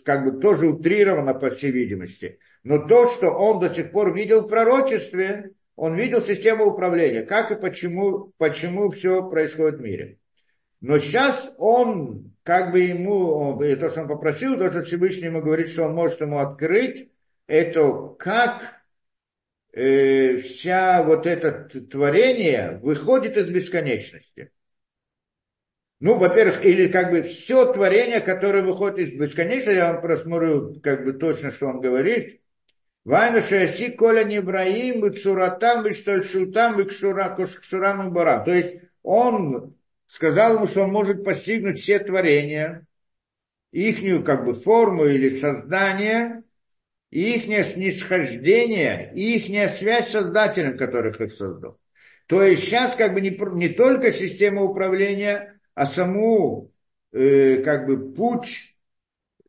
как 0.04 0.26
бы, 0.26 0.42
тоже 0.42 0.68
утрировано, 0.68 1.34
по 1.34 1.50
всей 1.52 1.72
видимости. 1.72 2.40
Но 2.64 2.80
то, 2.80 3.08
что 3.08 3.30
он 3.30 3.60
до 3.60 3.74
сих 3.74 3.92
пор 3.92 4.14
видел 4.14 4.42
в 4.42 4.50
пророчестве, 4.50 5.52
он 5.76 5.96
видел 5.96 6.22
систему 6.22 6.66
управления. 6.66 7.24
Как 7.24 7.52
и 7.52 7.56
почему, 7.56 8.34
почему 8.38 8.92
все 8.92 9.28
происходит 9.30 9.80
в 9.80 9.82
мире. 9.82 10.18
Но 10.84 10.98
сейчас 10.98 11.56
он, 11.60 12.36
как 12.44 12.74
бы 12.74 12.82
ему, 12.82 13.58
то, 13.58 13.90
что 13.90 14.02
он 14.02 14.08
попросил, 14.10 14.58
то, 14.58 14.70
что 14.70 14.84
Всевышний 14.84 15.28
ему 15.28 15.42
говорит, 15.42 15.70
что 15.70 15.86
он 15.86 15.96
может 15.96 16.20
ему 16.20 16.40
открыть, 16.40 17.10
это 17.48 18.10
как 18.20 18.82
э, 19.72 20.40
вся 20.40 21.02
вот 21.04 21.26
это 21.26 21.70
творение 21.90 22.80
выходит 22.84 23.38
из 23.38 23.48
бесконечности. 23.48 24.52
Ну, 26.02 26.18
во-первых, 26.18 26.66
или 26.66 26.90
как 26.90 27.12
бы 27.12 27.24
все 27.24 27.72
творение, 27.72 28.20
которое 28.20 28.62
выходит 28.62 28.98
из 28.98 29.14
бесконечности, 29.18 29.78
я 29.78 29.94
вам 29.94 30.02
просмотрю 30.02 30.82
как 30.82 31.06
бы 31.06 31.14
точно, 31.14 31.52
что 31.52 31.68
он 31.68 31.80
говорит. 31.80 32.42
Вайну 33.06 33.40
шаси 33.40 33.92
коля 33.92 34.26
небраим, 34.26 35.16
цуратам, 35.16 35.90
штольшутам, 35.94 36.86
кшурам 36.86 38.10
и 38.10 38.12
барам. 38.12 38.44
То 38.44 38.52
есть 38.52 38.82
он 39.02 39.78
сказал 40.14 40.58
ему, 40.58 40.68
что 40.68 40.84
он 40.84 40.92
может 40.92 41.24
постигнуть 41.24 41.80
все 41.80 41.98
творения, 41.98 42.86
ихнюю 43.72 44.24
как 44.24 44.46
бы 44.46 44.54
форму 44.54 45.06
или 45.06 45.28
создание, 45.28 46.44
ихнее 47.10 47.64
снисхождение, 47.64 49.12
и 49.16 49.38
ихняя 49.38 49.68
связь 49.68 50.10
с 50.10 50.12
Создателем, 50.12 50.78
которых 50.78 51.20
их 51.20 51.34
создал. 51.34 51.80
То 52.28 52.44
есть 52.44 52.66
сейчас 52.66 52.96
как 52.96 53.16
бы 53.16 53.22
не, 53.22 53.32
не 53.56 53.70
только 53.70 54.12
система 54.12 54.62
управления, 54.62 55.60
а 55.74 55.88
саму 55.88 56.72
э, 57.12 57.64
как 57.64 57.88
бы 57.88 58.14
путь 58.14 58.78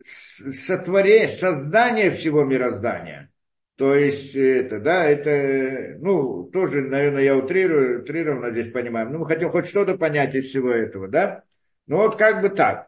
сотворения, 0.03 1.29
создания 1.29 2.11
всего 2.11 2.43
мироздания– 2.43 3.31
то 3.77 3.95
есть 3.95 4.37
это, 4.37 4.79
да, 4.79 5.05
это, 5.05 5.99
ну, 5.99 6.45
тоже, 6.45 6.83
наверное, 6.83 7.25
я 7.25 7.37
утрирую, 7.37 8.03
утрированно 8.03 8.53
здесь 8.53 8.71
понимаем. 8.71 9.13
Ну, 9.13 9.19
мы 9.21 9.27
хотим 9.27 9.51
хоть 9.51 9.67
что-то 9.67 9.97
понять 9.97 10.35
из 10.35 10.49
всего 10.49 10.71
этого, 10.71 11.09
да? 11.09 11.43
Ну, 11.89 11.97
вот 11.97 12.17
как 12.17 12.41
бы 12.41 12.51
так. 12.51 12.87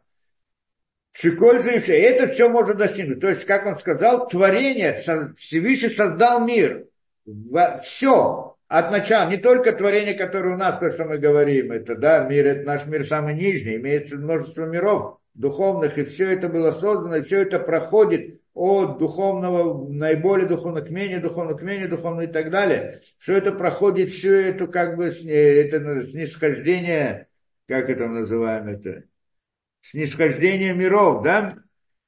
Шикольза 1.12 1.72
и 1.72 1.78
все. 1.80 1.94
Это 1.94 2.28
все 2.28 2.48
можно 2.48 2.74
достигнуть. 2.74 3.20
То 3.20 3.28
есть, 3.28 3.44
как 3.46 3.66
он 3.66 3.76
сказал, 3.76 4.28
творение, 4.28 4.94
Всевышний 5.36 5.88
создал 5.88 6.46
мир. 6.46 6.86
Все. 7.82 8.56
От 8.68 8.90
начала. 8.90 9.30
Не 9.30 9.38
только 9.38 9.72
творение, 9.72 10.14
которое 10.14 10.54
у 10.54 10.58
нас, 10.58 10.78
то, 10.78 10.90
что 10.90 11.04
мы 11.04 11.18
говорим, 11.18 11.72
это, 11.72 11.96
да, 11.96 12.20
мир, 12.24 12.46
это 12.46 12.66
наш 12.66 12.86
мир 12.86 13.04
самый 13.04 13.34
нижний. 13.34 13.76
Имеется 13.76 14.16
множество 14.16 14.66
миров 14.66 15.18
духовных, 15.34 15.98
и 15.98 16.04
все 16.04 16.32
это 16.32 16.48
было 16.48 16.70
создано, 16.70 17.16
и 17.16 17.22
все 17.22 17.40
это 17.42 17.58
проходит 17.58 18.40
от 18.56 18.98
духовного, 18.98 19.86
наиболее 19.92 20.48
духовного 20.48 20.82
к 20.82 20.88
менее 20.88 21.20
духовного, 21.20 21.58
к 21.58 21.62
менее 21.62 21.88
духовного 21.88 22.22
и 22.22 22.32
так 22.32 22.50
далее. 22.50 23.00
Все 23.18 23.36
это 23.36 23.52
проходит, 23.52 24.08
все 24.08 24.48
это 24.48 24.66
как 24.66 24.96
бы 24.96 25.08
это 25.08 26.06
снисхождение, 26.06 27.28
как 27.68 27.90
это 27.90 28.08
называем 28.08 28.68
это, 28.68 29.04
снисхождение 29.82 30.72
миров, 30.72 31.22
да? 31.22 31.58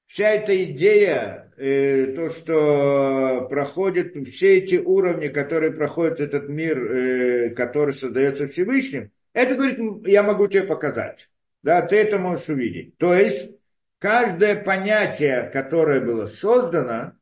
Вся 0.07 0.31
эта 0.31 0.65
идея, 0.65 1.53
э, 1.59 2.15
то, 2.17 2.31
что 2.31 3.47
проходит, 3.51 4.17
все 4.29 4.57
эти 4.57 4.77
уровни, 4.77 5.29
которые 5.29 5.73
проходит 5.73 6.21
этот 6.21 6.49
мир, 6.49 6.79
э, 6.79 7.51
который 7.51 7.93
создается 7.93 8.49
Всевышним, 8.49 9.11
это, 9.35 9.55
говорит, 9.55 9.79
я 10.09 10.23
могу 10.23 10.49
тебе 10.49 10.63
показать. 10.63 11.29
Да, 11.63 11.83
ты 11.83 11.97
это 11.97 12.19
можешь 12.19 12.49
увидеть. 12.49 12.97
То 12.97 13.15
есть, 13.15 13.58
каждое 13.99 14.63
понятие, 14.63 15.51
которое 15.53 16.01
было 16.01 16.27
создано, 16.27 17.13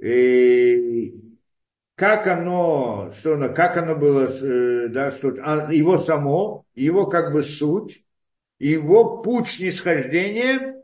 и 0.00 1.14
как 1.94 2.26
оно, 2.26 3.10
что 3.16 3.34
оно, 3.34 3.52
как 3.52 3.76
оно 3.76 3.94
было, 3.94 4.26
э, 4.26 4.88
да, 4.88 5.10
что, 5.10 5.34
а, 5.42 5.70
его 5.72 5.98
само, 5.98 6.64
его 6.74 7.06
как 7.06 7.32
бы 7.32 7.42
суть, 7.42 8.04
его 8.58 9.22
путь 9.22 9.48
снисхождения 9.48 10.82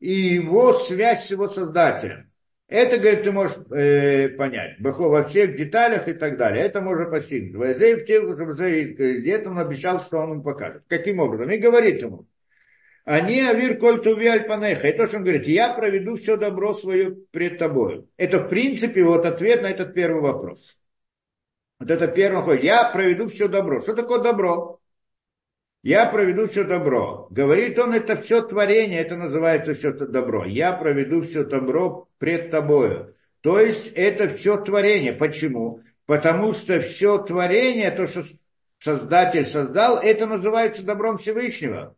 и 0.00 0.12
его 0.12 0.72
связь 0.72 1.26
с 1.26 1.30
его 1.30 1.46
создателем. 1.46 2.30
Это, 2.66 2.98
говорит, 2.98 3.24
ты 3.24 3.32
можешь 3.32 3.58
э, 3.72 4.28
понять. 4.30 4.76
Во 4.78 5.22
всех 5.24 5.56
деталях 5.56 6.06
и 6.06 6.12
так 6.12 6.36
далее. 6.36 6.64
Это 6.64 6.80
можно 6.80 7.06
постигнуть. 7.06 7.56
Вайзей 7.56 7.96
в 7.96 8.04
телу, 8.04 8.36
чтобы 8.36 8.52
где-то 8.52 9.50
он 9.50 9.58
обещал, 9.58 9.98
что 9.98 10.18
он 10.18 10.32
ему 10.32 10.42
покажет. 10.44 10.84
Каким 10.86 11.18
образом? 11.18 11.50
И 11.50 11.58
говорит 11.58 12.00
ему. 12.00 12.26
Они 13.10 13.40
авир 13.40 13.76
коль 13.76 14.00
туви 14.00 14.28
альпанеха. 14.28 14.86
И 14.86 14.96
то, 14.96 15.04
что 15.04 15.16
он 15.16 15.24
говорит, 15.24 15.48
я 15.48 15.74
проведу 15.74 16.14
все 16.16 16.36
добро 16.36 16.72
свое 16.72 17.16
пред 17.32 17.58
тобой. 17.58 18.06
Это, 18.16 18.38
в 18.38 18.48
принципе, 18.48 19.02
вот 19.02 19.26
ответ 19.26 19.62
на 19.62 19.70
этот 19.72 19.94
первый 19.94 20.22
вопрос. 20.22 20.78
Вот 21.80 21.90
это 21.90 22.06
первый 22.06 22.36
вопрос. 22.36 22.60
Я 22.62 22.88
проведу 22.92 23.28
все 23.28 23.48
добро. 23.48 23.80
Что 23.80 23.96
такое 23.96 24.20
добро? 24.20 24.78
Я 25.82 26.06
проведу 26.06 26.46
все 26.46 26.62
добро. 26.62 27.26
Говорит 27.30 27.80
он, 27.80 27.94
это 27.94 28.14
все 28.14 28.42
творение, 28.42 29.00
это 29.00 29.16
называется 29.16 29.74
все 29.74 29.90
добро. 29.90 30.44
Я 30.44 30.72
проведу 30.72 31.22
все 31.22 31.42
добро 31.42 32.06
пред 32.18 32.52
тобою. 32.52 33.16
То 33.40 33.58
есть 33.58 33.90
это 33.96 34.28
все 34.28 34.56
творение. 34.56 35.14
Почему? 35.14 35.80
Потому 36.06 36.52
что 36.52 36.78
все 36.80 37.18
творение, 37.18 37.90
то, 37.90 38.06
что 38.06 38.22
Создатель 38.78 39.46
создал, 39.46 39.98
это 39.98 40.26
называется 40.26 40.84
добром 40.86 41.18
Всевышнего. 41.18 41.96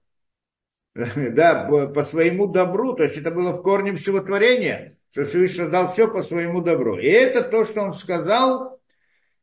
Да, 1.30 1.64
по 1.94 2.02
своему 2.02 2.46
добру, 2.46 2.94
то 2.94 3.04
есть 3.04 3.16
это 3.16 3.30
было 3.30 3.52
в 3.52 3.62
корне 3.62 3.96
всего 3.96 4.20
творения, 4.20 4.98
что 5.10 5.24
Всевышний 5.24 5.58
создал 5.58 5.88
все 5.88 6.08
по 6.08 6.22
своему 6.22 6.60
добру. 6.60 6.98
И 6.98 7.06
это 7.06 7.42
то, 7.42 7.64
что 7.64 7.82
он 7.82 7.94
сказал, 7.94 8.80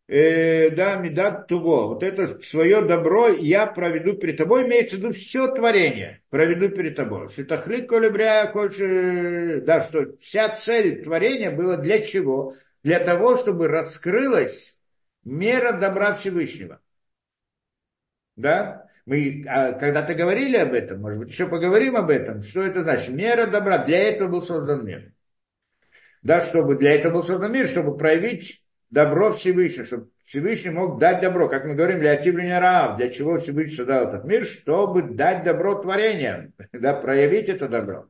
э, 0.07 0.69
да, 0.71 0.95
медат 0.97 1.47
туго, 1.47 1.87
вот 1.87 2.03
это 2.03 2.27
свое 2.41 2.81
добро 2.83 3.29
я 3.29 3.65
проведу 3.65 4.13
перед 4.13 4.37
тобой, 4.37 4.67
имеется 4.67 4.97
в 4.97 4.99
виду 4.99 5.13
все 5.13 5.47
творение, 5.47 6.21
проведу 6.29 6.69
перед 6.69 6.95
тобой. 6.95 7.29
Шитахлит 7.29 7.89
колебря, 7.89 8.51
да, 9.61 9.81
что 9.81 10.15
вся 10.17 10.49
цель 10.49 11.03
творения 11.03 11.51
была 11.51 11.77
для 11.77 12.01
чего? 12.05 12.53
Для 12.83 12.99
того, 12.99 13.37
чтобы 13.37 13.67
раскрылась 13.67 14.77
мера 15.23 15.73
добра 15.73 16.13
Всевышнего. 16.13 16.79
да? 18.35 18.88
Мы 19.09 19.43
а, 19.47 19.71
когда-то 19.71 20.13
говорили 20.13 20.55
об 20.55 20.71
этом, 20.71 21.01
может 21.01 21.17
быть, 21.17 21.29
еще 21.29 21.47
поговорим 21.47 21.95
об 21.95 22.11
этом. 22.11 22.43
Что 22.43 22.61
это 22.61 22.83
значит? 22.83 23.09
Мера 23.09 23.47
добра. 23.47 23.79
Для 23.79 24.03
этого 24.03 24.29
был 24.29 24.41
создан 24.43 24.85
мир. 24.85 25.13
Да, 26.21 26.41
чтобы 26.41 26.75
для 26.75 26.93
этого 26.93 27.13
был 27.13 27.23
создан 27.23 27.51
мир, 27.51 27.65
чтобы 27.65 27.97
проявить 27.97 28.63
добро 28.91 29.33
Всевышнего, 29.33 29.85
чтобы 29.85 30.09
Всевышний 30.21 30.69
мог 30.69 30.99
дать 30.99 31.21
добро. 31.21 31.49
Как 31.49 31.65
мы 31.65 31.73
говорим, 31.73 32.01
для 32.01 32.17
Тибриня 32.17 32.59
Раав, 32.59 32.97
для 32.97 33.09
чего 33.09 33.39
Всевышний 33.39 33.77
создал 33.77 34.09
этот 34.09 34.25
мир, 34.25 34.45
чтобы 34.45 35.01
дать 35.01 35.41
добро 35.41 35.81
творениям, 35.81 36.53
да, 36.71 36.93
проявить 36.93 37.49
это 37.49 37.67
добро. 37.67 38.09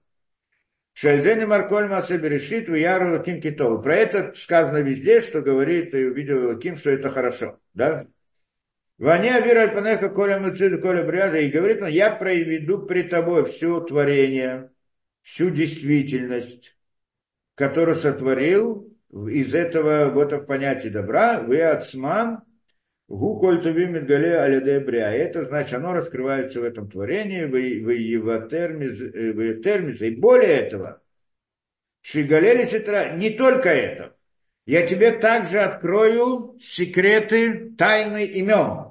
Шальзен 0.92 1.42
и 1.42 1.46
Марколь 1.46 1.88
Масе 1.88 2.18
Берешит, 2.18 2.68
Яру 2.68 3.14
Лаким 3.14 3.40
Китову. 3.40 3.82
Про 3.82 3.96
это 3.96 4.34
сказано 4.36 4.80
везде, 4.80 5.22
что 5.22 5.40
говорит 5.40 5.94
и 5.94 6.04
увидел 6.04 6.50
Лаким, 6.50 6.76
что 6.76 6.90
это 6.90 7.10
хорошо. 7.10 7.58
Да? 7.74 8.06
Ваня 9.00 9.40
Вира 9.40 9.62
Альпанеха 9.62 10.10
Коля 10.10 10.40
Муцид 10.40 10.82
Коля 10.82 11.04
Бряза. 11.04 11.38
И 11.38 11.50
говорит 11.50 11.82
он, 11.82 11.88
я 11.88 12.12
проведу 12.12 12.80
при 12.80 13.04
тобой 13.04 13.46
все 13.46 13.80
творение, 13.80 14.72
всю 15.22 15.50
действительность, 15.50 16.78
которую 17.56 17.96
сотворил 17.96 18.94
из 19.10 19.56
этого 19.56 20.10
вот 20.10 20.34
в 20.34 20.46
понятия 20.46 20.90
добра, 20.90 21.40
вы 21.42 21.62
отсман, 21.62 22.44
гу 23.08 23.40
коль 23.40 23.62
гале 23.62 24.38
аляде 24.38 24.82
бря. 24.82 25.14
Это 25.14 25.46
значит, 25.46 25.76
оно 25.76 25.94
раскрывается 25.94 26.60
в 26.60 26.66
этом 26.66 26.90
творении, 26.92 27.46
в 27.46 27.56
его 27.56 28.38
термизе. 28.48 30.10
И 30.10 30.16
более 30.18 30.58
этого, 30.58 31.02
Шигалели 32.02 32.66
Ситра, 32.66 33.16
не 33.16 33.30
только 33.30 33.70
это. 33.70 34.18
Я 34.66 34.86
тебе 34.86 35.12
также 35.12 35.60
открою 35.60 36.58
секреты 36.60 37.72
тайны 37.78 38.26
имен 38.26 38.89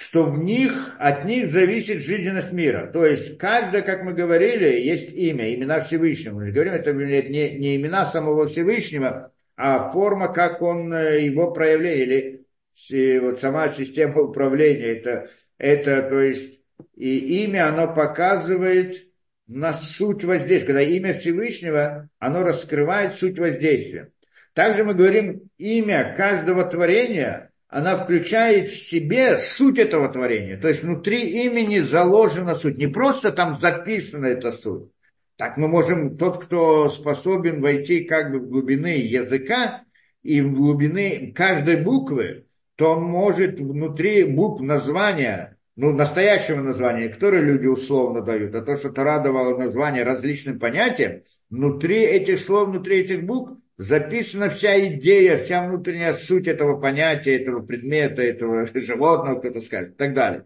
что 0.00 0.24
в 0.24 0.38
них, 0.38 0.96
от 0.98 1.26
них 1.26 1.50
зависит 1.50 2.02
жизненность 2.02 2.52
мира. 2.52 2.90
То 2.90 3.04
есть, 3.04 3.36
каждое, 3.36 3.82
как 3.82 4.02
мы 4.02 4.14
говорили, 4.14 4.80
есть 4.80 5.12
имя, 5.12 5.54
имена 5.54 5.80
Всевышнего. 5.80 6.36
Мы 6.36 6.46
же 6.46 6.52
говорим, 6.52 6.72
это 6.72 6.94
не, 6.94 7.50
не 7.58 7.76
имена 7.76 8.06
самого 8.06 8.46
Всевышнего, 8.46 9.30
а 9.56 9.90
форма, 9.90 10.32
как 10.32 10.62
он 10.62 10.90
э, 10.90 11.20
его 11.20 11.50
проявляет, 11.50 12.46
или 12.88 13.18
вот 13.18 13.40
сама 13.40 13.68
система 13.68 14.22
управления. 14.22 14.86
Это, 14.86 15.28
это 15.58 16.02
то 16.08 16.18
есть, 16.18 16.62
и 16.96 17.44
имя, 17.44 17.68
оно 17.68 17.94
показывает 17.94 19.06
на 19.48 19.74
суть 19.74 20.24
воздействия. 20.24 20.66
Когда 20.66 20.82
имя 20.82 21.12
Всевышнего, 21.12 22.08
оно 22.18 22.42
раскрывает 22.42 23.16
суть 23.16 23.38
воздействия. 23.38 24.10
Также 24.54 24.82
мы 24.82 24.94
говорим, 24.94 25.50
имя 25.58 26.14
каждого 26.16 26.64
творения– 26.64 27.48
она 27.70 27.96
включает 27.96 28.68
в 28.68 28.76
себе 28.76 29.38
суть 29.38 29.78
этого 29.78 30.08
творения. 30.08 30.60
То 30.60 30.68
есть 30.68 30.82
внутри 30.82 31.44
имени 31.46 31.78
заложена 31.78 32.54
суть. 32.54 32.78
Не 32.78 32.88
просто 32.88 33.30
там 33.30 33.58
записана 33.58 34.26
эта 34.26 34.50
суть. 34.50 34.90
Так 35.36 35.56
мы 35.56 35.68
можем, 35.68 36.18
тот, 36.18 36.44
кто 36.44 36.90
способен 36.90 37.62
войти 37.62 38.04
как 38.04 38.32
бы 38.32 38.40
в 38.40 38.48
глубины 38.48 38.98
языка 38.98 39.84
и 40.22 40.40
в 40.40 40.52
глубины 40.52 41.32
каждой 41.34 41.76
буквы, 41.76 42.46
то 42.76 42.90
он 42.96 43.04
может 43.04 43.58
внутри 43.58 44.24
букв 44.24 44.62
названия, 44.62 45.56
ну, 45.76 45.92
настоящего 45.92 46.60
названия, 46.60 47.08
которое 47.08 47.42
люди 47.42 47.66
условно 47.66 48.20
дают, 48.20 48.54
а 48.54 48.62
то, 48.62 48.76
что 48.76 48.90
Тара 48.90 49.20
давала 49.20 49.56
название 49.56 50.02
различным 50.02 50.58
понятиям, 50.58 51.22
внутри 51.48 52.00
этих 52.00 52.38
слов, 52.38 52.68
внутри 52.68 52.98
этих 52.98 53.24
букв 53.24 53.59
записана 53.80 54.50
вся 54.50 54.78
идея, 54.88 55.38
вся 55.38 55.66
внутренняя 55.66 56.12
суть 56.12 56.46
этого 56.46 56.78
понятия, 56.78 57.40
этого 57.40 57.62
предмета, 57.62 58.20
этого 58.20 58.68
животного, 58.74 59.38
кто-то 59.38 59.62
скажет, 59.62 59.94
и 59.94 59.96
так 59.96 60.12
далее. 60.12 60.44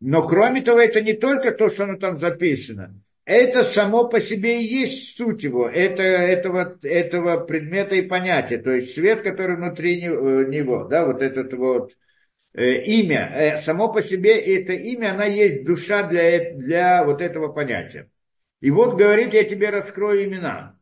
Но 0.00 0.28
кроме 0.28 0.60
того, 0.60 0.80
это 0.80 1.00
не 1.00 1.14
только 1.14 1.52
то, 1.52 1.70
что 1.70 1.84
оно 1.84 1.96
там 1.96 2.18
записано. 2.18 3.00
Это 3.24 3.64
само 3.64 4.08
по 4.08 4.20
себе 4.20 4.60
и 4.62 4.66
есть 4.66 5.16
суть 5.16 5.42
его, 5.42 5.68
это, 5.68 6.02
этого, 6.02 6.78
этого 6.82 7.38
предмета 7.38 7.94
и 7.94 8.02
понятия. 8.02 8.58
То 8.58 8.72
есть 8.72 8.92
свет, 8.92 9.22
который 9.22 9.56
внутри 9.56 9.98
э, 9.98 10.44
него, 10.46 10.84
да, 10.84 11.06
вот 11.06 11.22
этот 11.22 11.54
вот 11.54 11.92
э, 12.52 12.82
имя. 12.82 13.32
Э, 13.34 13.56
само 13.56 13.90
по 13.90 14.02
себе 14.02 14.38
это 14.38 14.74
имя, 14.74 15.12
она 15.12 15.24
есть 15.24 15.64
душа 15.64 16.06
для, 16.06 16.52
для 16.52 17.04
вот 17.04 17.22
этого 17.22 17.48
понятия. 17.48 18.10
И 18.60 18.70
вот 18.70 18.96
говорит, 18.96 19.32
я 19.32 19.44
тебе 19.44 19.70
раскрою 19.70 20.24
имена 20.24 20.75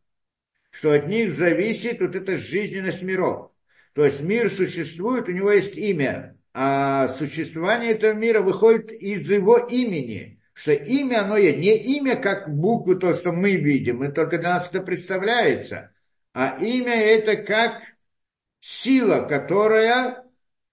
что 0.75 0.91
от 0.91 1.07
них 1.07 1.31
зависит 1.31 2.01
вот 2.01 2.17
эта 2.17 2.37
жизненность 2.37 3.03
миров. 3.05 3.53
То 3.93 4.05
есть 4.05 4.21
мир 4.23 4.51
существует, 4.51 5.29
у 5.29 5.33
него 5.33 5.53
есть 5.53 5.77
имя, 5.77 6.37
а 6.53 7.07
существование 7.07 7.93
этого 7.93 8.13
мира 8.13 8.43
выходит 8.43 8.91
из 8.91 9.31
его 9.31 9.57
имени. 9.59 10.41
Что 10.53 10.73
имя, 10.73 11.23
оно 11.23 11.37
есть 11.37 11.59
не 11.59 11.77
имя, 11.99 12.17
как 12.17 12.53
буквы, 12.53 12.97
то, 12.97 13.15
что 13.15 13.31
мы 13.31 13.55
видим, 13.55 14.03
и 14.03 14.11
только 14.11 14.39
для 14.39 14.55
нас 14.55 14.69
это 14.69 14.83
представляется, 14.83 15.93
а 16.33 16.59
имя 16.61 16.95
это 16.95 17.37
как 17.37 17.81
сила, 18.59 19.29
которая 19.29 20.25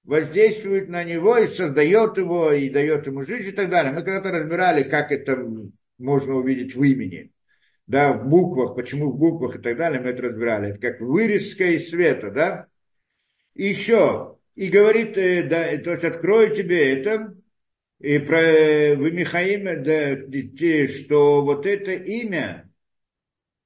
воздействует 0.03 0.89
на 0.89 1.03
него 1.03 1.37
и 1.37 1.45
создает 1.45 2.17
его, 2.17 2.51
и 2.51 2.69
дает 2.69 3.05
ему 3.05 3.21
жизнь 3.21 3.49
и 3.49 3.51
так 3.51 3.69
далее. 3.69 3.93
Мы 3.93 4.01
когда-то 4.01 4.31
разбирали, 4.31 4.81
как 4.81 5.11
это 5.11 5.37
можно 5.99 6.33
увидеть 6.33 6.73
в 6.75 6.81
имени 6.81 7.31
да, 7.87 8.13
в 8.13 8.27
буквах, 8.27 8.75
почему 8.75 9.11
в 9.11 9.17
буквах 9.17 9.55
и 9.55 9.59
так 9.59 9.77
далее, 9.77 9.99
мы 9.99 10.09
это 10.09 10.23
разбирали. 10.23 10.69
Это 10.69 10.79
как 10.79 11.01
вырезка 11.01 11.65
из 11.65 11.89
света, 11.89 12.31
да. 12.31 12.67
И 13.53 13.67
еще, 13.67 14.37
и 14.55 14.69
говорит, 14.69 15.17
э, 15.17 15.43
да, 15.43 15.77
то 15.77 15.91
есть 15.91 16.03
открою 16.03 16.55
тебе 16.55 16.93
это, 16.93 17.35
и 17.99 18.17
про 18.19 18.41
э, 18.41 18.95
вы 18.95 19.11
Михаим, 19.11 19.83
да, 19.83 20.87
что 20.87 21.43
вот 21.43 21.65
это 21.65 21.91
имя, 21.91 22.69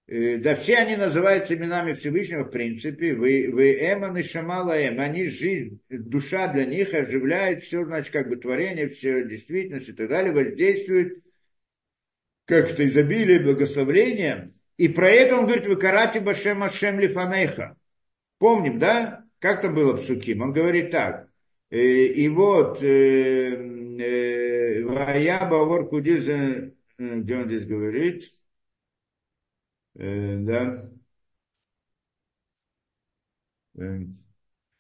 э, 0.07 0.37
да 0.37 0.55
все 0.55 0.77
они 0.77 0.95
называются 0.95 1.55
именами 1.55 1.93
Всевышнего 1.93 2.43
в 2.43 2.49
принципе, 2.51 3.13
вы, 3.13 3.49
вы 3.51 3.73
Эман 3.73 4.17
и 4.17 4.23
Шамала 4.23 4.77
Эм, 4.77 4.99
они 4.99 5.25
жизнь, 5.25 5.79
душа 5.89 6.51
для 6.51 6.65
них 6.65 6.93
оживляет 6.93 7.63
все, 7.63 7.85
значит, 7.85 8.11
как 8.11 8.27
бы 8.27 8.35
творение, 8.35 8.89
все 8.89 9.23
действительность 9.25 9.89
и 9.89 9.93
так 9.93 10.09
далее, 10.09 10.33
воздействует 10.33 11.23
как 12.45 12.71
это 12.71 12.85
изобилие, 12.85 13.39
благословление. 13.39 14.53
И 14.77 14.87
про 14.87 15.09
это 15.09 15.35
он 15.37 15.45
говорит, 15.45 15.67
вы 15.67 15.75
карате 15.77 16.19
башем 16.19 16.63
ашем 16.63 16.99
лифанеха. 16.99 17.77
Помним, 18.37 18.79
да? 18.79 19.25
Как 19.39 19.61
там 19.61 19.75
было 19.75 19.93
в 19.93 20.03
Суким? 20.03 20.41
Он 20.41 20.53
говорит 20.53 20.91
так. 20.91 21.29
«Э, 21.69 21.77
и 21.77 22.29
вот, 22.29 22.81
э, 22.83 23.55
э, 23.99 24.83
Вая 24.83 25.49
Бавор 25.49 25.89
Кудиз, 25.89 26.25
где 26.97 27.35
он 27.35 27.45
здесь 27.47 27.65
говорит? 27.65 28.31
Да. 29.93 30.89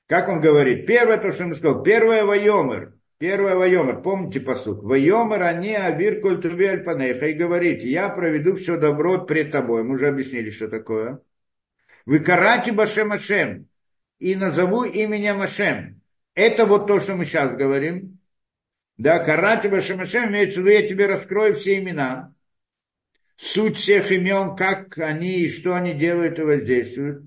Как 0.07 0.29
он 0.29 0.41
говорит? 0.41 0.85
Первое, 0.85 1.17
то, 1.17 1.31
что 1.31 1.45
он 1.45 1.55
сказал. 1.55 1.83
Первое 1.83 2.23
Вайомер. 2.23 2.94
Первое 3.17 3.55
Вайомер, 3.55 4.01
помните 4.01 4.41
посук? 4.41 4.83
Вайомер 4.83 5.43
они 5.43 5.73
авир 5.73 6.19
культуви 6.19 6.65
альпанеха 6.65 7.27
и 7.27 7.33
говорит, 7.33 7.83
я 7.83 8.09
проведу 8.09 8.55
все 8.55 8.77
добро 8.77 9.25
пред 9.25 9.51
тобой. 9.51 9.83
Мы 9.83 9.95
уже 9.95 10.07
объяснили, 10.09 10.49
что 10.49 10.67
такое. 10.67 11.21
Вы 12.05 12.19
карати 12.19 12.71
башем 12.71 13.13
Ашем 13.13 13.67
и 14.19 14.35
назову 14.35 14.83
именем 14.83 15.41
Ашем. 15.41 16.01
Это 16.33 16.65
вот 16.65 16.87
то, 16.87 16.99
что 16.99 17.15
мы 17.15 17.23
сейчас 17.23 17.55
говорим. 17.55 18.19
Да, 18.97 19.19
карати 19.19 19.67
башем 19.67 20.01
Ашем 20.01 20.29
имеется 20.29 20.59
в 20.59 20.63
виду, 20.63 20.71
я 20.71 20.87
тебе 20.87 21.07
раскрою 21.07 21.55
все 21.55 21.79
имена. 21.79 22.33
Суть 23.37 23.77
всех 23.77 24.11
имен, 24.11 24.57
как 24.57 24.97
они 24.97 25.39
и 25.39 25.49
что 25.49 25.73
они 25.73 25.93
делают 25.93 26.39
и 26.39 26.43
воздействуют. 26.43 27.23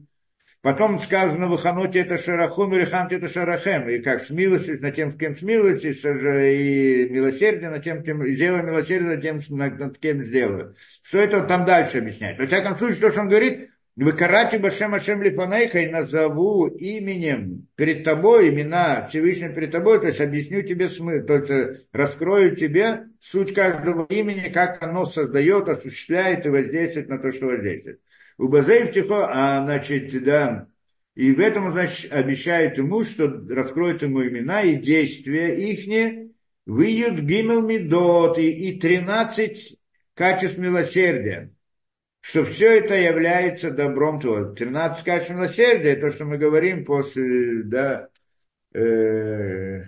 Потом 0.61 0.99
сказано 0.99 1.47
в 1.49 1.57
Ханоте 1.57 2.01
это 2.01 2.19
Шарахум, 2.19 2.75
и 2.75 2.79
Рехамте 2.79 3.17
это 3.17 3.29
Шарахем. 3.29 3.89
И 3.89 4.01
как 4.01 4.21
смилостись 4.21 4.81
над 4.81 4.95
тем, 4.95 5.13
с 5.13 5.17
кем 5.17 5.37
смилостись, 5.37 6.05
и 6.05 7.09
милосердие 7.11 7.71
над 7.71 7.85
тем, 7.85 8.03
кем 8.03 8.27
сделаю 8.27 8.65
милосердие 8.65 9.11
над 9.11 9.23
тем, 9.23 9.39
над 9.51 9.99
кем 9.99 10.21
сделаю. 10.21 10.75
Что 11.03 11.19
это 11.19 11.39
он 11.39 11.47
там 11.47 11.65
дальше 11.65 11.99
объясняет? 11.99 12.39
Во 12.39 12.47
всяком 12.47 12.77
случае, 12.77 13.01
то, 13.01 13.11
что 13.13 13.21
он 13.21 13.29
говорит, 13.29 13.71
вы 13.95 14.13
карате 14.13 14.59
Башем 14.59 14.95
Ашем 14.95 15.23
Лифанейха 15.23 15.79
и 15.79 15.89
назову 15.89 16.67
именем 16.67 17.67
перед 17.75 18.05
тобой, 18.05 18.49
имена 18.49 19.07
Всевышнего 19.07 19.53
перед 19.53 19.73
тобой, 19.73 20.01
то 20.01 20.07
есть 20.07 20.21
объясню 20.21 20.63
тебе 20.63 20.89
смысл, 20.89 21.27
то 21.27 21.35
есть 21.35 21.89
раскрою 21.93 22.55
тебе 22.55 23.07
суть 23.21 23.55
каждого 23.55 24.07
имени, 24.07 24.51
как 24.51 24.81
оно 24.85 25.05
создает, 25.05 25.69
осуществляет 25.69 26.47
и 26.47 26.49
воздействует 26.49 27.09
на 27.09 27.19
то, 27.19 27.33
что 27.33 27.47
воздействует. 27.47 28.01
У 28.39 28.49
Базеев 28.49 28.93
Тихо, 28.93 29.29
а 29.31 29.65
значит, 29.65 30.23
да, 30.25 30.69
и 31.15 31.33
в 31.33 31.41
этом, 31.41 31.73
значит, 31.73 32.13
обещает 32.13 32.79
ему, 32.79 33.03
что 33.05 33.27
раскроет 33.27 34.03
ему 34.03 34.23
имена 34.23 34.63
и 34.63 34.77
действия 34.77 35.73
ихние, 35.73 36.31
выйдут 36.65 37.25
гимел 37.25 37.67
медот 37.67 38.39
и, 38.39 38.71
и 38.71 38.79
13 38.79 39.77
качеств 40.15 40.59
милосердия, 40.59 41.53
что 42.21 42.45
все 42.45 42.79
это 42.79 42.95
является 42.95 43.73
добром 43.73 44.21
твоим. 44.21 44.55
13 44.55 45.05
качеств 45.05 45.35
милосердия, 45.35 45.97
то, 45.97 46.11
что 46.11 46.25
мы 46.25 46.39
говорим 46.39 46.85
после, 46.85 47.65
да, 47.65 48.09
э, 48.73 49.83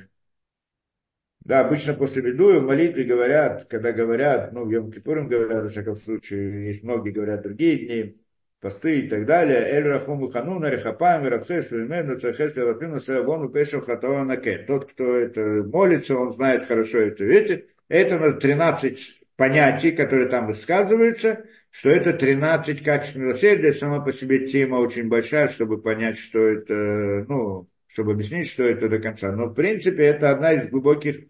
Да, 1.44 1.60
обычно 1.60 1.94
после 1.94 2.22
беду 2.22 2.60
в 2.60 2.64
молитве 2.64 3.05
говорят, 3.05 3.64
когда 3.66 3.93
говорят, 3.93 4.52
ну, 4.52 4.64
в 4.64 4.70
Йом 4.70 4.90
говорят, 4.90 5.62
во 5.64 5.68
всяком 5.68 5.97
случае, 5.97 6.66
есть 6.66 6.82
многие 6.82 7.10
говорят 7.10 7.43
другие 7.43 7.77
дни, 7.86 8.20
посты 8.61 9.01
и 9.01 9.09
так 9.09 9.27
далее. 9.27 9.59
Эль 9.59 9.85
Рахуму 9.85 10.28
Хануна, 10.28 10.66
Рехапам, 10.66 11.27
Рабхес, 11.27 11.70
Лимену, 11.70 12.19
Цахес, 12.19 12.57
Лапину, 12.57 13.01
Сарабону, 13.01 13.49
Пешев, 13.49 13.87
Хатова, 13.87 14.24
Наке. 14.24 14.59
Тот, 14.59 14.93
кто 14.93 15.16
это 15.16 15.65
молится, 15.65 16.16
он 16.16 16.32
знает 16.32 16.66
хорошо 16.66 16.99
это. 16.99 17.24
Видите, 17.24 17.66
это 17.89 18.19
на 18.19 18.32
13 18.35 19.23
понятий, 19.37 19.93
которые 19.93 20.28
там 20.28 20.47
высказываются, 20.47 21.45
что 21.70 21.89
это 21.89 22.12
13 22.12 22.82
качеств 22.82 23.16
милосердия, 23.16 23.73
сама 23.73 24.01
по 24.01 24.12
себе 24.12 24.47
тема 24.47 24.77
очень 24.77 25.09
большая, 25.09 25.49
чтобы 25.49 25.81
понять, 25.81 26.19
что 26.19 26.41
это, 26.41 27.24
ну, 27.27 27.69
чтобы 27.87 28.12
объяснить, 28.12 28.51
что 28.51 28.65
это 28.65 28.89
до 28.89 28.99
конца. 28.99 29.32
Но, 29.32 29.47
в 29.47 29.55
принципе, 29.55 30.05
это 30.05 30.31
одна 30.31 30.53
из 30.53 30.69
глубоких 30.69 31.24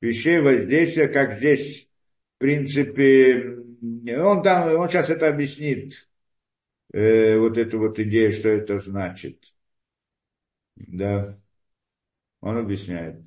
вещей 0.00 0.40
воздействия, 0.40 1.06
как 1.06 1.32
здесь, 1.32 1.88
в 2.36 2.38
принципе, 2.38 3.58
он 4.18 4.42
там, 4.42 4.76
он 4.76 4.88
сейчас 4.88 5.10
это 5.10 5.28
объяснит, 5.28 6.08
э, 6.92 7.38
вот 7.38 7.58
эту 7.58 7.78
вот 7.78 7.98
идею, 7.98 8.32
что 8.32 8.48
это 8.48 8.78
значит. 8.78 9.42
Да. 10.76 11.38
Он 12.42 12.58
объясняет. 12.58 13.22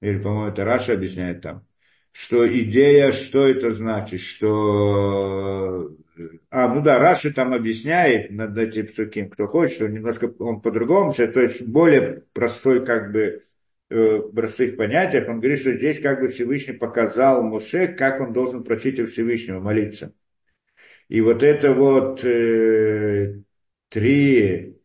Или, 0.00 0.18
по-моему, 0.20 0.48
это 0.50 0.64
Раша 0.64 0.94
объясняет 0.94 1.40
там 1.42 1.66
что 2.12 2.46
идея, 2.62 3.10
что 3.10 3.46
это 3.48 3.70
значит, 3.70 4.20
что... 4.20 5.96
А, 6.50 6.68
ну 6.68 6.82
да, 6.82 6.98
Раши 6.98 7.32
там 7.32 7.54
объясняет 7.54 8.30
над 8.30 8.56
этим 8.58 8.86
псуким, 8.86 9.30
кто 9.30 9.46
хочет, 9.46 9.76
что 9.76 9.88
немножко 9.88 10.32
он 10.38 10.60
по-другому, 10.60 11.12
то 11.12 11.40
есть 11.40 11.66
более 11.66 12.24
простой 12.34 12.84
как 12.84 13.12
бы 13.12 13.44
э, 13.88 14.18
простых 14.34 14.76
понятиях, 14.76 15.26
он 15.28 15.40
говорит, 15.40 15.60
что 15.60 15.72
здесь 15.72 16.00
как 16.00 16.20
бы 16.20 16.28
Всевышний 16.28 16.74
показал 16.74 17.42
Моше, 17.42 17.88
как 17.88 18.20
он 18.20 18.34
должен 18.34 18.62
просить 18.62 19.00
у 19.00 19.06
Всевышнего 19.06 19.60
молиться. 19.60 20.12
И 21.12 21.20
вот 21.20 21.42
это 21.42 21.74
вот 21.74 22.24
э, 22.24 23.42
три, 23.90 24.78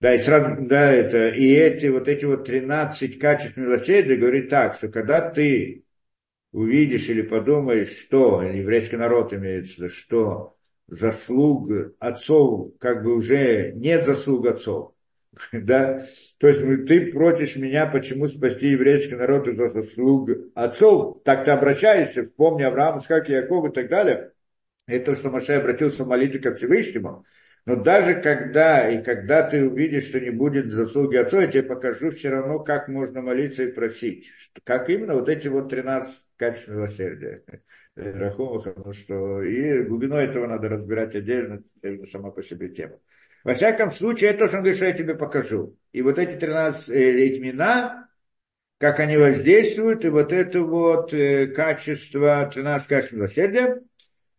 да, 0.00 0.14
и 0.14 0.18
сразу, 0.18 0.66
да, 0.66 0.92
это, 0.92 1.30
и 1.30 1.50
эти 1.50 1.86
вот 1.86 2.08
эти 2.08 2.26
вот 2.26 2.44
13 2.44 3.18
качеств 3.18 3.56
милосердия 3.56 4.16
говорит 4.16 4.50
так, 4.50 4.74
что 4.74 4.88
когда 4.88 5.30
ты 5.30 5.84
увидишь 6.52 7.08
или 7.08 7.22
подумаешь, 7.22 7.88
что, 7.88 8.42
еврейский 8.42 8.98
народ 8.98 9.32
имеется, 9.32 9.88
что 9.88 10.58
заслуг 10.88 11.70
отцов, 12.00 12.76
как 12.78 13.02
бы 13.02 13.16
уже 13.16 13.72
нет 13.76 14.04
заслуг 14.04 14.48
отцов. 14.48 14.92
да? 15.54 16.02
То 16.36 16.48
есть 16.48 16.86
ты 16.86 17.12
просишь 17.12 17.56
меня, 17.56 17.86
почему 17.86 18.28
спасти 18.28 18.68
еврейский 18.68 19.14
народ 19.14 19.48
из-за 19.48 19.70
заслуг 19.70 20.28
отцов. 20.54 21.22
Так 21.24 21.46
ты 21.46 21.52
обращаешься, 21.52 22.24
вспомни 22.24 22.62
Авраама, 22.62 23.00
как 23.00 23.30
Яков 23.30 23.70
и 23.70 23.72
так 23.72 23.88
далее. 23.88 24.32
Это 24.86 25.06
то, 25.06 25.14
что 25.14 25.30
Маша 25.30 25.58
обратился 25.58 26.04
в 26.04 26.08
молитве 26.08 26.40
ко 26.40 26.54
Всевышнему. 26.54 27.24
Но 27.64 27.74
даже 27.74 28.20
когда, 28.20 28.88
и 28.88 29.02
когда 29.02 29.42
ты 29.42 29.68
увидишь, 29.68 30.04
что 30.04 30.20
не 30.20 30.30
будет 30.30 30.72
заслуги 30.72 31.16
отцов, 31.16 31.40
я 31.40 31.46
тебе 31.48 31.62
покажу 31.64 32.12
все 32.12 32.28
равно, 32.28 32.60
как 32.60 32.86
можно 32.86 33.22
молиться 33.22 33.64
и 33.64 33.72
просить. 33.72 34.30
Как 34.62 34.88
именно 34.88 35.14
вот 35.14 35.28
эти 35.28 35.48
вот 35.48 35.68
13 35.68 36.14
качеств 36.36 36.68
милосердия. 36.68 37.42
Рахумаха, 37.96 38.74
ну 38.76 38.92
что, 38.92 39.42
и 39.42 39.82
глубину 39.82 40.16
этого 40.16 40.46
надо 40.46 40.68
разбирать 40.68 41.14
отдельно, 41.14 41.62
это 41.80 42.04
сама 42.04 42.30
по 42.30 42.42
себе 42.42 42.68
тема. 42.68 42.98
Во 43.42 43.54
всяком 43.54 43.90
случае, 43.90 44.30
это 44.30 44.40
то, 44.40 44.48
что 44.48 44.56
он 44.58 44.62
говорит, 44.62 44.76
что 44.76 44.86
я 44.86 44.92
тебе 44.92 45.14
покажу. 45.14 45.76
И 45.92 46.02
вот 46.02 46.18
эти 46.18 46.36
13 46.36 46.88
э, 46.90 47.38
имена, 47.38 48.08
как 48.78 49.00
они 49.00 49.16
воздействуют, 49.16 50.04
и 50.04 50.08
вот 50.08 50.32
это 50.32 50.60
вот 50.60 51.14
э, 51.14 51.46
качество, 51.46 52.50
13 52.52 52.88
качеств 52.88 53.14
милосердия, 53.14 53.82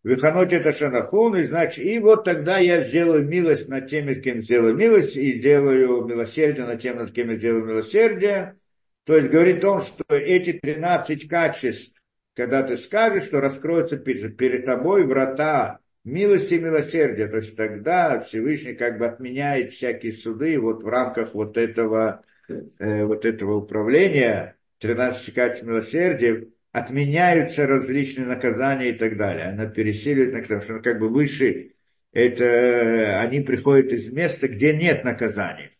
Виханот 0.07 0.53
это 0.53 0.71
шанахун, 0.71 1.35
и 1.35 1.43
значит, 1.43 1.83
и 1.83 1.99
вот 1.99 2.23
тогда 2.23 2.59
я 2.59 2.79
сделаю 2.79 3.27
милость 3.27 3.67
над 3.67 3.89
теми, 3.89 4.13
с 4.13 4.21
кем 4.21 4.41
сделаю 4.41 4.73
милость, 4.73 5.17
и 5.17 5.33
сделаю 5.33 6.05
милосердие 6.05 6.65
над 6.65 6.81
тем, 6.81 6.95
над 6.95 7.11
кем 7.11 7.29
я 7.29 7.35
сделаю 7.35 7.65
милосердие. 7.65 8.55
То 9.03 9.17
есть 9.17 9.29
говорит 9.29 9.65
он, 9.65 9.81
что 9.81 10.05
эти 10.15 10.53
13 10.53 11.27
качеств, 11.27 12.01
когда 12.33 12.63
ты 12.63 12.77
скажешь, 12.77 13.23
что 13.23 13.41
раскроются 13.41 13.97
перед, 13.97 14.37
перед 14.37 14.65
тобой 14.65 15.05
врата 15.05 15.79
милости 16.05 16.53
и 16.53 16.59
милосердия, 16.59 17.27
то 17.27 17.35
есть 17.37 17.57
тогда 17.57 18.21
Всевышний 18.21 18.75
как 18.75 18.99
бы 18.99 19.07
отменяет 19.07 19.71
всякие 19.71 20.13
суды 20.13 20.57
вот 20.57 20.83
в 20.83 20.87
рамках 20.87 21.33
вот 21.33 21.57
этого, 21.57 22.23
э, 22.47 23.03
вот 23.03 23.25
этого 23.25 23.57
управления, 23.57 24.55
13 24.79 25.33
качеств 25.33 25.65
милосердия, 25.65 26.47
отменяются 26.71 27.65
различные 27.67 28.27
наказания 28.27 28.89
и 28.89 28.93
так 28.93 29.17
далее. 29.17 29.45
Она 29.47 29.65
пересиливает 29.65 30.33
наказание, 30.33 30.63
что 30.63 30.79
как 30.79 30.99
бы 30.99 31.09
выше, 31.09 31.73
это 32.11 33.19
они 33.19 33.41
приходят 33.41 33.91
из 33.91 34.11
места, 34.11 34.47
где 34.47 34.75
нет 34.75 35.03
наказания. 35.03 35.71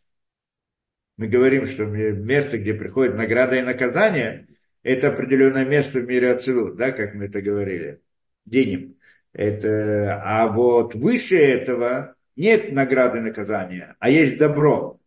Мы 1.18 1.28
говорим, 1.28 1.66
что 1.66 1.86
место, 1.86 2.58
где 2.60 2.74
приходит 2.74 3.16
награда 3.16 3.56
и 3.56 3.64
наказание, 3.64 4.48
это 4.84 5.10
определенное 5.10 5.66
место 5.66 6.00
в 6.00 6.08
мире 6.08 6.32
Ацилут, 6.32 6.78
да, 6.78 6.92
как 6.92 7.16
мы 7.16 7.26
это 7.26 7.42
говорили, 7.42 8.02
денем. 8.46 8.96
Это, 9.34 10.22
а 10.24 10.48
вот 10.48 10.96
выше 10.96 11.38
этого 11.38 12.16
нет 12.36 12.72
награды 12.72 13.18
и 13.18 13.22
наказания, 13.22 13.96
а 14.00 14.10
есть 14.10 14.38
добро, 14.38 15.00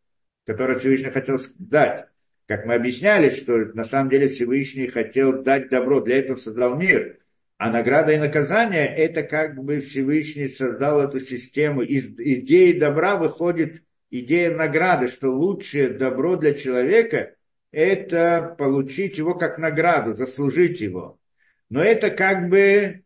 которое 0.47 0.79
Всевышний 0.79 1.11
хотел 1.11 1.39
дать. 1.59 2.07
Как 2.51 2.67
мы 2.67 2.75
объясняли, 2.75 3.29
что 3.29 3.59
на 3.75 3.85
самом 3.85 4.11
деле 4.11 4.27
Всевышний 4.27 4.89
хотел 4.89 5.45
дать 5.45 5.69
добро, 5.69 6.01
для 6.01 6.19
этого 6.19 6.37
создал 6.37 6.75
мир. 6.75 7.21
А 7.59 7.71
награда 7.71 8.11
и 8.11 8.19
наказание– 8.19 8.87
это 8.97 9.23
как 9.23 9.55
бы 9.55 9.79
Всевышний 9.79 10.49
создал 10.49 11.01
эту 11.01 11.21
систему. 11.21 11.83
Из 11.83 12.13
идеи 12.19 12.77
добра 12.77 13.15
выходит 13.15 13.85
идея 14.11 14.51
награды, 14.51 15.07
что 15.07 15.31
лучшее 15.31 15.91
добро 15.91 16.35
для 16.35 16.55
человека– 16.55 17.37
это 17.71 18.57
получить 18.59 19.17
его 19.19 19.37
как 19.37 19.59
награду, 19.59 20.15
заслужить 20.15 20.81
его. 20.81 21.21
Но 21.69 21.81
это 21.81 22.11
как 22.11 22.49
бы 22.49 23.05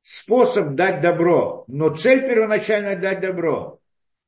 способ 0.00 0.74
дать 0.74 1.02
добро. 1.02 1.66
Но 1.68 1.94
цель 1.94 2.22
первоначально 2.22 2.96
дать 2.96 3.20
добро. 3.20 3.79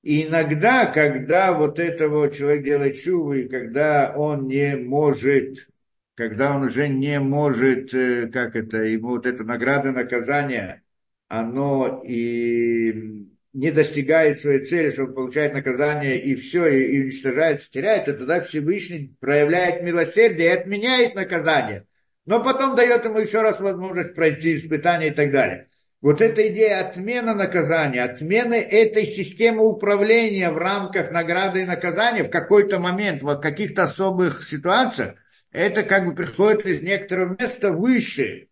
И 0.02 0.26
иногда, 0.26 0.86
когда 0.86 1.52
вот 1.52 1.78
этого 1.78 2.30
человек 2.30 2.64
делает 2.64 3.00
чуву, 3.00 3.34
и 3.34 3.48
когда 3.48 4.12
он 4.16 4.48
не 4.48 4.76
может, 4.76 5.68
когда 6.14 6.56
он 6.56 6.64
уже 6.64 6.88
не 6.88 7.20
может, 7.20 7.94
э, 7.94 8.28
как 8.28 8.56
это, 8.56 8.78
ему 8.78 9.10
вот 9.10 9.26
эта 9.26 9.44
награда, 9.44 9.92
наказание, 9.92 10.82
оно 11.28 12.02
и 12.04 13.28
не 13.52 13.70
достигает 13.70 14.40
своей 14.40 14.60
цели, 14.60 14.90
что 14.90 15.04
он 15.04 15.14
получает 15.14 15.54
наказание, 15.54 16.20
и 16.20 16.34
все, 16.34 16.66
и, 16.66 16.96
и 16.96 17.02
уничтожается, 17.02 17.70
теряет, 17.70 18.06
то 18.06 18.14
тогда 18.14 18.40
Всевышний 18.40 19.14
проявляет 19.20 19.82
милосердие 19.82 20.48
и 20.48 20.52
отменяет 20.52 21.14
наказание. 21.14 21.86
Но 22.26 22.42
потом 22.42 22.74
дает 22.74 23.04
ему 23.04 23.18
еще 23.18 23.40
раз 23.40 23.60
возможность 23.60 24.14
пройти 24.14 24.56
испытания 24.56 25.08
и 25.08 25.14
так 25.14 25.30
далее. 25.30 25.68
Вот 26.02 26.20
эта 26.20 26.48
идея 26.48 26.80
отмена 26.80 27.32
наказания, 27.32 28.02
отмены 28.02 28.56
этой 28.56 29.06
системы 29.06 29.64
управления 29.64 30.50
в 30.50 30.58
рамках 30.58 31.12
награды 31.12 31.62
и 31.62 31.64
наказания 31.64 32.24
в 32.24 32.30
какой-то 32.30 32.80
момент, 32.80 33.22
в 33.22 33.36
каких-то 33.36 33.84
особых 33.84 34.42
ситуациях, 34.42 35.14
это 35.52 35.84
как 35.84 36.06
бы 36.06 36.16
приходит 36.16 36.66
из 36.66 36.82
некоторого 36.82 37.36
места 37.38 37.70
выше, 37.70 38.48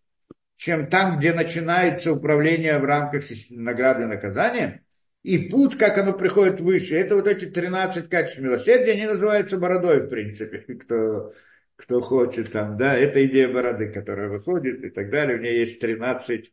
чем 0.55 0.87
там, 0.87 1.19
где 1.19 1.33
начинается 1.33 2.13
управление 2.13 2.79
в 2.79 2.85
рамках 2.85 3.25
награды 3.49 4.03
и 4.03 4.07
наказания. 4.07 4.85
И 5.21 5.49
путь, 5.49 5.77
как 5.77 5.97
оно 5.97 6.13
приходит 6.13 6.61
выше, 6.61 6.97
это 6.97 7.15
вот 7.15 7.27
эти 7.27 7.45
13 7.47 8.07
качеств 8.07 8.39
милосердия, 8.39 8.93
они 8.93 9.07
называются 9.07 9.57
бородой, 9.57 10.03
в 10.03 10.07
принципе, 10.07 10.59
кто, 10.81 11.33
кто 11.75 11.99
хочет 11.99 12.53
там, 12.53 12.77
да, 12.77 12.95
это 12.95 13.25
идея 13.25 13.49
бороды, 13.49 13.91
которая 13.91 14.29
выходит 14.29 14.85
и 14.85 14.89
так 14.89 15.09
далее, 15.09 15.37
у 15.37 15.41
нее 15.41 15.59
есть 15.59 15.81
13 15.81 16.49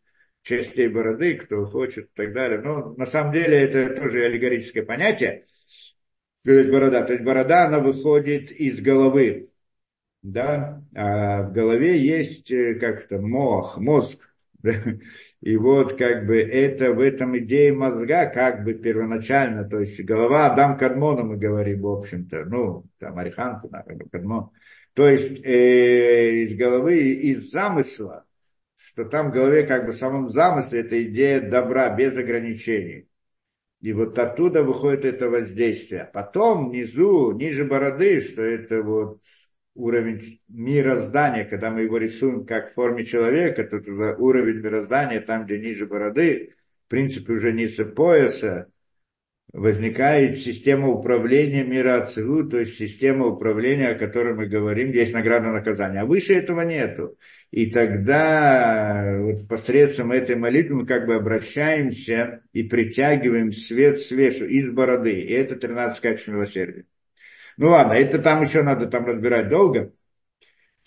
частей 0.49 0.89
бороды, 0.89 1.35
кто 1.35 1.65
хочет 1.66 2.07
и 2.07 2.15
так 2.15 2.33
далее. 2.33 2.61
Но 2.61 2.95
на 2.95 3.07
самом 3.07 3.33
деле 3.33 3.62
это 3.62 3.95
тоже 3.95 4.25
аллегорическое 4.25 4.83
понятие. 4.83 5.47
То 6.45 6.53
есть 6.53 6.70
борода. 6.70 7.03
То 7.03 7.12
есть 7.12 7.25
борода, 7.25 7.66
она 7.66 7.79
выходит 7.81 8.51
из 8.51 8.81
головы. 8.81 9.51
Да? 10.23 10.83
А 10.95 11.43
в 11.43 11.53
голове 11.53 11.99
есть 11.99 12.51
э, 12.51 12.75
как-то 12.75 13.19
мох, 13.19 13.79
мозг. 13.79 14.33
И 15.41 15.57
вот 15.57 15.97
как 15.97 16.27
бы 16.27 16.41
это 16.41 16.93
в 16.93 17.01
этом 17.01 17.39
идее 17.39 17.73
мозга 17.73 18.27
как 18.27 18.65
бы 18.65 18.75
первоначально, 18.75 19.69
то 19.69 19.79
есть 19.79 20.05
голова 20.05 20.47
Адам 20.47 20.77
Кадмона 20.77 21.23
мы 21.23 21.37
говорим, 21.37 21.83
в 21.83 21.87
общем-то, 21.87 22.45
ну, 22.47 22.85
там 22.99 23.19
Арихан, 23.19 23.62
Кадмон. 24.11 24.51
То 24.95 25.09
есть 25.09 25.45
э, 25.45 26.31
из 26.43 26.57
головы, 26.57 26.99
из 26.99 27.53
замысла, 27.53 28.25
что 28.99 29.05
там 29.05 29.31
в 29.31 29.33
голове 29.33 29.65
как 29.65 29.87
бы 29.87 29.93
в 29.93 29.95
самом 29.95 30.29
замысле 30.29 30.81
эта 30.81 31.01
идея 31.05 31.41
добра 31.41 31.89
без 31.95 32.16
ограничений. 32.16 33.07
И 33.81 33.93
вот 33.93 34.19
оттуда 34.19 34.65
выходит 34.65 35.05
это 35.05 35.31
воздействие. 35.31 36.11
Потом 36.12 36.70
внизу, 36.70 37.31
ниже 37.31 37.65
бороды, 37.65 38.20
что 38.20 38.43
это 38.43 38.83
вот 38.83 39.20
уровень 39.77 40.41
мироздания, 40.49 41.45
когда 41.45 41.70
мы 41.70 41.83
его 41.83 41.97
рисуем 41.97 42.45
как 42.45 42.73
в 42.73 42.75
форме 42.75 43.05
человека, 43.05 43.62
то 43.62 43.77
это 43.77 44.16
уровень 44.16 44.61
мироздания, 44.61 45.20
там, 45.20 45.45
где 45.45 45.61
ниже 45.61 45.87
бороды, 45.87 46.57
в 46.87 46.91
принципе, 46.91 47.35
уже 47.35 47.53
ниже 47.53 47.85
пояса, 47.85 48.66
возникает 49.53 50.39
система 50.39 50.89
управления 50.89 51.65
мира 51.65 52.03
Ацилу, 52.03 52.49
то 52.49 52.59
есть 52.59 52.77
система 52.77 53.27
управления, 53.27 53.89
о 53.89 53.99
которой 53.99 54.35
мы 54.35 54.47
говорим, 54.47 54.93
есть 54.93 55.12
награда 55.12 55.51
наказания. 55.51 56.01
А 56.01 56.07
выше 56.07 56.35
этого 56.35 56.62
нету. 56.62 57.16
И 57.51 57.70
тогда 57.70 59.16
вот 59.20 59.49
посредством 59.49 60.12
этой 60.12 60.37
молитвы 60.37 60.77
мы 60.77 60.87
как 60.87 61.07
бы 61.07 61.15
обращаемся 61.15 62.43
и 62.53 62.62
притягиваем 62.62 63.53
свет 63.53 63.99
свешу 63.99 64.45
из 64.45 64.70
бороды. 64.70 65.20
И 65.20 65.33
это 65.33 65.57
13 65.57 66.01
качеств 66.01 66.29
милосердия. 66.29 66.85
Ну 67.57 67.70
ладно, 67.70 67.95
это 67.95 68.19
там 68.19 68.43
еще 68.43 68.62
надо 68.62 68.87
там 68.87 69.07
разбирать 69.07 69.49
долго. 69.49 69.93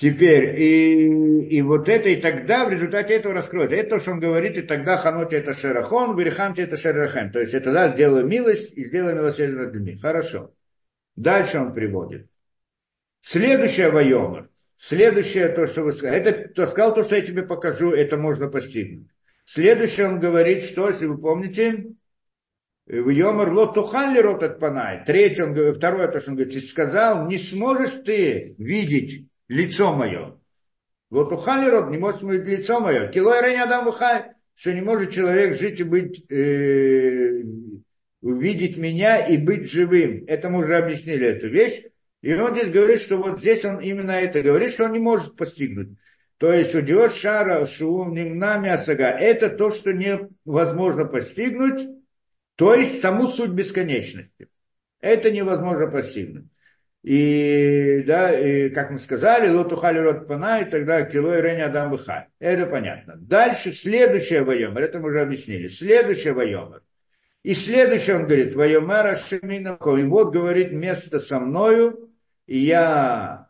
Теперь, 0.02 0.60
и, 0.60 1.58
и 1.58 1.62
вот 1.62 1.88
это, 1.88 2.10
и 2.10 2.20
тогда 2.20 2.66
в 2.66 2.72
результате 2.72 3.14
этого 3.14 3.36
раскроется. 3.36 3.76
Это 3.76 3.92
то, 3.92 4.00
что 4.00 4.14
он 4.14 4.20
говорит, 4.20 4.58
и 4.58 4.64
тогда 4.64 4.98
ханоте 4.98 5.38
это 5.38 5.54
шерахон, 5.54 6.16
берехамте 6.16 6.64
это 6.64 6.76
шерахем. 6.76 7.32
То 7.32 7.40
есть, 7.40 7.54
это 7.54 7.72
да, 7.72 7.90
сделаю 7.90 8.26
милость 8.26 8.76
и 8.76 8.86
сделаю 8.86 9.16
милосердие 9.16 9.60
над 9.60 9.76
людьми. 9.76 10.00
Хорошо. 10.02 10.56
Дальше 11.16 11.60
он 11.60 11.76
приводит. 11.76 12.28
Следующее 13.20 13.92
Вайомар. 13.92 14.50
Следующее 14.76 15.50
то, 15.50 15.68
что 15.68 15.84
вы 15.84 15.92
сказали. 15.92 16.20
Это 16.20 16.50
то 16.50 16.66
сказал, 16.66 16.96
то, 16.96 17.04
что 17.04 17.16
я 17.16 17.22
тебе 17.22 17.44
покажу, 17.44 17.92
это 17.92 18.18
можно 18.18 18.48
постигнуть. 18.48 19.08
Следующее 19.46 20.08
он 20.08 20.20
говорит, 20.20 20.64
что, 20.64 20.90
если 20.90 21.06
вы 21.06 21.20
помните, 21.20 21.90
Йомар 22.88 23.54
лотухан 23.54 24.16
ли 24.16 24.20
рот 24.20 24.42
от 24.42 24.60
панай. 24.60 25.06
Третье, 25.06 25.44
он 25.44 25.54
говорит, 25.54 25.78
второе, 25.78 26.08
то, 26.08 26.20
что 26.20 26.32
он 26.32 26.38
говорит, 26.38 26.68
сказал, 26.68 27.28
не 27.28 27.38
сможешь 27.38 28.02
ты 28.04 28.56
видеть 28.58 29.28
лицо 29.52 29.94
мое. 29.94 30.40
Вот 31.10 31.32
ухали 31.34 31.70
род, 31.70 31.92
не 31.92 31.98
может 31.98 32.24
быть 32.24 32.48
лицо 32.48 32.80
мое. 32.80 33.10
Кило 33.10 33.36
и 33.36 33.56
адам 33.56 33.86
выхай, 33.86 34.32
что 34.56 34.74
не 34.74 34.82
может 34.82 35.12
человек 35.12 35.56
жить 35.60 35.82
и 35.82 35.84
быть, 35.84 36.24
э, 36.32 37.44
увидеть 38.22 38.78
меня 38.78 39.18
и 39.28 39.38
быть 39.38 39.70
живым. 39.70 40.24
Это 40.28 40.50
мы 40.50 40.60
уже 40.60 40.78
объяснили 40.78 41.28
эту 41.28 41.50
вещь. 41.50 41.84
И 42.22 42.34
он 42.34 42.56
здесь 42.56 42.72
говорит, 42.72 43.02
что 43.02 43.18
вот 43.18 43.40
здесь 43.40 43.66
он 43.66 43.80
именно 43.80 44.12
это 44.12 44.42
говорит, 44.42 44.72
что 44.72 44.86
он 44.86 44.94
не 44.94 45.00
может 45.00 45.36
постигнуть. 45.36 45.98
То 46.38 46.54
есть 46.54 46.74
у 46.74 46.82
Диос 46.82 47.20
Шара 47.20 47.66
Шуум 47.66 48.14
Нимнами 48.14 48.70
Асага. 48.70 49.10
Это 49.10 49.50
то, 49.50 49.70
что 49.70 49.92
невозможно 49.92 51.06
постигнуть, 51.06 51.90
то 52.56 52.74
есть 52.74 53.02
саму 53.02 53.28
суть 53.28 53.52
бесконечности. 53.52 54.48
Это 55.02 55.30
невозможно 55.30 55.88
постигнуть. 55.88 56.51
И, 57.04 58.04
да, 58.06 58.32
и, 58.38 58.70
как 58.70 58.92
мы 58.92 59.00
сказали, 59.00 59.50
лотухали 59.50 59.98
рот 59.98 60.28
пана, 60.28 60.62
и 60.62 60.70
тогда 60.70 61.02
кило 61.04 61.36
и 61.36 61.42
рени 61.42 61.62
адам 61.62 61.90
выха. 61.90 62.28
Это 62.40 62.68
понятно. 62.68 63.16
Дальше 63.18 63.72
следующее 63.72 64.44
воемер, 64.44 64.84
это 64.84 65.00
мы 65.00 65.10
уже 65.10 65.22
объяснили. 65.22 65.68
Следующее 65.68 66.34
воемер. 66.34 66.84
И 67.42 67.56
следующее 67.56 68.18
он 68.18 68.26
говорит, 68.26 68.54
воемер 68.54 69.08
Ашемина, 69.08 69.80
и 69.98 70.04
вот 70.04 70.32
говорит 70.32 70.72
место 70.72 71.20
со 71.20 71.40
мною, 71.40 72.12
и 72.46 72.60
я 72.60 73.48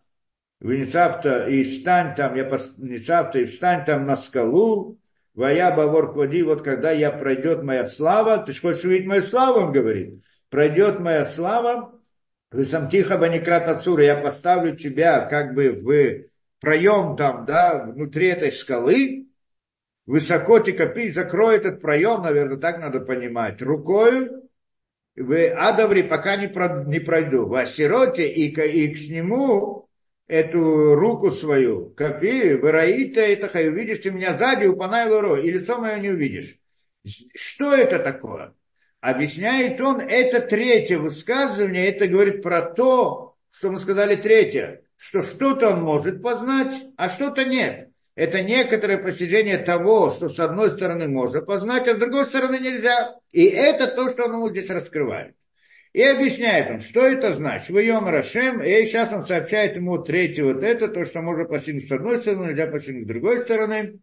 Венецапта 0.62 1.48
и 1.48 1.64
встань 1.64 2.16
там, 2.16 2.36
я 2.36 2.44
Венецапта 2.44 3.40
и 3.40 3.46
встань 3.46 3.84
там 3.84 4.06
на 4.06 4.16
скалу, 4.16 4.98
Вая 5.34 5.76
Бавор 5.76 6.14
Квади, 6.14 6.44
вот 6.44 6.62
когда 6.62 6.92
я 6.92 7.12
пройдет 7.12 7.64
моя 7.64 7.86
слава, 7.86 8.38
ты 8.38 8.54
же 8.54 8.62
хочешь 8.62 8.86
увидеть 8.86 9.08
мою 9.08 9.22
славу, 9.22 9.60
он 9.60 9.72
говорит, 9.74 10.24
пройдет 10.50 11.00
моя 11.00 11.26
слава, 11.26 12.01
вы 12.52 12.66
сам 12.66 12.90
тихо 12.90 13.18
баникрат 13.18 13.68
Ацура, 13.68 14.04
я 14.04 14.18
поставлю 14.18 14.76
тебя 14.76 15.26
как 15.26 15.54
бы 15.54 15.72
в 15.72 16.26
проем 16.60 17.16
там, 17.16 17.46
да, 17.46 17.86
внутри 17.86 18.28
этой 18.28 18.52
скалы, 18.52 19.28
высоко 20.06 20.60
тикопи, 20.60 21.12
закрой 21.12 21.58
этот 21.58 21.82
проем, 21.82 22.22
наверное, 22.22 22.58
так 22.58 22.80
надо 22.80 23.00
понимать, 23.00 23.62
рукой, 23.62 24.30
в 25.16 25.54
Адаври 25.56 26.04
пока 26.04 26.36
не, 26.36 26.48
про, 26.48 26.84
не 26.86 27.00
пройду, 27.00 27.48
в 27.48 27.54
Асироте 27.54 28.30
и, 28.30 28.48
и 28.48 28.94
к 28.94 29.10
нему 29.10 29.90
эту 30.28 30.96
руку 30.96 31.32
свою, 31.32 31.90
как 31.92 32.24
и 32.24 32.54
вы 32.54 32.72
раите 32.72 33.34
это, 33.34 33.48
увидишь 33.68 34.00
ты 34.00 34.12
меня 34.12 34.38
сзади, 34.38 34.66
упанай 34.66 35.10
лоро, 35.10 35.42
и 35.42 35.52
лицо 35.52 35.78
мое 35.78 36.00
не 36.00 36.10
увидишь. 36.10 36.58
Что 37.36 37.74
это 37.74 38.00
такое? 38.00 38.54
Объясняет 39.02 39.82
он, 39.82 40.00
это 40.00 40.42
третье 40.42 41.00
высказывание, 41.00 41.88
это 41.88 42.08
говорит 42.08 42.44
про 42.44 42.62
то, 42.62 43.36
что 43.50 43.72
мы 43.72 43.80
сказали 43.80 44.16
третье, 44.16 44.84
что 44.96 45.24
что-то 45.24 45.70
он 45.70 45.82
может 45.82 46.22
познать, 46.22 46.74
а 46.98 47.10
что-то 47.10 47.44
нет. 47.44 47.90
Это 48.14 48.44
некоторое 48.44 49.00
постижение 49.00 49.58
того, 49.58 50.12
что 50.12 50.30
с 50.30 50.40
одной 50.40 50.70
стороны 50.70 51.08
можно 51.08 51.42
познать, 51.42 51.88
а 51.88 51.96
с 51.96 51.98
другой 51.98 52.26
стороны 52.26 52.60
нельзя. 52.60 53.16
И 53.32 53.46
это 53.46 53.88
то, 53.88 54.08
что 54.08 54.26
он 54.26 54.34
ему 54.34 54.50
здесь 54.50 54.70
раскрывает. 54.70 55.36
И 55.94 56.04
объясняет 56.04 56.70
он, 56.70 56.80
что 56.80 57.02
это 57.02 57.34
значит. 57.34 57.70
Вы 57.70 57.84
Йом 57.86 58.08
Рашем, 58.08 58.62
и 58.62 58.86
сейчас 58.86 59.12
он 59.12 59.24
сообщает 59.24 59.78
ему 59.78 59.98
третье 59.98 60.44
вот 60.44 60.62
это, 60.62 60.88
то, 60.88 61.06
что 61.06 61.22
можно 61.22 61.46
постигнуть 61.46 61.88
с 61.88 61.92
одной 61.92 62.20
стороны, 62.20 62.50
нельзя 62.50 62.68
постигнуть 62.68 63.06
с 63.06 63.08
другой 63.08 63.42
стороны. 63.42 64.00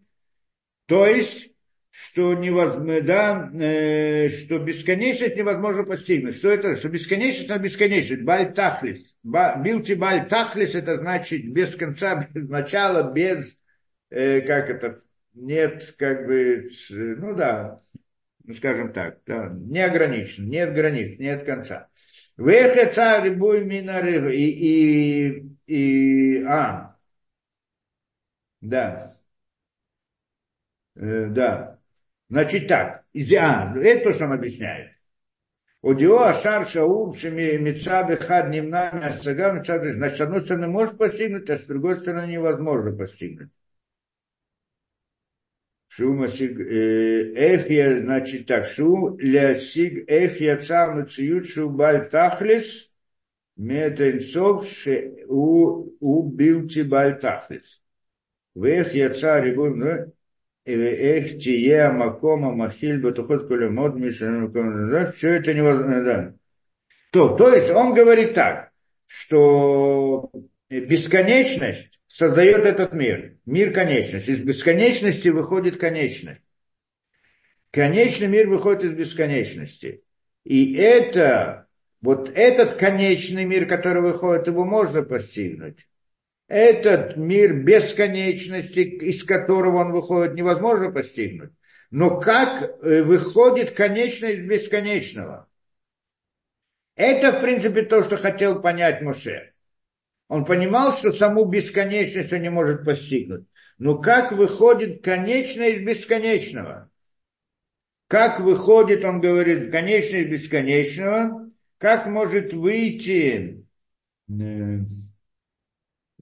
То 0.86 1.06
есть, 1.06 1.52
что 2.00 2.34
невозможно, 2.34 3.00
да, 3.00 3.50
э, 3.54 4.28
что 4.28 4.60
бесконечность 4.60 5.36
невозможно 5.36 5.82
постигнуть. 5.82 6.36
Что 6.36 6.50
это? 6.50 6.76
Что 6.76 6.88
бесконечность 6.88 7.48
на 7.48 7.58
бесконечность. 7.58 8.22
Баль 8.22 8.54
тахлис. 8.54 9.16
Билти 9.24 9.94
баль 9.94 10.28
тахлис, 10.28 10.76
это 10.76 10.98
значит 10.98 11.52
без 11.52 11.74
конца, 11.74 12.28
без 12.34 12.48
начала, 12.48 13.12
без, 13.12 13.58
э, 14.10 14.42
как 14.42 14.70
это, 14.70 15.02
нет, 15.34 15.92
как 15.98 16.26
бы, 16.26 16.68
ну 16.90 17.34
да, 17.34 17.80
ну 18.44 18.54
скажем 18.54 18.92
так, 18.92 19.18
да, 19.26 19.48
неограниченно, 19.52 20.46
нет 20.46 20.74
границ, 20.74 21.18
нет 21.18 21.44
конца. 21.44 21.88
Вехе 22.36 22.92
царь 22.92 23.30
буй 23.34 23.64
минары 23.64 24.36
и, 24.36 25.26
и, 25.26 25.56
и, 25.66 26.44
а, 26.44 26.96
да, 28.60 29.16
э, 30.94 31.26
да, 31.30 31.77
Значит 32.28 32.68
так, 32.68 33.04
а, 33.14 33.78
это 33.78 34.04
то, 34.04 34.12
что 34.12 34.24
он 34.24 34.32
объясняет. 34.32 34.92
Удио 35.80 36.24
Ашар 36.24 36.66
Шауб 36.66 37.14
Мецады 37.22 38.16
Хад 38.16 38.50
Нимнами 38.50 39.04
Асага 39.06 39.52
Мецады. 39.52 39.92
Значит, 39.92 40.18
с 40.18 40.20
одной 40.20 40.40
стороны 40.40 40.66
может 40.66 40.98
постигнуть, 40.98 41.48
а 41.48 41.56
с 41.56 41.62
другой 41.62 41.96
стороны 41.96 42.30
невозможно 42.30 42.96
постигнуть. 42.96 43.50
Шумасиг 45.86 46.60
э, 46.60 47.32
Эхия, 47.34 48.00
значит 48.00 48.46
так, 48.46 48.66
Шу 48.66 49.16
Лясиг 49.18 50.04
Эхия 50.08 50.58
Цам 50.58 50.98
Нациют 50.98 51.46
Шубаль 51.48 52.10
Тахлис 52.10 52.92
Метенцов 53.56 54.66
у 55.28 55.90
Убил 55.98 56.68
Тибаль 56.68 57.18
Тахлис. 57.18 57.82
Вех 58.54 58.94
яца 58.94 59.40
рибун, 59.40 60.12
Эх, 60.70 61.38
тие, 61.38 61.90
макома, 61.90 62.52
махиль, 62.52 63.00
батухот, 63.00 63.48
колемот, 63.48 63.94
миша, 63.94 65.10
все 65.14 65.34
это 65.34 65.54
невозможно, 65.54 66.04
да. 66.04 66.34
То, 67.10 67.36
то 67.36 67.54
есть 67.54 67.70
он 67.70 67.94
говорит 67.94 68.34
так, 68.34 68.70
что 69.06 70.30
бесконечность 70.68 72.00
создает 72.06 72.66
этот 72.66 72.92
мир. 72.92 73.36
Мир 73.46 73.72
конечность. 73.72 74.28
Из 74.28 74.40
бесконечности 74.40 75.28
выходит 75.28 75.78
конечность. 75.78 76.42
Конечный 77.70 78.28
мир 78.28 78.48
выходит 78.48 78.84
из 78.84 78.92
бесконечности. 78.92 80.02
И 80.44 80.74
это, 80.74 81.66
вот 82.02 82.30
этот 82.34 82.74
конечный 82.74 83.46
мир, 83.46 83.66
который 83.66 84.02
выходит, 84.02 84.48
его 84.48 84.66
можно 84.66 85.02
постигнуть 85.02 85.87
этот 86.48 87.16
мир 87.16 87.62
бесконечности, 87.62 88.80
из 88.80 89.22
которого 89.22 89.78
он 89.78 89.92
выходит, 89.92 90.34
невозможно 90.34 90.90
постигнуть. 90.90 91.50
Но 91.90 92.20
как 92.20 92.62
э, 92.62 93.02
выходит 93.02 93.70
конечность 93.70 94.40
бесконечного? 94.40 95.48
Это, 96.96 97.32
в 97.32 97.40
принципе, 97.40 97.82
то, 97.82 98.02
что 98.02 98.16
хотел 98.16 98.60
понять 98.60 99.02
Моше. 99.02 99.52
Он 100.26 100.44
понимал, 100.44 100.92
что 100.92 101.12
саму 101.12 101.44
бесконечность 101.44 102.32
он 102.32 102.42
не 102.42 102.50
может 102.50 102.84
постигнуть. 102.84 103.46
Но 103.78 103.98
как 103.98 104.32
выходит 104.32 105.04
конечность 105.04 105.84
бесконечного? 105.84 106.90
Как 108.08 108.40
выходит, 108.40 109.04
он 109.04 109.20
говорит, 109.20 109.70
конечность 109.70 110.28
бесконечного? 110.28 111.50
Как 111.78 112.06
может 112.06 112.52
выйти 112.52 113.64
Э, 114.28 114.80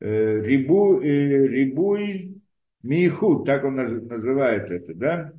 рибу, 0.01 1.01
э, 1.01 1.07
рибуй 1.49 2.43
михут, 2.83 3.47
так 3.47 3.65
он 3.65 3.77
называет 3.77 4.71
это, 4.71 4.95
да? 4.95 5.33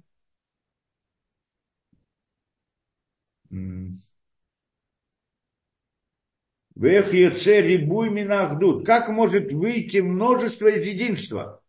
Вех 6.76 7.12
яце 7.14 7.62
рибуй 7.62 8.10
минахдут. 8.12 8.86
Как 8.86 9.10
может 9.10 9.52
выйти 9.52 9.98
множество 9.98 10.68
из 10.68 10.86
единства? 10.86 11.64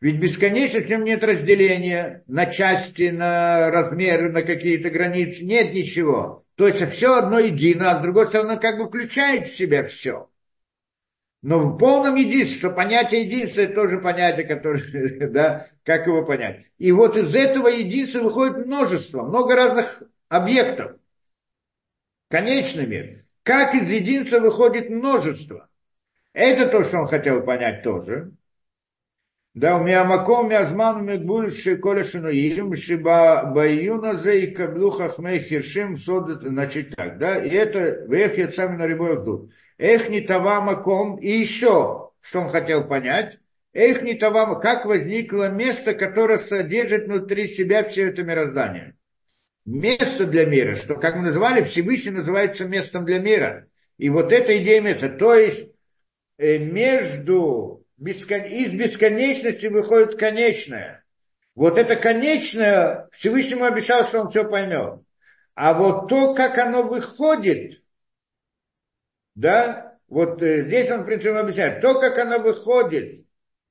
Ведь 0.00 0.18
бесконечно 0.18 0.80
в 0.80 0.88
нем 0.88 1.04
нет 1.04 1.24
разделения 1.24 2.24
на 2.26 2.46
части, 2.46 3.10
на 3.10 3.70
размеры, 3.70 4.30
на 4.30 4.42
какие-то 4.42 4.90
границы. 4.90 5.44
Нет 5.44 5.72
ничего. 5.72 6.44
То 6.56 6.66
есть 6.68 6.86
все 6.90 7.16
одно 7.16 7.38
едино, 7.38 7.90
а 7.90 8.00
с 8.00 8.02
другой 8.02 8.26
стороны 8.26 8.58
как 8.58 8.78
бы 8.78 8.88
включает 8.88 9.46
в 9.46 9.56
себя 9.56 9.84
все. 9.84 10.28
Но 11.42 11.58
в 11.60 11.78
полном 11.78 12.16
единстве, 12.16 12.58
что 12.58 12.70
понятие 12.70 13.22
единства 13.22 13.62
это 13.62 13.74
тоже 13.74 14.00
понятие, 14.00 14.46
которое, 14.46 15.28
да, 15.28 15.68
как 15.84 16.06
его 16.06 16.24
понять. 16.24 16.66
И 16.78 16.92
вот 16.92 17.16
из 17.16 17.34
этого 17.34 17.68
единства 17.68 18.20
выходит 18.20 18.66
множество, 18.66 19.22
много 19.22 19.54
разных 19.54 20.02
объектов. 20.28 20.96
Конечный 22.28 22.86
мир. 22.86 23.24
Как 23.42 23.74
из 23.74 23.90
единства 23.90 24.38
выходит 24.38 24.90
множество. 24.90 25.68
Это 26.32 26.68
то, 26.68 26.84
что 26.84 26.98
он 26.98 27.08
хотел 27.08 27.42
понять 27.42 27.82
тоже. 27.82 28.32
Да, 29.54 29.78
у 29.78 29.82
меня 29.82 30.04
маком, 30.04 30.48
мязман, 30.48 31.04
мегбуль, 31.04 31.50
шиколя 31.50 32.04
шинуим, 32.04 32.76
шиба 32.76 33.46
баюна 33.46 34.14
зе 34.14 34.44
и 34.44 34.54
каблу 34.54 34.90
хахмей 34.90 35.40
хиршим, 35.40 35.96
содат, 35.96 36.42
значит 36.42 36.94
так, 36.94 37.18
да, 37.18 37.36
и 37.44 37.50
это, 37.50 38.04
вех 38.06 38.38
я 38.38 38.46
сами 38.46 38.76
на 38.76 38.86
рибой 38.86 39.16
тут. 39.24 39.50
Эх 39.76 40.08
не 40.08 40.20
това 40.20 40.60
маком, 40.60 41.16
и 41.16 41.30
еще, 41.30 42.10
что 42.20 42.38
он 42.38 42.48
хотел 42.50 42.86
понять, 42.86 43.40
эх 43.72 44.02
не 44.02 44.14
това, 44.14 44.54
как 44.60 44.84
возникло 44.84 45.50
место, 45.50 45.94
которое 45.94 46.38
содержит 46.38 47.06
внутри 47.06 47.48
себя 47.48 47.82
все 47.82 48.06
это 48.06 48.22
мироздание. 48.22 48.94
Место 49.64 50.26
для 50.26 50.46
мира, 50.46 50.76
что, 50.76 50.94
как 50.94 51.16
мы 51.16 51.22
называли, 51.22 51.64
Всевышний 51.64 52.12
называется 52.12 52.66
местом 52.66 53.04
для 53.04 53.18
мира. 53.18 53.66
И 53.98 54.10
вот 54.10 54.30
эта 54.30 54.56
идея 54.62 54.80
места, 54.80 55.08
то 55.08 55.34
есть 55.34 55.72
э, 56.38 56.58
из 58.00 58.72
бесконечности 58.72 59.66
выходит 59.66 60.16
конечное. 60.16 61.04
Вот 61.54 61.78
это 61.78 61.96
конечное 61.96 63.08
Всевышнему 63.12 63.64
обещал, 63.64 64.04
что 64.04 64.22
он 64.22 64.30
все 64.30 64.48
поймет. 64.48 65.00
А 65.54 65.74
вот 65.74 66.08
то, 66.08 66.34
как 66.34 66.56
оно 66.58 66.82
выходит, 66.82 67.82
да, 69.34 69.98
вот 70.08 70.42
э, 70.42 70.62
здесь 70.62 70.90
он, 70.90 71.02
в 71.02 71.04
принципе, 71.06 71.30
объясняет, 71.32 71.80
то, 71.80 72.00
как 72.00 72.18
оно 72.18 72.38
выходит 72.38 73.24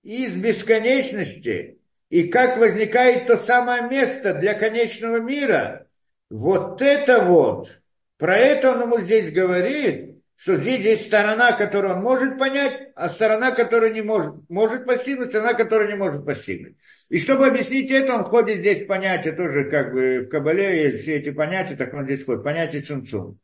из 0.03 0.33
бесконечности, 0.33 1.79
и 2.09 2.27
как 2.27 2.57
возникает 2.57 3.27
то 3.27 3.37
самое 3.37 3.83
место 3.83 4.33
для 4.33 4.53
конечного 4.53 5.17
мира, 5.17 5.87
вот 6.29 6.81
это 6.81 7.23
вот, 7.23 7.81
про 8.17 8.37
это 8.37 8.71
он 8.71 8.81
ему 8.81 8.99
здесь 8.99 9.31
говорит, 9.31 10.08
что 10.39 10.55
здесь 10.55 10.85
есть 10.85 11.07
сторона, 11.07 11.51
которую 11.51 11.95
он 11.95 12.01
может 12.01 12.39
понять, 12.39 12.91
а 12.95 13.09
сторона, 13.09 13.51
которая 13.51 13.91
не 13.91 14.01
может, 14.01 14.35
может 14.47 14.85
постигнуть, 14.85 15.27
сторона, 15.27 15.53
которая 15.53 15.89
не 15.89 15.97
может 15.97 16.25
постигнуть. 16.25 16.77
И 17.09 17.19
чтобы 17.19 17.47
объяснить 17.47 17.91
это, 17.91 18.15
он 18.15 18.23
входит 18.23 18.59
здесь 18.59 18.83
в 18.83 18.87
понятие 18.87 19.33
тоже, 19.33 19.69
как 19.69 19.91
бы 19.91 20.19
в 20.21 20.29
Кабале 20.29 20.83
есть 20.83 21.03
все 21.03 21.17
эти 21.17 21.31
понятия, 21.31 21.75
так 21.75 21.93
он 21.93 22.05
здесь 22.05 22.23
входит, 22.23 22.45
понятие 22.45 22.83
цунцум. 22.83 23.37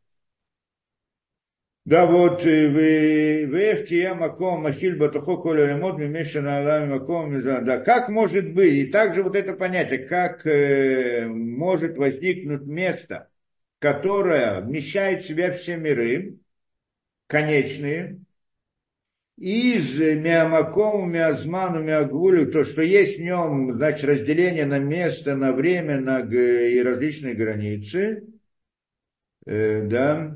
Да, 1.84 2.06
вот, 2.06 2.46
э, 2.46 2.70
в 2.70 3.92
я 3.92 4.16
маком 4.16 4.62
махиль 4.62 4.96
батухо 4.98 5.36
коля 5.36 5.68
ремот 5.68 5.98
мимешана 5.98 6.60
алами 6.60 6.94
маком 6.94 7.42
да, 7.66 7.78
как 7.80 8.08
может 8.08 8.54
быть, 8.54 8.74
и 8.74 8.86
также 8.86 9.22
вот 9.22 9.36
это 9.36 9.52
понятие, 9.52 10.08
как 10.08 10.48
э, 10.48 11.28
может 11.28 11.98
возникнуть 11.98 12.62
место, 12.62 13.28
которое 13.80 14.62
вмещает 14.62 15.24
в 15.24 15.28
себя 15.28 15.52
все 15.52 15.76
миры, 15.76 16.40
конечные, 17.28 18.20
из 19.38 20.00
миамакому, 20.00 21.06
миазману, 21.06 21.84
миагвулю, 21.84 22.52
то, 22.52 22.64
что 22.64 22.82
есть 22.82 23.20
в 23.20 23.22
нем, 23.22 23.74
значит, 23.74 24.06
разделение 24.06 24.66
на 24.66 24.80
место, 24.80 25.36
на 25.36 25.52
время, 25.52 26.00
на 26.00 26.22
и 26.22 26.80
различные 26.80 27.34
границы, 27.34 28.28
э, 29.46 29.82
да, 29.88 30.36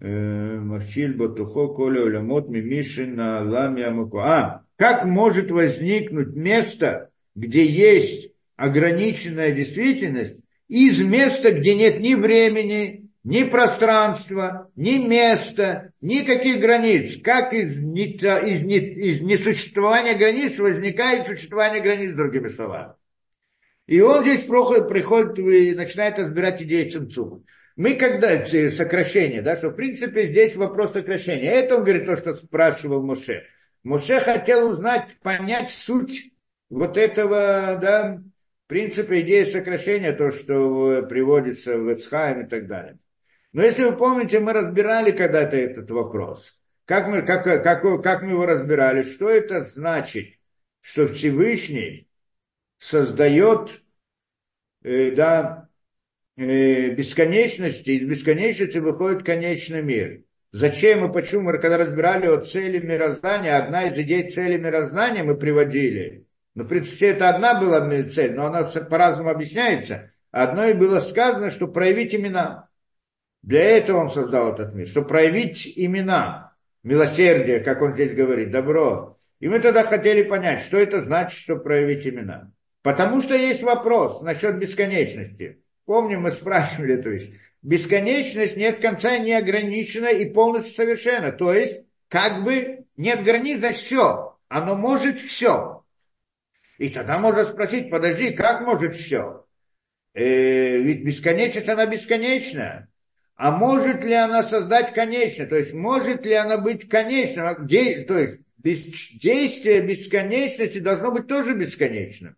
э, 0.00 0.58
Махиль 0.58 1.16
Батухо, 1.16 1.68
Коля 1.68 2.02
Улямот, 2.02 2.50
Мимишин, 2.50 3.18
Лами 3.18 3.82
Амаку. 3.82 4.18
А, 4.18 4.64
как 4.76 5.06
может 5.06 5.50
возникнуть 5.50 6.36
место, 6.36 7.10
где 7.34 7.64
есть 7.66 8.32
ограниченная 8.56 9.52
действительность, 9.52 10.44
из 10.68 11.02
места, 11.02 11.52
где 11.52 11.74
нет 11.74 12.00
ни 12.00 12.14
времени, 12.14 13.03
ни 13.24 13.44
пространства, 13.44 14.70
ни 14.76 14.98
места, 14.98 15.92
никаких 16.02 16.60
границ. 16.60 17.20
Как 17.22 17.54
из, 17.54 17.82
из, 17.82 18.22
из 18.22 19.22
несуществования 19.22 20.14
границ 20.14 20.58
возникает 20.58 21.26
существование 21.26 21.82
границ, 21.82 22.14
другими 22.14 22.48
словами. 22.48 22.92
И 23.86 24.00
он 24.00 24.22
здесь 24.22 24.44
приходит 24.44 25.38
и 25.38 25.74
начинает 25.74 26.18
разбирать 26.18 26.62
идею 26.62 26.90
Цинцума. 26.90 27.42
Мы 27.76 27.94
когда 27.94 28.44
сокращение, 28.44 29.42
да, 29.42 29.56
что 29.56 29.70
в 29.70 29.74
принципе 29.74 30.26
здесь 30.26 30.54
вопрос 30.54 30.92
сокращения. 30.92 31.50
Это 31.50 31.76
он 31.76 31.84
говорит 31.84 32.06
то, 32.06 32.16
что 32.16 32.34
спрашивал 32.34 33.02
Моше. 33.02 33.44
Моше 33.82 34.20
хотел 34.20 34.70
узнать, 34.70 35.16
понять 35.22 35.70
суть 35.70 36.32
вот 36.70 36.96
этого, 36.96 37.78
да, 37.80 38.22
в 38.64 38.68
принципе, 38.68 39.20
идея 39.20 39.44
сокращения, 39.44 40.12
то, 40.12 40.30
что 40.30 41.02
приводится 41.02 41.76
в 41.76 41.92
Эцхайм 41.92 42.46
и 42.46 42.48
так 42.48 42.66
далее. 42.66 42.98
Но 43.54 43.62
если 43.62 43.84
вы 43.84 43.96
помните, 43.96 44.40
мы 44.40 44.52
разбирали 44.52 45.12
когда-то 45.12 45.56
этот 45.56 45.88
вопрос. 45.90 46.58
Как 46.86 47.06
мы, 47.06 47.22
как, 47.22 47.44
как, 47.44 48.02
как 48.02 48.22
мы 48.22 48.30
его 48.30 48.46
разбирали? 48.46 49.02
Что 49.02 49.30
это 49.30 49.62
значит, 49.62 50.34
что 50.80 51.06
Всевышний 51.06 52.08
создает 52.78 53.80
э, 54.82 55.12
да, 55.12 55.68
э, 56.36 56.90
бесконечности, 56.90 57.90
из 57.90 58.08
бесконечности 58.08 58.78
выходит 58.78 59.22
конечный 59.22 59.82
мир. 59.82 60.24
Зачем 60.50 61.08
и 61.08 61.12
почему 61.12 61.42
мы, 61.42 61.58
когда 61.58 61.78
разбирали 61.78 62.26
о 62.26 62.40
цели 62.40 62.84
мироздания, 62.84 63.56
одна 63.56 63.84
из 63.84 63.96
идей 63.96 64.28
цели 64.28 64.56
мироздания 64.56 65.22
мы 65.22 65.36
приводили. 65.36 66.26
Ну, 66.56 66.64
в 66.64 66.68
принципе, 66.68 67.10
это 67.10 67.28
одна 67.28 67.60
была 67.60 67.88
цель, 68.10 68.34
но 68.34 68.46
она 68.46 68.64
по-разному 68.64 69.30
объясняется. 69.30 70.10
Одной 70.32 70.74
было 70.74 70.98
сказано, 70.98 71.50
что 71.50 71.68
проявить 71.68 72.16
имена. 72.16 72.68
Для 73.44 73.62
этого 73.62 73.98
он 73.98 74.08
создал 74.08 74.54
этот 74.54 74.74
мир, 74.74 74.88
чтобы 74.88 75.08
проявить 75.08 75.70
имена, 75.76 76.54
милосердие, 76.82 77.60
как 77.60 77.82
он 77.82 77.92
здесь 77.92 78.14
говорит, 78.14 78.50
добро. 78.50 79.18
И 79.38 79.48
мы 79.48 79.60
тогда 79.60 79.82
хотели 79.82 80.22
понять, 80.22 80.62
что 80.62 80.78
это 80.78 81.02
значит, 81.02 81.38
чтобы 81.38 81.62
проявить 81.62 82.06
имена. 82.06 82.50
Потому 82.80 83.20
что 83.20 83.34
есть 83.34 83.62
вопрос 83.62 84.22
насчет 84.22 84.58
бесконечности. 84.58 85.60
Помним, 85.84 86.22
мы 86.22 86.30
спрашивали, 86.30 86.96
то 86.96 87.10
есть, 87.10 87.34
бесконечность 87.60 88.56
нет 88.56 88.80
конца, 88.80 89.18
не 89.18 89.34
ограничена 89.34 90.06
и 90.06 90.32
полностью 90.32 90.74
совершенна. 90.74 91.30
То 91.30 91.52
есть, 91.52 91.82
как 92.08 92.44
бы 92.44 92.86
нет 92.96 93.22
границ, 93.24 93.58
значит 93.58 93.80
все. 93.80 94.38
Оно 94.48 94.74
может 94.74 95.18
все. 95.18 95.84
И 96.78 96.88
тогда 96.88 97.18
можно 97.18 97.44
спросить, 97.44 97.90
подожди, 97.90 98.30
как 98.30 98.62
может 98.62 98.94
все? 98.94 99.44
Э, 100.14 100.78
ведь 100.78 101.04
бесконечность, 101.04 101.68
она 101.68 101.84
бесконечная. 101.84 102.88
А 103.36 103.50
может 103.50 104.04
ли 104.04 104.14
она 104.14 104.42
создать 104.42 104.92
конечное? 104.92 105.46
То 105.46 105.56
есть 105.56 105.72
может 105.72 106.24
ли 106.24 106.34
она 106.34 106.56
быть 106.56 106.88
конечным? 106.88 107.46
А 107.46 107.54
то 107.54 108.18
есть 108.18 108.40
действие 109.20 109.82
бесконечности 109.82 110.78
должно 110.78 111.10
быть 111.10 111.26
тоже 111.26 111.54
бесконечным. 111.54 112.36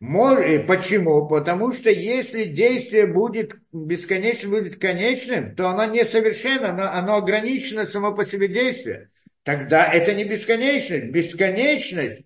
Почему? 0.00 1.26
Потому 1.28 1.72
что 1.72 1.90
если 1.90 2.44
действие 2.44 3.06
будет 3.06 3.56
бесконечным, 3.72 4.52
будет 4.52 4.80
конечным, 4.80 5.54
то 5.54 5.68
оно 5.68 5.84
несовершенно, 5.84 6.70
оно, 6.70 6.90
оно 6.90 7.16
ограничено 7.16 7.86
само 7.86 8.14
по 8.14 8.24
себе 8.24 8.48
действие. 8.48 9.10
Тогда 9.42 9.92
это 9.92 10.14
не 10.14 10.24
бесконечность. 10.24 11.06
Бесконечность, 11.06 12.24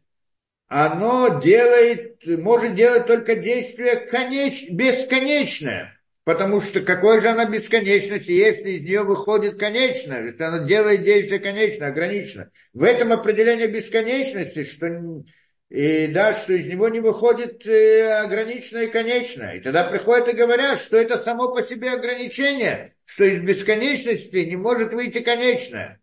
оно 0.69 1.41
делает, 1.41 2.25
может 2.27 2.77
делать 2.77 3.07
только 3.07 3.35
действие 3.35 3.97
конеч, 3.97 4.71
бесконечное. 4.71 5.94
Потому 6.25 6.63
что 6.63 6.81
какой 6.81 7.21
же 7.21 7.29
она 7.29 7.45
бесконечность, 7.45 8.29
если 8.29 8.73
из 8.73 8.83
нее 8.83 9.03
выходит 9.03 9.59
конечное, 9.59 10.25
если 10.25 10.43
она 10.43 10.65
делает 10.65 11.05
действие 11.05 11.39
конечно, 11.39 11.87
ограничено. 11.87 12.51
В 12.73 12.83
этом 12.83 13.13
определение 13.13 13.67
бесконечности, 13.67 14.63
что, 14.63 15.23
и, 15.69 16.07
да, 16.07 16.33
что 16.33 16.55
из 16.55 16.65
него 16.65 16.89
не 16.89 17.01
выходит 17.01 17.67
э, 17.67 18.25
и 18.25 18.87
конечное. 18.87 19.57
И 19.57 19.61
тогда 19.61 19.85
приходят 19.85 20.29
и 20.29 20.33
говорят, 20.33 20.81
что 20.81 20.97
это 20.97 21.23
само 21.23 21.55
по 21.55 21.63
себе 21.63 21.91
ограничение, 21.91 22.95
что 23.05 23.25
из 23.25 23.43
бесконечности 23.43 24.39
не 24.39 24.57
может 24.57 24.95
выйти 24.95 25.21
конечное. 25.21 26.01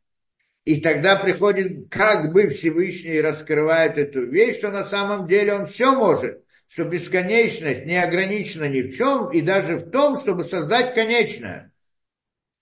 И 0.65 0.81
тогда 0.81 1.15
приходит, 1.15 1.89
как 1.89 2.31
бы 2.31 2.47
Всевышний 2.49 3.19
раскрывает 3.19 3.97
эту 3.97 4.27
вещь, 4.27 4.57
что 4.57 4.69
на 4.69 4.83
самом 4.83 5.25
деле 5.25 5.55
он 5.55 5.65
все 5.65 5.91
может 5.91 6.43
что 6.71 6.85
бесконечность 6.85 7.85
не 7.85 8.01
ограничена 8.01 8.65
ни 8.65 8.81
в 8.81 8.95
чем, 8.95 9.29
и 9.31 9.41
даже 9.41 9.75
в 9.75 9.89
том, 9.91 10.17
чтобы 10.17 10.45
создать 10.45 10.95
конечное. 10.95 11.73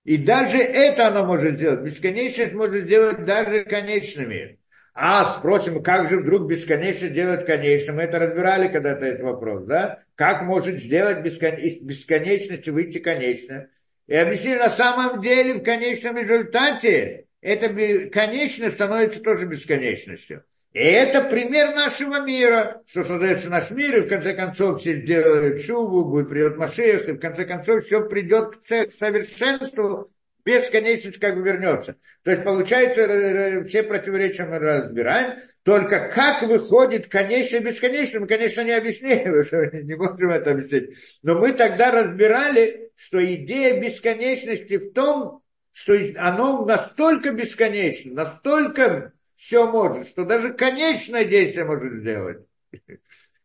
И 0.03 0.17
даже 0.17 0.57
это 0.57 1.09
оно 1.09 1.27
может 1.27 1.57
сделать. 1.57 1.81
Бесконечность 1.81 2.53
может 2.53 2.85
сделать 2.85 3.23
даже 3.25 3.65
конечными. 3.65 4.57
А 4.95 5.37
спросим, 5.37 5.83
как 5.83 6.09
же 6.09 6.21
вдруг 6.21 6.49
бесконечно 6.49 7.07
делать 7.09 7.45
конечным? 7.45 7.97
Мы 7.97 8.03
это 8.03 8.17
разбирали 8.17 8.69
когда-то 8.69 9.05
этот 9.05 9.21
вопрос, 9.21 9.67
да? 9.67 10.03
Как 10.15 10.41
может 10.41 10.79
сделать 10.79 11.21
бескон... 11.21 11.55
из 11.57 11.79
бесконечности 11.79 12.71
выйти 12.71 12.97
конечно? 12.97 13.67
И 14.07 14.15
объяснили, 14.15 14.57
на 14.57 14.71
самом 14.71 15.21
деле 15.21 15.59
в 15.59 15.63
конечном 15.63 16.17
результате 16.17 17.27
это 17.41 17.69
конечно 18.09 18.71
становится 18.71 19.21
тоже 19.21 19.45
бесконечностью. 19.45 20.43
И 20.73 20.79
это 20.79 21.23
пример 21.23 21.73
нашего 21.73 22.23
мира, 22.23 22.83
что 22.85 23.03
создается 23.03 23.49
наш 23.49 23.71
мир, 23.71 23.97
и 23.97 24.01
в 24.01 24.09
конце 24.09 24.35
концов 24.35 24.79
все 24.79 25.01
сделают 25.01 25.63
чубу, 25.63 26.05
будет 26.05 26.29
придет 26.29 26.57
Машех, 26.57 27.09
и 27.09 27.13
в 27.13 27.19
конце 27.19 27.45
концов 27.45 27.83
все 27.83 28.07
придет 28.07 28.57
к 28.57 28.91
совершенству, 28.91 30.11
бесконечность 30.45 31.17
как 31.17 31.35
бы 31.35 31.41
вернется. 31.41 31.95
То 32.23 32.31
есть, 32.31 32.43
получается, 32.43 33.63
все 33.67 33.83
противоречия 33.83 34.45
мы 34.45 34.59
разбираем, 34.59 35.39
только 35.63 36.09
как 36.09 36.43
выходит 36.43 37.07
конечно 37.07 37.59
бесконечно, 37.59 38.19
мы, 38.19 38.27
конечно, 38.27 38.61
не 38.61 38.79
потому 38.79 39.43
что 39.43 39.65
не 39.77 39.95
можем 39.95 40.29
это 40.29 40.51
объяснить. 40.51 40.97
Но 41.23 41.39
мы 41.39 41.53
тогда 41.53 41.91
разбирали, 41.91 42.91
что 42.95 43.23
идея 43.23 43.81
бесконечности 43.81 44.77
в 44.77 44.93
том, 44.93 45.41
что 45.71 45.93
оно 46.17 46.65
настолько 46.65 47.31
бесконечно, 47.31 48.13
настолько 48.13 49.13
все 49.39 49.71
может, 49.71 50.05
что 50.05 50.25
даже 50.25 50.51
конечное 50.53 51.23
действие 51.23 51.63
может 51.63 51.93
сделать, 52.01 52.45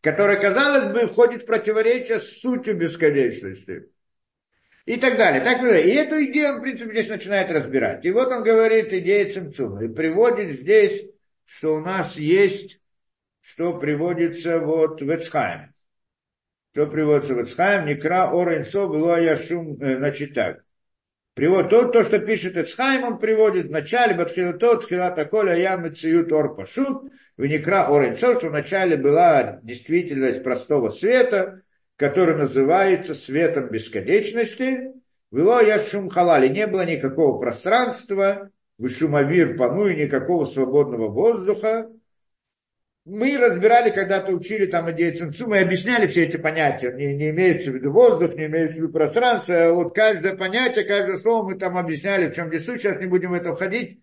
которое, 0.01 0.37
казалось 0.41 0.93
бы, 0.93 1.07
входит 1.07 1.45
в 1.45 1.47
противоречие 1.47 2.19
с 2.19 2.41
сутью 2.41 2.77
бесконечности. 2.77 3.89
И 4.87 4.97
так 4.97 5.17
далее. 5.17 5.41
Так 5.41 5.63
далее. 5.63 5.89
И 5.89 5.95
эту 5.95 6.23
идею 6.25 6.55
он, 6.55 6.59
в 6.59 6.63
принципе, 6.63 6.91
здесь 6.91 7.09
начинает 7.09 7.51
разбирать. 7.51 8.05
И 8.05 8.11
вот 8.11 8.29
он 8.29 8.43
говорит 8.43 8.93
идея 8.93 9.33
Цимцума. 9.33 9.85
И 9.85 9.89
приводит 9.89 10.51
здесь, 10.51 11.07
что 11.47 11.77
у 11.77 11.81
нас 11.81 12.17
есть, 12.17 12.81
что 13.41 13.79
приводится 13.79 14.59
вот 14.59 15.01
в 15.01 15.09
Эцхайм. 15.09 15.73
Что 16.73 16.89
приводится 16.89 17.35
в 17.35 17.41
Эцхайм, 17.41 17.87
Некра 17.87 18.31
Оренсо 18.31 18.89
было 18.89 19.19
Яшум, 19.21 19.81
э, 19.81 19.97
значит 19.97 20.35
так. 20.35 20.64
Привод, 21.35 21.69
то, 21.69 21.89
то, 21.89 22.05
что 22.05 22.21
пишет 22.21 22.57
Эцхайм, 22.57 23.03
он 23.03 23.19
приводит 23.19 23.67
в 23.67 23.71
начале 23.73 24.15
Батхилатот, 24.15 24.87
Хилата 24.87 25.25
Коля, 25.25 25.57
Ям, 25.57 25.93
Циют, 25.93 26.31
Ор, 26.31 26.55
Пашут, 26.55 27.11
в 27.37 27.45
Некра 27.45 27.89
Оренцо, 27.89 28.39
что 28.39 28.51
вначале 28.51 28.97
была 28.97 29.59
действительность 29.65 30.45
простого 30.45 30.91
света, 30.91 31.63
который 31.97 32.37
называется 32.37 33.17
светом 33.17 33.69
бесконечности. 33.69 34.93
Вело 35.33 35.61
я 35.61 35.81
шум 35.81 36.09
халали, 36.09 36.47
не 36.47 36.69
было 36.69 36.87
никакого 36.87 37.41
пространства, 37.41 38.51
вышумовир 38.79 39.57
пану 39.57 39.89
и 39.89 40.05
никакого 40.05 40.45
свободного 40.45 41.09
воздуха, 41.09 41.91
мы 43.05 43.37
разбирали, 43.37 43.91
когда-то 43.91 44.33
учили 44.33 44.67
там 44.67 44.91
идею 44.93 45.15
Цинцу, 45.15 45.47
мы 45.47 45.61
объясняли 45.61 46.07
все 46.07 46.25
эти 46.25 46.39
понятия. 46.39 46.93
Не, 46.93 47.15
не 47.15 47.31
имеется 47.31 47.71
в 47.71 47.75
виду 47.75 47.93
воздух, 47.93 48.35
не 48.35 48.47
имеется 48.47 48.77
в 48.77 48.79
виду 48.79 48.93
пространство. 48.93 49.55
А 49.55 49.73
вот 49.73 49.95
каждое 49.95 50.37
понятие, 50.37 50.85
каждое 50.85 51.19
слово 51.19 51.51
мы 51.51 51.59
там 51.59 51.77
объясняли, 51.77 52.31
в 52.31 52.35
чем 52.35 52.49
здесь 52.49 52.65
суть. 52.65 52.81
Сейчас 52.81 52.99
не 52.99 53.07
будем 53.07 53.31
в 53.31 53.35
это 53.35 53.55
входить. 53.55 54.01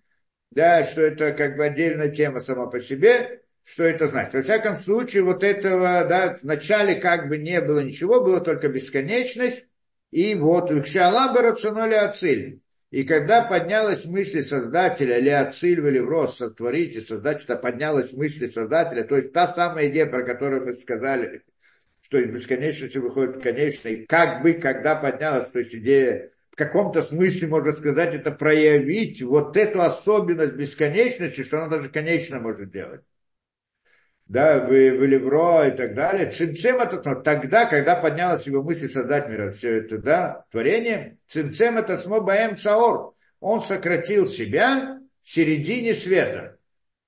Да, 0.52 0.84
что 0.84 1.02
это 1.02 1.32
как 1.32 1.57
бы 1.57 1.65
отдельная 1.65 2.10
тема 2.10 2.40
сама 2.40 2.68
по 2.68 2.80
себе. 2.80 3.41
Что 3.64 3.84
это 3.84 4.07
значит? 4.07 4.34
Во 4.34 4.41
всяком 4.41 4.78
случае, 4.78 5.23
вот 5.23 5.44
этого, 5.44 6.06
да, 6.06 6.38
вначале 6.41 6.95
как 6.95 7.28
бы 7.28 7.38
не 7.38 7.61
было 7.61 7.80
ничего, 7.80 8.22
было 8.22 8.40
только 8.40 8.69
бесконечность. 8.69 9.68
И 10.11 10.36
вот, 10.36 10.69
Кшалаба 10.84 11.41
рационали 11.41 11.95
ациль. 11.95 12.61
И 12.91 13.05
когда 13.05 13.41
поднялась 13.41 14.03
мысль 14.03 14.41
Создателя, 14.41 15.18
или 15.18 15.30
отциль, 15.30 15.80
в 15.80 16.09
рост 16.09 16.38
сотворить, 16.38 16.97
и 16.97 17.01
Создателя 17.01 17.55
поднялась 17.55 18.11
мысль 18.11 18.49
Создателя, 18.49 19.05
то 19.05 19.15
есть 19.15 19.31
та 19.31 19.53
самая 19.53 19.89
идея, 19.89 20.07
про 20.07 20.23
которую 20.23 20.65
мы 20.65 20.73
сказали, 20.73 21.41
что 22.01 22.19
из 22.19 22.30
бесконечности 22.30 22.97
выходит 22.97 23.41
конечный, 23.41 24.05
как 24.07 24.43
бы, 24.43 24.53
когда 24.53 24.95
поднялась, 24.95 25.49
то 25.51 25.59
есть 25.59 25.73
идея, 25.73 26.31
в 26.51 26.57
каком-то 26.57 27.01
смысле, 27.01 27.47
можно 27.47 27.72
сказать, 27.72 28.13
это 28.13 28.30
проявить 28.30 29.22
вот 29.22 29.55
эту 29.55 29.81
особенность 29.81 30.55
бесконечности, 30.55 31.43
что 31.43 31.59
она 31.59 31.69
даже 31.69 31.88
конечно 31.88 32.41
может 32.41 32.72
делать 32.72 33.01
да, 34.32 34.60
в, 34.60 34.70
в 34.70 35.03
Левро 35.03 35.68
и 35.68 35.72
так 35.72 35.94
далее. 35.94 36.32
Цинцем 36.32 36.80
это 36.80 37.02
ну, 37.03 37.22
тогда, 37.22 37.66
когда 37.66 37.98
поднялась 37.98 38.48
его 38.48 38.64
мысль 38.64 38.90
создать 38.90 39.28
мир, 39.28 39.52
все 39.52 39.80
это, 39.80 39.98
да, 39.98 40.45
творение. 40.52 41.18
Цинцем 41.28 41.78
это 41.78 41.98
смобаем 41.98 42.56
цаор. 42.56 43.14
Он 43.41 43.62
сократил 43.62 44.26
себя 44.26 44.99
в 45.22 45.30
середине 45.30 45.94
света. 45.94 46.58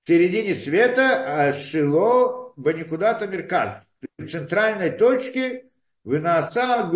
В 0.03 0.09
середине 0.09 0.53
света 0.53 1.23
а 1.25 1.53
шило 1.53 2.51
баникудата 2.57 3.25
мерказ. 3.25 3.81
В 4.17 4.27
центральной 4.27 4.91
точке 4.91 5.67
вынаса 6.03 6.89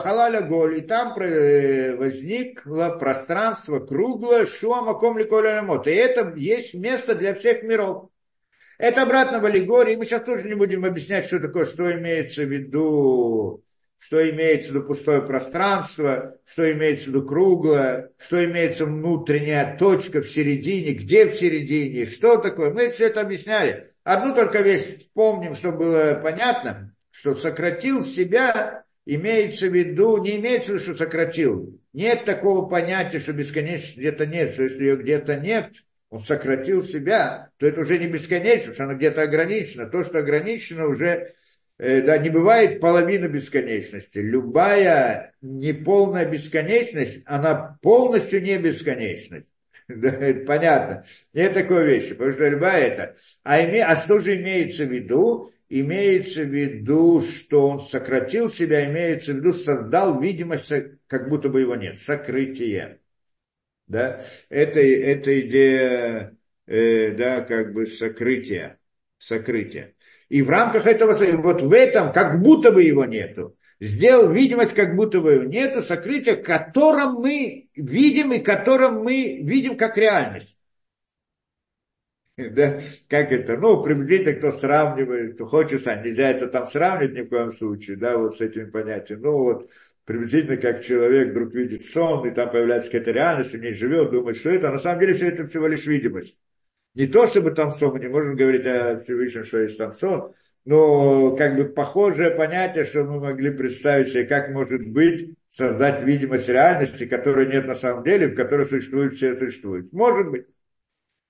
халаля 0.00 0.42
голь. 0.42 0.78
И 0.78 0.82
там 0.82 1.18
э, 1.18 1.96
возникло 1.96 2.90
пространство 3.00 3.80
круглое, 3.80 4.46
шуама 4.46 4.94
комли 4.96 5.24
И 5.24 5.90
это 5.90 6.34
есть 6.36 6.72
место 6.74 7.16
для 7.16 7.34
всех 7.34 7.64
миров. 7.64 8.11
Это 8.82 9.02
обратно 9.02 9.38
в 9.38 9.44
аллегории. 9.44 9.94
Мы 9.94 10.04
сейчас 10.04 10.24
тоже 10.24 10.48
не 10.48 10.56
будем 10.56 10.84
объяснять, 10.84 11.26
что 11.26 11.38
такое, 11.38 11.66
что 11.66 11.92
имеется 11.92 12.42
в 12.42 12.52
виду, 12.52 13.62
что 13.96 14.28
имеется 14.28 14.72
в 14.72 14.74
виду 14.74 14.86
пустое 14.86 15.22
пространство, 15.22 16.36
что 16.44 16.68
имеется 16.72 17.04
в 17.04 17.08
виду 17.10 17.24
круглое, 17.24 18.10
что 18.18 18.44
имеется 18.44 18.84
внутренняя 18.84 19.76
точка 19.78 20.20
в 20.20 20.28
середине, 20.28 20.94
где 20.94 21.26
в 21.26 21.34
середине, 21.34 22.06
что 22.06 22.38
такое. 22.38 22.72
Мы 22.72 22.90
все 22.90 23.06
это 23.06 23.20
объясняли. 23.20 23.86
Одну 24.02 24.34
только 24.34 24.62
вещь 24.62 24.98
вспомним, 24.98 25.54
чтобы 25.54 25.78
было 25.78 26.20
понятно, 26.20 26.92
что 27.12 27.36
сократил 27.36 28.02
себя 28.02 28.82
имеется 29.06 29.68
в 29.68 29.74
виду, 29.76 30.16
не 30.16 30.38
имеется 30.38 30.72
в 30.72 30.74
виду, 30.74 30.84
что 30.86 30.96
сократил. 30.96 31.78
Нет 31.92 32.24
такого 32.24 32.68
понятия, 32.68 33.20
что 33.20 33.32
бесконечности 33.32 34.00
где-то 34.00 34.26
нет, 34.26 34.50
что 34.50 34.64
если 34.64 34.82
ее 34.82 34.96
где-то 34.96 35.36
нет, 35.36 35.70
он 36.12 36.20
сократил 36.20 36.82
себя, 36.82 37.48
то 37.56 37.66
это 37.66 37.80
уже 37.80 37.96
не 37.96 38.06
бесконечно, 38.06 38.74
что 38.74 38.84
оно 38.84 38.96
где-то 38.96 39.22
ограничено. 39.22 39.86
То, 39.86 40.04
что 40.04 40.18
ограничено, 40.18 40.86
уже 40.86 41.32
э, 41.78 42.02
да, 42.02 42.18
не 42.18 42.28
бывает 42.28 42.80
половина 42.80 43.28
бесконечности. 43.28 44.18
Любая 44.18 45.32
неполная 45.40 46.26
бесконечность, 46.26 47.22
она 47.24 47.78
полностью 47.80 48.42
не 48.42 48.58
бесконечность. 48.58 49.46
Да, 49.88 50.10
это 50.10 50.46
понятно. 50.46 51.04
Нет 51.34 51.54
такой 51.54 51.84
вещи, 51.86 52.10
потому 52.10 52.30
что 52.30 52.46
любая 52.46 52.86
это. 52.86 53.16
А, 53.42 53.60
име, 53.60 53.84
а 53.84 53.96
что 53.96 54.20
же 54.20 54.36
имеется 54.36 54.84
в 54.84 54.92
виду? 54.92 55.50
Имеется 55.68 56.42
в 56.42 56.54
виду, 56.54 57.20
что 57.20 57.68
он 57.68 57.80
сократил 57.80 58.48
себя, 58.48 58.86
имеется 58.86 59.32
в 59.32 59.36
виду, 59.36 59.52
создал 59.52 60.20
видимость, 60.20 60.72
как 61.08 61.28
будто 61.28 61.48
бы 61.48 61.62
его 61.62 61.74
нет. 61.74 61.98
Сокрытие 61.98 63.00
да, 63.92 64.24
это, 64.48 64.80
это 64.80 65.40
идея, 65.42 66.36
э, 66.66 67.10
да, 67.12 67.42
как 67.42 67.72
бы 67.74 67.86
сокрытия, 67.86 68.78
сокрытия. 69.18 69.94
И 70.30 70.40
в 70.42 70.48
рамках 70.48 70.86
этого, 70.86 71.12
вот 71.36 71.62
в 71.62 71.72
этом, 71.72 72.12
как 72.12 72.40
будто 72.40 72.72
бы 72.72 72.82
его 72.82 73.04
нету, 73.04 73.56
сделал 73.80 74.32
видимость, 74.32 74.72
как 74.74 74.96
будто 74.96 75.20
бы 75.20 75.32
его 75.34 75.44
нету, 75.44 75.82
сокрытие, 75.82 76.36
которым 76.36 77.14
мы 77.16 77.68
видим 77.74 78.32
и 78.32 78.38
которым 78.38 79.02
мы 79.02 79.40
видим 79.42 79.76
как 79.76 79.96
реальность. 79.98 80.56
Да, 82.36 82.80
как 83.08 83.30
это, 83.30 83.58
ну, 83.58 83.82
приблизительно 83.82 84.34
кто 84.38 84.50
сравнивает, 84.50 85.34
кто 85.34 85.46
хочет, 85.46 85.86
а 85.86 85.96
нельзя 85.96 86.30
это 86.30 86.46
там 86.48 86.66
сравнивать 86.66 87.14
ни 87.14 87.20
в 87.22 87.28
коем 87.28 87.52
случае, 87.52 87.96
да, 87.98 88.16
вот 88.16 88.36
с 88.36 88.40
этими 88.40 88.64
понятиями. 88.70 89.20
Ну, 89.20 89.32
вот, 89.36 89.70
приблизительно 90.04 90.56
как 90.56 90.82
человек 90.82 91.30
вдруг 91.30 91.54
видит 91.54 91.84
сон, 91.84 92.26
и 92.26 92.30
там 92.32 92.50
появляется 92.50 92.90
какая-то 92.90 93.12
реальность, 93.12 93.54
и 93.54 93.58
в 93.58 93.62
ней 93.62 93.74
живет, 93.74 94.10
думает, 94.10 94.36
что 94.36 94.50
это, 94.50 94.68
а 94.68 94.72
на 94.72 94.78
самом 94.78 95.00
деле 95.00 95.14
все 95.14 95.28
это 95.28 95.46
всего 95.46 95.66
лишь 95.66 95.86
видимость. 95.86 96.38
Не 96.94 97.06
то, 97.06 97.26
чтобы 97.26 97.52
там 97.52 97.72
сон, 97.72 97.94
мы 97.94 98.00
не 98.00 98.08
можем 98.08 98.36
говорить 98.36 98.66
о 98.66 98.98
Всевышнем, 98.98 99.44
что 99.44 99.58
есть 99.58 99.78
там 99.78 99.94
сон, 99.94 100.34
но 100.64 101.34
как 101.36 101.56
бы 101.56 101.64
похожее 101.64 102.30
понятие, 102.30 102.84
что 102.84 103.04
мы 103.04 103.20
могли 103.20 103.50
представить 103.50 104.08
себе, 104.08 104.24
как 104.24 104.50
может 104.50 104.86
быть 104.86 105.36
создать 105.52 106.02
видимость 106.02 106.48
реальности, 106.48 107.06
которой 107.06 107.46
нет 107.46 107.66
на 107.66 107.74
самом 107.74 108.04
деле, 108.04 108.28
в 108.28 108.34
которой 108.34 108.66
существует 108.66 109.14
все 109.14 109.34
существует. 109.36 109.92
Может 109.92 110.30
быть. 110.30 110.46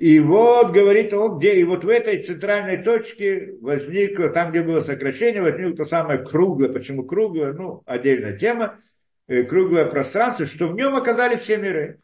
И 0.02 0.18
вот, 0.18 0.72
говорит 0.72 1.14
он, 1.14 1.38
где, 1.38 1.54
и 1.54 1.62
вот 1.62 1.84
в 1.84 1.88
этой 1.88 2.20
центральной 2.24 2.82
точке 2.82 3.54
возникло, 3.60 4.30
там, 4.30 4.50
где 4.50 4.60
было 4.60 4.80
сокращение, 4.80 5.40
возникло 5.40 5.76
то 5.76 5.84
самое 5.84 6.24
круглое. 6.24 6.70
Почему 6.70 7.04
круглое? 7.04 7.52
Ну, 7.52 7.84
отдельная 7.86 8.36
тема. 8.36 8.80
Э, 9.28 9.44
круглое 9.44 9.84
пространство, 9.84 10.44
что 10.44 10.66
в 10.66 10.74
нем 10.74 10.96
оказались 10.96 11.42
все 11.42 11.56
миры. 11.56 12.00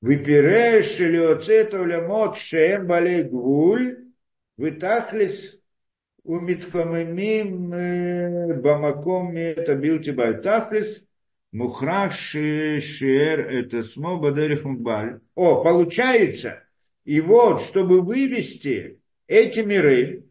Выпиреш 0.00 1.00
или 1.00 1.16
оцета 1.16 1.80
улямот 1.80 2.38
шеем 2.38 2.86
балей 2.86 3.24
гвуль, 3.24 4.04
вытахлис 4.56 5.58
умитхамимим 6.22 7.74
э, 7.74 8.54
бамаком 8.60 9.36
это 9.36 9.74
билти 9.74 10.10
бальтахлис, 10.10 11.04
Мухраш 11.50 12.14
шер 12.14 13.40
это 13.40 13.82
смо 13.82 14.18
бадерих. 14.18 14.64
О, 15.34 15.64
получается, 15.64 16.62
и 17.06 17.20
вот, 17.20 17.62
чтобы 17.62 18.02
вывести 18.02 19.00
эти 19.28 19.60
миры, 19.60 20.24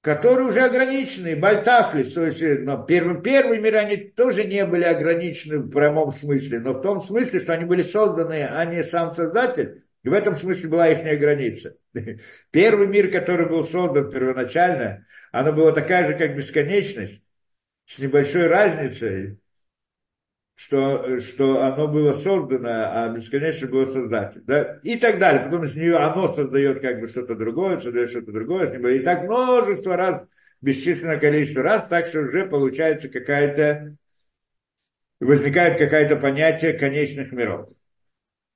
которые 0.00 0.48
уже 0.48 0.62
ограничены, 0.62 1.36
Бальтахлис, 1.36 2.12
то 2.12 2.26
есть 2.26 2.42
но 2.42 2.82
первые, 2.82 3.22
первые 3.22 3.60
миры, 3.60 3.78
они 3.78 3.96
тоже 3.96 4.44
не 4.44 4.66
были 4.66 4.82
ограничены 4.82 5.60
в 5.60 5.70
прямом 5.70 6.10
смысле, 6.12 6.58
но 6.58 6.72
в 6.72 6.82
том 6.82 7.00
смысле, 7.00 7.38
что 7.38 7.52
они 7.52 7.64
были 7.64 7.82
созданы, 7.82 8.44
а 8.44 8.64
не 8.64 8.82
сам 8.82 9.12
Создатель, 9.12 9.84
и 10.02 10.08
в 10.08 10.12
этом 10.12 10.34
смысле 10.34 10.68
была 10.68 10.88
их 10.88 11.20
граница. 11.20 11.76
Первый 12.50 12.88
мир, 12.88 13.10
который 13.12 13.48
был 13.48 13.62
создан 13.62 14.10
первоначально, 14.10 15.06
оно 15.30 15.52
было 15.52 15.72
такая 15.72 16.08
же, 16.08 16.18
как 16.18 16.36
бесконечность, 16.36 17.22
с 17.86 17.98
небольшой 17.98 18.48
разницей, 18.48 19.38
что, 20.58 21.20
что 21.20 21.62
оно 21.62 21.86
было 21.86 22.12
создано, 22.12 22.68
а 22.68 23.08
бесконечно 23.10 23.68
было 23.68 23.84
создатель. 23.84 24.42
Да? 24.44 24.80
И 24.82 24.98
так 24.98 25.20
далее. 25.20 25.44
Потом 25.44 25.62
из 25.62 25.76
нее 25.76 25.96
оно 25.96 26.34
создает 26.34 26.80
как 26.80 27.00
бы 27.00 27.06
что-то 27.06 27.36
другое, 27.36 27.78
создает 27.78 28.10
что-то 28.10 28.32
другое. 28.32 28.76
И 28.76 28.98
так 28.98 29.22
множество 29.22 29.96
раз, 29.96 30.24
бесчисленное 30.60 31.20
количество 31.20 31.62
раз, 31.62 31.86
так 31.86 32.08
что 32.08 32.22
уже 32.22 32.44
получается 32.46 33.08
какая-то, 33.08 33.94
возникает 35.20 35.78
какое-то 35.78 36.16
понятие 36.16 36.72
конечных 36.72 37.30
миров. 37.30 37.70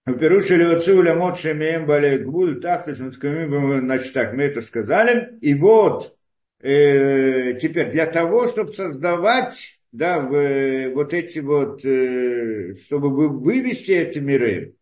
Перушили 0.05 0.74
отцу 0.74 1.03
лямот 1.03 1.39
шемеем 1.39 1.87
бале 1.87 2.19
гвуль 2.19 2.61
тахтас 2.61 2.97
значит 2.99 4.12
так, 4.12 4.33
мы 4.33 4.43
это 4.43 4.61
сказали. 4.61 5.39
И 5.41 5.55
вот, 5.55 6.16
э, 6.62 7.55
теперь 7.61 7.93
для 7.93 8.07
того, 8.07 8.49
чтобы 8.49 8.73
создавать 8.73 9.81
да, 9.93 10.20
в, 10.20 10.94
вот 10.94 11.12
эти 11.12 11.39
вот, 11.39 11.85
э, 11.85 12.74
чтобы 12.74 13.28
вывести 13.28 13.93
эти 13.93 14.19
миры 14.19 14.74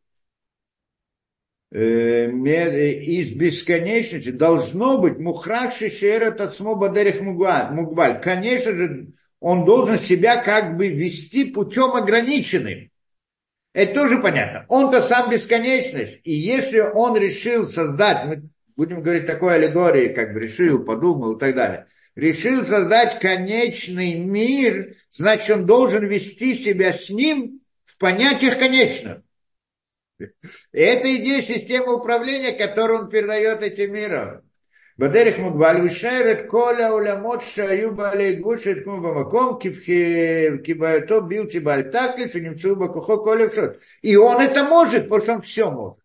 э, 1.73 2.31
из 2.31 3.32
бесконечности, 3.32 4.31
должно 4.31 5.01
быть 5.01 5.19
мухракши 5.19 5.91
шера 5.91 6.31
тацмо 6.31 6.77
бадерих 6.77 7.20
мугбаль. 7.20 8.20
Конечно 8.20 8.73
же, 8.73 9.09
он 9.41 9.65
должен 9.65 9.99
себя 9.99 10.43
как 10.43 10.77
бы 10.77 10.89
вести 10.89 11.51
путем 11.51 11.97
ограниченным. 11.97 12.91
Это 13.73 13.95
тоже 13.95 14.20
понятно. 14.20 14.65
Он-то 14.69 15.01
сам 15.01 15.31
бесконечность. 15.31 16.20
И 16.23 16.32
если 16.32 16.78
он 16.81 17.16
решил 17.16 17.66
создать, 17.66 18.27
мы 18.27 18.49
будем 18.77 19.03
говорить 19.03 19.27
такой 19.27 19.57
аллегории, 19.57 20.12
как 20.12 20.35
бы 20.35 20.41
решил, 20.41 20.85
подумал 20.85 21.32
и 21.32 21.39
так 21.41 21.57
далее– 21.57 21.87
решил 22.16 22.66
создать 22.66 23.20
конечный 23.20 24.16
мир, 24.16 24.95
значит, 25.12 25.49
он 25.49 25.66
должен 25.66 26.07
вести 26.07 26.56
себя 26.56 26.91
с 26.91 27.10
ним 27.10 27.62
в 27.86 27.98
понятиях 27.98 28.57
конечных. 28.57 29.22
Это 30.72 31.16
идея 31.16 31.41
системы 31.41 31.95
управления, 31.95 32.53
которую 32.53 33.03
он 33.03 33.10
передает 33.10 33.62
этим 33.62 33.94
миром. 33.94 34.41
בדרך 34.98 35.40
מוגבל, 35.40 35.86
ושאר 35.86 36.32
את 36.32 36.38
כל 36.48 36.82
העולמות 36.82 37.41
שהיו 37.41 37.95
בעלי 37.95 38.36
גבול 38.36 38.57
שהתקומו 38.57 39.02
במקום, 39.02 39.60
כבעייתו 40.64 41.22
בלתי 41.22 41.60
בעל 41.60 41.82
תכלית 41.82 42.32
ונמצאו 42.36 42.76
בכוחו 42.76 43.24
כל 43.24 43.45
אפשרות. 43.45 43.72
И 44.03 44.16
он 44.16 44.40
это 44.40 44.64
может, 44.64 45.10
потому 45.10 45.22
что 45.22 45.34
он 45.34 45.41
все 45.41 45.70
может. 45.72 45.99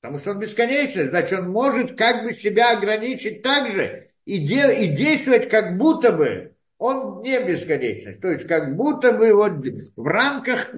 Потому 0.00 0.18
что 0.18 0.30
он 0.32 0.38
бесконечный, 0.40 1.08
значит, 1.08 1.38
он 1.38 1.50
может 1.50 1.96
как 1.96 2.24
бы 2.24 2.34
себя 2.34 2.76
ограничить 2.76 3.42
так 3.42 3.72
же, 3.72 4.08
и, 4.25 4.39
де, 4.39 4.85
и 4.85 4.87
действовать 4.87 5.49
как 5.49 5.77
будто 5.77 6.11
бы 6.11 6.55
он 6.77 7.21
не 7.21 7.39
бесконечный. 7.43 8.15
То 8.15 8.29
есть 8.29 8.47
как 8.47 8.75
будто 8.75 9.13
бы 9.13 9.33
вот 9.33 9.53
в 9.95 10.07
рамках 10.07 10.73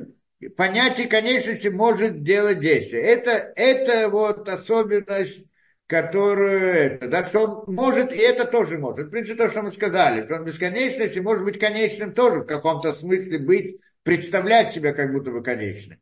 понятия 0.57 1.07
конечности 1.07 1.67
может 1.67 2.23
делать 2.23 2.59
действие. 2.59 3.03
Это, 3.03 3.53
это 3.55 4.09
вот 4.09 4.47
особенность, 4.49 5.45
которую, 5.87 6.99
да, 7.09 7.23
что 7.23 7.39
он 7.39 7.73
может, 7.75 8.11
и 8.11 8.17
это 8.17 8.45
тоже 8.45 8.77
может. 8.77 9.07
В 9.07 9.09
принципе, 9.11 9.35
то, 9.35 9.49
что 9.49 9.61
мы 9.61 9.71
сказали, 9.71 10.25
что 10.25 10.35
он 10.35 10.45
бесконечность 10.45 11.15
и 11.15 11.21
может 11.21 11.43
быть 11.43 11.59
конечным 11.59 12.13
тоже 12.13 12.41
в 12.41 12.45
каком-то 12.45 12.93
смысле 12.93 13.39
быть, 13.39 13.79
представлять 14.03 14.71
себя 14.71 14.93
как 14.93 15.11
будто 15.13 15.31
бы 15.31 15.41
конечным. 15.41 15.99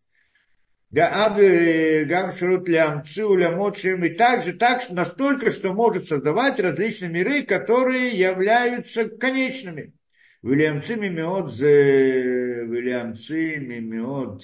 Гам 0.91 2.31
Шрут 2.33 2.67
Лямцу 2.67 3.35
Лямочем, 3.35 4.03
и 4.03 4.09
также 4.09 4.53
так, 4.53 4.89
настолько, 4.89 5.49
что 5.49 5.71
может 5.71 6.07
создавать 6.07 6.59
различные 6.59 7.09
миры, 7.09 7.43
которые 7.43 8.09
являются 8.09 9.07
конечными. 9.07 9.93
Вильямцы 10.43 10.95
мимеот 10.95 11.53
зе 11.53 12.65
Вильямцы 12.65 13.57
мимеот 13.57 14.43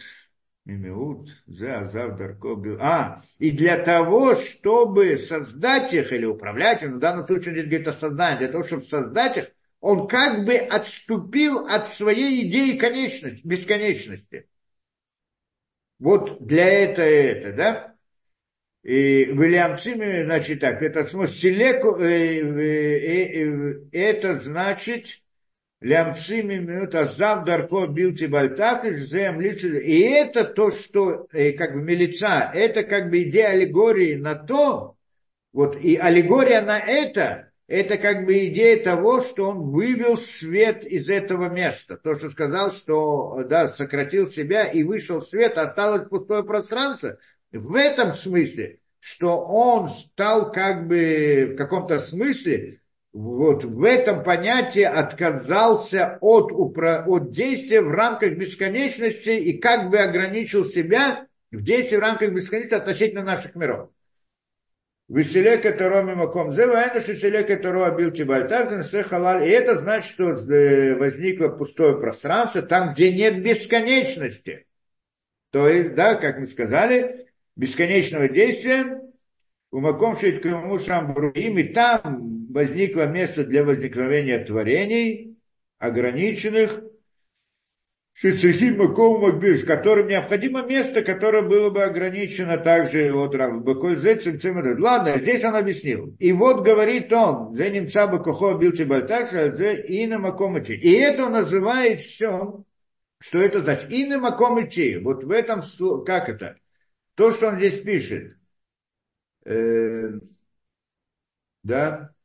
мимеут 0.63 1.29
зе 1.47 1.71
азав 1.71 2.17
дарко 2.17 2.55
А, 2.79 3.21
и 3.39 3.51
для 3.51 3.79
того, 3.79 4.35
чтобы 4.35 5.17
создать 5.17 5.93
их 5.93 6.13
или 6.13 6.25
управлять, 6.25 6.83
в 6.83 6.99
данном 6.99 7.25
случае 7.25 7.55
здесь 7.55 7.65
говорит 7.65 7.87
о 7.89 7.93
создании, 7.93 8.39
для 8.39 8.47
того, 8.47 8.63
чтобы 8.63 8.83
создать 8.83 9.37
их, 9.37 9.45
он 9.81 10.07
как 10.07 10.45
бы 10.45 10.55
отступил 10.55 11.65
от 11.65 11.87
своей 11.87 12.47
идеи 12.47 12.77
конечности, 12.77 13.45
бесконечности. 13.45 14.47
Вот 15.99 16.45
для 16.45 16.65
этого 16.65 17.05
это, 17.05 17.53
да? 17.53 17.93
И 18.83 19.25
Вильям 19.25 19.77
Цимми, 19.77 20.23
значит 20.23 20.61
так, 20.61 20.81
это 20.81 21.03
смысл 21.03 21.33
селеку, 21.33 21.97
э, 21.97 22.39
э, 22.39 23.43
э, 23.43 23.79
это 23.91 24.39
значит 24.39 25.21
Лямцими 25.79 26.57
минут 26.57 26.95
азав 26.95 27.45
дарко 27.45 27.85
билти 27.85 28.25
бальтак 28.25 28.91
зем 28.91 29.41
И 29.41 29.99
это 30.01 30.43
то, 30.43 30.71
что 30.71 31.27
как 31.31 31.73
бы 31.73 31.81
милица, 31.83 32.51
это 32.53 32.83
как 32.83 33.11
бы 33.11 33.23
идея 33.23 33.49
аллегории 33.49 34.15
на 34.15 34.33
то, 34.33 34.95
вот 35.53 35.75
и 35.75 35.95
аллегория 35.95 36.61
на 36.61 36.79
это, 36.79 37.46
это 37.67 37.97
как 37.97 38.25
бы 38.25 38.47
идея 38.47 38.81
того, 38.81 39.19
что 39.19 39.49
он 39.49 39.71
вывел 39.71 40.15
свет 40.15 40.85
из 40.85 41.09
этого 41.09 41.49
места. 41.49 41.97
То, 41.97 42.15
что 42.15 42.29
сказал, 42.29 42.71
что 42.71 43.43
да, 43.43 43.67
сократил 43.67 44.25
себя 44.25 44.63
и 44.63 44.83
вышел 44.83 45.21
свет, 45.21 45.57
осталось 45.57 46.07
пустое 46.07 46.43
пространство. 46.43 47.17
В 47.51 47.75
этом 47.75 48.13
смысле, 48.13 48.79
что 48.99 49.37
он 49.39 49.89
стал 49.89 50.51
как 50.51 50.87
бы 50.87 51.51
в 51.53 51.55
каком-то 51.57 51.99
смысле, 51.99 52.81
вот 53.11 53.63
в 53.65 53.83
этом 53.83 54.23
понятии 54.23 54.83
отказался 54.83 56.19
от, 56.21 56.51
от 56.53 57.31
действия 57.31 57.81
в 57.81 57.89
рамках 57.89 58.37
бесконечности 58.37 59.29
и 59.29 59.57
как 59.57 59.89
бы 59.89 59.97
ограничил 59.97 60.63
себя 60.63 61.27
в 61.51 61.61
действии 61.63 61.97
в 61.97 62.01
рамках 62.01 62.31
бесконечности 62.31 62.75
относительно 62.75 63.23
наших 63.23 63.55
миров. 63.55 63.89
Веселека 65.09 65.71
Таро 65.71 66.01
Мимаком 66.01 66.51
Зева, 66.51 66.91
Шеселека 66.99 67.55
Таро 67.55 67.85
Абил 67.85 68.11
Тибальтак, 68.11 68.83
Халаль. 69.07 69.47
И 69.47 69.51
это 69.51 69.77
значит, 69.79 70.11
что 70.11 70.31
э, 70.31 70.95
возникло 70.95 71.47
пустое 71.47 71.97
пространство, 71.97 72.61
там, 72.61 72.93
где 72.93 73.13
нет 73.13 73.41
бесконечности. 73.41 74.65
То 75.51 75.69
есть, 75.69 75.95
да, 75.95 76.15
как 76.15 76.39
мы 76.39 76.47
сказали, 76.47 77.27
бесконечного 77.55 78.27
действия, 78.27 79.01
у 79.71 79.79
Маком 79.79 80.15
Шейткому 80.15 80.77
Шамбруим, 80.77 81.57
и 81.57 81.63
там 81.63 82.47
возникло 82.51 83.07
место 83.07 83.45
для 83.45 83.63
возникновения 83.63 84.43
творений, 84.43 85.37
ограниченных, 85.77 86.83
Шицехим 88.19 88.79
Маком 88.79 89.21
Макбиш, 89.21 89.63
которым 89.63 90.07
необходимо 90.07 90.63
место, 90.63 91.03
которое 91.03 91.43
было 91.43 91.69
бы 91.69 91.83
ограничено 91.83 92.57
также 92.57 93.13
вот 93.13 93.35
Ладно, 94.81 95.19
здесь 95.19 95.43
он 95.43 95.55
объяснил. 95.55 96.15
И 96.17 96.31
вот 96.31 96.65
говорит 96.65 97.13
он, 97.13 97.53
за 97.53 97.69
немца 97.69 98.07
Бакохо 98.07 98.57
Билчи 98.57 98.85
Бальташа, 98.85 99.55
за 99.55 99.73
Ина 99.73 100.17
Макомычи. 100.17 100.71
И 100.71 100.93
это 100.93 101.25
он 101.25 101.33
называет 101.33 102.01
все, 102.01 102.63
что 103.19 103.37
это 103.37 103.59
значит. 103.59 103.85
Ина 103.91 104.17
Макомычи. 104.17 104.97
Вот 104.97 105.23
в 105.23 105.29
этом, 105.29 105.61
как 106.03 106.27
это? 106.27 106.57
То, 107.13 107.31
что 107.31 107.49
он 107.49 107.57
здесь 107.57 107.79
пишет. 107.81 108.35
Э, 109.45 110.09
да, 111.61 112.15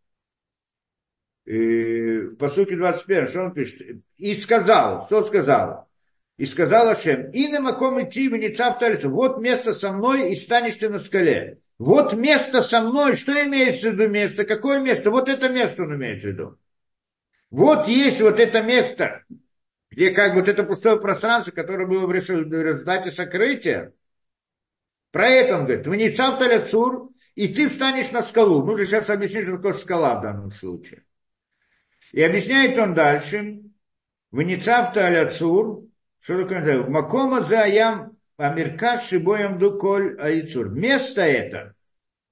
по 1.45 2.49
сути 2.49 2.75
21, 2.75 3.27
что 3.27 3.43
он 3.43 3.53
пишет? 3.53 4.03
И 4.17 4.35
сказал, 4.37 5.05
что 5.07 5.25
сказал? 5.25 5.89
И 6.37 6.47
сказал 6.47 6.89
Ашем, 6.89 7.31
и 7.31 7.49
на 7.49 7.61
маком 7.61 8.03
идти 8.03 8.29
в 8.29 8.37
не 8.37 9.09
вот 9.09 9.41
место 9.41 9.75
со 9.75 9.93
мной, 9.93 10.33
и 10.33 10.35
станешь 10.35 10.77
ты 10.77 10.89
на 10.89 10.99
скале. 10.99 11.59
Вот 11.79 12.15
место 12.15 12.63
со 12.63 12.81
мной, 12.81 13.17
что 13.17 13.33
имеется 13.33 13.91
в 13.91 13.95
виду 13.95 14.09
место? 14.09 14.45
Какое 14.45 14.81
место? 14.81 15.11
Вот 15.11 15.29
это 15.29 15.49
место 15.49 15.83
он 15.83 15.97
имеет 15.97 16.23
в 16.23 16.27
виду. 16.27 16.59
Вот 17.51 17.89
есть 17.89 18.21
вот 18.21 18.41
это 18.41 18.63
место, 18.63 19.25
где 19.91 20.11
как 20.11 20.35
вот 20.35 20.49
это 20.49 20.63
пустое 20.63 21.01
пространство, 21.01 21.51
которое 21.51 21.87
было 21.87 22.07
в 22.07 22.13
результате 22.13 23.11
сокрытия. 23.11 23.93
Про 25.11 25.29
это 25.29 25.59
он 25.59 25.65
говорит, 25.67 25.87
в 25.87 25.95
Ницав 25.95 26.41
Сур, 26.69 27.11
и 27.35 27.49
ты 27.49 27.69
встанешь 27.69 28.11
на 28.13 28.23
скалу. 28.23 28.65
Нужно 28.65 28.87
сейчас 28.87 29.11
объяснить, 29.11 29.45
что 29.45 29.57
такое 29.57 29.75
скала 29.75 30.15
в 30.19 30.23
данном 30.23 30.51
случае. 30.51 31.05
И 32.13 32.23
объясняет 32.23 32.79
он 32.79 32.95
дальше, 32.95 33.63
в 34.31 34.43
Ницавта 34.43 35.07
Аляцур, 35.07 35.85
Что 36.21 36.47
такое 36.47 36.85
Макома 36.85 37.41
за 37.41 37.63
аям 37.63 38.17
Амеркаш 38.37 39.09
шибоем 39.09 39.59
дуколь 39.59 40.17
айцур. 40.21 40.71
Место 40.71 41.23
это, 41.23 41.75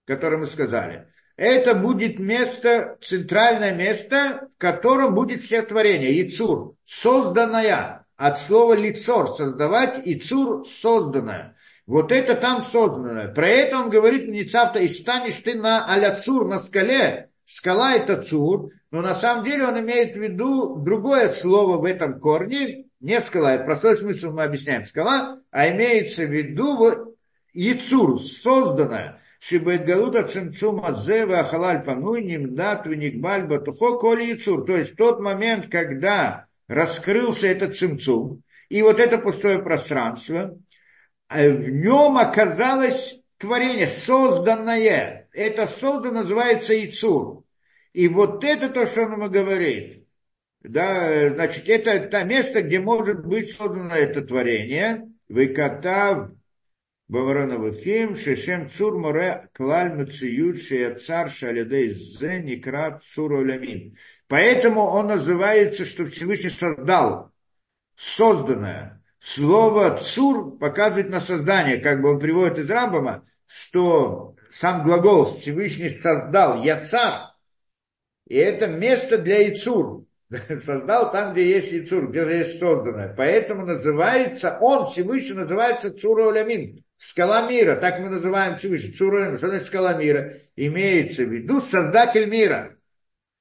которое 0.06 0.38
мы 0.38 0.46
сказали, 0.46 1.08
это 1.36 1.74
будет 1.74 2.18
место, 2.18 2.98
центральное 3.02 3.74
место, 3.74 4.48
в 4.54 4.60
котором 4.60 5.14
будет 5.14 5.40
все 5.40 5.62
творение. 5.62 6.18
Яцур, 6.18 6.74
созданная, 6.84 8.06
от 8.16 8.38
слова 8.38 8.74
лицор, 8.74 9.28
создавать, 9.28 10.06
и 10.06 10.16
цур, 10.16 10.66
созданное. 10.66 11.56
Вот 11.86 12.12
это 12.12 12.34
там 12.34 12.62
созданное. 12.62 13.28
Про 13.28 13.48
это 13.48 13.78
он 13.78 13.88
говорит, 13.88 14.28
не 14.28 14.44
цавта, 14.44 14.80
и 14.80 14.88
станешь 14.88 15.36
ты 15.36 15.54
на 15.54 15.90
аля 15.90 16.14
цур, 16.14 16.46
на 16.46 16.58
скале. 16.58 17.29
Скала 17.52 17.96
это 17.96 18.22
цур, 18.22 18.70
но 18.92 19.02
на 19.02 19.12
самом 19.12 19.44
деле 19.44 19.66
он 19.66 19.80
имеет 19.80 20.14
в 20.14 20.20
виду 20.20 20.76
другое 20.76 21.30
слово 21.30 21.78
в 21.78 21.84
этом 21.84 22.20
корне, 22.20 22.84
не 23.00 23.20
скала, 23.20 23.54
это 23.54 23.64
простой 23.64 23.96
смысл 23.96 24.30
мы 24.30 24.44
объясняем, 24.44 24.86
скала, 24.86 25.40
а 25.50 25.68
имеется 25.70 26.22
в 26.26 26.30
виду 26.30 27.16
яцур, 27.52 28.20
созданное. 28.20 29.20
Шибетгалута 29.40 30.28
цимцума 30.28 30.92
зева 30.92 31.42
халаль 31.42 31.82
пануй 31.82 32.22
нимдат 32.22 32.86
веникбаль 32.86 33.48
батухо 33.48 33.98
коли 33.98 34.26
яцур. 34.26 34.64
То 34.64 34.76
есть 34.76 34.94
тот 34.94 35.18
момент, 35.18 35.66
когда 35.68 36.46
раскрылся 36.68 37.48
этот 37.48 37.76
цимцум, 37.76 38.42
и 38.68 38.80
вот 38.80 39.00
это 39.00 39.18
пустое 39.18 39.58
пространство, 39.60 40.56
а 41.28 41.48
в 41.48 41.68
нем 41.68 42.16
оказалось 42.16 43.20
творение, 43.38 43.88
созданное. 43.88 45.19
Это 45.32 45.66
создано 45.66 46.22
называется 46.22 46.74
Ицур. 46.84 47.44
И 47.92 48.08
вот 48.08 48.44
это 48.44 48.68
то, 48.68 48.86
что 48.86 49.02
он 49.02 49.12
ему 49.14 49.30
говорит. 49.30 50.06
Да, 50.62 51.30
значит, 51.30 51.68
это 51.68 52.00
то 52.08 52.24
место, 52.24 52.62
где 52.62 52.80
может 52.80 53.24
быть 53.26 53.52
создано 53.52 53.94
это 53.94 54.22
творение. 54.22 55.08
Выкатав 55.28 56.32
Бавароновахим, 57.08 58.14
Шешем 58.14 58.68
Цур 58.68 58.98
Море 58.98 59.48
Клаль 59.52 59.94
Мациют 59.94 60.62
Шеяцар 60.62 61.30
Шалядей 61.30 61.88
Зе 61.88 62.40
Некрат 62.40 63.02
Цур 63.02 63.32
Поэтому 64.28 64.82
он 64.82 65.08
называется, 65.08 65.84
что 65.84 66.06
Всевышний 66.06 66.50
создал 66.50 67.32
созданное. 67.96 69.02
Слово 69.18 69.98
«цур» 69.98 70.56
показывает 70.56 71.10
на 71.10 71.20
создание, 71.20 71.76
как 71.76 72.00
бы 72.00 72.12
он 72.12 72.18
приводит 72.18 72.58
из 72.58 72.70
Рамбама, 72.70 73.26
что 73.46 74.34
сам 74.50 74.84
глагол 74.84 75.24
Всевышний 75.24 75.88
создал 75.88 76.62
«яцар», 76.62 77.30
и 78.26 78.36
это 78.36 78.66
место 78.66 79.18
для 79.18 79.52
Ицур. 79.52 80.04
Создал 80.64 81.10
там, 81.10 81.32
где 81.32 81.50
есть 81.50 81.72
Ицур, 81.72 82.08
где 82.08 82.20
есть 82.20 82.60
созданное. 82.60 83.12
Поэтому 83.16 83.66
называется, 83.66 84.58
он 84.60 84.88
Всевышний 84.92 85.34
называется 85.34 85.90
Цура 85.90 86.32
скала 86.96 87.48
мира, 87.48 87.74
так 87.74 87.98
мы 87.98 88.08
называем 88.08 88.56
Всевышний, 88.56 88.92
Цура 88.92 89.36
что 89.36 89.48
значит 89.48 89.66
скала 89.66 89.94
мира? 89.94 90.36
Имеется 90.54 91.24
в 91.24 91.32
виду 91.32 91.60
создатель 91.60 92.26
мира, 92.26 92.76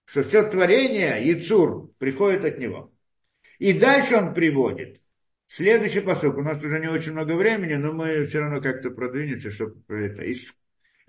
что 0.05 0.23
все 0.23 0.49
творение, 0.49 1.21
Ицур, 1.31 1.91
приходит 1.99 2.45
от 2.45 2.57
него. 2.57 2.91
И 3.59 3.73
дальше 3.73 4.15
он 4.15 4.33
приводит– 4.33 5.01
Следующий 5.51 6.01
посыл. 6.01 6.37
У 6.37 6.41
нас 6.43 6.63
уже 6.63 6.79
не 6.79 6.87
очень 6.87 7.13
много 7.13 7.33
времени, 7.33 7.73
но 7.73 7.91
мы 7.91 8.25
все 8.27 8.39
равно 8.39 8.61
как-то 8.61 8.91
продвинемся, 8.91 9.49
чтобы 9.49 9.81
это. 9.89 10.21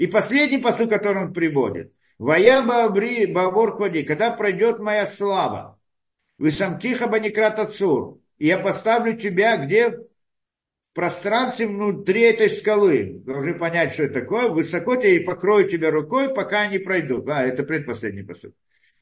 И 0.00 0.06
последний 0.06 0.56
посыл, 0.56 0.88
который 0.88 1.24
он 1.24 1.34
приводит. 1.34 1.92
Вая 2.16 2.62
баабри 2.62 3.26
баабор 3.26 3.76
ходи, 3.76 4.02
когда 4.02 4.30
пройдет 4.30 4.78
моя 4.78 5.04
слава, 5.04 5.78
вы 6.38 6.52
сам 6.52 6.78
тихо 6.78 7.06
баникрат 7.06 7.58
отцур, 7.58 8.18
и 8.38 8.46
я 8.46 8.56
поставлю 8.56 9.14
тебя 9.14 9.58
где? 9.58 9.90
В 9.90 10.94
пространстве 10.94 11.66
внутри 11.66 12.22
этой 12.22 12.48
скалы. 12.48 13.20
Должны 13.26 13.58
понять, 13.58 13.92
что 13.92 14.04
это 14.04 14.20
такое. 14.20 14.48
Высоко 14.48 14.96
тебя 14.96 15.16
и 15.16 15.20
покрою 15.22 15.68
тебя 15.68 15.90
рукой, 15.90 16.34
пока 16.34 16.62
они 16.62 16.78
пройдут. 16.78 17.28
А, 17.28 17.42
это 17.42 17.62
предпоследний 17.62 18.24
посыл. 18.24 18.54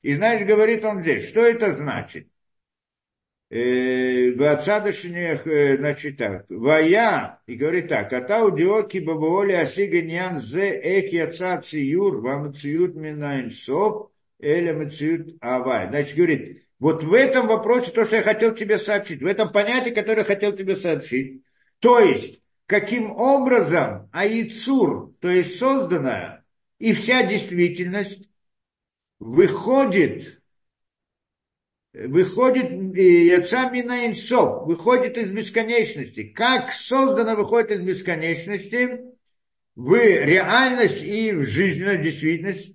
И 0.02 0.14
знаешь, 0.14 0.44
говорит 0.44 0.84
он 0.84 1.02
здесь, 1.02 1.28
что 1.28 1.42
это 1.42 1.74
значит? 1.74 2.26
Бацадышнех, 3.50 5.44
значит 5.78 6.18
так, 6.18 6.44
Вая, 6.50 7.40
и 7.46 7.54
говорит 7.54 7.88
так, 7.88 8.12
Ата 8.12 8.44
удиоки 8.44 8.98
бабуоли 8.98 9.52
асиганьян 9.52 10.36
зе 10.38 10.78
эх 10.78 11.10
яца 11.12 11.58
циюр, 11.62 12.20
вам 12.20 12.52
циют 12.52 12.94
минайн 12.94 13.50
соп, 13.50 14.12
эля 14.38 14.74
мациют 14.74 15.36
авай. 15.40 15.88
Значит, 15.88 16.16
говорит, 16.16 16.62
вот 16.78 17.02
в 17.02 17.14
этом 17.14 17.46
вопросе 17.46 17.90
то, 17.90 18.04
что 18.04 18.16
я 18.16 18.22
хотел 18.22 18.54
тебе 18.54 18.76
сообщить, 18.76 19.22
в 19.22 19.26
этом 19.26 19.50
понятии, 19.50 19.90
которое 19.90 20.20
я 20.20 20.24
хотел 20.24 20.52
тебе 20.52 20.76
сообщить, 20.76 21.42
то 21.78 22.00
есть, 22.00 22.42
каким 22.66 23.10
образом 23.12 24.10
Аицур, 24.12 25.14
то 25.20 25.30
есть 25.30 25.58
созданная, 25.58 26.44
и 26.78 26.92
вся 26.92 27.24
действительность 27.24 28.28
выходит 29.18 30.37
выходит 32.06 32.70
яца 32.96 33.70
мина 33.70 34.06
инсов, 34.06 34.66
выходит 34.66 35.18
из 35.18 35.30
бесконечности. 35.30 36.24
Как 36.24 36.72
создано 36.72 37.34
выходит 37.34 37.72
из 37.72 37.80
бесконечности 37.80 39.00
в 39.74 39.94
реальность 39.94 41.02
и 41.04 41.32
в 41.32 41.44
жизненную 41.46 42.02
действительность. 42.02 42.74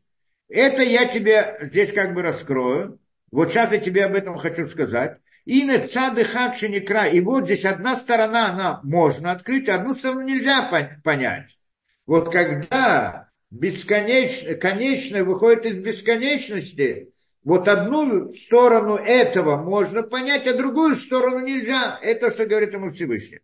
Это 0.49 0.83
я 0.83 1.05
тебе 1.05 1.57
здесь 1.61 1.91
как 1.93 2.13
бы 2.13 2.21
раскрою. 2.21 2.99
Вот 3.31 3.51
сейчас 3.51 3.71
я 3.71 3.79
тебе 3.79 4.05
об 4.05 4.15
этом 4.15 4.37
хочу 4.37 4.67
сказать. 4.67 5.17
И 5.45 5.63
на 5.63 5.79
цады 5.79 6.23
некра. 6.69 7.07
И 7.07 7.19
вот 7.19 7.45
здесь 7.45 7.65
одна 7.65 7.95
сторона, 7.95 8.51
она 8.51 8.79
можно 8.83 9.31
открыть, 9.31 9.67
одну 9.67 9.93
сторону 9.93 10.21
нельзя 10.21 10.69
понять. 11.03 11.57
Вот 12.05 12.31
когда 12.31 13.29
бесконечно, 13.49 14.55
конечное 14.55 15.23
выходит 15.23 15.65
из 15.65 15.77
бесконечности, 15.77 17.12
вот 17.43 17.67
одну 17.67 18.33
сторону 18.33 18.95
этого 18.95 19.57
можно 19.57 20.03
понять, 20.03 20.47
а 20.47 20.53
другую 20.53 20.95
сторону 20.95 21.39
нельзя. 21.39 21.99
Это 22.01 22.29
что 22.31 22.45
говорит 22.45 22.73
ему 22.73 22.89
Всевышний. 22.89 23.39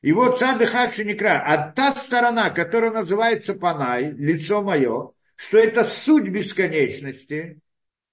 И 0.00 0.12
вот 0.12 0.38
сады 0.38 0.66
Хашиникра, 0.66 1.42
а 1.44 1.72
та 1.72 1.94
сторона, 1.96 2.50
которая 2.50 2.92
называется 2.92 3.54
Панай, 3.54 4.12
лицо 4.12 4.62
мое, 4.62 5.10
что 5.34 5.58
это 5.58 5.84
суть 5.84 6.28
бесконечности 6.28 7.60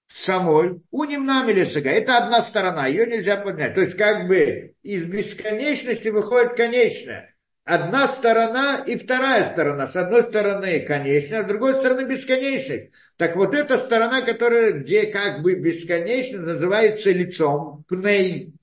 самой, 0.08 0.82
у 0.92 1.04
немнами 1.04 1.52
лесага, 1.52 1.92
это 1.92 2.18
одна 2.18 2.42
сторона, 2.42 2.88
ее 2.88 3.06
нельзя 3.06 3.38
поднять. 3.38 3.76
То 3.76 3.82
есть 3.82 3.96
как 3.98 4.28
бы 4.28 4.74
из 4.82 5.06
бесконечности 5.06 6.10
выходит 6.10 6.54
конечное 6.56 7.35
одна 7.66 8.08
сторона 8.08 8.84
и 8.86 8.96
вторая 8.96 9.52
сторона. 9.52 9.88
С 9.88 9.96
одной 9.96 10.24
стороны 10.24 10.80
конечная, 10.82 11.44
с 11.44 11.48
другой 11.48 11.74
стороны 11.74 12.06
бесконечность. 12.06 12.92
Так 13.18 13.36
вот 13.36 13.54
эта 13.54 13.78
сторона, 13.78 14.22
которая 14.22 14.72
где 14.74 15.08
как 15.08 15.42
бы 15.42 15.56
бесконечно, 15.56 16.42
называется 16.42 17.12
лицом, 17.12 17.84
пней, 17.90 18.54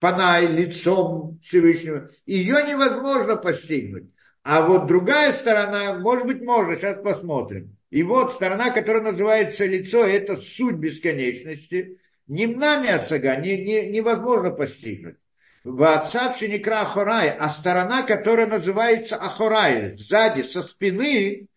панай, 0.00 0.46
лицом 0.46 1.38
Всевышнего. 1.42 2.10
Ее 2.26 2.62
невозможно 2.66 3.36
постигнуть. 3.36 4.10
А 4.42 4.66
вот 4.66 4.86
другая 4.86 5.32
сторона, 5.32 5.98
может 5.98 6.26
быть, 6.26 6.42
можно, 6.42 6.76
сейчас 6.76 6.98
посмотрим. 6.98 7.76
И 7.90 8.02
вот 8.02 8.32
сторона, 8.32 8.70
которая 8.70 9.02
называется 9.02 9.64
лицо, 9.64 10.04
это 10.04 10.36
суть 10.36 10.76
бесконечности. 10.76 11.98
Немнами 12.26 12.90
отсага 12.90 13.36
не, 13.36 13.56
не, 13.64 13.86
невозможно 13.86 14.50
постигнуть. 14.50 15.16
Вацав 15.64 16.36
Шиникра 16.36 16.82
Ахорай, 16.82 17.30
а 17.30 17.48
сторона, 17.48 18.02
которая 18.02 18.46
называется 18.46 19.16
Ахорай, 19.16 19.96
сзади, 19.96 20.42
со 20.42 20.60
спины, 20.60 21.48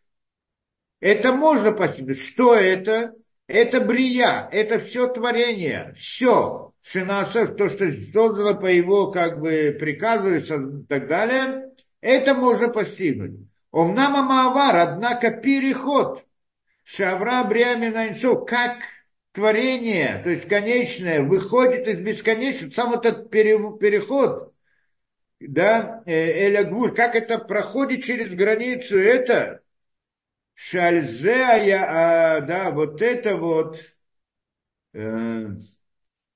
это 1.01 1.33
можно 1.33 1.73
постигнуть. 1.73 2.21
Что 2.21 2.55
это? 2.55 3.13
Это 3.47 3.81
брия, 3.81 4.47
это 4.51 4.79
все 4.79 5.07
творение, 5.07 5.93
все. 5.97 6.73
Шинасов, 6.81 7.57
то, 7.57 7.67
что 7.69 7.91
создано 7.91 8.55
по 8.55 8.67
его 8.67 9.11
как 9.11 9.41
бы 9.41 9.75
приказу 9.77 10.35
и 10.35 10.85
так 10.87 11.07
далее, 11.07 11.71
это 11.99 12.33
можно 12.33 12.69
постигнуть. 12.69 13.41
Омнама 13.71 14.21
Маавар, 14.23 14.77
однако 14.77 15.31
переход 15.31 16.25
Шавра 16.85 17.43
Бриамина 17.43 18.15
как 18.45 18.77
творение, 19.37 20.19
то 20.23 20.31
есть 20.31 20.47
конечное, 20.47 21.21
выходит 21.21 21.87
из 21.87 21.99
бесконечности, 21.99 22.73
сам 22.73 22.95
этот 22.95 23.29
переход, 23.29 24.51
да, 25.39 26.01
э, 26.07 26.47
Элягвуль, 26.47 26.95
как 26.95 27.15
это 27.15 27.37
проходит 27.37 28.03
через 28.03 28.33
границу, 28.33 28.97
это 28.97 29.61
Шальзея, 30.55 31.85
а, 31.87 32.41
да, 32.41 32.71
вот 32.71 32.99
это 33.03 33.37
вот, 33.37 33.77
э, 34.93 35.49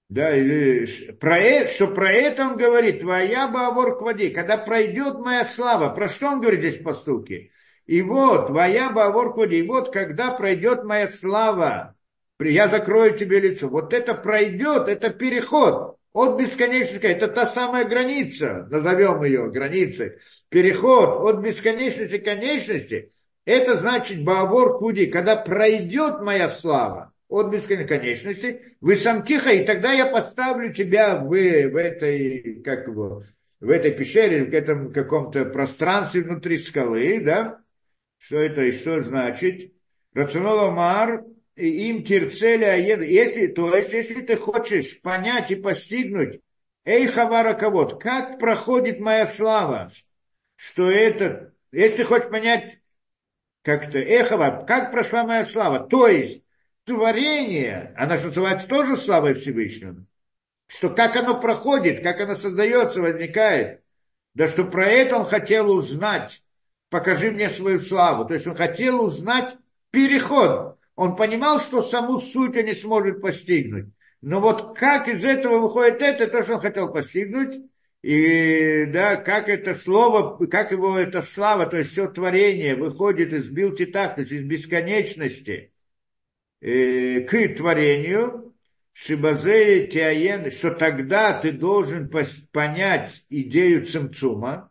да, 0.10 0.38
или 0.38 1.12
про 1.14 1.40
это, 1.40 1.74
что 1.74 1.88
про 1.88 2.12
это 2.14 2.50
он 2.50 2.58
говорит, 2.58 3.00
твоя 3.00 3.48
бавор 3.48 3.98
к 3.98 4.02
воде, 4.04 4.30
когда 4.30 4.60
пройдет 4.60 5.18
моя 5.18 5.44
слава, 5.44 5.90
про 5.90 6.08
что 6.08 6.28
он 6.28 6.40
говорит 6.40 6.60
здесь 6.60 6.84
по 6.84 6.94
сути? 6.94 7.52
И 7.88 8.04
вот, 8.04 8.46
твоя 8.46 8.92
бавор 8.92 9.34
к 9.34 9.38
воде, 9.38 9.58
и 9.58 9.68
вот, 9.68 9.92
когда 9.92 10.30
пройдет 10.30 10.84
моя 10.84 11.08
слава, 11.08 11.96
я 12.50 12.68
закрою 12.68 13.18
тебе 13.18 13.40
лицо. 13.40 13.68
Вот 13.68 13.94
это 13.94 14.14
пройдет, 14.14 14.88
это 14.88 15.10
переход. 15.10 15.98
от 16.14 16.40
бесконечности, 16.40 17.06
это 17.06 17.28
та 17.28 17.46
самая 17.46 17.86
граница, 17.86 18.68
назовем 18.70 19.24
ее 19.24 19.50
границей, 19.50 20.14
переход 20.50 21.22
от 21.22 21.42
бесконечности 21.42 22.18
к 22.18 22.26
конечности, 22.26 23.12
это 23.46 23.78
значит 23.78 24.24
Баавор 24.24 24.78
Куди, 24.78 25.08
когда 25.08 25.36
пройдет 25.36 26.22
моя 26.22 26.50
слава 26.50 27.14
от 27.28 27.50
бесконечности, 27.50 28.76
вы 28.82 28.96
сам 28.98 29.24
тихо, 29.24 29.52
и 29.52 29.66
тогда 29.66 29.94
я 29.94 30.06
поставлю 30.06 30.74
тебя 30.74 31.16
в, 31.18 31.30
в 31.30 31.76
этой, 31.78 32.62
как 32.62 32.88
его, 32.88 33.24
в 33.62 33.70
этой 33.70 33.92
пещере, 33.92 34.46
в 34.46 34.54
этом 34.54 34.92
каком-то 34.92 35.46
пространстве 35.46 36.24
внутри 36.24 36.58
скалы, 36.58 37.22
да? 37.24 37.62
Что 38.18 38.38
это 38.38 38.62
и 38.62 38.72
что 38.72 39.02
значит? 39.02 39.72
Рационола 40.14 40.72
Мар, 40.72 41.24
им 41.56 42.04
терцели 42.04 42.64
аеду. 42.64 43.04
Если, 43.04 43.48
то 43.48 43.76
есть, 43.76 43.94
если 43.94 44.22
ты 44.22 44.36
хочешь 44.38 45.02
понять 45.02 45.52
и 45.52 45.56
постигнуть, 45.56 46.40
эй, 46.86 47.08
хавара 47.08 47.54
кавод, 47.54 48.02
как 48.02 48.40
проходит 48.40 49.00
моя 49.00 49.26
слава, 49.26 49.92
что 50.56 50.90
это, 50.90 51.54
если 51.72 52.04
хочешь 52.04 52.30
понять, 52.30 52.80
как-то, 53.64 54.00
эхова, 54.00 54.66
как 54.68 54.92
прошла 54.92 55.24
моя 55.24 55.44
слава, 55.44 55.88
то 55.88 56.08
есть, 56.08 56.44
творение, 56.86 57.94
она 57.98 58.18
же 58.18 58.28
называется 58.28 58.68
тоже 58.68 58.98
славой 58.98 59.36
Всевышнего, 59.36 60.06
что 60.68 60.90
как 60.90 61.16
оно 61.16 61.40
проходит, 61.40 62.02
как 62.02 62.20
оно 62.22 62.36
создается, 62.36 63.02
возникает, 63.02 63.84
да 64.34 64.48
что 64.48 64.66
про 64.66 64.88
это 64.88 65.18
он 65.18 65.26
хотел 65.26 65.70
узнать, 65.70 66.42
покажи 66.90 67.32
мне 67.32 67.50
свою 67.50 67.80
славу, 67.80 68.26
то 68.26 68.34
есть 68.34 68.48
он 68.48 68.56
хотел 68.56 69.04
узнать 69.04 69.56
переход, 69.92 70.80
он 70.96 71.16
понимал, 71.16 71.60
что 71.60 71.82
саму 71.82 72.20
суть 72.20 72.58
он 72.58 72.66
не 72.66 72.74
сможет 72.74 73.22
постигнуть. 73.22 73.88
Но 74.22 74.40
вот 74.40 74.78
как 74.78 75.08
из 75.08 75.26
этого 75.26 75.60
выходит 75.60 76.02
это, 76.02 76.28
то, 76.28 76.44
что 76.44 76.56
он 76.56 76.62
хотел 76.62 76.92
постигнуть, 76.92 77.60
и 78.04 78.86
да, 78.88 79.16
как 79.16 79.48
это 79.48 79.76
слово, 79.76 80.44
как 80.48 80.72
его 80.72 80.98
эта 80.98 81.22
слава, 81.22 81.66
то 81.66 81.78
есть 81.78 81.92
все 81.92 82.08
творение 82.08 82.76
выходит 82.76 83.32
из 83.32 83.50
билтитах, 83.50 84.16
то 84.16 84.22
есть 84.22 84.32
из 84.32 84.44
бесконечности 84.44 85.72
э, 86.62 87.22
к 87.22 87.56
творению, 87.56 88.56
Шибазея 88.94 89.88
Тиаен, 89.88 90.52
что 90.52 90.72
тогда 90.72 91.40
ты 91.40 91.52
должен 91.52 92.12
понять 92.52 93.24
идею 93.30 93.86
цимцума, 93.86 94.70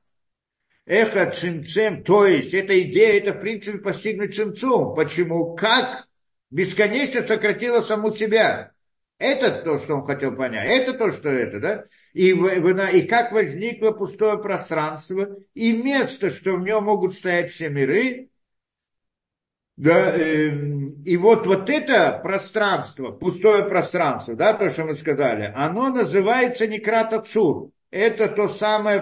эхо 0.85 1.31
цимцем, 1.31 2.03
то 2.05 2.27
есть 2.27 2.53
эта 2.53 2.81
идея, 2.83 3.19
это 3.19 3.33
в 3.33 3.41
принципе 3.41 3.79
постигнуть 3.79 4.35
цимцум. 4.35 4.95
Почему? 4.95 5.55
Как 5.55 6.09
бесконечно 6.51 7.23
сократила 7.23 7.81
саму 7.81 8.11
себя. 8.11 8.73
Это 9.19 9.53
то, 9.63 9.79
что 9.79 9.97
он 9.97 10.07
хотел 10.07 10.35
понять. 10.35 10.67
Это 10.67 10.95
то, 10.95 11.13
что 11.13 11.29
это, 11.29 11.61
да? 11.61 11.85
И, 12.15 12.31
и 12.31 13.03
как 13.03 13.33
возникло 13.33 13.93
пустое 13.93 14.39
пространство, 14.39 15.37
и 15.55 15.73
место, 15.73 16.31
что 16.31 16.57
в 16.57 16.63
нем 16.63 16.85
могут 16.85 17.15
стоять 17.15 17.51
все 17.51 17.69
миры. 17.69 18.31
Да, 19.77 20.15
э, 20.17 20.49
и 21.07 21.17
вот, 21.17 21.47
вот 21.47 21.71
это 21.71 22.19
пространство, 22.23 23.13
пустое 23.13 23.65
пространство, 23.65 24.35
да, 24.35 24.53
то, 24.53 24.69
что 24.69 24.85
мы 24.85 24.95
сказали, 24.95 25.53
оно 25.55 25.89
называется 25.89 26.67
Некрата 26.67 27.21
Цур. 27.21 27.71
Это 27.91 28.29
то 28.29 28.49
самое, 28.49 29.01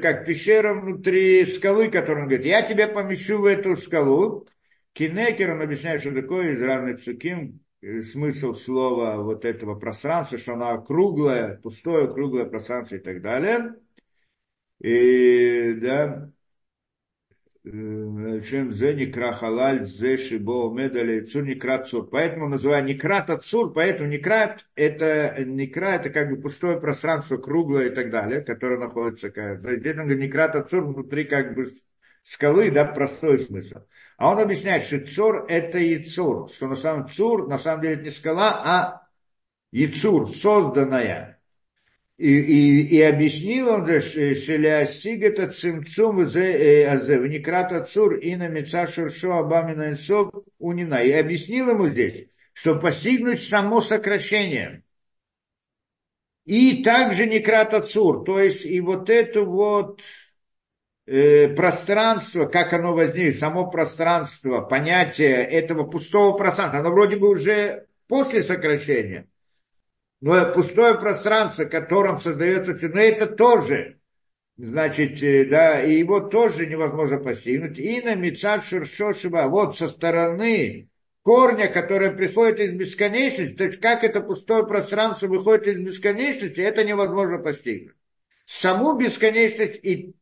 как 0.00 0.24
пещера 0.24 0.74
внутри 0.74 1.44
скалы, 1.46 1.90
которую 1.90 2.22
он 2.22 2.28
говорит, 2.28 2.46
я 2.46 2.62
тебя 2.62 2.88
помещу 2.88 3.38
в 3.38 3.44
эту 3.44 3.76
скалу, 3.76 4.46
Кинекер, 4.94 5.50
он 5.50 5.62
объясняет, 5.62 6.00
что 6.02 6.14
такое 6.14 6.52
из 6.52 6.62
разных 6.62 6.98
псуким, 6.98 7.60
э, 7.82 8.00
смысл 8.00 8.54
слова 8.54 9.16
вот 9.22 9.44
этого 9.44 9.74
пространства, 9.74 10.38
что 10.38 10.52
оно 10.54 10.80
круглое, 10.82 11.56
пустое, 11.58 12.12
круглое 12.12 12.44
пространство 12.44 12.94
и 12.94 13.00
так 13.00 13.20
далее. 13.20 13.74
И, 14.80 15.74
да, 15.80 16.30
э, 17.64 18.40
чем 18.48 18.70
зе 18.70 18.94
некра 18.94 19.32
халаль, 19.32 19.84
зе 19.84 20.16
шибо 20.16 20.70
медали, 20.72 21.22
цур 21.22 21.42
некра 21.42 21.82
цур. 21.82 22.08
Поэтому 22.08 22.48
называю 22.48 22.84
некрат 22.84 23.30
от 23.30 23.44
цур, 23.44 23.72
поэтому 23.72 24.08
некрат 24.08 24.64
это, 24.76 25.34
некра 25.44 25.86
это 25.96 26.10
как 26.10 26.30
бы 26.30 26.36
пустое 26.36 26.78
пространство, 26.78 27.36
круглое 27.36 27.86
и 27.88 27.94
так 27.94 28.10
далее, 28.10 28.42
которое 28.42 28.78
находится, 28.78 29.30
как, 29.30 29.58
здесь 29.60 29.96
он 29.96 30.04
говорит 30.04 30.22
некрат 30.22 30.54
от 30.54 30.70
цур 30.70 30.84
внутри 30.84 31.24
как 31.24 31.54
бы 31.56 31.66
скалы, 32.24 32.70
да, 32.70 32.84
простой 32.84 33.38
смысл. 33.38 33.80
А 34.16 34.30
он 34.30 34.38
объясняет, 34.38 34.82
что 34.82 35.04
цур 35.04 35.46
это 35.48 35.78
яцур, 35.78 36.48
что 36.50 36.66
на 36.66 36.76
самом 36.76 37.08
цур, 37.08 37.46
на 37.48 37.58
самом 37.58 37.82
деле 37.82 37.94
это 37.94 38.04
не 38.04 38.10
скала, 38.10 38.62
а 38.64 39.08
яцур, 39.70 40.28
созданная. 40.28 41.40
И, 42.16 42.28
и, 42.28 42.96
и 42.96 43.02
объяснил 43.02 43.70
он 43.70 43.86
же, 43.86 44.00
шелясиг 44.00 45.22
это 45.24 45.48
цимцум 45.48 46.20
э, 46.20 47.18
вникрата 47.18 47.82
цур 47.82 48.14
и 48.14 48.36
на 48.36 48.46
меца 48.46 48.86
шуршо 48.86 49.38
абамина 49.38 49.90
инсов 49.90 50.32
унина. 50.58 51.02
И 51.02 51.10
объяснил 51.10 51.70
ему 51.70 51.88
здесь, 51.88 52.28
что 52.52 52.76
постигнуть 52.76 53.42
само 53.42 53.80
сокращение. 53.80 54.84
И 56.44 56.84
также 56.84 57.26
некрата 57.26 57.80
цур, 57.80 58.24
то 58.24 58.38
есть 58.38 58.64
и 58.64 58.80
вот 58.80 59.10
эту 59.10 59.46
вот 59.46 60.00
э, 61.06 61.48
пространство, 61.48 62.46
как 62.46 62.72
оно 62.72 62.94
возникло, 62.94 63.38
само 63.38 63.70
пространство, 63.70 64.60
понятие 64.60 65.44
этого 65.44 65.84
пустого 65.84 66.36
пространства, 66.36 66.80
оно 66.80 66.90
вроде 66.90 67.16
бы 67.16 67.28
уже 67.28 67.86
после 68.08 68.42
сокращения, 68.42 69.28
но 70.20 70.52
пустое 70.52 70.94
пространство, 70.94 71.64
которым 71.64 72.18
создается 72.18 72.74
все, 72.74 72.88
но 72.88 73.00
это 73.00 73.26
тоже, 73.26 73.98
значит, 74.56 75.22
э, 75.22 75.44
да, 75.44 75.82
и 75.82 75.98
его 75.98 76.20
тоже 76.20 76.66
невозможно 76.66 77.18
постигнуть. 77.18 77.78
И 77.78 78.00
на 78.00 78.14
Мицат 78.14 78.64
Шуршошева, 78.64 79.48
вот 79.48 79.76
со 79.76 79.86
стороны 79.86 80.88
корня, 81.22 81.68
которое 81.68 82.12
приходит 82.12 82.60
из 82.60 82.72
бесконечности, 82.72 83.56
то 83.56 83.64
есть 83.64 83.80
как 83.80 84.04
это 84.04 84.20
пустое 84.20 84.66
пространство 84.66 85.26
выходит 85.26 85.66
из 85.66 85.78
бесконечности, 85.78 86.60
это 86.60 86.84
невозможно 86.84 87.38
постигнуть. 87.38 87.96
Саму 88.46 88.96
бесконечность 88.96 89.82
и 89.82 90.14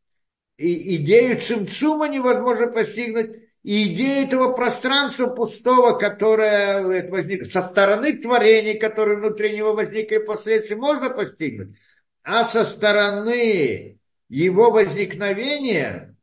и 0.57 0.97
идею 0.97 1.39
цимцума 1.39 2.07
невозможно 2.07 2.67
постигнуть, 2.67 3.43
и 3.63 3.93
идею 3.93 4.27
этого 4.27 4.53
пространства 4.53 5.27
пустого, 5.27 5.97
которое 5.97 7.09
возникло 7.09 7.45
со 7.45 7.61
стороны 7.61 8.17
творений, 8.17 8.77
которые 8.77 9.17
внутри 9.17 9.55
него 9.55 9.73
возникли 9.73 10.17
впоследствии, 10.17 10.75
можно 10.75 11.09
постигнуть. 11.09 11.77
А 12.23 12.47
со 12.47 12.65
стороны 12.65 13.99
его 14.29 14.71
возникновения 14.71 16.15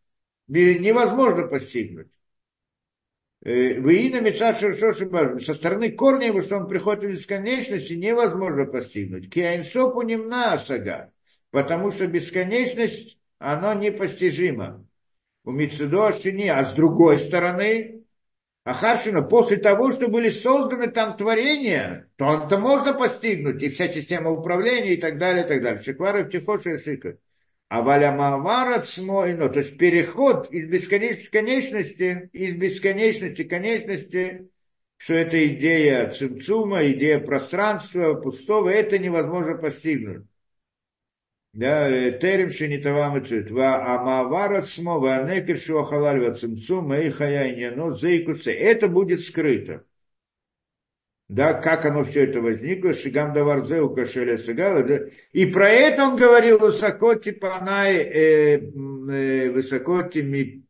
невозможно 0.48 1.47
постигнуть. 1.47 2.11
Э, 3.43 3.81
Выина 3.81 4.20
Мецаша 4.20 4.74
со 4.74 5.55
стороны 5.55 5.93
корня 5.93 6.27
его, 6.27 6.43
что 6.43 6.57
он 6.57 6.69
приходит 6.69 7.05
в 7.05 7.12
бесконечности, 7.15 7.94
невозможно 7.94 8.66
постигнуть. 8.66 9.31
Киаинсопу 9.32 10.02
немна 10.02 10.59
сага, 10.59 11.12
потому 11.51 11.90
что 11.90 12.07
бесконечность 12.07 13.19
оно 13.40 13.74
непостижимо. 13.74 14.86
У 15.44 15.50
Мицудо 15.50 16.12
Шини, 16.12 16.48
а 16.48 16.66
с 16.66 16.74
другой 16.74 17.18
стороны, 17.18 18.04
Ахаршина, 18.64 19.22
после 19.22 19.56
того, 19.56 19.90
что 19.90 20.08
были 20.08 20.28
созданы 20.28 20.90
там 20.90 21.16
творения, 21.16 22.10
то 22.16 22.26
он-то 22.26 22.58
можно 22.58 22.92
постигнуть, 22.92 23.62
и 23.62 23.70
вся 23.70 23.88
система 23.88 24.30
управления, 24.30 24.94
и 24.94 25.00
так 25.00 25.18
далее, 25.18 25.46
и 25.46 25.48
так 25.48 25.62
далее. 25.62 25.82
Шиквары 25.82 26.24
в 26.24 26.28
Тихоше 26.28 26.78
Шика. 26.78 27.16
А 27.68 27.80
валямавара 27.80 28.82
цмойно, 28.82 29.48
то 29.48 29.60
есть 29.60 29.78
переход 29.78 30.50
из 30.50 30.68
бесконечности 30.68 31.30
конечности, 31.30 32.28
из 32.32 32.54
бесконечности 32.56 33.44
конечности, 33.44 34.50
что 34.98 35.14
это 35.14 35.46
идея 35.54 36.10
цимцума, 36.10 36.86
идея 36.92 37.20
пространства, 37.20 38.14
пустого, 38.14 38.68
это 38.68 38.98
невозможно 38.98 39.56
постигнуть 39.56 40.26
да, 41.52 41.89
э, 41.89 42.18
терем 42.20 42.51
шинитава 42.51 43.12
мецит, 43.14 43.51
ва 43.51 43.77
амавара 43.94 44.62
цмо, 44.62 45.01
ва 45.01 45.22
некер 45.28 45.59
шуахалаль 45.59 46.20
ва 46.20 46.35
цимцу, 46.35 46.81
мэй 46.81 47.10
хаяйня, 47.10 47.72
но 47.77 47.97
зейкуце. 47.97 48.52
Это 48.52 48.89
будет 48.89 49.20
скрыто. 49.20 49.85
Да, 51.28 51.55
как 51.55 51.85
оно 51.85 52.05
все 52.05 52.24
это 52.24 52.40
возникло, 52.40 52.93
шигам 52.93 53.32
даварзе 53.32 53.81
у 53.81 53.94
кашеля 53.94 54.36
сагала, 54.36 54.82
да. 54.82 54.98
И 55.32 55.47
про 55.47 55.68
это 55.70 56.02
он 56.09 56.16
говорил 56.16 56.59
высоко, 56.59 57.14
типа, 57.14 57.59
она, 57.59 57.89
э, 57.89 58.59
э, 58.59 59.51
высоко, 59.51 60.02
ми, 60.14 60.64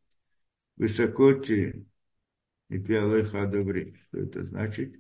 высоко, 0.77 1.33
и 1.33 2.79
пиалеха 2.79 3.47
добри. 3.47 3.95
Что 3.97 4.19
это 4.19 4.45
значит? 4.45 5.00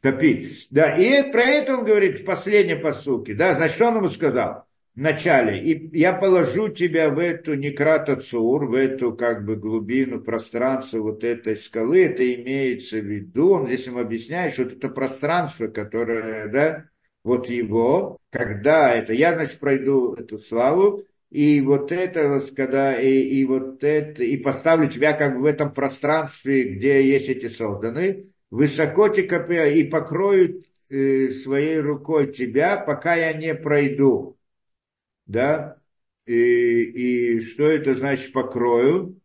Копить. 0.00 0.66
Да, 0.70 0.96
и 0.96 1.30
про 1.30 1.42
это 1.42 1.76
он 1.76 1.84
говорит 1.84 2.20
в 2.20 2.24
последнем 2.24 2.80
посуке. 2.80 3.34
Да, 3.34 3.54
значит, 3.54 3.76
что 3.76 3.88
он 3.88 3.96
ему 3.96 4.08
сказал? 4.08 4.64
В 4.94 5.00
начале. 5.00 5.62
И 5.62 5.96
я 5.96 6.12
положу 6.12 6.68
тебя 6.68 7.08
в 7.08 7.18
эту 7.18 7.54
некратацур, 7.54 8.66
в 8.66 8.74
эту 8.74 9.14
как 9.14 9.44
бы 9.44 9.56
глубину, 9.56 10.20
пространство 10.20 10.98
вот 10.98 11.22
этой 11.22 11.56
скалы. 11.56 12.04
Это 12.06 12.34
имеется 12.34 12.98
в 12.98 13.04
виду, 13.04 13.52
он 13.52 13.66
здесь 13.66 13.86
ему 13.86 14.00
объясняет, 14.00 14.52
что 14.52 14.62
это 14.62 14.88
пространство, 14.88 15.68
которое, 15.68 16.48
да, 16.48 16.84
вот 17.22 17.48
его, 17.48 18.18
когда 18.30 18.94
это, 18.94 19.12
я, 19.12 19.34
значит, 19.34 19.60
пройду 19.60 20.14
эту 20.14 20.38
славу, 20.38 21.04
и 21.30 21.60
вот 21.60 21.92
это, 21.92 22.40
когда, 22.56 22.98
и, 22.98 23.20
и 23.20 23.44
вот 23.44 23.84
это, 23.84 24.24
и 24.24 24.38
поставлю 24.38 24.88
тебя 24.88 25.12
как 25.12 25.34
бы 25.34 25.42
в 25.42 25.44
этом 25.44 25.72
пространстве, 25.74 26.74
где 26.74 27.06
есть 27.06 27.28
эти 27.28 27.48
созданы, 27.48 28.30
высоко 28.50 29.08
тебя 29.08 29.66
и 29.66 29.84
покрою 29.84 30.64
э, 30.88 31.28
своей 31.30 31.78
рукой 31.78 32.32
тебя, 32.32 32.76
пока 32.76 33.14
я 33.14 33.32
не 33.32 33.54
пройду. 33.54 34.38
Да? 35.26 35.78
И, 36.26 37.34
и 37.34 37.40
что 37.40 37.70
это 37.70 37.94
значит 37.94 38.32
покрою? 38.32 39.20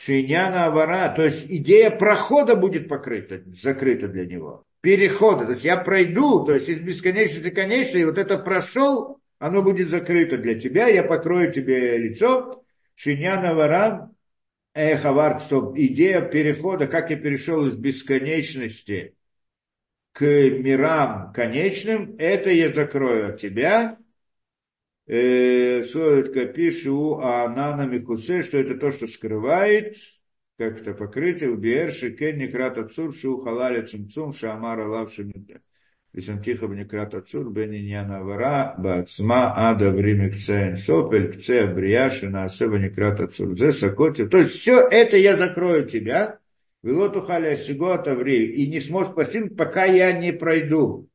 Шиняна 0.00 0.66
авара, 0.66 1.12
то 1.14 1.24
есть 1.24 1.46
идея 1.50 1.90
прохода 1.90 2.54
будет 2.54 2.88
покрыта, 2.88 3.42
закрыта 3.46 4.06
для 4.06 4.26
него. 4.26 4.64
Перехода, 4.80 5.44
то 5.44 5.52
есть 5.52 5.64
я 5.64 5.76
пройду, 5.76 6.44
то 6.44 6.54
есть 6.54 6.68
из 6.68 6.78
бесконечности 6.78 7.50
конечности, 7.50 7.98
и 7.98 8.04
вот 8.04 8.16
это 8.16 8.38
прошел, 8.38 9.18
оно 9.40 9.60
будет 9.60 9.88
закрыто 9.88 10.38
для 10.38 10.58
тебя, 10.58 10.86
я 10.86 11.02
покрою 11.02 11.52
тебе 11.52 11.98
лицо. 11.98 12.62
Шиняна 12.94 13.50
авара, 13.50 14.10
эхавар, 14.74 15.40
что 15.40 15.72
идея 15.76 16.20
перехода, 16.22 16.86
как 16.86 17.10
я 17.10 17.16
перешел 17.16 17.66
из 17.66 17.74
бесконечности 17.74 19.16
к 20.12 20.22
мирам 20.22 21.32
конечным, 21.32 22.16
это 22.18 22.50
я 22.50 22.72
закрою 22.72 23.30
от 23.30 23.40
тебя, 23.40 23.98
Советка 25.06 26.44
пишу 26.44 27.14
Анана 27.14 27.86
Микусе, 27.86 28.42
что 28.42 28.58
это 28.58 28.76
то, 28.76 28.92
что 28.92 29.06
скрывает, 29.06 29.96
как 30.58 30.82
это 30.82 30.92
покрытие, 30.92 31.50
убиер, 31.50 31.90
шекен, 31.90 32.36
некрат 32.36 32.76
отцур, 32.76 33.14
шу 33.14 33.38
халаля 33.38 33.86
цумцум, 33.86 34.34
шамара 34.34 34.86
лавши 34.86 35.24
Висантиха 36.12 36.66
бнекрат 36.68 37.14
отцур, 37.14 37.50
бениньяна 37.50 38.22
вара, 38.22 38.74
бацма, 38.78 39.52
ада, 39.56 39.90
время 39.90 40.30
кцеен 40.30 40.76
сопель, 40.76 41.32
кце, 41.32 41.66
брияши, 41.66 42.28
на 42.28 42.44
особо 42.44 42.78
некрат 42.78 43.20
отцур, 43.20 43.56
зе, 43.56 43.72
сакоти. 43.72 44.26
То 44.26 44.38
есть 44.38 44.54
все 44.54 44.80
это 44.80 45.16
я 45.16 45.36
закрою 45.36 45.86
тебя, 45.86 46.38
Вилоту 46.82 47.22
халя 47.22 47.56
сигота 47.56 48.12
и 48.12 48.66
не 48.68 48.80
сможешь 48.80 49.14
постигнуть, 49.14 49.56
пока 49.56 49.84
я 49.84 50.12
не 50.12 50.32
пройду. 50.32 51.08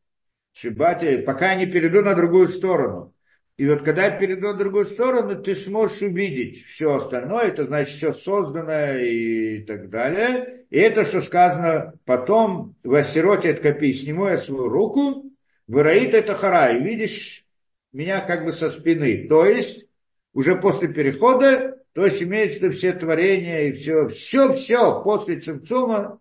Шибати, 0.51 1.17
пока 1.17 1.53
я 1.53 1.55
не 1.55 1.65
перейду 1.65 2.01
на 2.01 2.15
другую 2.15 2.47
сторону. 2.47 3.12
И 3.57 3.67
вот 3.67 3.83
когда 3.83 4.05
я 4.05 4.17
перейду 4.17 4.47
на 4.47 4.53
другую 4.55 4.85
сторону, 4.85 5.41
ты 5.41 5.55
сможешь 5.55 6.01
увидеть 6.01 6.65
все 6.65 6.95
остальное, 6.95 7.49
это 7.49 7.65
значит 7.65 7.97
все 7.97 8.11
созданное 8.11 9.03
и 9.03 9.63
так 9.63 9.89
далее. 9.89 10.65
И 10.71 10.79
это, 10.79 11.05
что 11.05 11.21
сказано 11.21 11.93
потом, 12.05 12.75
в 12.83 12.93
Асироте 12.95 13.51
от 13.51 13.59
копи, 13.59 13.93
сниму 13.93 14.27
я 14.27 14.37
свою 14.37 14.69
руку, 14.69 15.31
выроит 15.67 16.15
это 16.15 16.33
хара, 16.33 16.73
видишь 16.73 17.45
меня 17.91 18.21
как 18.21 18.43
бы 18.43 18.51
со 18.51 18.69
спины. 18.69 19.27
То 19.29 19.45
есть, 19.45 19.85
уже 20.33 20.55
после 20.55 20.87
перехода, 20.87 21.77
то 21.93 22.05
есть 22.05 22.23
имеется 22.23 22.71
все 22.71 22.93
творения 22.93 23.67
и 23.67 23.71
все, 23.71 24.07
все, 24.07 24.53
все 24.53 25.03
после 25.03 25.39
цимцума 25.39 26.19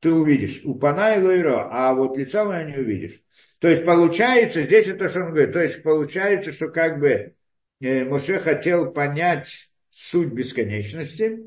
ты 0.00 0.12
увидишь. 0.12 0.62
У 0.64 0.74
пана 0.74 1.16
и 1.16 1.22
лойро, 1.22 1.68
а 1.70 1.94
вот 1.94 2.16
лица 2.16 2.44
моего 2.44 2.70
не 2.70 2.76
увидишь. 2.76 3.20
То 3.58 3.68
есть 3.68 3.84
получается, 3.84 4.62
здесь 4.62 4.86
это 4.86 5.08
что 5.08 5.20
он 5.20 5.32
говорит, 5.32 5.52
то 5.52 5.62
есть 5.62 5.82
получается, 5.82 6.52
что 6.52 6.68
как 6.68 7.00
бы 7.00 7.34
э, 7.80 8.04
Моше 8.04 8.38
хотел 8.38 8.92
понять 8.92 9.70
суть 9.90 10.32
бесконечности, 10.32 11.40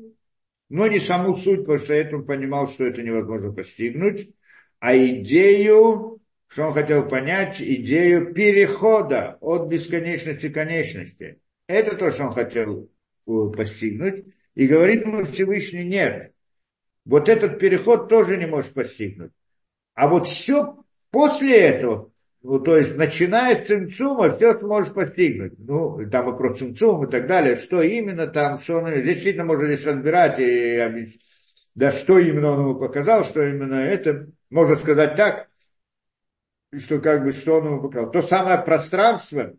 но 0.68 0.86
не 0.86 1.00
саму 1.00 1.34
суть, 1.36 1.60
потому 1.60 1.78
что 1.78 1.94
это 1.94 2.16
он 2.16 2.26
понимал, 2.26 2.68
что 2.68 2.84
это 2.84 3.02
невозможно 3.02 3.52
постигнуть, 3.52 4.30
а 4.78 4.96
идею, 4.96 6.20
что 6.48 6.64
он 6.64 6.74
хотел 6.74 7.08
понять, 7.08 7.60
идею 7.62 8.34
перехода 8.34 9.38
от 9.40 9.68
бесконечности 9.68 10.48
к 10.48 10.54
конечности. 10.54 11.40
Это 11.66 11.96
то, 11.96 12.10
что 12.10 12.24
он 12.24 12.34
хотел 12.34 12.90
э, 13.26 13.30
постигнуть. 13.56 14.24
И 14.54 14.66
говорит 14.66 15.06
ему 15.06 15.24
Всевышний, 15.24 15.84
нет, 15.84 16.34
вот 17.04 17.28
этот 17.28 17.58
переход 17.58 18.08
тоже 18.08 18.36
не 18.36 18.46
можешь 18.46 18.72
постигнуть. 18.72 19.32
А 19.94 20.08
вот 20.08 20.26
все 20.26 20.76
после 21.10 21.58
этого, 21.58 22.10
ну, 22.42 22.60
то 22.60 22.76
есть 22.76 22.96
начиная 22.96 23.62
с 23.62 23.66
цимцума, 23.66 24.34
все 24.34 24.58
сможешь 24.58 24.94
постигнуть. 24.94 25.54
Ну, 25.58 26.08
там 26.10 26.34
и 26.34 26.38
про 26.38 26.54
цимцум 26.54 27.04
и 27.04 27.10
так 27.10 27.26
далее, 27.26 27.56
что 27.56 27.82
именно 27.82 28.26
там, 28.26 28.58
что 28.58 28.78
он, 28.78 28.88
здесь 28.88 29.04
действительно 29.04 29.44
можно 29.44 29.66
здесь 29.66 29.86
разбирать 29.86 30.38
и 30.38 31.18
да 31.74 31.90
что 31.90 32.18
именно 32.18 32.50
он 32.50 32.60
ему 32.60 32.74
показал, 32.76 33.24
что 33.24 33.42
именно 33.42 33.76
это, 33.76 34.28
можно 34.50 34.76
сказать 34.76 35.16
так, 35.16 35.48
что 36.78 37.00
как 37.00 37.24
бы, 37.24 37.32
что 37.32 37.60
он 37.60 37.66
ему 37.66 37.82
показал. 37.82 38.10
То 38.10 38.22
самое 38.22 38.58
пространство, 38.58 39.54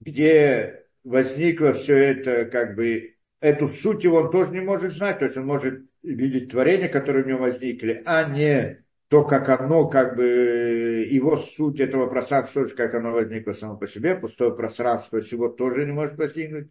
где 0.00 0.86
возникло 1.02 1.72
все 1.72 1.96
это, 1.96 2.44
как 2.44 2.74
бы, 2.74 3.14
эту 3.40 3.68
суть 3.68 4.04
его 4.04 4.18
он 4.18 4.30
тоже 4.30 4.52
не 4.52 4.60
может 4.60 4.94
знать, 4.94 5.18
то 5.18 5.24
есть 5.24 5.36
он 5.36 5.46
может 5.46 5.89
видеть 6.02 6.50
творения, 6.50 6.88
которые 6.88 7.24
в 7.24 7.26
нем 7.26 7.40
возникли, 7.40 8.02
а 8.06 8.24
не 8.24 8.84
то, 9.08 9.24
как 9.24 9.48
оно, 9.48 9.88
как 9.88 10.16
бы, 10.16 10.24
его 11.10 11.36
суть 11.36 11.80
этого 11.80 12.06
пространства, 12.06 12.64
как 12.64 12.94
оно 12.94 13.10
возникло 13.10 13.52
само 13.52 13.76
по 13.76 13.88
себе, 13.88 14.14
пустое 14.14 14.54
пространство 14.54 15.20
всего 15.20 15.48
тоже 15.48 15.84
не 15.84 15.92
может 15.92 16.16
постигнуть. 16.16 16.68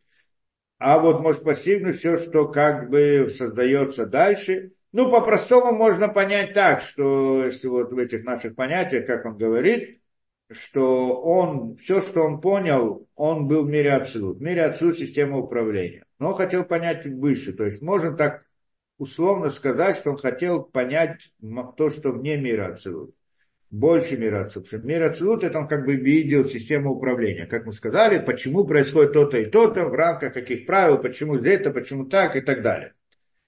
А 0.77 0.97
вот 0.99 1.19
может 1.19 1.43
постигнуть 1.43 1.97
все, 1.97 2.17
что 2.17 2.47
как 2.47 2.89
бы 2.89 3.27
создается 3.29 4.05
дальше. 4.05 4.71
Ну, 4.93 5.11
по-простому 5.11 5.75
можно 5.75 6.07
понять 6.07 6.53
так, 6.53 6.79
что 6.79 7.43
если 7.43 7.67
вот 7.67 7.91
в 7.91 7.97
этих 7.97 8.23
наших 8.23 8.55
понятиях, 8.55 9.05
как 9.05 9.25
он 9.25 9.37
говорит, 9.37 9.99
что 10.49 11.21
он, 11.21 11.75
все, 11.75 12.01
что 12.01 12.21
он 12.21 12.39
понял, 12.39 13.07
он 13.15 13.47
был 13.47 13.65
в 13.65 13.69
мире 13.69 13.91
абсолют. 13.91 14.37
В 14.37 14.41
мире 14.41 14.63
абсолют 14.63 14.97
система 14.97 15.37
управления. 15.37 16.05
Но 16.17 16.33
хотел 16.33 16.63
понять 16.63 17.05
выше. 17.05 17.53
То 17.53 17.65
есть 17.65 17.81
можно 17.81 18.15
так 18.15 18.45
условно 18.99 19.49
сказать, 19.49 19.97
что 19.97 20.11
он 20.11 20.17
хотел 20.17 20.61
понять 20.61 21.31
то, 21.77 21.89
что 21.89 22.11
вне 22.11 22.37
мира 22.37 22.73
Ацилут. 22.73 23.15
Больше 23.71 24.17
мира 24.17 24.45
Ацилут. 24.45 24.67
Что 24.67 24.77
мир 24.79 25.03
Ацилут, 25.03 25.43
это 25.43 25.57
он 25.57 25.67
как 25.67 25.85
бы 25.85 25.95
видел 25.95 26.45
систему 26.45 26.91
управления. 26.91 27.47
Как 27.47 27.65
мы 27.65 27.71
сказали, 27.71 28.19
почему 28.19 28.65
происходит 28.65 29.13
то-то 29.13 29.37
и 29.39 29.45
то-то, 29.45 29.85
в 29.85 29.93
рамках 29.93 30.33
каких 30.33 30.65
правил, 30.65 30.99
почему 30.99 31.35
это, 31.35 31.71
почему 31.71 32.05
так 32.05 32.35
и 32.35 32.41
так 32.41 32.61
далее. 32.61 32.93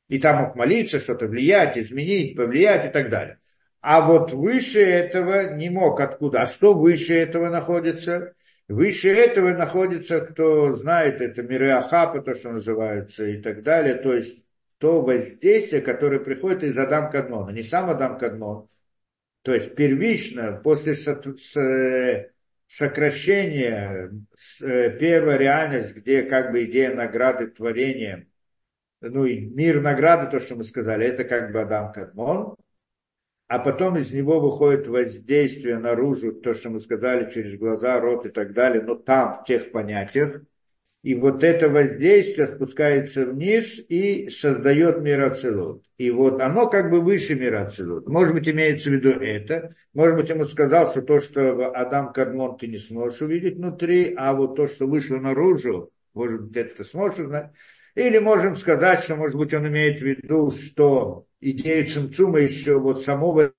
И 0.07 0.19
там 0.19 0.43
мог 0.43 0.55
молиться, 0.55 0.99
что-то 0.99 1.27
влиять, 1.27 1.77
изменить, 1.77 2.35
повлиять 2.35 2.85
и 2.85 2.89
так 2.89 3.09
далее. 3.09 3.37
А 3.81 4.05
вот 4.07 4.31
выше 4.31 4.79
этого 4.79 5.53
не 5.53 5.69
мог 5.69 5.99
откуда. 5.99 6.41
А 6.41 6.45
что 6.45 6.73
выше 6.73 7.13
этого 7.13 7.49
находится? 7.49 8.33
Выше 8.67 9.09
этого 9.09 9.49
находится, 9.53 10.21
кто 10.21 10.71
знает, 10.73 11.19
это 11.19 11.43
миры 11.43 11.71
Ахапа, 11.71 12.21
то, 12.21 12.35
что 12.35 12.51
называется, 12.51 13.27
и 13.27 13.41
так 13.41 13.63
далее. 13.63 13.95
То 13.95 14.13
есть 14.13 14.45
то 14.81 15.01
воздействие, 15.01 15.83
которое 15.83 16.19
приходит 16.19 16.63
из 16.63 16.75
Адам 16.75 17.11
Кадмона, 17.11 17.51
не 17.51 17.61
сам 17.61 17.91
Адам 17.91 18.17
Кадмон. 18.17 18.67
То 19.43 19.53
есть 19.53 19.75
первично, 19.75 20.59
после 20.63 20.95
сокращения 22.65 24.11
э, 24.61 24.97
первая 24.97 25.37
реальность, 25.37 25.95
где 25.95 26.23
как 26.23 26.51
бы 26.51 26.65
идея 26.65 26.95
награды 26.95 27.47
творения, 27.47 28.27
ну 29.01 29.25
и 29.25 29.39
мир 29.39 29.81
награды, 29.81 30.31
то, 30.31 30.39
что 30.39 30.55
мы 30.55 30.63
сказали, 30.63 31.05
это 31.05 31.25
как 31.25 31.51
бы 31.51 31.61
Адам 31.61 31.91
Кадмон, 31.91 32.55
а 33.47 33.59
потом 33.59 33.97
из 33.97 34.11
него 34.11 34.39
выходит 34.39 34.87
воздействие 34.87 35.77
наружу, 35.77 36.33
то, 36.33 36.55
что 36.55 36.71
мы 36.71 36.79
сказали, 36.79 37.29
через 37.29 37.55
глаза, 37.59 37.99
рот 37.99 38.25
и 38.25 38.29
так 38.29 38.53
далее, 38.53 38.81
но 38.81 38.95
там, 38.95 39.43
в 39.43 39.45
тех 39.45 39.71
понятиях, 39.71 40.41
и 41.03 41.15
вот 41.15 41.43
это 41.43 41.67
воздействие 41.67 42.45
спускается 42.45 43.25
вниз 43.25 43.83
и 43.89 44.29
создает 44.29 45.01
мир 45.01 45.21
Ацелут. 45.21 45.83
И 45.97 46.11
вот 46.11 46.39
оно 46.39 46.69
как 46.69 46.91
бы 46.91 47.01
выше 47.01 47.33
мира 47.33 47.63
Ацелут. 47.63 48.07
Может 48.07 48.35
быть, 48.35 48.47
имеется 48.47 48.89
в 48.89 48.93
виду 48.93 49.09
это. 49.09 49.73
Может 49.93 50.15
быть, 50.15 50.29
ему 50.29 50.45
сказал, 50.45 50.91
что 50.91 51.01
то, 51.01 51.19
что 51.19 51.71
Адам 51.71 52.13
Кадмон 52.13 52.57
ты 52.57 52.67
не 52.67 52.77
сможешь 52.77 53.21
увидеть 53.21 53.55
внутри, 53.57 54.13
а 54.15 54.33
вот 54.33 54.55
то, 54.55 54.67
что 54.67 54.85
вышло 54.85 55.17
наружу, 55.17 55.91
может 56.13 56.43
быть, 56.43 56.57
это 56.57 56.77
ты 56.77 56.83
сможешь 56.83 57.19
узнать. 57.19 57.51
Или 57.95 58.19
можем 58.19 58.55
сказать, 58.55 58.99
что, 59.01 59.15
может 59.15 59.35
быть, 59.35 59.53
он 59.55 59.67
имеет 59.67 60.01
в 60.01 60.05
виду, 60.05 60.51
что 60.51 61.25
идея 61.39 61.83
Цимцума 61.83 62.39
еще 62.39 62.79
вот 62.79 63.01
самого 63.01 63.53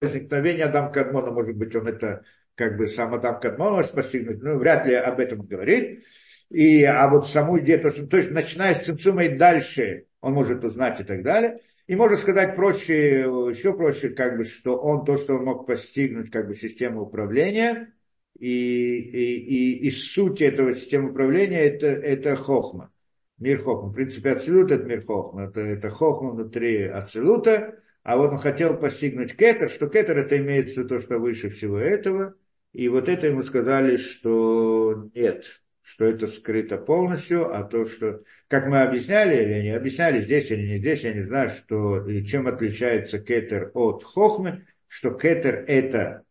возникновения 0.00 0.64
Адам 0.64 0.92
Кадмона, 0.92 1.32
может 1.32 1.56
быть, 1.56 1.74
он 1.74 1.88
это 1.88 2.24
как 2.54 2.76
бы 2.76 2.86
сам 2.86 3.14
Адам 3.14 3.40
Кадмон 3.40 3.82
постигнуть, 3.94 4.42
ну, 4.42 4.58
вряд 4.58 4.86
ли 4.86 4.94
об 4.94 5.20
этом 5.20 5.42
говорит. 5.42 6.04
И, 6.50 6.84
а 6.84 7.08
вот 7.08 7.28
саму 7.28 7.58
идею, 7.60 7.80
то, 7.80 7.90
что, 7.90 8.06
то 8.06 8.18
есть, 8.18 8.30
начиная 8.30 8.74
с 8.74 8.84
Цимцума 8.84 9.24
и 9.24 9.36
дальше, 9.36 10.06
он 10.20 10.34
может 10.34 10.62
узнать 10.64 11.00
и 11.00 11.04
так 11.04 11.22
далее. 11.22 11.60
И 11.86 11.96
можно 11.96 12.16
сказать 12.16 12.56
проще, 12.56 13.20
еще 13.20 13.74
проще, 13.74 14.10
как 14.10 14.36
бы, 14.36 14.44
что 14.44 14.76
он 14.76 15.04
то, 15.04 15.16
что 15.16 15.34
он 15.34 15.44
мог 15.44 15.66
постигнуть, 15.66 16.30
как 16.30 16.46
бы, 16.46 16.54
систему 16.54 17.02
управления, 17.02 17.92
и, 18.38 18.98
и, 18.98 19.36
и, 19.36 19.86
и 19.86 19.90
суть 19.90 20.42
этого 20.42 20.74
системы 20.74 21.10
управления 21.10 21.60
это, 21.60 21.86
это 21.86 22.36
хохма, 22.36 22.92
мир 23.38 23.62
хохма. 23.62 23.90
В 23.90 23.94
принципе, 23.94 24.32
абсолют 24.32 24.72
это 24.72 24.84
мир 24.84 25.04
хохма, 25.04 25.44
это, 25.44 25.60
это 25.60 25.90
хохма 25.90 26.30
внутри 26.30 26.84
абсолюта, 26.84 27.78
а 28.02 28.16
вот 28.16 28.32
он 28.32 28.38
хотел 28.38 28.76
постигнуть 28.76 29.36
кетер, 29.36 29.70
что 29.70 29.88
кетер 29.88 30.18
это 30.18 30.36
имеется 30.38 30.84
то, 30.84 30.98
что 30.98 31.18
выше 31.18 31.50
всего 31.50 31.78
этого, 31.78 32.34
и 32.72 32.88
вот 32.88 33.08
это 33.08 33.26
ему 33.26 33.42
сказали, 33.42 33.96
что 33.96 35.10
нет, 35.14 35.62
что 35.82 36.06
это 36.06 36.26
скрыто 36.26 36.78
полностью, 36.78 37.54
а 37.54 37.64
то, 37.64 37.84
что, 37.84 38.22
как 38.48 38.66
мы 38.66 38.82
объясняли, 38.82 39.42
или 39.42 39.62
не 39.62 39.76
объясняли 39.76 40.20
здесь 40.20 40.50
или 40.50 40.66
не 40.66 40.78
здесь, 40.78 41.04
я 41.04 41.12
не 41.12 41.22
знаю, 41.22 41.48
что, 41.50 42.06
чем 42.22 42.46
отличается 42.46 43.18
кетер 43.18 43.70
от 43.74 44.04
хохмы, 44.04 44.66
что 44.88 45.10
кетер 45.10 45.64
это 45.68 46.24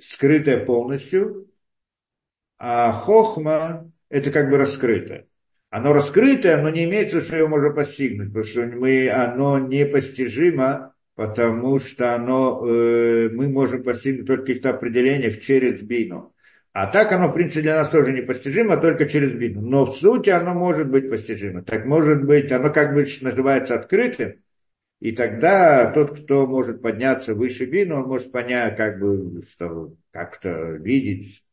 скрытое 0.00 0.64
полностью, 0.64 1.50
а 2.58 2.92
хохма 2.92 3.92
это 4.08 4.30
как 4.30 4.50
бы 4.50 4.56
раскрытое. 4.56 5.26
Оно 5.68 5.92
раскрытое, 5.92 6.62
но 6.62 6.70
не 6.70 6.84
имеется, 6.84 7.20
что 7.20 7.36
его 7.36 7.48
можно 7.48 7.70
постигнуть, 7.70 8.28
потому 8.28 8.44
что 8.44 8.66
мы, 8.66 9.10
оно 9.10 9.58
непостижимо, 9.58 10.94
потому 11.16 11.80
что 11.80 12.14
оно, 12.14 12.64
э, 12.64 13.30
мы 13.30 13.48
можем 13.48 13.82
постигнуть 13.82 14.26
только 14.26 14.42
в 14.42 14.46
каких-то 14.46 14.70
определениях 14.70 15.40
через 15.40 15.82
бину. 15.82 16.34
А 16.72 16.86
так 16.88 17.10
оно, 17.10 17.28
в 17.28 17.32
принципе, 17.32 17.62
для 17.62 17.76
нас 17.78 17.88
тоже 17.88 18.12
непостижимо, 18.12 18.76
только 18.76 19.06
через 19.06 19.34
бину. 19.34 19.62
Но 19.62 19.86
в 19.86 19.96
сути 19.96 20.28
оно 20.28 20.52
может 20.52 20.90
быть 20.90 21.08
постижимо. 21.10 21.62
Так 21.62 21.86
может 21.86 22.24
быть, 22.24 22.52
оно 22.52 22.70
как 22.70 22.94
бы 22.94 23.06
называется 23.22 23.74
открытым, 23.74 24.34
и 25.00 25.12
тогда 25.12 25.90
тот, 25.90 26.18
кто 26.18 26.46
может 26.46 26.82
подняться 26.82 27.34
выше 27.34 27.64
бину, 27.64 27.96
он 28.02 28.08
может 28.08 28.30
понять, 28.30 28.76
как 28.76 28.98
бы, 29.00 29.42
как-то 30.10 30.50
видеть, 30.72 31.44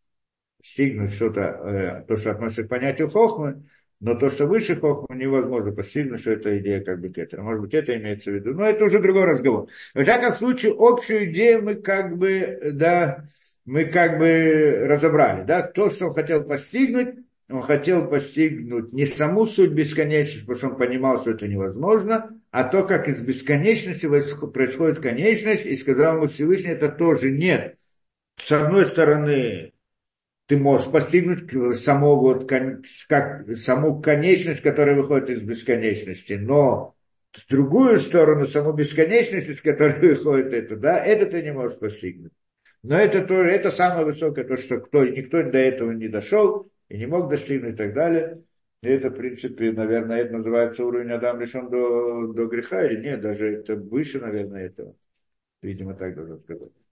стигнуть 0.61 1.13
что-то, 1.13 1.41
э, 1.41 2.05
то, 2.05 2.17
что 2.17 2.31
относится 2.31 2.63
к 2.65 2.69
понятию 2.69 3.09
хохмы, 3.09 3.63
но 4.03 4.15
то, 4.15 4.29
что 4.29 4.47
выше 4.47 4.75
хохмы, 4.75 5.15
невозможно 5.15 5.71
постигнуть, 5.71 6.19
что 6.19 6.31
это 6.31 6.57
идея 6.57 6.83
как 6.83 6.99
бы 6.99 7.07
кетера. 7.07 7.41
Может 7.41 7.61
быть, 7.61 7.73
это 7.73 7.95
имеется 7.95 8.31
в 8.31 8.33
виду. 8.33 8.53
Но 8.53 8.65
это 8.65 8.83
уже 8.83 8.99
другой 8.99 9.23
разговор. 9.23 9.69
В 9.93 10.03
всяком 10.03 10.35
случае, 10.35 10.75
общую 10.77 11.31
идею 11.31 11.63
мы 11.63 11.75
как 11.75 12.17
бы, 12.17 12.59
да, 12.73 13.23
мы 13.63 13.85
как 13.85 14.19
бы 14.19 14.87
разобрали, 14.89 15.45
да, 15.45 15.61
то, 15.61 15.89
что 15.89 16.07
он 16.07 16.13
хотел 16.13 16.43
постигнуть, 16.43 17.15
он 17.49 17.61
хотел 17.61 18.09
постигнуть 18.09 18.91
не 18.91 19.05
саму 19.05 19.45
суть 19.45 19.71
бесконечности, 19.71 20.41
потому 20.41 20.57
что 20.57 20.67
он 20.67 20.75
понимал, 20.75 21.17
что 21.17 21.31
это 21.31 21.47
невозможно, 21.47 22.41
а 22.51 22.65
то, 22.65 22.83
как 22.83 23.07
из 23.07 23.21
бесконечности 23.21 24.05
происходит 24.05 24.99
конечность, 24.99 25.65
и 25.65 25.77
сказал 25.77 26.17
ему 26.17 26.27
Всевышний, 26.27 26.71
это 26.71 26.89
тоже 26.89 27.31
нет. 27.31 27.77
С 28.35 28.51
одной 28.51 28.83
стороны, 28.85 29.72
ты 30.47 30.57
можешь 30.57 30.91
постигнуть 30.91 31.77
саму, 31.77 32.15
вот, 32.19 32.49
как, 32.49 33.55
саму 33.55 34.01
конечность, 34.01 34.61
которая 34.61 34.95
выходит 34.95 35.29
из 35.29 35.43
бесконечности, 35.43 36.33
но 36.33 36.95
с 37.33 37.45
другую 37.47 37.97
сторону, 37.97 38.45
саму 38.45 38.73
бесконечность, 38.73 39.49
из 39.49 39.61
которой 39.61 39.99
выходит 40.15 40.53
это, 40.53 40.75
да, 40.75 41.03
это 41.03 41.25
ты 41.25 41.41
не 41.41 41.51
можешь 41.51 41.79
постигнуть. 41.79 42.33
Но 42.83 42.97
это 42.97 43.25
тоже, 43.25 43.49
это 43.49 43.71
самое 43.71 44.05
высокое, 44.05 44.43
то, 44.43 44.57
что 44.57 44.79
кто, 44.79 45.05
никто 45.05 45.41
до 45.41 45.57
этого 45.57 45.91
не 45.91 46.09
дошел 46.09 46.69
и 46.89 46.97
не 46.97 47.05
мог 47.05 47.29
достигнуть 47.29 47.75
и 47.75 47.77
так 47.77 47.93
далее. 47.93 48.43
И 48.81 48.87
это, 48.89 49.09
в 49.09 49.15
принципе, 49.15 49.71
наверное, 49.71 50.19
это 50.19 50.33
называется 50.33 50.83
уровень 50.83 51.11
Адам 51.11 51.39
решен 51.39 51.69
до, 51.69 52.33
до 52.33 52.45
греха 52.47 52.85
или 52.85 53.01
нет, 53.01 53.21
даже 53.21 53.59
это 53.59 53.77
выше, 53.77 54.19
наверное, 54.19 54.65
этого. 54.65 54.93
Видимо, 55.61 55.95
так 55.95 56.15
должен 56.15 56.41
сказать. 56.41 56.73